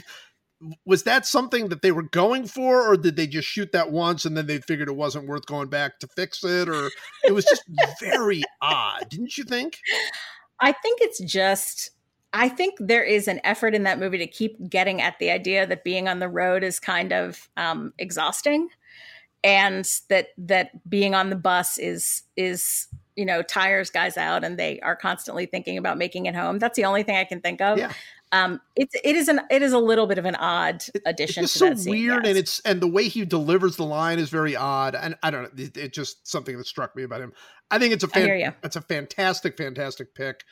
was 0.85 1.03
that 1.03 1.25
something 1.25 1.69
that 1.69 1.81
they 1.81 1.91
were 1.91 2.03
going 2.03 2.45
for, 2.45 2.87
or 2.87 2.97
did 2.97 3.15
they 3.15 3.27
just 3.27 3.47
shoot 3.47 3.71
that 3.71 3.91
once 3.91 4.25
and 4.25 4.35
then 4.35 4.45
they 4.45 4.59
figured 4.59 4.89
it 4.89 4.95
wasn't 4.95 5.27
worth 5.27 5.45
going 5.45 5.69
back 5.69 5.99
to 5.99 6.07
fix 6.07 6.43
it, 6.43 6.67
or 6.67 6.91
it 7.23 7.31
was 7.33 7.45
just 7.45 7.63
very 7.99 8.43
odd, 8.61 9.09
didn't 9.09 9.37
you 9.37 9.43
think? 9.43 9.79
I 10.59 10.71
think 10.73 10.99
it's 11.01 11.19
just 11.19 11.91
I 12.33 12.49
think 12.49 12.75
there 12.79 13.03
is 13.03 13.27
an 13.27 13.39
effort 13.43 13.73
in 13.73 13.83
that 13.83 13.99
movie 13.99 14.19
to 14.19 14.27
keep 14.27 14.69
getting 14.69 15.01
at 15.01 15.17
the 15.19 15.31
idea 15.31 15.65
that 15.65 15.83
being 15.83 16.07
on 16.07 16.19
the 16.19 16.29
road 16.29 16.63
is 16.63 16.79
kind 16.79 17.11
of 17.11 17.49
um, 17.57 17.93
exhausting, 17.97 18.69
and 19.43 19.85
that 20.09 20.29
that 20.37 20.89
being 20.89 21.15
on 21.15 21.29
the 21.29 21.35
bus 21.35 21.77
is 21.77 22.23
is 22.35 22.87
you 23.15 23.25
know 23.25 23.41
tires 23.41 23.89
guys 23.89 24.17
out, 24.17 24.43
and 24.43 24.57
they 24.57 24.79
are 24.81 24.95
constantly 24.95 25.45
thinking 25.45 25.77
about 25.77 25.97
making 25.97 26.25
it 26.25 26.35
home. 26.35 26.59
That's 26.59 26.75
the 26.75 26.85
only 26.85 27.03
thing 27.03 27.17
I 27.17 27.25
can 27.25 27.41
think 27.41 27.61
of. 27.61 27.77
Yeah. 27.77 27.93
Um, 28.31 28.61
it's 28.75 28.93
it 29.03 29.15
is 29.15 29.27
an 29.27 29.41
it 29.49 29.61
is 29.61 29.73
a 29.73 29.79
little 29.79 30.05
bit 30.05 30.17
of 30.19 30.25
an 30.25 30.35
odd 30.35 30.83
addition 31.05 31.45
It's 31.45 31.53
to 31.53 31.59
that 31.59 31.77
so 31.77 31.83
scene, 31.83 31.91
weird, 31.91 32.23
yes. 32.23 32.29
and 32.29 32.37
it's 32.37 32.59
and 32.61 32.81
the 32.81 32.87
way 32.87 33.07
he 33.07 33.25
delivers 33.25 33.75
the 33.75 33.85
line 33.85 34.19
is 34.19 34.29
very 34.29 34.55
odd, 34.55 34.93
and 34.93 35.15
I 35.23 35.31
don't 35.31 35.43
know, 35.43 35.63
it, 35.63 35.75
it's 35.75 35.95
just 35.95 36.27
something 36.27 36.57
that 36.57 36.67
struck 36.67 36.95
me 36.95 37.03
about 37.03 37.21
him. 37.21 37.33
I 37.71 37.79
think 37.79 37.93
it's 37.93 38.03
a 38.03 38.07
fan, 38.07 38.53
it's 38.63 38.75
a 38.75 38.81
fantastic, 38.81 39.57
fantastic 39.57 40.13
pick. 40.13 40.43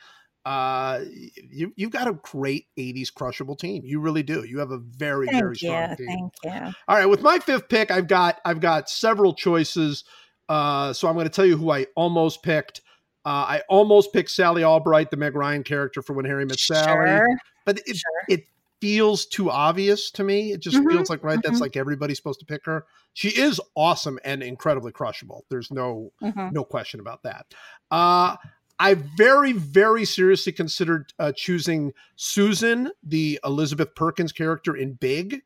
Uh, 0.48 1.04
you 1.50 1.74
you've 1.76 1.90
got 1.90 2.08
a 2.08 2.14
great 2.14 2.68
'80s 2.78 3.10
crushable 3.10 3.54
team. 3.54 3.82
You 3.84 4.00
really 4.00 4.22
do. 4.22 4.44
You 4.44 4.60
have 4.60 4.70
a 4.70 4.78
very 4.78 5.26
very 5.28 5.58
Thank 5.58 5.62
you, 5.62 5.68
strong 5.68 5.94
team. 5.96 6.06
thank 6.08 6.32
you. 6.42 6.72
All 6.88 6.96
right, 6.96 7.04
with 7.04 7.20
my 7.20 7.38
fifth 7.38 7.68
pick, 7.68 7.90
I've 7.90 8.08
got 8.08 8.40
I've 8.46 8.60
got 8.60 8.88
several 8.88 9.34
choices. 9.34 10.04
Uh, 10.48 10.94
so 10.94 11.06
I'm 11.06 11.12
going 11.14 11.26
to 11.26 11.30
tell 11.30 11.44
you 11.44 11.58
who 11.58 11.70
I 11.70 11.84
almost 11.96 12.42
picked. 12.42 12.80
Uh, 13.26 13.44
I 13.46 13.62
almost 13.68 14.14
picked 14.14 14.30
Sally 14.30 14.64
Albright, 14.64 15.10
the 15.10 15.18
Meg 15.18 15.34
Ryan 15.34 15.62
character 15.64 16.00
for 16.00 16.14
When 16.14 16.24
Harry 16.24 16.46
Met 16.46 16.58
Sally, 16.58 17.10
Sure, 17.10 17.28
but 17.66 17.80
it 17.86 17.96
sure. 17.96 18.22
it 18.30 18.44
feels 18.80 19.26
too 19.26 19.50
obvious 19.50 20.10
to 20.12 20.24
me. 20.24 20.52
It 20.52 20.62
just 20.62 20.78
Mhm, 20.78 20.88
feels 20.88 21.10
like 21.10 21.22
right. 21.22 21.38
That's 21.42 21.58
mhm. 21.58 21.60
like 21.60 21.76
everybody's 21.76 22.16
supposed 22.16 22.40
to 22.40 22.46
pick 22.46 22.64
her. 22.64 22.86
She 23.12 23.28
is 23.28 23.60
awesome 23.76 24.18
and 24.24 24.42
incredibly 24.42 24.92
crushable. 24.92 25.44
There's 25.50 25.70
no 25.70 26.10
Mhm. 26.22 26.52
no 26.52 26.64
question 26.64 27.00
about 27.00 27.22
that. 27.24 27.44
Uh, 27.90 28.36
I 28.78 28.94
very, 28.94 29.52
very 29.52 30.04
seriously 30.04 30.52
considered 30.52 31.12
uh, 31.18 31.32
choosing 31.34 31.92
Susan, 32.16 32.90
the 33.02 33.40
Elizabeth 33.44 33.94
Perkins 33.94 34.32
character 34.32 34.76
in 34.76 34.94
Big. 34.94 35.42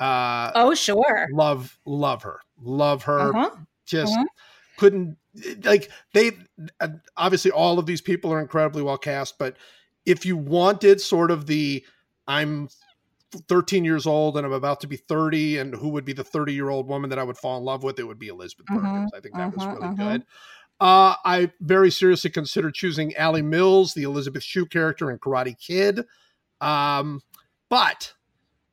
Uh, 0.00 0.54
Oh, 0.54 0.74
sure. 0.74 1.28
love, 1.28 1.78
love 1.86 2.22
her, 2.22 2.40
love 2.58 3.04
her. 3.04 3.34
Uh-huh. 3.34 3.50
Just 3.86 4.18
Mhm. 4.18 4.26
couldn't 4.76 5.18
like 5.64 5.90
they. 6.14 6.32
uh, 6.80 6.88
Obviously, 7.16 7.50
all 7.50 7.78
of 7.78 7.86
these 7.86 8.02
people 8.02 8.32
are 8.32 8.40
incredibly 8.40 8.82
well 8.82 8.98
cast, 8.98 9.38
but 9.38 9.56
if 10.06 10.26
you 10.26 10.36
wanted 10.36 11.00
sort 11.00 11.30
of 11.30 11.46
the 11.46 11.84
I'm 12.26 12.68
13 13.48 13.84
years 13.84 14.06
old 14.06 14.36
and 14.36 14.46
I'm 14.46 14.52
about 14.52 14.80
to 14.82 14.86
be 14.88 14.96
30, 14.96 15.58
and 15.58 15.74
who 15.74 15.88
would 15.90 16.04
be 16.04 16.12
the 16.12 16.24
30 16.24 16.52
year 16.54 16.68
old 16.70 16.88
woman 16.88 17.10
that 17.10 17.18
I 17.18 17.24
would 17.24 17.38
fall 17.38 17.58
in 17.58 17.64
love 17.64 17.82
with? 17.84 17.98
It 17.98 18.04
would 18.04 18.18
be 18.18 18.28
Elizabeth 18.28 18.70
Mhm, 18.70 19.06
Perkins. 19.06 19.10
I 19.14 19.20
think 19.20 19.36
that 19.36 19.52
was 19.52 19.66
mhm, 19.66 19.72
really 19.72 19.90
mhm. 19.90 19.96
good. 19.98 20.24
Uh, 20.80 21.14
I 21.24 21.50
very 21.60 21.90
seriously 21.90 22.30
considered 22.30 22.74
choosing 22.74 23.14
Ali 23.18 23.42
Mills, 23.42 23.94
the 23.94 24.02
Elisabeth 24.02 24.42
Shue 24.42 24.66
character 24.66 25.10
in 25.10 25.18
Karate 25.18 25.58
Kid. 25.58 26.04
Um, 26.60 27.22
but 27.70 28.12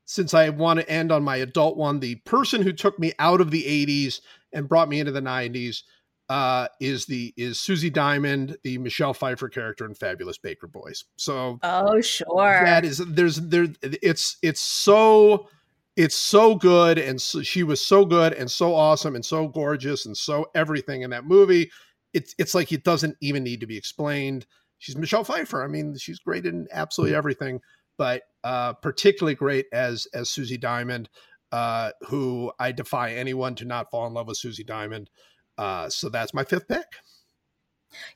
since 0.06 0.34
I 0.34 0.50
want 0.50 0.80
to 0.80 0.90
end 0.90 1.12
on 1.12 1.24
my 1.24 1.38
adult 1.38 1.78
one, 1.78 2.00
the 2.00 2.16
person 2.26 2.62
who 2.62 2.74
took 2.74 3.00
me 3.00 3.14
out 3.20 3.42
of 3.42 3.52
the 3.52 3.64
80s 3.64 4.22
and 4.52 4.68
brought 4.68 4.90
me 4.90 5.00
into 5.00 5.12
the 5.12 5.22
90s 5.22 5.84
uh, 6.30 6.68
is 6.80 7.06
the 7.06 7.34
is 7.38 7.60
Susie 7.60 7.90
Diamond, 7.90 8.58
the 8.64 8.78
Michelle 8.78 9.14
Pfeiffer 9.14 9.50
character 9.50 9.86
in 9.86 9.94
Fabulous 9.94 10.38
Baker 10.38 10.68
Boys. 10.68 11.06
So 11.16 11.60
Oh, 11.64 12.00
sure. 12.02 12.62
that 12.64 12.86
is 12.86 12.98
there's 12.98 13.38
there 13.38 13.68
it's 13.82 14.38
it's 14.42 14.62
so 14.62 15.48
it's 15.96 16.16
so 16.16 16.56
good 16.56 16.98
and 16.98 17.22
so, 17.22 17.42
she 17.42 17.64
was 17.64 17.86
so 17.86 18.04
good 18.06 18.34
and 18.34 18.50
so 18.50 18.74
awesome 18.74 19.16
and 19.16 19.24
so 19.26 19.48
gorgeous 19.48 20.06
and 20.06 20.18
so 20.18 20.48
everything 20.56 21.04
in 21.04 21.10
that 21.12 21.26
movie 21.26 21.70
it's 22.14 22.36
it's 22.38 22.54
like 22.56 22.72
it 22.72 22.84
doesn't 22.84 23.16
even 23.22 23.44
need 23.44 23.60
to 23.60 23.68
be 23.68 23.78
explained 23.78 24.46
she's 24.80 24.98
michelle 24.98 25.24
pfeiffer 25.24 25.64
i 25.64 25.68
mean 25.68 25.96
she's 25.98 26.20
great 26.20 26.46
in 26.46 26.68
absolutely 26.72 27.16
everything 27.16 27.60
but 27.98 28.24
uh 28.44 28.74
particularly 28.74 29.36
great 29.36 29.66
as 29.74 30.08
as 30.14 30.30
susie 30.30 30.58
diamond 30.58 31.10
uh 31.52 31.92
who 32.08 32.52
i 32.60 32.72
defy 32.72 33.14
anyone 33.14 33.56
to 33.56 33.66
not 33.66 33.90
fall 33.92 34.08
in 34.08 34.14
love 34.14 34.28
with 34.28 34.38
susie 34.38 34.64
diamond 34.64 35.10
uh 35.58 35.90
so 35.90 36.10
that's 36.10 36.34
my 36.34 36.44
fifth 36.44 36.68
pick 36.68 36.86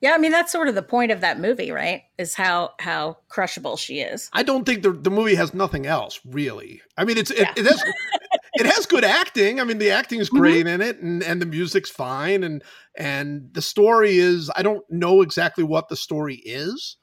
Yeah, 0.02 0.14
I 0.14 0.18
mean 0.18 0.32
that's 0.32 0.52
sort 0.52 0.68
of 0.68 0.76
the 0.76 0.82
point 0.82 1.11
of 1.11 1.22
that 1.22 1.40
movie, 1.40 1.72
right? 1.72 2.03
Is 2.18 2.34
how 2.34 2.72
how 2.80 3.18
crushable 3.30 3.78
she 3.78 3.99
is. 3.99 4.30
I 4.34 4.44
don't 4.44 4.65
think 4.65 4.82
the 4.82 4.91
the 4.91 5.11
movie 5.11 5.36
has 5.36 5.53
nothing 5.53 5.86
else 5.86 6.19
really. 6.26 6.82
I 6.98 7.06
mean, 7.06 7.18
it's 7.18 7.32
Yeah. 7.32 7.52
it, 7.52 7.60
it 7.60 7.65
has 7.65 7.84
it 8.60 8.66
has 8.66 8.86
good 8.86 9.04
acting. 9.04 9.60
I 9.60 9.64
mean, 9.64 9.78
the 9.78 9.92
acting 9.92 10.20
is 10.20 10.30
great 10.30 10.66
mm-hmm. 10.66 10.82
in 10.82 10.82
it, 10.82 11.00
and 11.00 11.24
and 11.24 11.42
the 11.42 11.46
music's 11.46 11.90
fine, 11.90 12.44
and 12.44 12.64
and 12.98 13.50
the 13.54 13.62
story 13.62 14.18
is. 14.18 14.50
I 14.56 14.64
don't 14.64 14.84
know 14.90 15.22
exactly 15.22 15.64
what 15.64 15.90
the 15.90 15.96
story 15.96 16.36
is, 16.36 16.98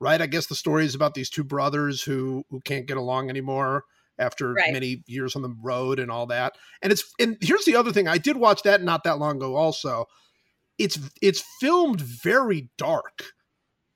right? 0.00 0.20
I 0.20 0.26
guess 0.26 0.46
the 0.46 0.54
story 0.54 0.84
is 0.84 0.94
about 0.94 1.14
these 1.14 1.30
two 1.30 1.44
brothers 1.44 2.02
who 2.02 2.44
who 2.50 2.60
can't 2.60 2.86
get 2.86 2.96
along 2.96 3.30
anymore 3.30 3.84
after 4.18 4.54
Right. 4.54 4.72
many 4.72 5.02
years 5.06 5.36
on 5.36 5.42
the 5.42 5.54
road 5.62 5.98
and 5.98 6.10
all 6.10 6.26
that. 6.26 6.54
And 6.82 6.92
it's 6.92 7.04
and 7.18 7.36
here's 7.40 7.64
the 7.64 7.76
other 7.76 7.92
thing. 7.92 8.08
I 8.08 8.18
did 8.18 8.36
watch 8.36 8.62
that 8.62 8.82
not 8.82 9.04
that 9.04 9.18
long 9.18 9.36
ago. 9.36 9.56
Also, 9.56 10.06
it's 10.78 10.98
it's 11.22 11.44
filmed 11.60 12.00
very 12.00 12.70
dark. 12.78 13.24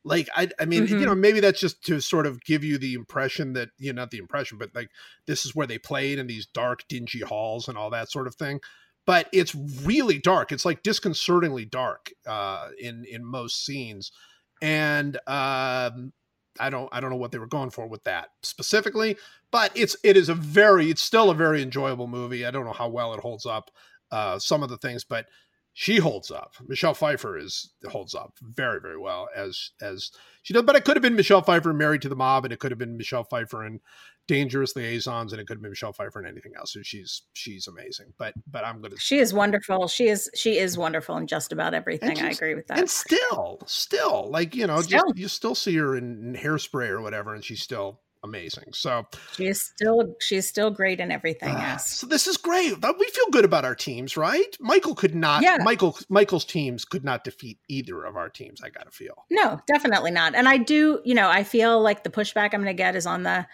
Like 0.04 0.28
I, 0.34 0.48
I 0.58 0.64
mean, 0.64 0.86
you 0.86 1.04
Mhm. 1.04 1.06
know, 1.06 1.14
maybe 1.14 1.40
that's 1.40 1.60
just 1.60 1.84
to 1.84 2.00
sort 2.00 2.26
of 2.26 2.42
give 2.42 2.64
you 2.64 2.78
the 2.78 2.94
impression 2.94 3.52
that 3.54 3.70
you 3.78 3.92
know, 3.92 4.02
not 4.02 4.10
the 4.10 4.18
impression, 4.18 4.56
but 4.58 4.70
like 4.74 4.88
this 5.26 5.44
is 5.44 5.54
where 5.54 5.66
they 5.66 5.78
played 5.78 6.18
in 6.18 6.26
these 6.26 6.46
dark, 6.46 6.88
dingy 6.88 7.20
halls 7.20 7.68
and 7.68 7.76
all 7.76 7.90
that 7.90 8.10
sort 8.10 8.26
of 8.26 8.34
thing. 8.34 8.60
But 9.06 9.28
it's 9.32 9.54
really 9.54 10.18
dark. 10.18 10.52
It's 10.52 10.64
like 10.64 10.82
disconcertingly 10.82 11.66
dark 11.66 12.10
uh, 12.26 12.68
in 12.78 13.04
in 13.04 13.24
most 13.24 13.64
scenes, 13.64 14.10
and 14.62 15.16
um, 15.26 16.12
I 16.58 16.70
don't 16.70 16.88
I 16.92 17.00
don't 17.00 17.10
know 17.10 17.16
what 17.16 17.32
they 17.32 17.38
were 17.38 17.46
going 17.46 17.70
for 17.70 17.86
with 17.86 18.04
that 18.04 18.28
specifically, 18.42 19.16
but 19.50 19.72
it's 19.74 19.96
it 20.04 20.16
is 20.16 20.28
a 20.28 20.34
very 20.34 20.90
it's 20.90 21.02
still 21.02 21.30
a 21.30 21.34
very 21.34 21.62
enjoyable 21.62 22.06
movie. 22.06 22.46
I 22.46 22.50
don't 22.50 22.64
know 22.64 22.72
how 22.72 22.88
well 22.88 23.14
it 23.14 23.20
holds 23.20 23.46
up 23.46 23.70
uh, 24.10 24.38
some 24.38 24.62
of 24.62 24.68
the 24.68 24.78
things, 24.78 25.04
but 25.04 25.26
she 25.72 25.96
holds 25.98 26.30
up. 26.30 26.54
Michelle 26.66 26.94
Pfeiffer 26.94 27.38
is 27.38 27.72
holds 27.88 28.14
up 28.14 28.34
very 28.42 28.80
very 28.80 28.98
well 28.98 29.28
as 29.34 29.70
as 29.80 30.10
she 30.42 30.52
does. 30.54 30.62
But 30.64 30.76
it 30.76 30.84
could 30.84 30.96
have 30.96 31.02
been 31.02 31.16
Michelle 31.16 31.42
Pfeiffer 31.42 31.72
married 31.72 32.02
to 32.02 32.08
the 32.08 32.16
mob, 32.16 32.44
and 32.44 32.52
it 32.52 32.58
could 32.58 32.70
have 32.70 32.78
been 32.78 32.96
Michelle 32.96 33.24
Pfeiffer 33.24 33.64
and 33.64 33.80
Dangerous 34.26 34.76
Liaisons, 34.76 35.32
and 35.32 35.40
it 35.40 35.46
could 35.46 35.56
have 35.56 35.62
been 35.62 35.70
Michelle 35.72 35.92
Pfeiffer 35.92 36.18
and 36.20 36.28
anything 36.28 36.52
else. 36.56 36.72
So 36.72 36.82
she's 36.82 37.22
she's 37.32 37.66
amazing. 37.66 38.12
But 38.18 38.34
but 38.50 38.64
I'm 38.64 38.80
gonna 38.80 38.96
She 38.98 39.18
is 39.18 39.32
wonderful. 39.32 39.88
She 39.88 40.08
is 40.08 40.30
she 40.34 40.58
is 40.58 40.76
wonderful 40.78 41.16
in 41.16 41.26
just 41.26 41.52
about 41.52 41.74
everything. 41.74 42.20
I 42.20 42.30
agree 42.30 42.54
with 42.54 42.66
that. 42.68 42.78
and 42.78 42.90
still 42.90 43.60
still 43.66 44.28
like 44.30 44.54
you 44.54 44.66
know 44.66 44.80
Still. 44.82 45.00
just 45.06 45.18
you 45.18 45.28
still 45.28 45.54
see 45.54 45.76
her 45.76 45.96
in, 45.96 46.34
in 46.34 46.40
hairspray 46.40 46.88
or 46.88 47.00
whatever, 47.00 47.34
and 47.34 47.44
she's 47.44 47.62
still 47.62 48.00
amazing. 48.24 48.72
So 48.72 49.06
she's 49.34 49.60
still 49.60 50.14
she's 50.20 50.46
still 50.46 50.70
great 50.70 51.00
in 51.00 51.10
everything. 51.10 51.54
uh, 51.54 51.58
yes. 51.58 51.90
so 51.90 52.06
this 52.06 52.26
is 52.26 52.36
great. 52.36 52.74
We 52.74 53.06
feel 53.08 53.30
good 53.30 53.44
about 53.44 53.64
our 53.64 53.74
teams, 53.74 54.16
right? 54.16 54.56
Michael 54.60 54.94
could 54.94 55.14
not. 55.14 55.42
Yeah. 55.42 55.58
Michael 55.62 55.98
Michael's 56.08 56.44
teams 56.44 56.84
could 56.84 57.04
not 57.04 57.24
defeat 57.24 57.58
either 57.68 58.04
of 58.04 58.16
our 58.16 58.28
teams. 58.28 58.60
I 58.62 58.70
gotta 58.70 58.90
feel. 58.90 59.24
No, 59.30 59.60
definitely 59.66 60.10
not. 60.10 60.34
And 60.34 60.48
I 60.48 60.56
do, 60.56 61.00
you 61.04 61.14
know, 61.14 61.28
I 61.28 61.44
feel 61.44 61.80
like 61.80 62.04
the 62.04 62.10
pushback 62.10 62.54
I'm 62.54 62.62
going 62.62 62.66
to 62.66 62.74
get 62.74 62.96
is 62.96 63.06
on 63.06 63.22
the 63.22 63.46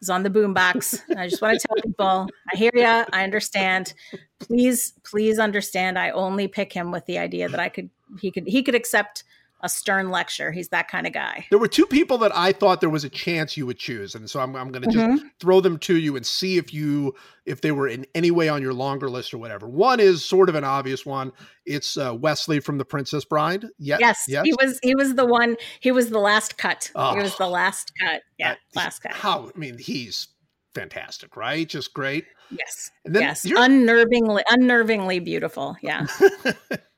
is 0.00 0.10
on 0.10 0.22
the 0.22 0.30
boombox. 0.30 1.00
I 1.16 1.28
just 1.28 1.42
want 1.42 1.60
to 1.60 1.66
tell 1.66 1.82
people, 1.82 2.28
I 2.52 2.56
hear 2.56 2.70
you, 2.74 2.84
I 2.84 3.24
understand. 3.24 3.94
Please, 4.38 4.92
please 5.04 5.38
understand. 5.38 5.98
I 5.98 6.10
only 6.10 6.48
pick 6.48 6.72
him 6.72 6.90
with 6.90 7.06
the 7.06 7.18
idea 7.18 7.48
that 7.48 7.60
I 7.60 7.68
could 7.68 7.90
he 8.20 8.30
could 8.30 8.46
he 8.46 8.62
could 8.62 8.74
accept 8.74 9.24
a 9.64 9.68
stern 9.68 10.10
lecture. 10.10 10.52
He's 10.52 10.68
that 10.68 10.86
kind 10.88 11.06
of 11.06 11.12
guy. 11.12 11.46
There 11.50 11.58
were 11.58 11.66
two 11.66 11.86
people 11.86 12.18
that 12.18 12.36
I 12.36 12.52
thought 12.52 12.80
there 12.80 12.90
was 12.90 13.02
a 13.02 13.08
chance 13.08 13.56
you 13.56 13.66
would 13.66 13.78
choose, 13.78 14.14
and 14.14 14.30
so 14.30 14.38
I'm, 14.38 14.54
I'm 14.54 14.70
going 14.70 14.82
to 14.82 14.90
just 14.90 15.22
Mhm. 15.24 15.30
throw 15.40 15.60
them 15.60 15.78
to 15.78 15.96
you 15.96 16.14
and 16.14 16.24
see 16.24 16.56
if 16.58 16.72
you 16.72 17.14
if 17.46 17.60
they 17.60 17.72
were 17.72 17.88
in 17.88 18.06
any 18.14 18.30
way 18.30 18.48
on 18.48 18.62
your 18.62 18.72
longer 18.72 19.08
list 19.10 19.34
or 19.34 19.38
whatever. 19.38 19.68
One 19.68 19.98
is 20.00 20.24
sort 20.24 20.48
of 20.48 20.54
an 20.54 20.64
obvious 20.64 21.04
one. 21.04 21.32
It's 21.66 21.96
uh, 21.96 22.14
Westley 22.14 22.60
from 22.60 22.78
The 22.78 22.84
Princess 22.84 23.24
Bride. 23.24 23.66
Yeah, 23.78 23.96
Yes, 24.00 24.24
yes. 24.28 24.44
he 24.44 24.52
was 24.60 24.78
he 24.82 24.94
was 24.94 25.14
the 25.14 25.26
one. 25.26 25.56
He 25.80 25.90
was 25.90 26.10
the 26.10 26.20
last 26.20 26.56
cut. 26.58 26.90
Oh. 26.94 27.14
He 27.16 27.22
was 27.22 27.36
the 27.36 27.48
last 27.48 27.90
cut. 28.00 28.22
Yeah, 28.38 28.52
Uh, 28.52 28.54
last 28.76 29.00
cut. 29.00 29.12
How? 29.12 29.50
I 29.54 29.58
mean, 29.58 29.78
he's 29.78 30.28
fantastic, 30.74 31.36
right? 31.36 31.68
Just 31.68 31.92
great. 31.94 32.24
Yes, 32.50 32.90
yes, 33.10 33.44
unnervingly, 33.46 34.42
unnervingly 34.50 35.24
beautiful. 35.24 35.76
Yeah. 35.82 36.06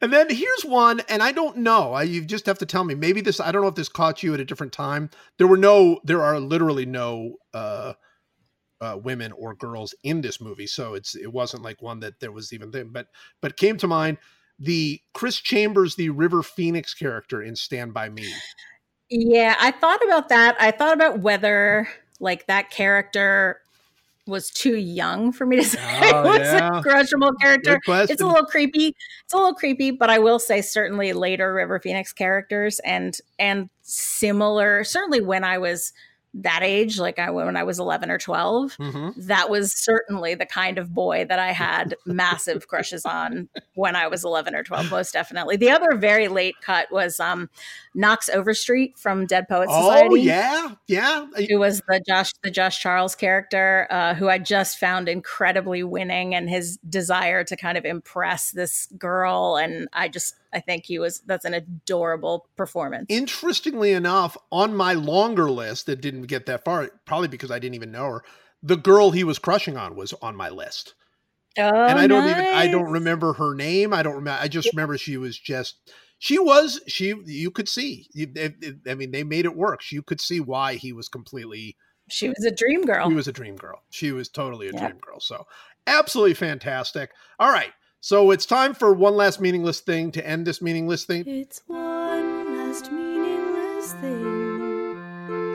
and 0.00 0.12
then 0.12 0.28
here's 0.30 0.64
one, 0.64 1.00
and 1.08 1.22
I 1.22 1.32
don't 1.32 1.58
know. 1.58 1.92
I, 1.92 2.02
you 2.02 2.24
just 2.24 2.46
have 2.46 2.58
to 2.58 2.66
tell 2.66 2.84
me. 2.84 2.94
Maybe 2.94 3.20
this. 3.20 3.40
I 3.40 3.52
don't 3.52 3.62
know 3.62 3.68
if 3.68 3.74
this 3.74 3.88
caught 3.88 4.22
you 4.22 4.34
at 4.34 4.40
a 4.40 4.44
different 4.44 4.72
time. 4.72 5.10
There 5.38 5.46
were 5.46 5.56
no. 5.56 6.00
There 6.04 6.22
are 6.22 6.40
literally 6.40 6.86
no 6.86 7.36
uh, 7.54 7.94
uh, 8.80 8.98
women 9.02 9.32
or 9.32 9.54
girls 9.54 9.94
in 10.02 10.20
this 10.20 10.40
movie, 10.40 10.66
so 10.66 10.94
it's 10.94 11.14
it 11.14 11.32
wasn't 11.32 11.62
like 11.62 11.82
one 11.82 12.00
that 12.00 12.20
there 12.20 12.32
was 12.32 12.52
even 12.52 12.72
thing. 12.72 12.90
But 12.92 13.08
but 13.40 13.56
came 13.56 13.76
to 13.78 13.86
mind 13.86 14.18
the 14.58 15.00
Chris 15.12 15.36
Chambers, 15.36 15.96
the 15.96 16.10
River 16.10 16.42
Phoenix 16.42 16.94
character 16.94 17.42
in 17.42 17.56
Stand 17.56 17.92
by 17.92 18.08
Me. 18.08 18.26
Yeah, 19.08 19.56
I 19.60 19.70
thought 19.70 20.02
about 20.04 20.28
that. 20.30 20.56
I 20.60 20.70
thought 20.70 20.94
about 20.94 21.20
whether 21.20 21.88
like 22.18 22.46
that 22.46 22.70
character 22.70 23.60
was 24.26 24.50
too 24.50 24.76
young 24.76 25.32
for 25.32 25.46
me 25.46 25.56
to 25.56 25.64
say 25.64 25.78
Oh, 26.12 26.22
was 26.24 26.40
yeah. 26.40 26.78
a 26.78 26.82
crushable 26.82 27.32
character. 27.40 27.78
It's 27.86 28.20
a 28.20 28.26
little 28.26 28.44
creepy. 28.46 28.94
It's 29.24 29.32
a 29.32 29.36
little 29.36 29.54
creepy, 29.54 29.90
but 29.92 30.10
I 30.10 30.18
will 30.18 30.38
say 30.38 30.60
certainly 30.62 31.12
later 31.12 31.52
River 31.54 31.78
Phoenix 31.80 32.12
characters 32.12 32.80
and 32.80 33.16
and 33.38 33.70
similar. 33.82 34.84
Certainly 34.84 35.20
when 35.22 35.44
I 35.44 35.58
was 35.58 35.92
that 36.38 36.62
age, 36.62 36.98
like 36.98 37.18
I 37.18 37.30
when 37.30 37.56
I 37.56 37.62
was 37.62 37.78
eleven 37.78 38.10
or 38.10 38.18
twelve, 38.18 38.76
Mhm. 38.76 39.14
that 39.26 39.48
was 39.48 39.72
certainly 39.72 40.34
the 40.34 40.44
kind 40.44 40.76
of 40.76 40.92
boy 40.92 41.24
that 41.28 41.38
I 41.38 41.52
had 41.52 41.94
massive 42.04 42.68
crushes 42.68 43.06
on 43.06 43.48
when 43.74 43.96
I 43.96 44.06
was 44.08 44.22
11 44.22 44.54
or 44.54 44.62
12, 44.62 44.90
most 44.90 45.12
definitely. 45.14 45.56
The 45.56 45.70
other 45.70 45.94
very 45.96 46.28
late 46.28 46.56
cut 46.60 46.92
was 46.92 47.20
um, 47.20 47.48
Knox 47.96 48.28
Overstreet 48.28 48.98
from 48.98 49.24
Dead 49.24 49.48
Poets 49.48 49.72
Oh 49.74 49.88
Society. 49.88 50.20
yeah, 50.20 50.74
yeah. 50.86 51.26
Who 51.48 51.58
was 51.58 51.80
the 51.88 52.02
Josh 52.06 52.30
the 52.42 52.50
Josh 52.50 52.78
Charles 52.78 53.14
character, 53.16 53.86
uh, 53.90 54.14
who 54.14 54.28
I 54.28 54.38
just 54.38 54.78
found 54.78 55.08
incredibly 55.08 55.82
winning, 55.82 56.34
and 56.34 56.48
his 56.48 56.76
desire 56.88 57.42
to 57.44 57.56
kind 57.56 57.78
of 57.78 57.86
impress 57.86 58.50
this 58.50 58.86
girl, 58.98 59.56
and 59.56 59.88
I 59.94 60.08
just 60.08 60.34
I 60.52 60.60
think 60.60 60.84
he 60.84 60.98
was 60.98 61.20
that's 61.26 61.46
an 61.46 61.54
adorable 61.54 62.46
performance. 62.54 63.06
Interestingly 63.08 63.92
enough, 63.92 64.36
on 64.52 64.76
my 64.76 64.92
longer 64.92 65.50
list 65.50 65.86
that 65.86 66.02
didn't 66.02 66.24
get 66.24 66.44
that 66.46 66.64
far, 66.64 66.90
probably 67.06 67.28
because 67.28 67.50
I 67.50 67.58
didn't 67.58 67.76
even 67.76 67.92
know 67.92 68.04
her, 68.10 68.22
the 68.62 68.76
girl 68.76 69.10
he 69.10 69.24
was 69.24 69.38
crushing 69.38 69.78
on 69.78 69.96
was 69.96 70.12
on 70.20 70.36
my 70.36 70.50
list. 70.50 70.94
oh, 71.58 71.62
and 71.62 71.98
I 71.98 72.06
don't 72.06 72.28
even 72.28 72.44
I 72.44 72.66
don't 72.66 72.92
remember 72.92 73.32
her 73.32 73.54
name. 73.54 73.94
I 73.94 74.02
don't 74.02 74.16
remember. 74.16 74.42
I 74.42 74.48
just 74.48 74.70
remember 74.74 74.98
she 74.98 75.16
was 75.16 75.38
just 75.38 75.76
she 76.18 76.38
was 76.38 76.80
she 76.86 77.14
you 77.26 77.50
could 77.50 77.68
see. 77.68 78.08
You, 78.12 78.28
it- 78.34 78.56
it- 78.62 78.76
I 78.88 78.94
mean, 78.94 79.10
they 79.10 79.24
made 79.24 79.44
it 79.44 79.56
work. 79.56 79.80
You 79.92 80.02
could 80.02 80.20
see 80.20 80.40
why 80.40 80.74
he 80.74 80.92
was 80.92 81.08
completely 81.08 81.76
She 82.08 82.28
was 82.28 82.44
a 82.44 82.50
dream 82.50 82.82
girl. 82.82 83.08
he 83.08 83.14
was 83.14 83.28
a 83.28 83.32
dream 83.32 83.56
girl. 83.56 83.82
She 83.90 84.12
was 84.12 84.28
totally 84.28 84.68
a 84.68 84.72
Yeah. 84.72 84.86
dream 84.88 84.98
girl. 85.00 85.20
So 85.20 85.46
absolutely 85.86 86.34
fantastic. 86.34 87.10
All 87.38 87.50
right. 87.50 87.72
So 88.00 88.30
it's 88.30 88.46
time 88.46 88.72
for 88.74 88.92
one 88.92 89.16
last 89.16 89.40
meaningless 89.40 89.80
thing 89.80 90.12
to 90.12 90.24
end 90.26 90.46
this 90.46 90.62
meaningless 90.62 91.04
thing. 91.04 91.26
It's 91.26 91.60
one 91.66 92.56
last 92.56 92.92
meaningless 92.92 93.92
thing 93.94 94.96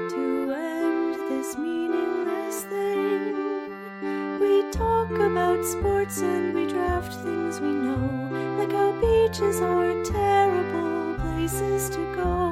to 0.10 0.54
end 0.54 1.16
this 1.32 1.58
meaningless 1.58 2.64
thing. 2.66 4.40
We 4.42 4.70
talk 4.72 5.12
about 5.12 5.64
sports 5.66 6.22
and 6.22 6.54
we 6.54 6.68
draft 6.68 7.14
things 7.24 7.62
we 7.62 7.70
know, 7.70 8.28
like 8.62 8.72
how 8.74 8.92
beaches 9.02 9.60
are 9.60 10.04
terrible 10.04 11.16
places 11.16 11.90
to 11.90 11.98
go. 12.16 12.52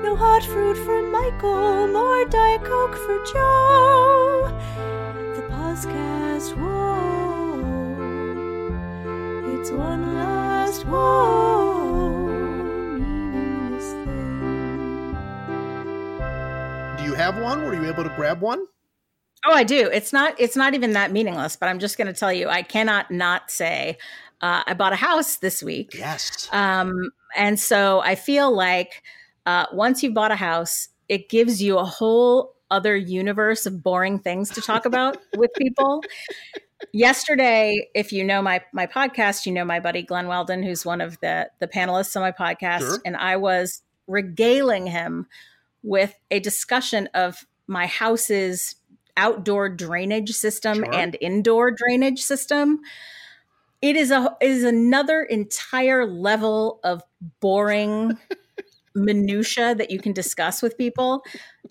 No 0.00 0.14
hot 0.14 0.44
fruit 0.44 0.76
for 0.76 1.02
Michael, 1.02 1.88
nor 1.88 2.24
Diet 2.26 2.62
Coke 2.62 2.94
for 2.94 3.24
Joe. 3.32 4.56
The 5.34 5.42
podcast, 5.50 6.56
whoa. 6.56 7.58
It's 9.58 9.72
one 9.72 10.14
last 10.14 10.86
whoa 10.86 12.28
meaningless 12.98 13.90
thing. 14.04 15.16
Do 16.98 17.02
you 17.02 17.14
have 17.14 17.36
one? 17.36 17.64
Were 17.64 17.74
you 17.74 17.88
able 17.88 18.04
to 18.04 18.12
grab 18.14 18.40
one? 18.40 18.64
Oh, 19.44 19.52
I 19.52 19.64
do. 19.64 19.90
It's 19.92 20.12
not. 20.12 20.36
It's 20.38 20.54
not 20.54 20.74
even 20.74 20.92
that 20.92 21.10
meaningless. 21.10 21.56
But 21.56 21.68
I'm 21.68 21.80
just 21.80 21.98
going 21.98 22.06
to 22.06 22.12
tell 22.12 22.32
you, 22.32 22.48
I 22.48 22.62
cannot 22.62 23.10
not 23.10 23.50
say 23.50 23.98
uh, 24.42 24.62
I 24.66 24.74
bought 24.74 24.92
a 24.92 24.96
house 24.96 25.36
this 25.36 25.62
week. 25.62 25.94
Yes. 25.94 26.48
Um, 26.52 27.10
and 27.36 27.58
so 27.58 28.00
I 28.00 28.14
feel 28.16 28.54
like 28.54 29.02
uh, 29.46 29.66
once 29.72 30.02
you've 30.02 30.14
bought 30.14 30.32
a 30.32 30.36
house, 30.36 30.88
it 31.08 31.28
gives 31.28 31.62
you 31.62 31.78
a 31.78 31.84
whole 31.84 32.54
other 32.70 32.96
universe 32.96 33.66
of 33.66 33.82
boring 33.82 34.18
things 34.18 34.50
to 34.50 34.60
talk 34.60 34.84
about 34.86 35.16
with 35.36 35.50
people. 35.58 36.02
Yesterday, 36.92 37.88
if 37.94 38.12
you 38.12 38.24
know 38.24 38.42
my 38.42 38.60
my 38.72 38.86
podcast, 38.86 39.46
you 39.46 39.52
know 39.52 39.64
my 39.64 39.78
buddy 39.78 40.02
Glenn 40.02 40.26
Weldon, 40.26 40.62
who's 40.62 40.84
one 40.84 41.00
of 41.00 41.18
the 41.20 41.48
the 41.60 41.68
panelists 41.68 42.16
on 42.16 42.22
my 42.22 42.32
podcast, 42.32 42.80
Sure. 42.80 42.98
and 43.04 43.16
I 43.16 43.36
was 43.36 43.82
regaling 44.08 44.86
him 44.88 45.26
with 45.84 46.14
a 46.30 46.40
discussion 46.40 47.08
of 47.14 47.46
my 47.68 47.86
house's 47.86 48.74
outdoor 49.16 49.68
drainage 49.68 50.30
system 50.32 50.78
Sure. 50.78 50.94
and 50.94 51.16
indoor 51.20 51.70
drainage 51.70 52.20
system 52.22 52.80
it 53.82 53.96
is 53.96 54.10
a 54.10 54.34
it 54.40 54.50
is 54.50 54.64
another 54.64 55.22
entire 55.22 56.06
level 56.06 56.80
of 56.84 57.02
boring 57.40 58.16
minutia 58.94 59.74
that 59.74 59.90
you 59.90 59.98
can 59.98 60.12
discuss 60.12 60.62
with 60.62 60.78
people 60.78 61.22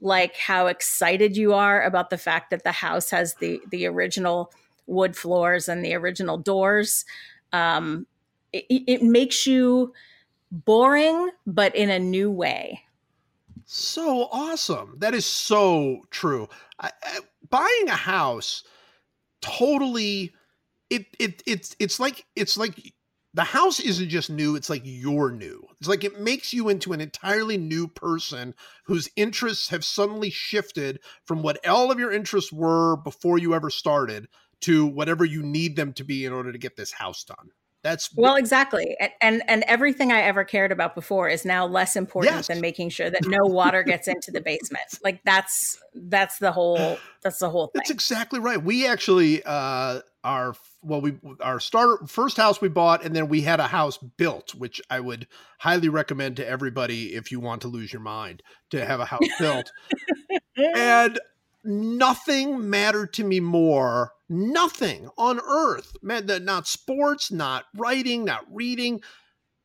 like 0.02 0.36
how 0.36 0.68
excited 0.68 1.38
you 1.38 1.54
are 1.54 1.82
about 1.84 2.10
the 2.10 2.18
fact 2.18 2.50
that 2.50 2.64
the 2.64 2.72
house 2.72 3.10
has 3.10 3.36
the 3.36 3.62
the 3.72 3.86
original 3.86 4.52
wood 4.88 5.16
floors 5.16 5.70
and 5.70 5.86
the 5.86 5.94
original 5.94 6.38
doors 6.38 7.06
um 7.54 8.06
it, 8.54 8.66
it 8.70 9.04
makes 9.04 9.48
you 9.48 9.94
boring 10.52 11.30
but 11.46 11.76
in 11.76 11.90
a 11.90 12.00
new 12.00 12.30
way 12.30 12.82
So 13.74 14.28
awesome. 14.34 14.96
That 14.98 15.14
is 15.14 15.26
so 15.26 16.02
true. 16.10 16.50
I, 16.78 16.92
I, 17.02 17.20
buying 17.50 17.88
a 17.88 17.96
house 17.96 18.64
totally 19.40 20.34
it 20.92 21.08
it 21.20 21.42
it's 21.48 21.76
it's 21.80 22.00
like 22.00 22.26
it's 22.36 22.58
like 22.58 22.94
the 23.34 23.44
house 23.46 23.80
isn't 23.80 24.10
just 24.10 24.30
new, 24.30 24.56
it's 24.58 24.70
like 24.70 24.82
you're 24.84 25.32
new. 25.32 25.66
It's 25.80 25.88
like 25.88 26.04
it 26.04 26.20
makes 26.20 26.52
you 26.52 26.68
into 26.68 26.92
an 26.92 27.00
entirely 27.00 27.58
new 27.58 27.88
person 27.88 28.54
whose 28.86 29.10
interests 29.16 29.70
have 29.70 29.86
suddenly 29.86 30.30
shifted 30.30 31.00
from 31.26 31.42
what 31.42 31.66
all 31.66 31.92
of 31.92 31.98
your 32.00 32.12
interests 32.12 32.52
were 32.52 32.98
before 32.98 33.38
you 33.38 33.56
ever 33.56 33.70
started 33.70 34.28
to 34.62 34.86
whatever 34.86 35.24
you 35.24 35.42
need 35.42 35.78
them 35.78 35.94
to 35.94 36.04
be 36.04 36.26
in 36.26 36.34
order 36.34 36.52
to 36.52 36.58
get 36.58 36.76
this 36.76 36.92
house 36.92 37.24
done. 37.24 37.52
That's 37.84 38.14
well 38.16 38.36
exactly 38.36 38.96
and 39.00 39.12
and, 39.22 39.44
and 39.48 39.64
everything 39.64 40.12
i 40.12 40.22
ever 40.22 40.44
cared 40.44 40.72
about 40.72 40.94
before 40.94 41.28
is 41.28 41.46
now 41.46 41.66
less 41.66 41.96
important 41.96 42.36
Yes. 42.36 42.48
than 42.48 42.62
making 42.62 42.90
sure 42.90 43.10
that 43.10 43.26
no 43.26 43.40
water 43.42 43.82
gets 43.82 44.08
into 44.08 44.30
the 44.30 44.40
basement 44.42 44.84
like 45.04 45.20
that's 45.26 45.82
that's 45.96 46.38
the 46.38 46.52
whole 46.52 47.00
that's 47.24 47.40
the 47.40 47.50
whole 47.50 47.68
thing 47.68 47.82
That's 47.82 47.90
exactly 47.90 48.40
right. 48.40 48.62
We 48.62 48.86
actually 48.86 49.42
uh 49.44 50.02
our 50.24 50.54
well 50.84 51.02
we 51.02 51.18
our 51.40 51.60
start 51.60 52.10
first 52.10 52.38
house 52.38 52.62
we 52.62 52.68
bought 52.68 53.04
and 53.04 53.16
then 53.16 53.28
we 53.28 53.42
had 53.42 53.60
a 53.60 53.68
house 53.68 53.98
built 53.98 54.56
which 54.56 54.82
I 54.90 55.00
would 55.00 55.28
highly 55.60 55.90
recommend 55.90 56.38
to 56.38 56.48
everybody 56.48 57.16
if 57.16 57.32
you 57.32 57.40
want 57.40 57.62
to 57.62 57.68
lose 57.68 57.94
your 57.94 58.02
mind 58.02 58.44
to 58.72 58.86
have 58.86 59.00
a 59.00 59.06
house 59.06 59.22
built. 59.40 59.72
and 60.58 61.20
nothing 61.64 62.70
mattered 62.70 63.14
to 63.14 63.24
me 63.24 63.40
more 63.40 64.14
nothing 64.30 65.10
on 65.18 65.40
earth 65.40 65.96
not 66.02 66.68
sports 66.68 67.32
not 67.32 67.66
writing 67.76 68.26
not 68.26 68.46
reading 68.52 69.02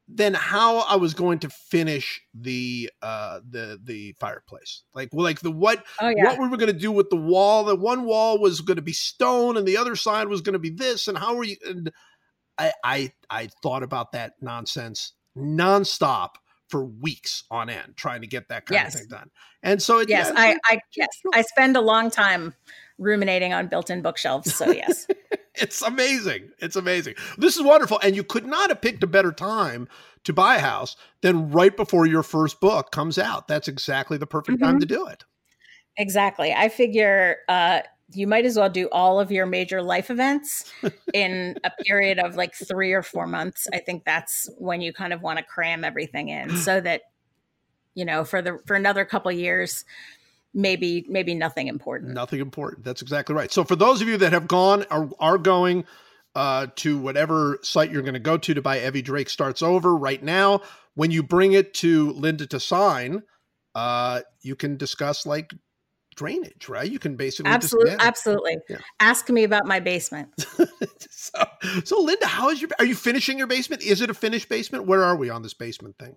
than 0.09 0.35
how 0.35 0.79
I 0.79 0.97
was 0.97 1.15
going 1.15 1.41
to 1.41 1.51
finish 1.51 2.21
the 2.35 2.91
uh 3.03 3.41
the 3.49 3.81
the 3.83 4.15
fireplace. 4.21 4.83
Like 4.95 5.09
well, 5.13 5.25
like 5.25 5.41
the 5.41 5.51
what 5.51 5.85
Oh 6.01 6.09
yeah. 6.09 6.25
what 6.25 6.39
we 6.39 6.49
were 6.49 6.57
going 6.57 6.73
to 6.73 6.79
do 6.79 6.93
with 6.93 7.11
the 7.11 7.17
wall. 7.17 7.65
The 7.65 7.75
one 7.75 8.05
wall 8.05 8.39
was 8.39 8.61
going 8.61 8.77
to 8.77 8.83
be 8.83 8.93
stone, 8.93 9.57
and 9.57 9.67
the 9.67 9.77
other 9.77 9.97
side 9.97 10.29
was 10.29 10.41
going 10.41 10.53
to 10.55 10.59
be 10.59 10.71
this. 10.71 11.09
And 11.09 11.19
how 11.19 11.35
were 11.35 11.45
you? 11.45 11.57
And 11.67 11.91
I 12.59 12.73
I 12.85 13.13
I 13.31 13.49
thought 13.63 13.83
about 13.83 14.13
that 14.13 14.35
nonsense 14.41 15.13
nonstop 15.37 16.31
for 16.69 16.85
weeks 16.85 17.45
on 17.51 17.69
end, 17.69 17.95
trying 17.97 18.21
to 18.21 18.27
get 18.27 18.49
that 18.49 18.67
kind 18.67 18.83
Yes. 18.83 18.95
of 18.95 19.01
thing 19.01 19.09
done. 19.09 19.31
And 19.63 19.81
so 19.83 19.99
it, 19.99 20.09
yes, 20.09 20.33
yeah, 20.35 20.41
I, 20.41 20.59
I 20.67 20.81
yes, 20.97 21.09
I 21.33 21.43
spend 21.43 21.77
a 21.77 21.81
long 21.81 22.11
time 22.11 22.55
ruminating 22.99 23.53
on 23.53 23.69
built-in 23.69 24.03
bookshelves. 24.03 24.55
So 24.55 24.71
yes. 24.71 25.07
It's 25.59 25.83
amazing. 25.83 26.51
It's 26.59 26.77
amazing. 26.77 27.15
This 27.39 27.57
is 27.57 27.63
wonderful, 27.63 27.99
and 28.03 28.15
you 28.17 28.25
could 28.25 28.47
not 28.47 28.71
have 28.71 28.81
picked 28.81 29.03
a 29.03 29.07
better 29.07 29.33
time 29.33 29.89
to 30.25 30.33
buy 30.33 30.57
a 30.57 30.61
house 30.61 30.97
than 31.21 31.51
right 31.51 31.77
before 31.77 32.07
your 32.07 32.23
first 32.23 32.61
book 32.61 32.91
comes 32.91 33.19
out. 33.19 33.49
That's 33.49 33.69
exactly 33.69 34.19
the 34.19 34.27
perfect 34.27 34.61
time 34.61 34.77
Mhm. 34.77 34.81
to 34.81 34.87
do 34.87 35.07
it. 35.07 35.25
Exactly. 35.97 36.53
I 36.53 36.69
figure 36.69 37.37
uh, 37.49 37.81
you 38.13 38.27
might 38.27 38.45
as 38.45 38.57
well 38.57 38.69
do 38.69 38.89
all 38.91 39.19
of 39.19 39.33
your 39.33 39.47
major 39.47 39.83
life 39.83 40.11
events 40.11 40.71
in 41.15 41.57
a 41.65 41.71
period 41.85 42.19
of 42.19 42.37
like 42.37 42.55
three 42.55 42.93
or 42.93 43.03
four 43.03 43.27
months. 43.27 43.67
I 43.73 43.79
think 43.79 44.05
that's 44.05 44.49
when 44.59 44.81
you 44.81 44.93
kind 44.93 45.13
of 45.13 45.23
want 45.23 45.39
to 45.39 45.45
cram 45.45 45.85
everything 45.85 46.29
in 46.29 46.57
so 46.57 46.81
that, 46.81 47.03
you 47.95 48.05
know, 48.05 48.25
for 48.25 48.43
the 48.43 48.59
for 48.67 48.77
another 48.77 49.05
couple 49.05 49.33
years, 49.33 49.85
maybe 50.57 51.05
maybe 51.09 51.35
nothing 51.35 51.69
important. 51.69 52.15
Nothing 52.15 52.41
important. 52.41 52.85
That's 52.85 53.03
exactly 53.03 53.35
right. 53.35 53.53
So 53.53 53.63
for 53.63 53.77
those 53.77 54.01
of 54.01 54.09
you 54.09 54.17
that 54.17 54.33
have 54.33 54.49
gone 54.49 54.85
or 54.91 55.11
are 55.21 55.39
going 55.39 55.85
uh, 56.35 56.67
to 56.77 56.99
whatever 56.99 57.59
site 57.63 57.93
you're 57.93 58.03
going 58.03 58.15
to 58.15 58.21
go 58.21 58.37
to 58.37 58.55
to 58.55 58.63
buy 58.63 58.79
Evvie 58.79 59.05
Drake 59.05 59.29
starts 59.29 59.63
over 59.63 59.95
right 59.95 60.23
now. 60.23 60.63
When 60.95 61.11
you 61.11 61.23
bring 61.23 61.53
it 61.53 61.75
to 61.75 62.13
Linda 62.13 62.47
to 62.49 62.59
sign, 62.59 63.23
uh, 63.75 64.23
you 64.43 64.57
can 64.57 64.79
discuss 64.79 65.27
like 65.27 65.53
drainage, 66.15 66.69
right? 66.69 66.91
You 66.91 66.99
can 66.99 67.17
basically 67.17 67.53
Absolutely, 67.53 67.93
yeah. 67.93 67.97
absolutely. 68.01 68.57
Yeah. 68.69 68.79
Ask 68.99 69.29
me 69.29 69.45
about 69.45 69.67
my 69.67 69.79
basement. 69.79 70.29
so, 71.11 71.45
so 71.85 72.01
Linda, 72.01 72.27
how 72.27 72.49
is 72.49 72.63
your? 72.63 72.71
Are 72.79 72.87
you 72.87 72.95
finishing 72.95 73.37
your 73.37 73.47
basement? 73.47 73.83
Is 73.83 74.01
it 74.01 74.09
a 74.09 74.15
finished 74.15 74.49
basement? 74.49 74.87
Where 74.87 75.05
are 75.05 75.17
we 75.17 75.29
on 75.29 75.43
this 75.43 75.55
basement 75.55 75.97
thing? 75.99 76.17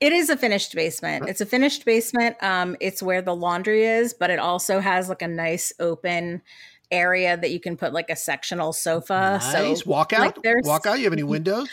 It 0.00 0.12
is 0.12 0.28
a 0.28 0.36
finished 0.36 0.74
basement. 0.74 1.28
It's 1.28 1.40
a 1.40 1.46
finished 1.46 1.84
basement. 1.84 2.36
Um, 2.42 2.76
it's 2.80 3.02
where 3.02 3.22
the 3.22 3.34
laundry 3.34 3.84
is, 3.84 4.12
but 4.12 4.30
it 4.30 4.38
also 4.38 4.80
has 4.80 5.08
like 5.08 5.22
a 5.22 5.28
nice 5.28 5.72
open 5.80 6.42
area 6.90 7.36
that 7.36 7.50
you 7.50 7.60
can 7.60 7.76
put 7.76 7.92
like 7.92 8.10
a 8.10 8.16
sectional 8.16 8.72
sofa. 8.72 9.40
nice 9.42 9.52
So 9.52 9.88
walkout. 9.90 10.18
like, 10.18 10.42
there's- 10.42 10.66
walkout. 10.66 10.98
You 10.98 11.04
have 11.04 11.12
any 11.12 11.22
windows? 11.36 11.68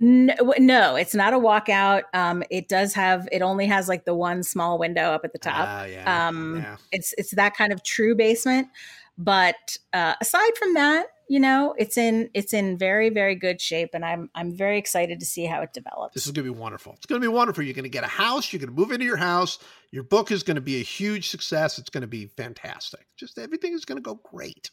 no, 0.00 0.34
no, 0.58 0.96
it's 0.96 1.14
not 1.14 1.32
a 1.34 1.38
walkout. 1.38 2.02
Um, 2.12 2.42
it 2.50 2.68
does 2.68 2.94
have. 2.94 3.28
It 3.32 3.42
only 3.42 3.66
has 3.66 3.88
like 3.88 4.04
the 4.04 4.14
one 4.14 4.42
small 4.42 4.76
window 4.78 5.12
up 5.12 5.22
at 5.24 5.32
the 5.32 5.38
top. 5.38 5.54
Ah, 5.68 5.84
yeah, 5.84 6.28
um, 6.28 6.56
yeah. 6.62 6.76
It's 6.92 7.14
it's 7.16 7.30
that 7.36 7.56
kind 7.56 7.72
of 7.72 7.82
true 7.82 8.14
basement. 8.14 8.68
But 9.16 9.78
uh, 9.92 10.14
aside 10.20 10.56
from 10.58 10.74
that, 10.74 11.06
you 11.28 11.40
know, 11.40 11.74
it's 11.78 11.96
in 11.96 12.28
it's 12.34 12.52
in 12.52 12.76
very 12.76 13.08
very 13.08 13.34
good 13.34 13.60
shape, 13.60 13.90
and 13.94 14.04
I'm 14.04 14.28
I'm 14.34 14.54
very 14.56 14.78
excited 14.78 15.20
to 15.20 15.26
see 15.26 15.46
how 15.46 15.62
it 15.62 15.72
develops. 15.72 16.14
This 16.14 16.26
is 16.26 16.32
going 16.32 16.46
to 16.46 16.52
be 16.52 16.58
wonderful. 16.58 16.92
It's 16.94 17.06
going 17.06 17.20
to 17.20 17.26
be 17.26 17.32
wonderful. 17.32 17.64
You're 17.64 17.74
going 17.74 17.84
to 17.84 17.88
get 17.88 18.04
a 18.04 18.08
house. 18.08 18.52
You're 18.52 18.60
going 18.60 18.74
to 18.74 18.80
move 18.80 18.92
into 18.92 19.06
your 19.06 19.16
house. 19.16 19.58
Your 19.90 20.02
book 20.02 20.30
is 20.30 20.42
going 20.42 20.56
to 20.56 20.60
be 20.60 20.80
a 20.80 20.84
huge 20.84 21.28
success. 21.28 21.78
It's 21.78 21.90
going 21.90 22.02
to 22.02 22.08
be 22.08 22.26
fantastic. 22.26 23.06
Just 23.16 23.38
everything 23.38 23.72
is 23.72 23.84
going 23.84 23.96
to 23.96 24.02
go 24.02 24.20
great. 24.24 24.70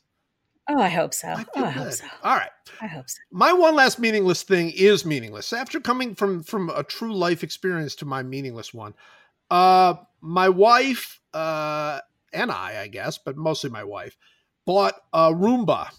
oh, 0.69 0.79
I 0.79 0.89
hope 0.89 1.13
so. 1.13 1.29
I 1.29 1.45
Oh, 1.55 1.65
I 1.65 1.69
hope 1.69 1.93
so. 1.93 2.05
All 2.23 2.35
right. 2.35 2.51
I 2.81 2.87
hope 2.87 3.09
so. 3.09 3.19
My 3.31 3.53
one 3.53 3.75
last 3.75 3.99
meaningless 3.99 4.43
thing 4.43 4.71
is 4.75 5.05
meaningless. 5.05 5.53
After 5.53 5.79
coming 5.79 6.15
from 6.15 6.43
from 6.43 6.69
a 6.69 6.83
true 6.83 7.13
life 7.13 7.43
experience 7.43 7.95
to 7.95 8.05
my 8.05 8.23
meaningless 8.23 8.73
one, 8.73 8.93
uh, 9.49 9.95
my 10.19 10.49
wife 10.49 11.19
uh, 11.33 11.99
and 12.33 12.51
I, 12.51 12.81
I 12.81 12.87
guess, 12.87 13.17
but 13.23 13.37
mostly 13.37 13.69
my 13.69 13.83
wife, 13.83 14.15
bought 14.65 14.95
a 15.13 15.31
Roomba, 15.33 15.89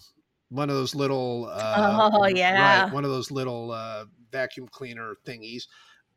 one 0.49 0.69
of 0.69 0.75
those 0.75 0.95
little. 0.95 1.49
Uh, 1.51 2.09
Oh, 2.13 2.27
yeah. 2.27 2.83
right, 2.83 2.93
one 2.93 3.05
of 3.05 3.11
those 3.11 3.31
little 3.31 3.71
uh, 3.71 4.05
vacuum 4.31 4.67
cleaner 4.67 5.15
thingies. 5.25 5.63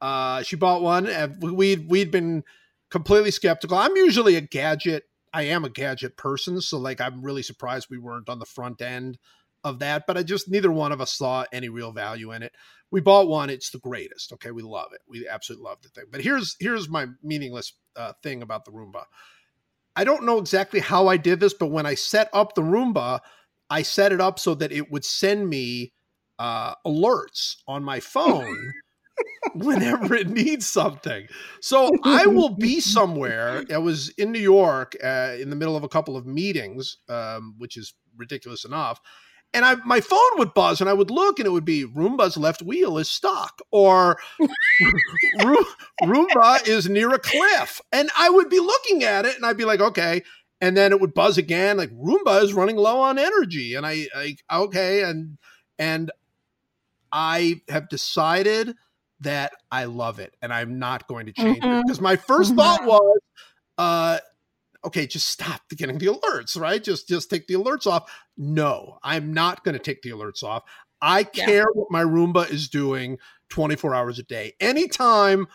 Uh, 0.00 0.42
she 0.42 0.56
bought 0.56 0.82
one. 0.82 1.06
And 1.06 1.40
we'd 1.40 1.88
we'd 1.88 2.10
been 2.10 2.44
completely 2.90 3.30
skeptical. 3.30 3.78
I'm 3.78 3.96
usually 3.96 4.36
a 4.36 4.40
gadget. 4.40 5.04
I 5.32 5.42
am 5.42 5.64
a 5.64 5.70
gadget 5.70 6.16
person, 6.16 6.60
so 6.60 6.78
like 6.78 7.00
I'm 7.00 7.22
really 7.22 7.42
surprised 7.42 7.88
we 7.90 7.98
weren't 7.98 8.28
on 8.28 8.38
the 8.38 8.46
front 8.46 8.80
end 8.80 9.18
of 9.64 9.80
that. 9.80 10.04
But 10.06 10.16
I 10.16 10.22
just 10.22 10.48
neither 10.50 10.72
one 10.72 10.92
of 10.92 11.00
us 11.00 11.12
saw 11.12 11.44
any 11.52 11.68
real 11.68 11.92
value 11.92 12.32
in 12.32 12.42
it. 12.42 12.52
We 12.90 13.00
bought 13.00 13.28
one. 13.28 13.50
It's 13.50 13.70
the 13.70 13.78
greatest. 13.78 14.32
Okay, 14.34 14.50
we 14.50 14.62
love 14.62 14.92
it. 14.92 15.00
We 15.08 15.28
absolutely 15.28 15.64
love 15.64 15.78
the 15.82 15.88
thing. 15.88 16.04
But 16.10 16.22
here's 16.22 16.56
here's 16.60 16.88
my 16.88 17.06
meaningless 17.22 17.74
uh, 17.96 18.12
thing 18.22 18.42
about 18.42 18.64
the 18.64 18.70
Roomba. 18.70 19.04
I 19.96 20.04
don't 20.04 20.24
know 20.24 20.38
exactly 20.38 20.80
how 20.80 21.08
I 21.08 21.16
did 21.16 21.40
this, 21.40 21.54
but 21.54 21.68
when 21.68 21.86
I 21.86 21.94
set 21.94 22.28
up 22.32 22.54
the 22.54 22.62
Roomba, 22.62 23.20
I 23.70 23.82
set 23.82 24.12
it 24.12 24.20
up 24.20 24.38
so 24.38 24.54
that 24.54 24.70
it 24.70 24.92
would 24.92 25.04
send 25.04 25.48
me 25.48 25.92
uh, 26.38 26.74
alerts 26.86 27.56
on 27.66 27.82
my 27.82 27.98
phone 27.98 28.72
whenever 29.54 30.14
it 30.14 30.28
needs 30.28 30.66
something. 30.66 31.26
So 31.60 31.90
I 32.04 32.26
will 32.26 32.50
be 32.50 32.80
somewhere. 32.80 33.64
I 33.72 33.78
was 33.78 34.10
in 34.10 34.32
New 34.32 34.40
York 34.40 34.94
uh, 35.02 35.34
in 35.40 35.50
the 35.50 35.56
middle 35.56 35.76
of 35.76 35.82
a 35.82 35.88
couple 35.88 36.16
of 36.16 36.26
meetings, 36.26 36.98
um, 37.08 37.54
which 37.58 37.76
is 37.76 37.94
ridiculous 38.16 38.64
enough. 38.64 39.00
And 39.56 39.64
I, 39.64 39.74
my 39.86 40.00
phone 40.02 40.38
would 40.38 40.52
buzz, 40.52 40.80
and 40.82 40.90
I 40.90 40.92
would 40.92 41.10
look, 41.10 41.38
and 41.38 41.46
it 41.46 41.50
would 41.50 41.64
be 41.64 41.86
Roomba's 41.86 42.36
left 42.36 42.60
wheel 42.60 42.98
is 42.98 43.08
stuck, 43.10 43.58
or 43.70 44.18
Roo- 45.44 45.66
Roomba 46.02 46.68
is 46.68 46.88
near 46.90 47.12
a 47.14 47.18
cliff, 47.18 47.80
and 47.90 48.10
I 48.18 48.28
would 48.28 48.50
be 48.50 48.60
looking 48.60 49.02
at 49.02 49.24
it, 49.24 49.34
and 49.34 49.46
I'd 49.46 49.56
be 49.56 49.64
like, 49.64 49.80
okay, 49.80 50.22
and 50.60 50.76
then 50.76 50.92
it 50.92 51.00
would 51.00 51.14
buzz 51.14 51.38
again, 51.38 51.78
like 51.78 51.90
Roomba 51.90 52.42
is 52.42 52.52
running 52.52 52.76
low 52.76 53.00
on 53.00 53.18
energy, 53.18 53.74
and 53.74 53.86
I, 53.86 54.06
I 54.14 54.36
okay, 54.52 55.02
and 55.02 55.38
and 55.78 56.10
I 57.10 57.62
have 57.68 57.88
decided 57.88 58.74
that 59.20 59.52
I 59.72 59.84
love 59.84 60.18
it, 60.18 60.36
and 60.42 60.52
I'm 60.52 60.78
not 60.78 61.08
going 61.08 61.26
to 61.26 61.32
change 61.32 61.58
it 61.58 61.62
Mhm. 61.64 61.82
because 61.84 62.00
my 62.00 62.16
1st 62.16 62.54
thought 62.54 62.84
was, 62.84 63.18
uh, 63.78 64.18
okay, 64.86 65.06
just 65.06 65.28
stop 65.28 65.60
getting 65.76 65.98
the 65.98 66.06
alerts, 66.06 66.58
right? 66.58 66.82
Just 66.82 67.08
just 67.08 67.28
take 67.28 67.46
the 67.46 67.54
alerts 67.54 67.86
off. 67.86 68.10
No, 68.36 68.98
I'm 69.02 69.34
not 69.34 69.64
going 69.64 69.74
to 69.74 69.82
take 69.82 70.02
the 70.02 70.10
alerts 70.10 70.42
off. 70.42 70.62
I 71.02 71.26
Yeah. 71.34 71.44
care 71.44 71.66
what 71.74 71.90
my 71.90 72.02
Roomba 72.02 72.50
is 72.50 72.68
doing 72.68 73.18
24 73.50 73.94
hours 73.94 74.18
a 74.18 74.22
day. 74.22 74.54
Anytime 74.60 75.46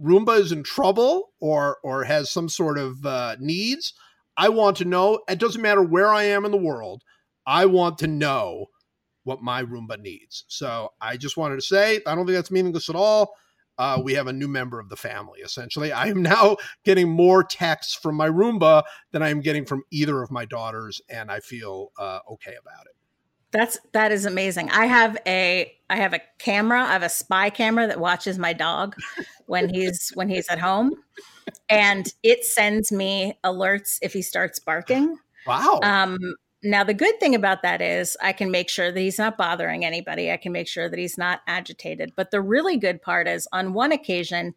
Roomba 0.00 0.38
is 0.38 0.52
in 0.52 0.62
trouble 0.62 1.32
or 1.40 1.78
or 1.82 2.04
has 2.04 2.30
some 2.30 2.48
sort 2.48 2.78
of 2.78 3.04
uh, 3.04 3.36
needs, 3.40 3.94
I 4.36 4.48
want 4.50 4.76
to 4.78 4.84
know. 4.84 5.20
It 5.28 5.38
doesn't 5.38 5.62
matter 5.62 5.82
where 5.82 6.08
I 6.08 6.24
am 6.24 6.44
in 6.44 6.50
the 6.50 6.56
world. 6.56 7.02
I 7.46 7.66
want 7.66 7.98
to 7.98 8.06
know 8.06 8.66
what 9.24 9.42
my 9.42 9.62
Roomba 9.62 9.98
needs. 9.98 10.44
So 10.48 10.90
I 11.00 11.16
just 11.16 11.36
wanted 11.36 11.56
to 11.56 11.62
say, 11.62 12.00
I 12.06 12.14
don't 12.14 12.26
think 12.26 12.36
that's 12.36 12.50
meaningless 12.50 12.88
at 12.90 12.96
all. 12.96 13.34
Uh, 13.76 14.00
we 14.02 14.14
have 14.14 14.26
a 14.26 14.32
new 14.32 14.48
member 14.48 14.78
of 14.78 14.88
the 14.88 14.96
family. 14.96 15.40
Essentially, 15.40 15.92
I 15.92 16.06
am 16.06 16.22
now 16.22 16.56
getting 16.84 17.08
more 17.08 17.42
texts 17.42 17.94
from 17.94 18.14
my 18.14 18.28
Roomba 18.28 18.84
than 19.12 19.22
I 19.22 19.30
am 19.30 19.40
getting 19.40 19.64
from 19.64 19.82
either 19.90 20.22
of 20.22 20.30
my 20.30 20.44
daughters, 20.44 21.00
and 21.08 21.30
I 21.30 21.40
feel 21.40 21.90
uh, 21.98 22.20
okay 22.32 22.54
about 22.60 22.86
it. 22.86 22.94
That's 23.50 23.78
that 23.92 24.10
is 24.10 24.26
amazing. 24.26 24.70
I 24.70 24.86
have 24.86 25.16
a 25.26 25.72
I 25.88 25.96
have 25.96 26.12
a 26.12 26.20
camera. 26.38 26.82
I 26.82 26.92
have 26.92 27.04
a 27.04 27.08
spy 27.08 27.50
camera 27.50 27.86
that 27.86 28.00
watches 28.00 28.38
my 28.38 28.52
dog 28.52 28.96
when 29.46 29.72
he's 29.72 30.10
when 30.14 30.28
he's 30.28 30.48
at 30.48 30.58
home, 30.58 30.92
and 31.68 32.12
it 32.22 32.44
sends 32.44 32.90
me 32.90 33.38
alerts 33.44 33.98
if 34.02 34.12
he 34.12 34.22
starts 34.22 34.58
barking. 34.58 35.16
Wow. 35.46 35.80
Um, 35.82 36.18
now 36.64 36.82
the 36.82 36.94
good 36.94 37.20
thing 37.20 37.34
about 37.34 37.62
that 37.62 37.80
is 37.82 38.16
I 38.22 38.32
can 38.32 38.50
make 38.50 38.68
sure 38.68 38.90
that 38.90 39.00
he's 39.00 39.18
not 39.18 39.36
bothering 39.36 39.84
anybody. 39.84 40.32
I 40.32 40.36
can 40.36 40.52
make 40.52 40.66
sure 40.66 40.88
that 40.88 40.98
he's 40.98 41.18
not 41.18 41.40
agitated. 41.46 42.12
But 42.16 42.30
the 42.30 42.40
really 42.40 42.76
good 42.76 43.02
part 43.02 43.28
is 43.28 43.46
on 43.52 43.74
one 43.74 43.92
occasion. 43.92 44.54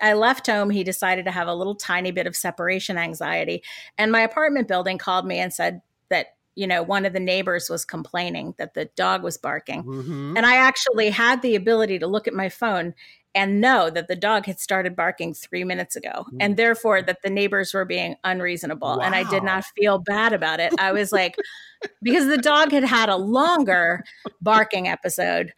I 0.00 0.12
left 0.12 0.46
home. 0.46 0.70
He 0.70 0.84
decided 0.84 1.24
to 1.24 1.32
have 1.32 1.48
a 1.48 1.54
little 1.54 1.74
tiny 1.74 2.12
bit 2.12 2.26
of 2.26 2.36
separation 2.36 2.96
anxiety. 2.96 3.62
And 3.98 4.12
my 4.12 4.20
apartment 4.20 4.68
building 4.68 4.98
called 4.98 5.26
me 5.26 5.38
and 5.38 5.52
said 5.52 5.82
that, 6.08 6.28
you 6.54 6.66
know, 6.66 6.82
one 6.82 7.04
of 7.04 7.12
the 7.12 7.20
neighbors 7.20 7.68
was 7.68 7.84
complaining 7.84 8.54
that 8.58 8.74
the 8.74 8.86
dog 8.96 9.22
was 9.22 9.36
barking. 9.36 9.82
Mhm. 9.82 10.36
And 10.36 10.46
I 10.46 10.56
actually 10.56 11.10
had 11.10 11.42
the 11.42 11.56
ability 11.56 11.98
to 11.98 12.06
look 12.06 12.28
at 12.28 12.34
my 12.34 12.48
phone 12.48 12.94
and 13.34 13.60
know 13.60 13.90
that 13.90 14.08
the 14.08 14.16
dog 14.16 14.46
had 14.46 14.58
started 14.58 14.96
barking 14.96 15.34
three 15.34 15.64
minutes 15.64 15.96
ago, 15.96 16.26
mm. 16.32 16.36
and 16.40 16.56
therefore 16.56 17.02
that 17.02 17.22
the 17.22 17.30
neighbors 17.30 17.74
were 17.74 17.84
being 17.84 18.16
unreasonable. 18.24 19.00
And 19.00 19.14
I 19.14 19.28
did 19.28 19.42
not 19.42 19.64
feel 19.76 19.98
bad 19.98 20.32
about 20.32 20.60
it. 20.60 20.72
I 20.78 20.92
was 20.92 21.12
like, 21.12 21.36
because 22.02 22.26
the 22.26 22.38
dog 22.38 22.72
had 22.72 22.84
had 22.84 23.08
a 23.08 23.16
longer 23.16 24.04
barking 24.40 24.88
episode 24.88 25.52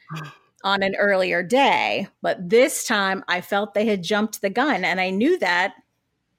on 0.63 0.83
an 0.83 0.95
earlier 0.97 1.43
day, 1.43 2.09
but 2.23 2.49
this 2.49 2.85
time 2.85 3.25
I 3.29 3.41
felt 3.41 3.75
they 3.75 3.87
had 3.87 4.03
jumped 4.03 4.43
the 4.43 4.51
gun, 4.51 4.85
and 4.85 5.01
I 5.01 5.11
knew 5.11 5.39
that 5.39 5.75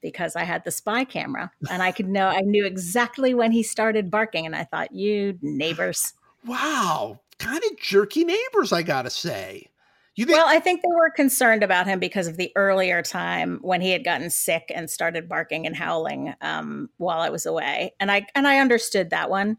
because 0.02 0.36
I 0.36 0.44
had 0.44 0.64
the 0.64 0.72
spy 0.72 1.04
camera 1.04 1.52
and 1.70 1.84
I 1.84 1.92
could 1.92 2.10
know 2.10 2.28
I 2.28 2.42
knew 2.42 2.66
exactly 2.66 3.36
when 3.36 3.52
he 3.52 3.62
started 3.62 4.10
barking 4.10 4.48
and 4.48 4.56
I 4.56 4.64
thought 4.64 4.96
you 4.96 5.38
neighbors 5.44 6.16
Wow. 6.46 7.20
Kind 7.40 7.62
of 7.70 7.78
jerky 7.80 8.24
neighbors, 8.24 8.72
I 8.72 8.84
gotta 8.84 9.10
say. 9.10 9.68
You 10.16 10.26
think 10.26 10.38
Well, 10.38 10.48
I 10.48 10.60
think 10.60 10.82
they 10.82 10.90
were 10.94 11.10
concerned 11.10 11.64
about 11.64 11.88
him 11.88 12.00
because 12.00 12.28
of 12.28 12.38
the 12.38 12.52
earlier 12.56 13.02
time 13.02 13.60
when 13.62 13.80
he 13.82 13.92
had 13.92 14.04
gotten 14.04 14.30
sick 14.30 14.72
and 14.74 14.90
started 14.90 15.30
barking 15.30 15.66
and 15.66 15.76
howling 15.76 16.34
um, 16.42 16.90
while 16.98 17.20
I 17.20 17.30
was 17.30 17.46
away, 17.46 17.94
and 18.00 18.12
I 18.12 18.28
and 18.36 18.46
I 18.48 18.60
understood 18.60 19.12
that 19.12 19.30
one, 19.30 19.58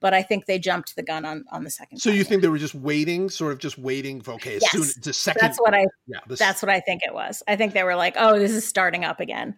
but 0.00 0.12
I 0.12 0.22
think 0.22 0.46
they 0.46 0.58
jumped 0.58 0.96
the 0.96 1.04
gun 1.04 1.24
on 1.24 1.44
on 1.52 1.62
the 1.62 1.70
second. 1.70 1.98
so? 1.98 2.10
time. 2.10 2.18
You 2.18 2.24
think 2.24 2.42
they 2.42 2.48
were 2.48 2.58
just 2.58 2.74
waiting, 2.74 3.30
sort 3.30 3.52
of 3.52 3.58
just 3.58 3.78
waiting 3.78 4.20
for 4.20 4.32
okay, 4.32 4.56
as 4.56 4.62
Yes. 4.62 4.72
soon 4.72 5.02
the 5.02 5.12
second. 5.12 5.40
that's 5.40 5.58
what 5.58 5.72
I 5.72 5.86
yeah, 6.08 6.18
this, 6.26 6.38
that's 6.40 6.62
what 6.62 6.70
I 6.70 6.80
think 6.80 7.02
it 7.04 7.14
was. 7.14 7.42
I 7.46 7.54
think 7.54 7.72
they 7.72 7.84
were 7.84 7.96
like, 7.96 8.14
oh, 8.18 8.38
this 8.38 8.50
is 8.50 8.66
starting 8.66 9.04
up 9.04 9.20
again. 9.20 9.54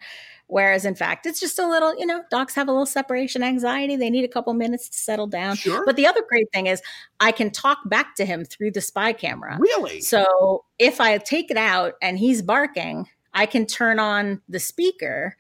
Whereas 0.49 0.85
in 0.85 0.95
fact, 0.95 1.27
it's 1.27 1.39
just 1.39 1.59
a 1.59 1.69
little, 1.69 1.97
you 1.99 2.07
know, 2.07 2.25
docs 2.31 2.55
have 2.55 2.69
a 2.69 2.73
little 2.73 2.87
separation 2.87 3.43
anxiety. 3.43 3.97
They 3.97 4.11
need 4.11 4.25
a 4.25 4.29
couple 4.29 4.53
minutes 4.55 4.89
to 4.89 4.99
settle 4.99 5.27
down. 5.27 5.57
sure. 5.57 5.85
But 5.85 5.97
the 5.97 6.07
other 6.07 6.23
great 6.27 6.51
thing 6.53 6.67
is 6.67 6.83
I 7.21 7.33
can 7.33 7.51
talk 7.51 7.79
back 7.87 8.15
to 8.17 8.25
him 8.25 8.45
through 8.45 8.73
the 8.73 8.81
spy 8.81 9.13
camera. 9.13 9.59
really, 9.61 10.01
So 10.01 10.65
if 10.79 11.01
I 11.01 11.19
take 11.19 11.51
it 11.51 11.59
out 11.59 11.95
and 12.01 12.19
he's 12.19 12.41
barking, 12.43 13.09
I 13.35 13.45
can 13.47 13.67
turn 13.67 13.99
on 13.99 14.41
the 14.49 14.59
speaker 14.59 15.37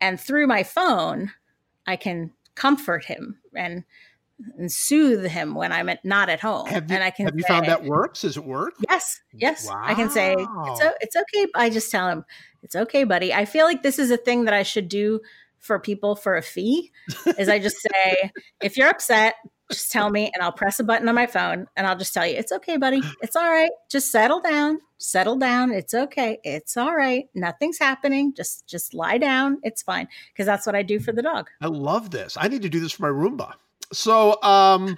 and 0.00 0.20
through 0.20 0.48
my 0.48 0.64
phone, 0.64 1.32
I 1.86 1.96
can 1.96 2.32
comfort 2.56 3.04
him 3.04 3.38
and, 3.54 3.84
and 4.56 4.70
soothe 4.70 5.26
him 5.26 5.54
when 5.54 5.72
I'm 5.72 5.88
at, 5.88 6.04
not 6.04 6.28
at 6.28 6.40
home. 6.40 6.66
have 6.66 6.90
you, 6.90 6.94
and 6.94 7.04
I 7.04 7.10
can 7.10 7.26
have 7.26 7.36
you 7.36 7.42
say, 7.42 7.48
found 7.48 7.66
that 7.66 7.84
works? 7.84 8.22
Does 8.22 8.36
it 8.36 8.44
work? 8.44 8.74
Yes, 8.88 9.20
yes. 9.32 9.68
I 9.68 9.94
can 9.94 10.10
say 10.10 10.34
it's 10.38 10.80
it's 11.00 11.16
okay. 11.16 11.46
I 11.54 11.70
just 11.70 11.90
tell 11.90 12.08
him 12.08 12.24
it's 12.62 12.76
okay, 12.76 13.04
buddy. 13.04 13.32
I 13.32 13.44
feel 13.44 13.66
like 13.66 13.82
this 13.82 13.98
is 13.98 14.10
a 14.10 14.16
thing 14.16 14.44
that 14.44 14.54
I 14.54 14.62
should 14.62 14.88
do 14.88 15.20
for 15.58 15.78
people 15.78 16.14
for 16.14 16.36
a 16.36 16.42
fee. 16.42 16.92
is 17.38 17.48
I 17.48 17.58
just 17.58 17.76
say 17.80 18.30
if 18.62 18.76
you're 18.76 18.88
upset, 18.88 19.34
just 19.70 19.92
tell 19.92 20.08
me, 20.08 20.30
and 20.32 20.42
I'll 20.42 20.52
press 20.52 20.80
a 20.80 20.84
button 20.84 21.08
on 21.08 21.14
my 21.14 21.26
phone, 21.26 21.66
and 21.76 21.86
I'll 21.86 21.98
just 21.98 22.14
tell 22.14 22.26
you 22.26 22.36
it's 22.36 22.52
okay, 22.52 22.76
buddy. 22.76 23.02
It's 23.22 23.36
all 23.36 23.50
right. 23.50 23.70
Just 23.90 24.10
settle 24.10 24.40
down. 24.40 24.80
Settle 24.98 25.36
down. 25.36 25.72
It's 25.72 25.94
okay. 25.94 26.38
It's 26.42 26.76
all 26.76 26.94
right. 26.94 27.28
Nothing's 27.34 27.78
happening. 27.78 28.34
Just 28.34 28.66
just 28.66 28.94
lie 28.94 29.18
down. 29.18 29.58
It's 29.62 29.82
fine 29.82 30.08
because 30.32 30.46
that's 30.46 30.66
what 30.66 30.74
I 30.74 30.82
do 30.82 30.98
for 30.98 31.12
the 31.12 31.22
dog. 31.22 31.48
I 31.60 31.66
love 31.66 32.10
this. 32.10 32.36
I 32.40 32.48
need 32.48 32.62
to 32.62 32.68
do 32.68 32.80
this 32.80 32.92
for 32.92 33.02
my 33.02 33.08
Roomba. 33.08 33.54
So, 33.92 34.32
um, 34.42 34.94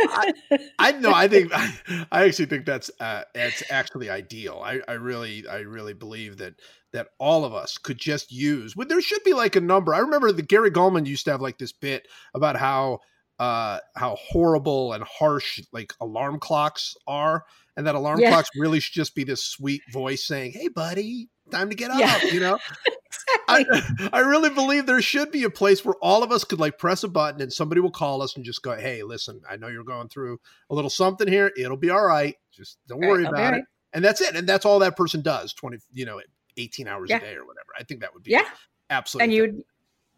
I, 0.00 0.32
I 0.78 0.92
know. 0.92 1.12
I 1.12 1.28
think 1.28 1.52
I, 1.54 1.72
I 2.12 2.24
actually 2.24 2.46
think 2.46 2.66
that's 2.66 2.90
uh, 3.00 3.22
it's 3.34 3.62
actually 3.70 4.10
ideal. 4.10 4.60
I, 4.64 4.80
I 4.88 4.94
really, 4.94 5.46
I 5.46 5.58
really 5.58 5.94
believe 5.94 6.38
that 6.38 6.54
that 6.92 7.08
all 7.18 7.44
of 7.44 7.54
us 7.54 7.78
could 7.78 7.98
just 7.98 8.32
use. 8.32 8.74
Well, 8.74 8.88
there 8.88 9.00
should 9.00 9.22
be 9.24 9.34
like 9.34 9.56
a 9.56 9.60
number. 9.60 9.94
I 9.94 9.98
remember 9.98 10.32
that 10.32 10.48
Gary 10.48 10.70
Gulman 10.70 11.06
used 11.06 11.24
to 11.26 11.30
have 11.30 11.40
like 11.40 11.58
this 11.58 11.72
bit 11.72 12.06
about 12.34 12.56
how 12.56 13.00
uh 13.38 13.78
how 13.94 14.16
horrible 14.16 14.92
and 14.94 15.04
harsh 15.04 15.60
like 15.72 15.92
alarm 16.00 16.40
clocks 16.40 16.96
are, 17.06 17.44
and 17.76 17.86
that 17.86 17.94
alarm 17.94 18.18
Yeah. 18.20 18.30
clocks 18.30 18.50
really 18.56 18.80
should 18.80 18.94
just 18.94 19.14
be 19.14 19.22
this 19.24 19.44
sweet 19.44 19.82
voice 19.92 20.26
saying, 20.26 20.52
"Hey, 20.52 20.68
buddy." 20.68 21.28
Time 21.50 21.70
to 21.70 21.76
get 21.76 21.90
up, 21.90 21.98
Yeah. 21.98 22.22
you 22.24 22.40
know. 22.40 22.58
I, 23.48 23.64
I 24.12 24.20
really 24.20 24.50
believe 24.50 24.86
there 24.86 25.00
should 25.02 25.30
be 25.30 25.44
a 25.44 25.50
place 25.50 25.84
where 25.84 25.94
all 26.02 26.22
of 26.22 26.32
us 26.32 26.44
could 26.44 26.60
like 26.60 26.78
press 26.78 27.02
a 27.04 27.08
button 27.08 27.40
and 27.40 27.52
somebody 27.52 27.80
will 27.80 27.90
call 27.90 28.22
us 28.22 28.36
and 28.36 28.44
just 28.44 28.62
go, 28.62 28.74
"Hey, 28.74 29.02
listen, 29.02 29.40
I 29.48 29.56
know 29.56 29.68
you're 29.68 29.84
going 29.84 30.08
through 30.08 30.38
a 30.70 30.74
little 30.74 30.90
something 30.90 31.28
here. 31.28 31.52
It'll 31.56 31.76
be 31.76 31.90
all 31.90 32.04
right. 32.04 32.34
Just 32.52 32.78
don't 32.86 33.00
Right, 33.00 33.08
worry 33.08 33.22
it'll 33.22 33.34
about 33.34 33.54
all 33.54 33.58
it." 33.60 33.64
And 33.94 34.04
that's 34.04 34.20
it. 34.20 34.34
And 34.36 34.48
that's 34.48 34.66
all 34.66 34.78
that 34.80 34.96
person 34.96 35.22
does. 35.22 35.52
Twenty, 35.54 35.78
you 35.92 36.04
know, 36.04 36.20
eighteen 36.56 36.88
hours 36.88 37.10
Yeah. 37.10 37.16
a 37.16 37.20
day 37.20 37.34
or 37.34 37.46
whatever. 37.46 37.68
I 37.78 37.84
think 37.84 38.00
that 38.00 38.12
would 38.12 38.22
be 38.22 38.32
Yeah. 38.32 38.44
absolutely 38.90 39.24
and 39.24 39.32
you 39.34 39.42
would 39.42 39.64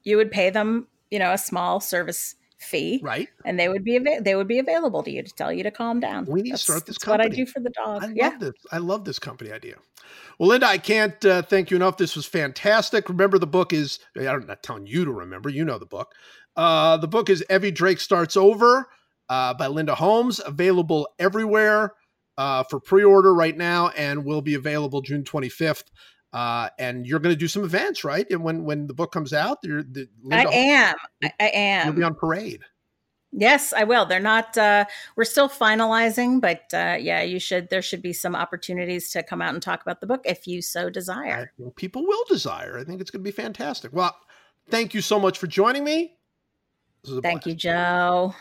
you 0.02 0.16
would 0.16 0.30
pay 0.30 0.50
them, 0.50 0.88
you 1.10 1.18
know, 1.18 1.32
a 1.32 1.38
small 1.38 1.78
service 1.80 2.34
fee. 2.60 3.00
right. 3.02 3.28
and 3.44 3.58
they 3.58 3.68
would 3.68 3.84
be 3.84 3.98
they 3.98 4.34
would 4.34 4.48
be 4.48 4.58
available 4.58 5.02
to 5.02 5.10
you 5.10 5.22
to 5.22 5.34
tell 5.34 5.52
you 5.52 5.62
to 5.62 5.70
calm 5.70 6.00
down. 6.00 6.26
We 6.26 6.42
need 6.42 6.52
to 6.52 6.58
start 6.58 6.86
this 6.86 6.96
that's 6.96 7.06
what 7.06 7.20
I 7.20 7.28
do 7.28 7.46
for 7.46 7.60
the 7.60 7.70
dog. 7.70 8.04
I 8.04 8.12
yeah, 8.14 8.28
love 8.28 8.40
this. 8.40 8.54
I 8.72 8.78
love 8.78 9.04
this 9.04 9.18
company 9.18 9.52
idea. 9.52 9.76
Well, 10.38 10.48
Linda, 10.48 10.66
I 10.66 10.78
can't 10.78 11.22
uh, 11.24 11.42
thank 11.42 11.70
you 11.70 11.76
enough. 11.76 11.96
This 11.96 12.16
was 12.16 12.26
fantastic. 12.26 13.08
Remember, 13.08 13.38
the 13.38 13.46
book 13.46 13.72
is, 13.72 13.98
I'm 14.16 14.46
not 14.46 14.62
telling 14.62 14.86
you 14.86 15.04
to 15.04 15.12
remember, 15.12 15.50
you 15.50 15.64
know 15.64 15.78
the 15.78 15.86
book. 15.86 16.14
Uh, 16.56 16.96
the 16.96 17.08
book 17.08 17.28
is 17.28 17.44
Evvie 17.50 17.74
Drake 17.74 18.00
Starts 18.00 18.36
Over 18.36 18.88
uh, 19.28 19.54
by 19.54 19.66
Linda 19.66 19.94
Holmes, 19.94 20.40
available 20.44 21.08
everywhere 21.18 21.94
uh, 22.38 22.64
for 22.64 22.80
pre 22.80 23.04
order 23.04 23.34
right 23.34 23.56
now 23.56 23.88
and 23.90 24.24
will 24.24 24.42
be 24.42 24.54
available 24.54 25.02
June 25.02 25.24
25th. 25.24 25.84
Uh, 26.32 26.68
and 26.78 27.06
you're 27.06 27.18
going 27.18 27.34
to 27.34 27.38
do 27.38 27.48
some 27.48 27.64
events, 27.64 28.04
right? 28.04 28.26
And 28.30 28.44
when 28.44 28.64
when 28.64 28.86
the 28.86 28.94
book 28.94 29.10
comes 29.12 29.32
out, 29.32 29.58
you're, 29.64 29.82
the, 29.82 30.08
I 30.30 30.44
Linda, 30.44 30.50
am. 30.54 30.94
I, 31.24 31.32
I 31.40 31.82
You'll 31.84 31.94
be 31.94 32.02
on 32.04 32.14
parade. 32.14 32.62
Yes, 33.32 33.72
I 33.72 33.84
will. 33.84 34.06
They're 34.06 34.20
not. 34.20 34.56
uh 34.58 34.84
We're 35.16 35.24
still 35.24 35.48
finalizing, 35.48 36.40
but 36.40 36.62
uh 36.72 36.96
yeah, 37.00 37.22
you 37.22 37.38
should. 37.38 37.68
There 37.70 37.82
should 37.82 38.02
be 38.02 38.12
some 38.12 38.34
opportunities 38.36 39.10
to 39.12 39.22
come 39.22 39.40
out 39.42 39.54
and 39.54 39.62
talk 39.62 39.82
about 39.82 40.00
the 40.00 40.06
book 40.06 40.22
if 40.24 40.46
you 40.46 40.62
so 40.62 40.86
I 40.86 40.90
desire. 40.90 41.52
people 41.76 42.06
will 42.06 42.24
desire. 42.28 42.78
I 42.78 42.84
think 42.84 43.00
it's 43.00 43.10
going 43.10 43.22
to 43.24 43.28
be 43.28 43.32
fantastic. 43.32 43.92
Well, 43.92 44.16
thank 44.68 44.94
you 44.94 45.00
so 45.00 45.18
much 45.20 45.38
for 45.38 45.46
joining 45.46 45.84
me. 45.84 46.16
This 47.02 47.10
was 47.10 47.18
a 47.18 47.22
Thank 47.22 47.44
blast. 47.44 47.46
you, 47.46 47.54
Joe. 47.54 48.34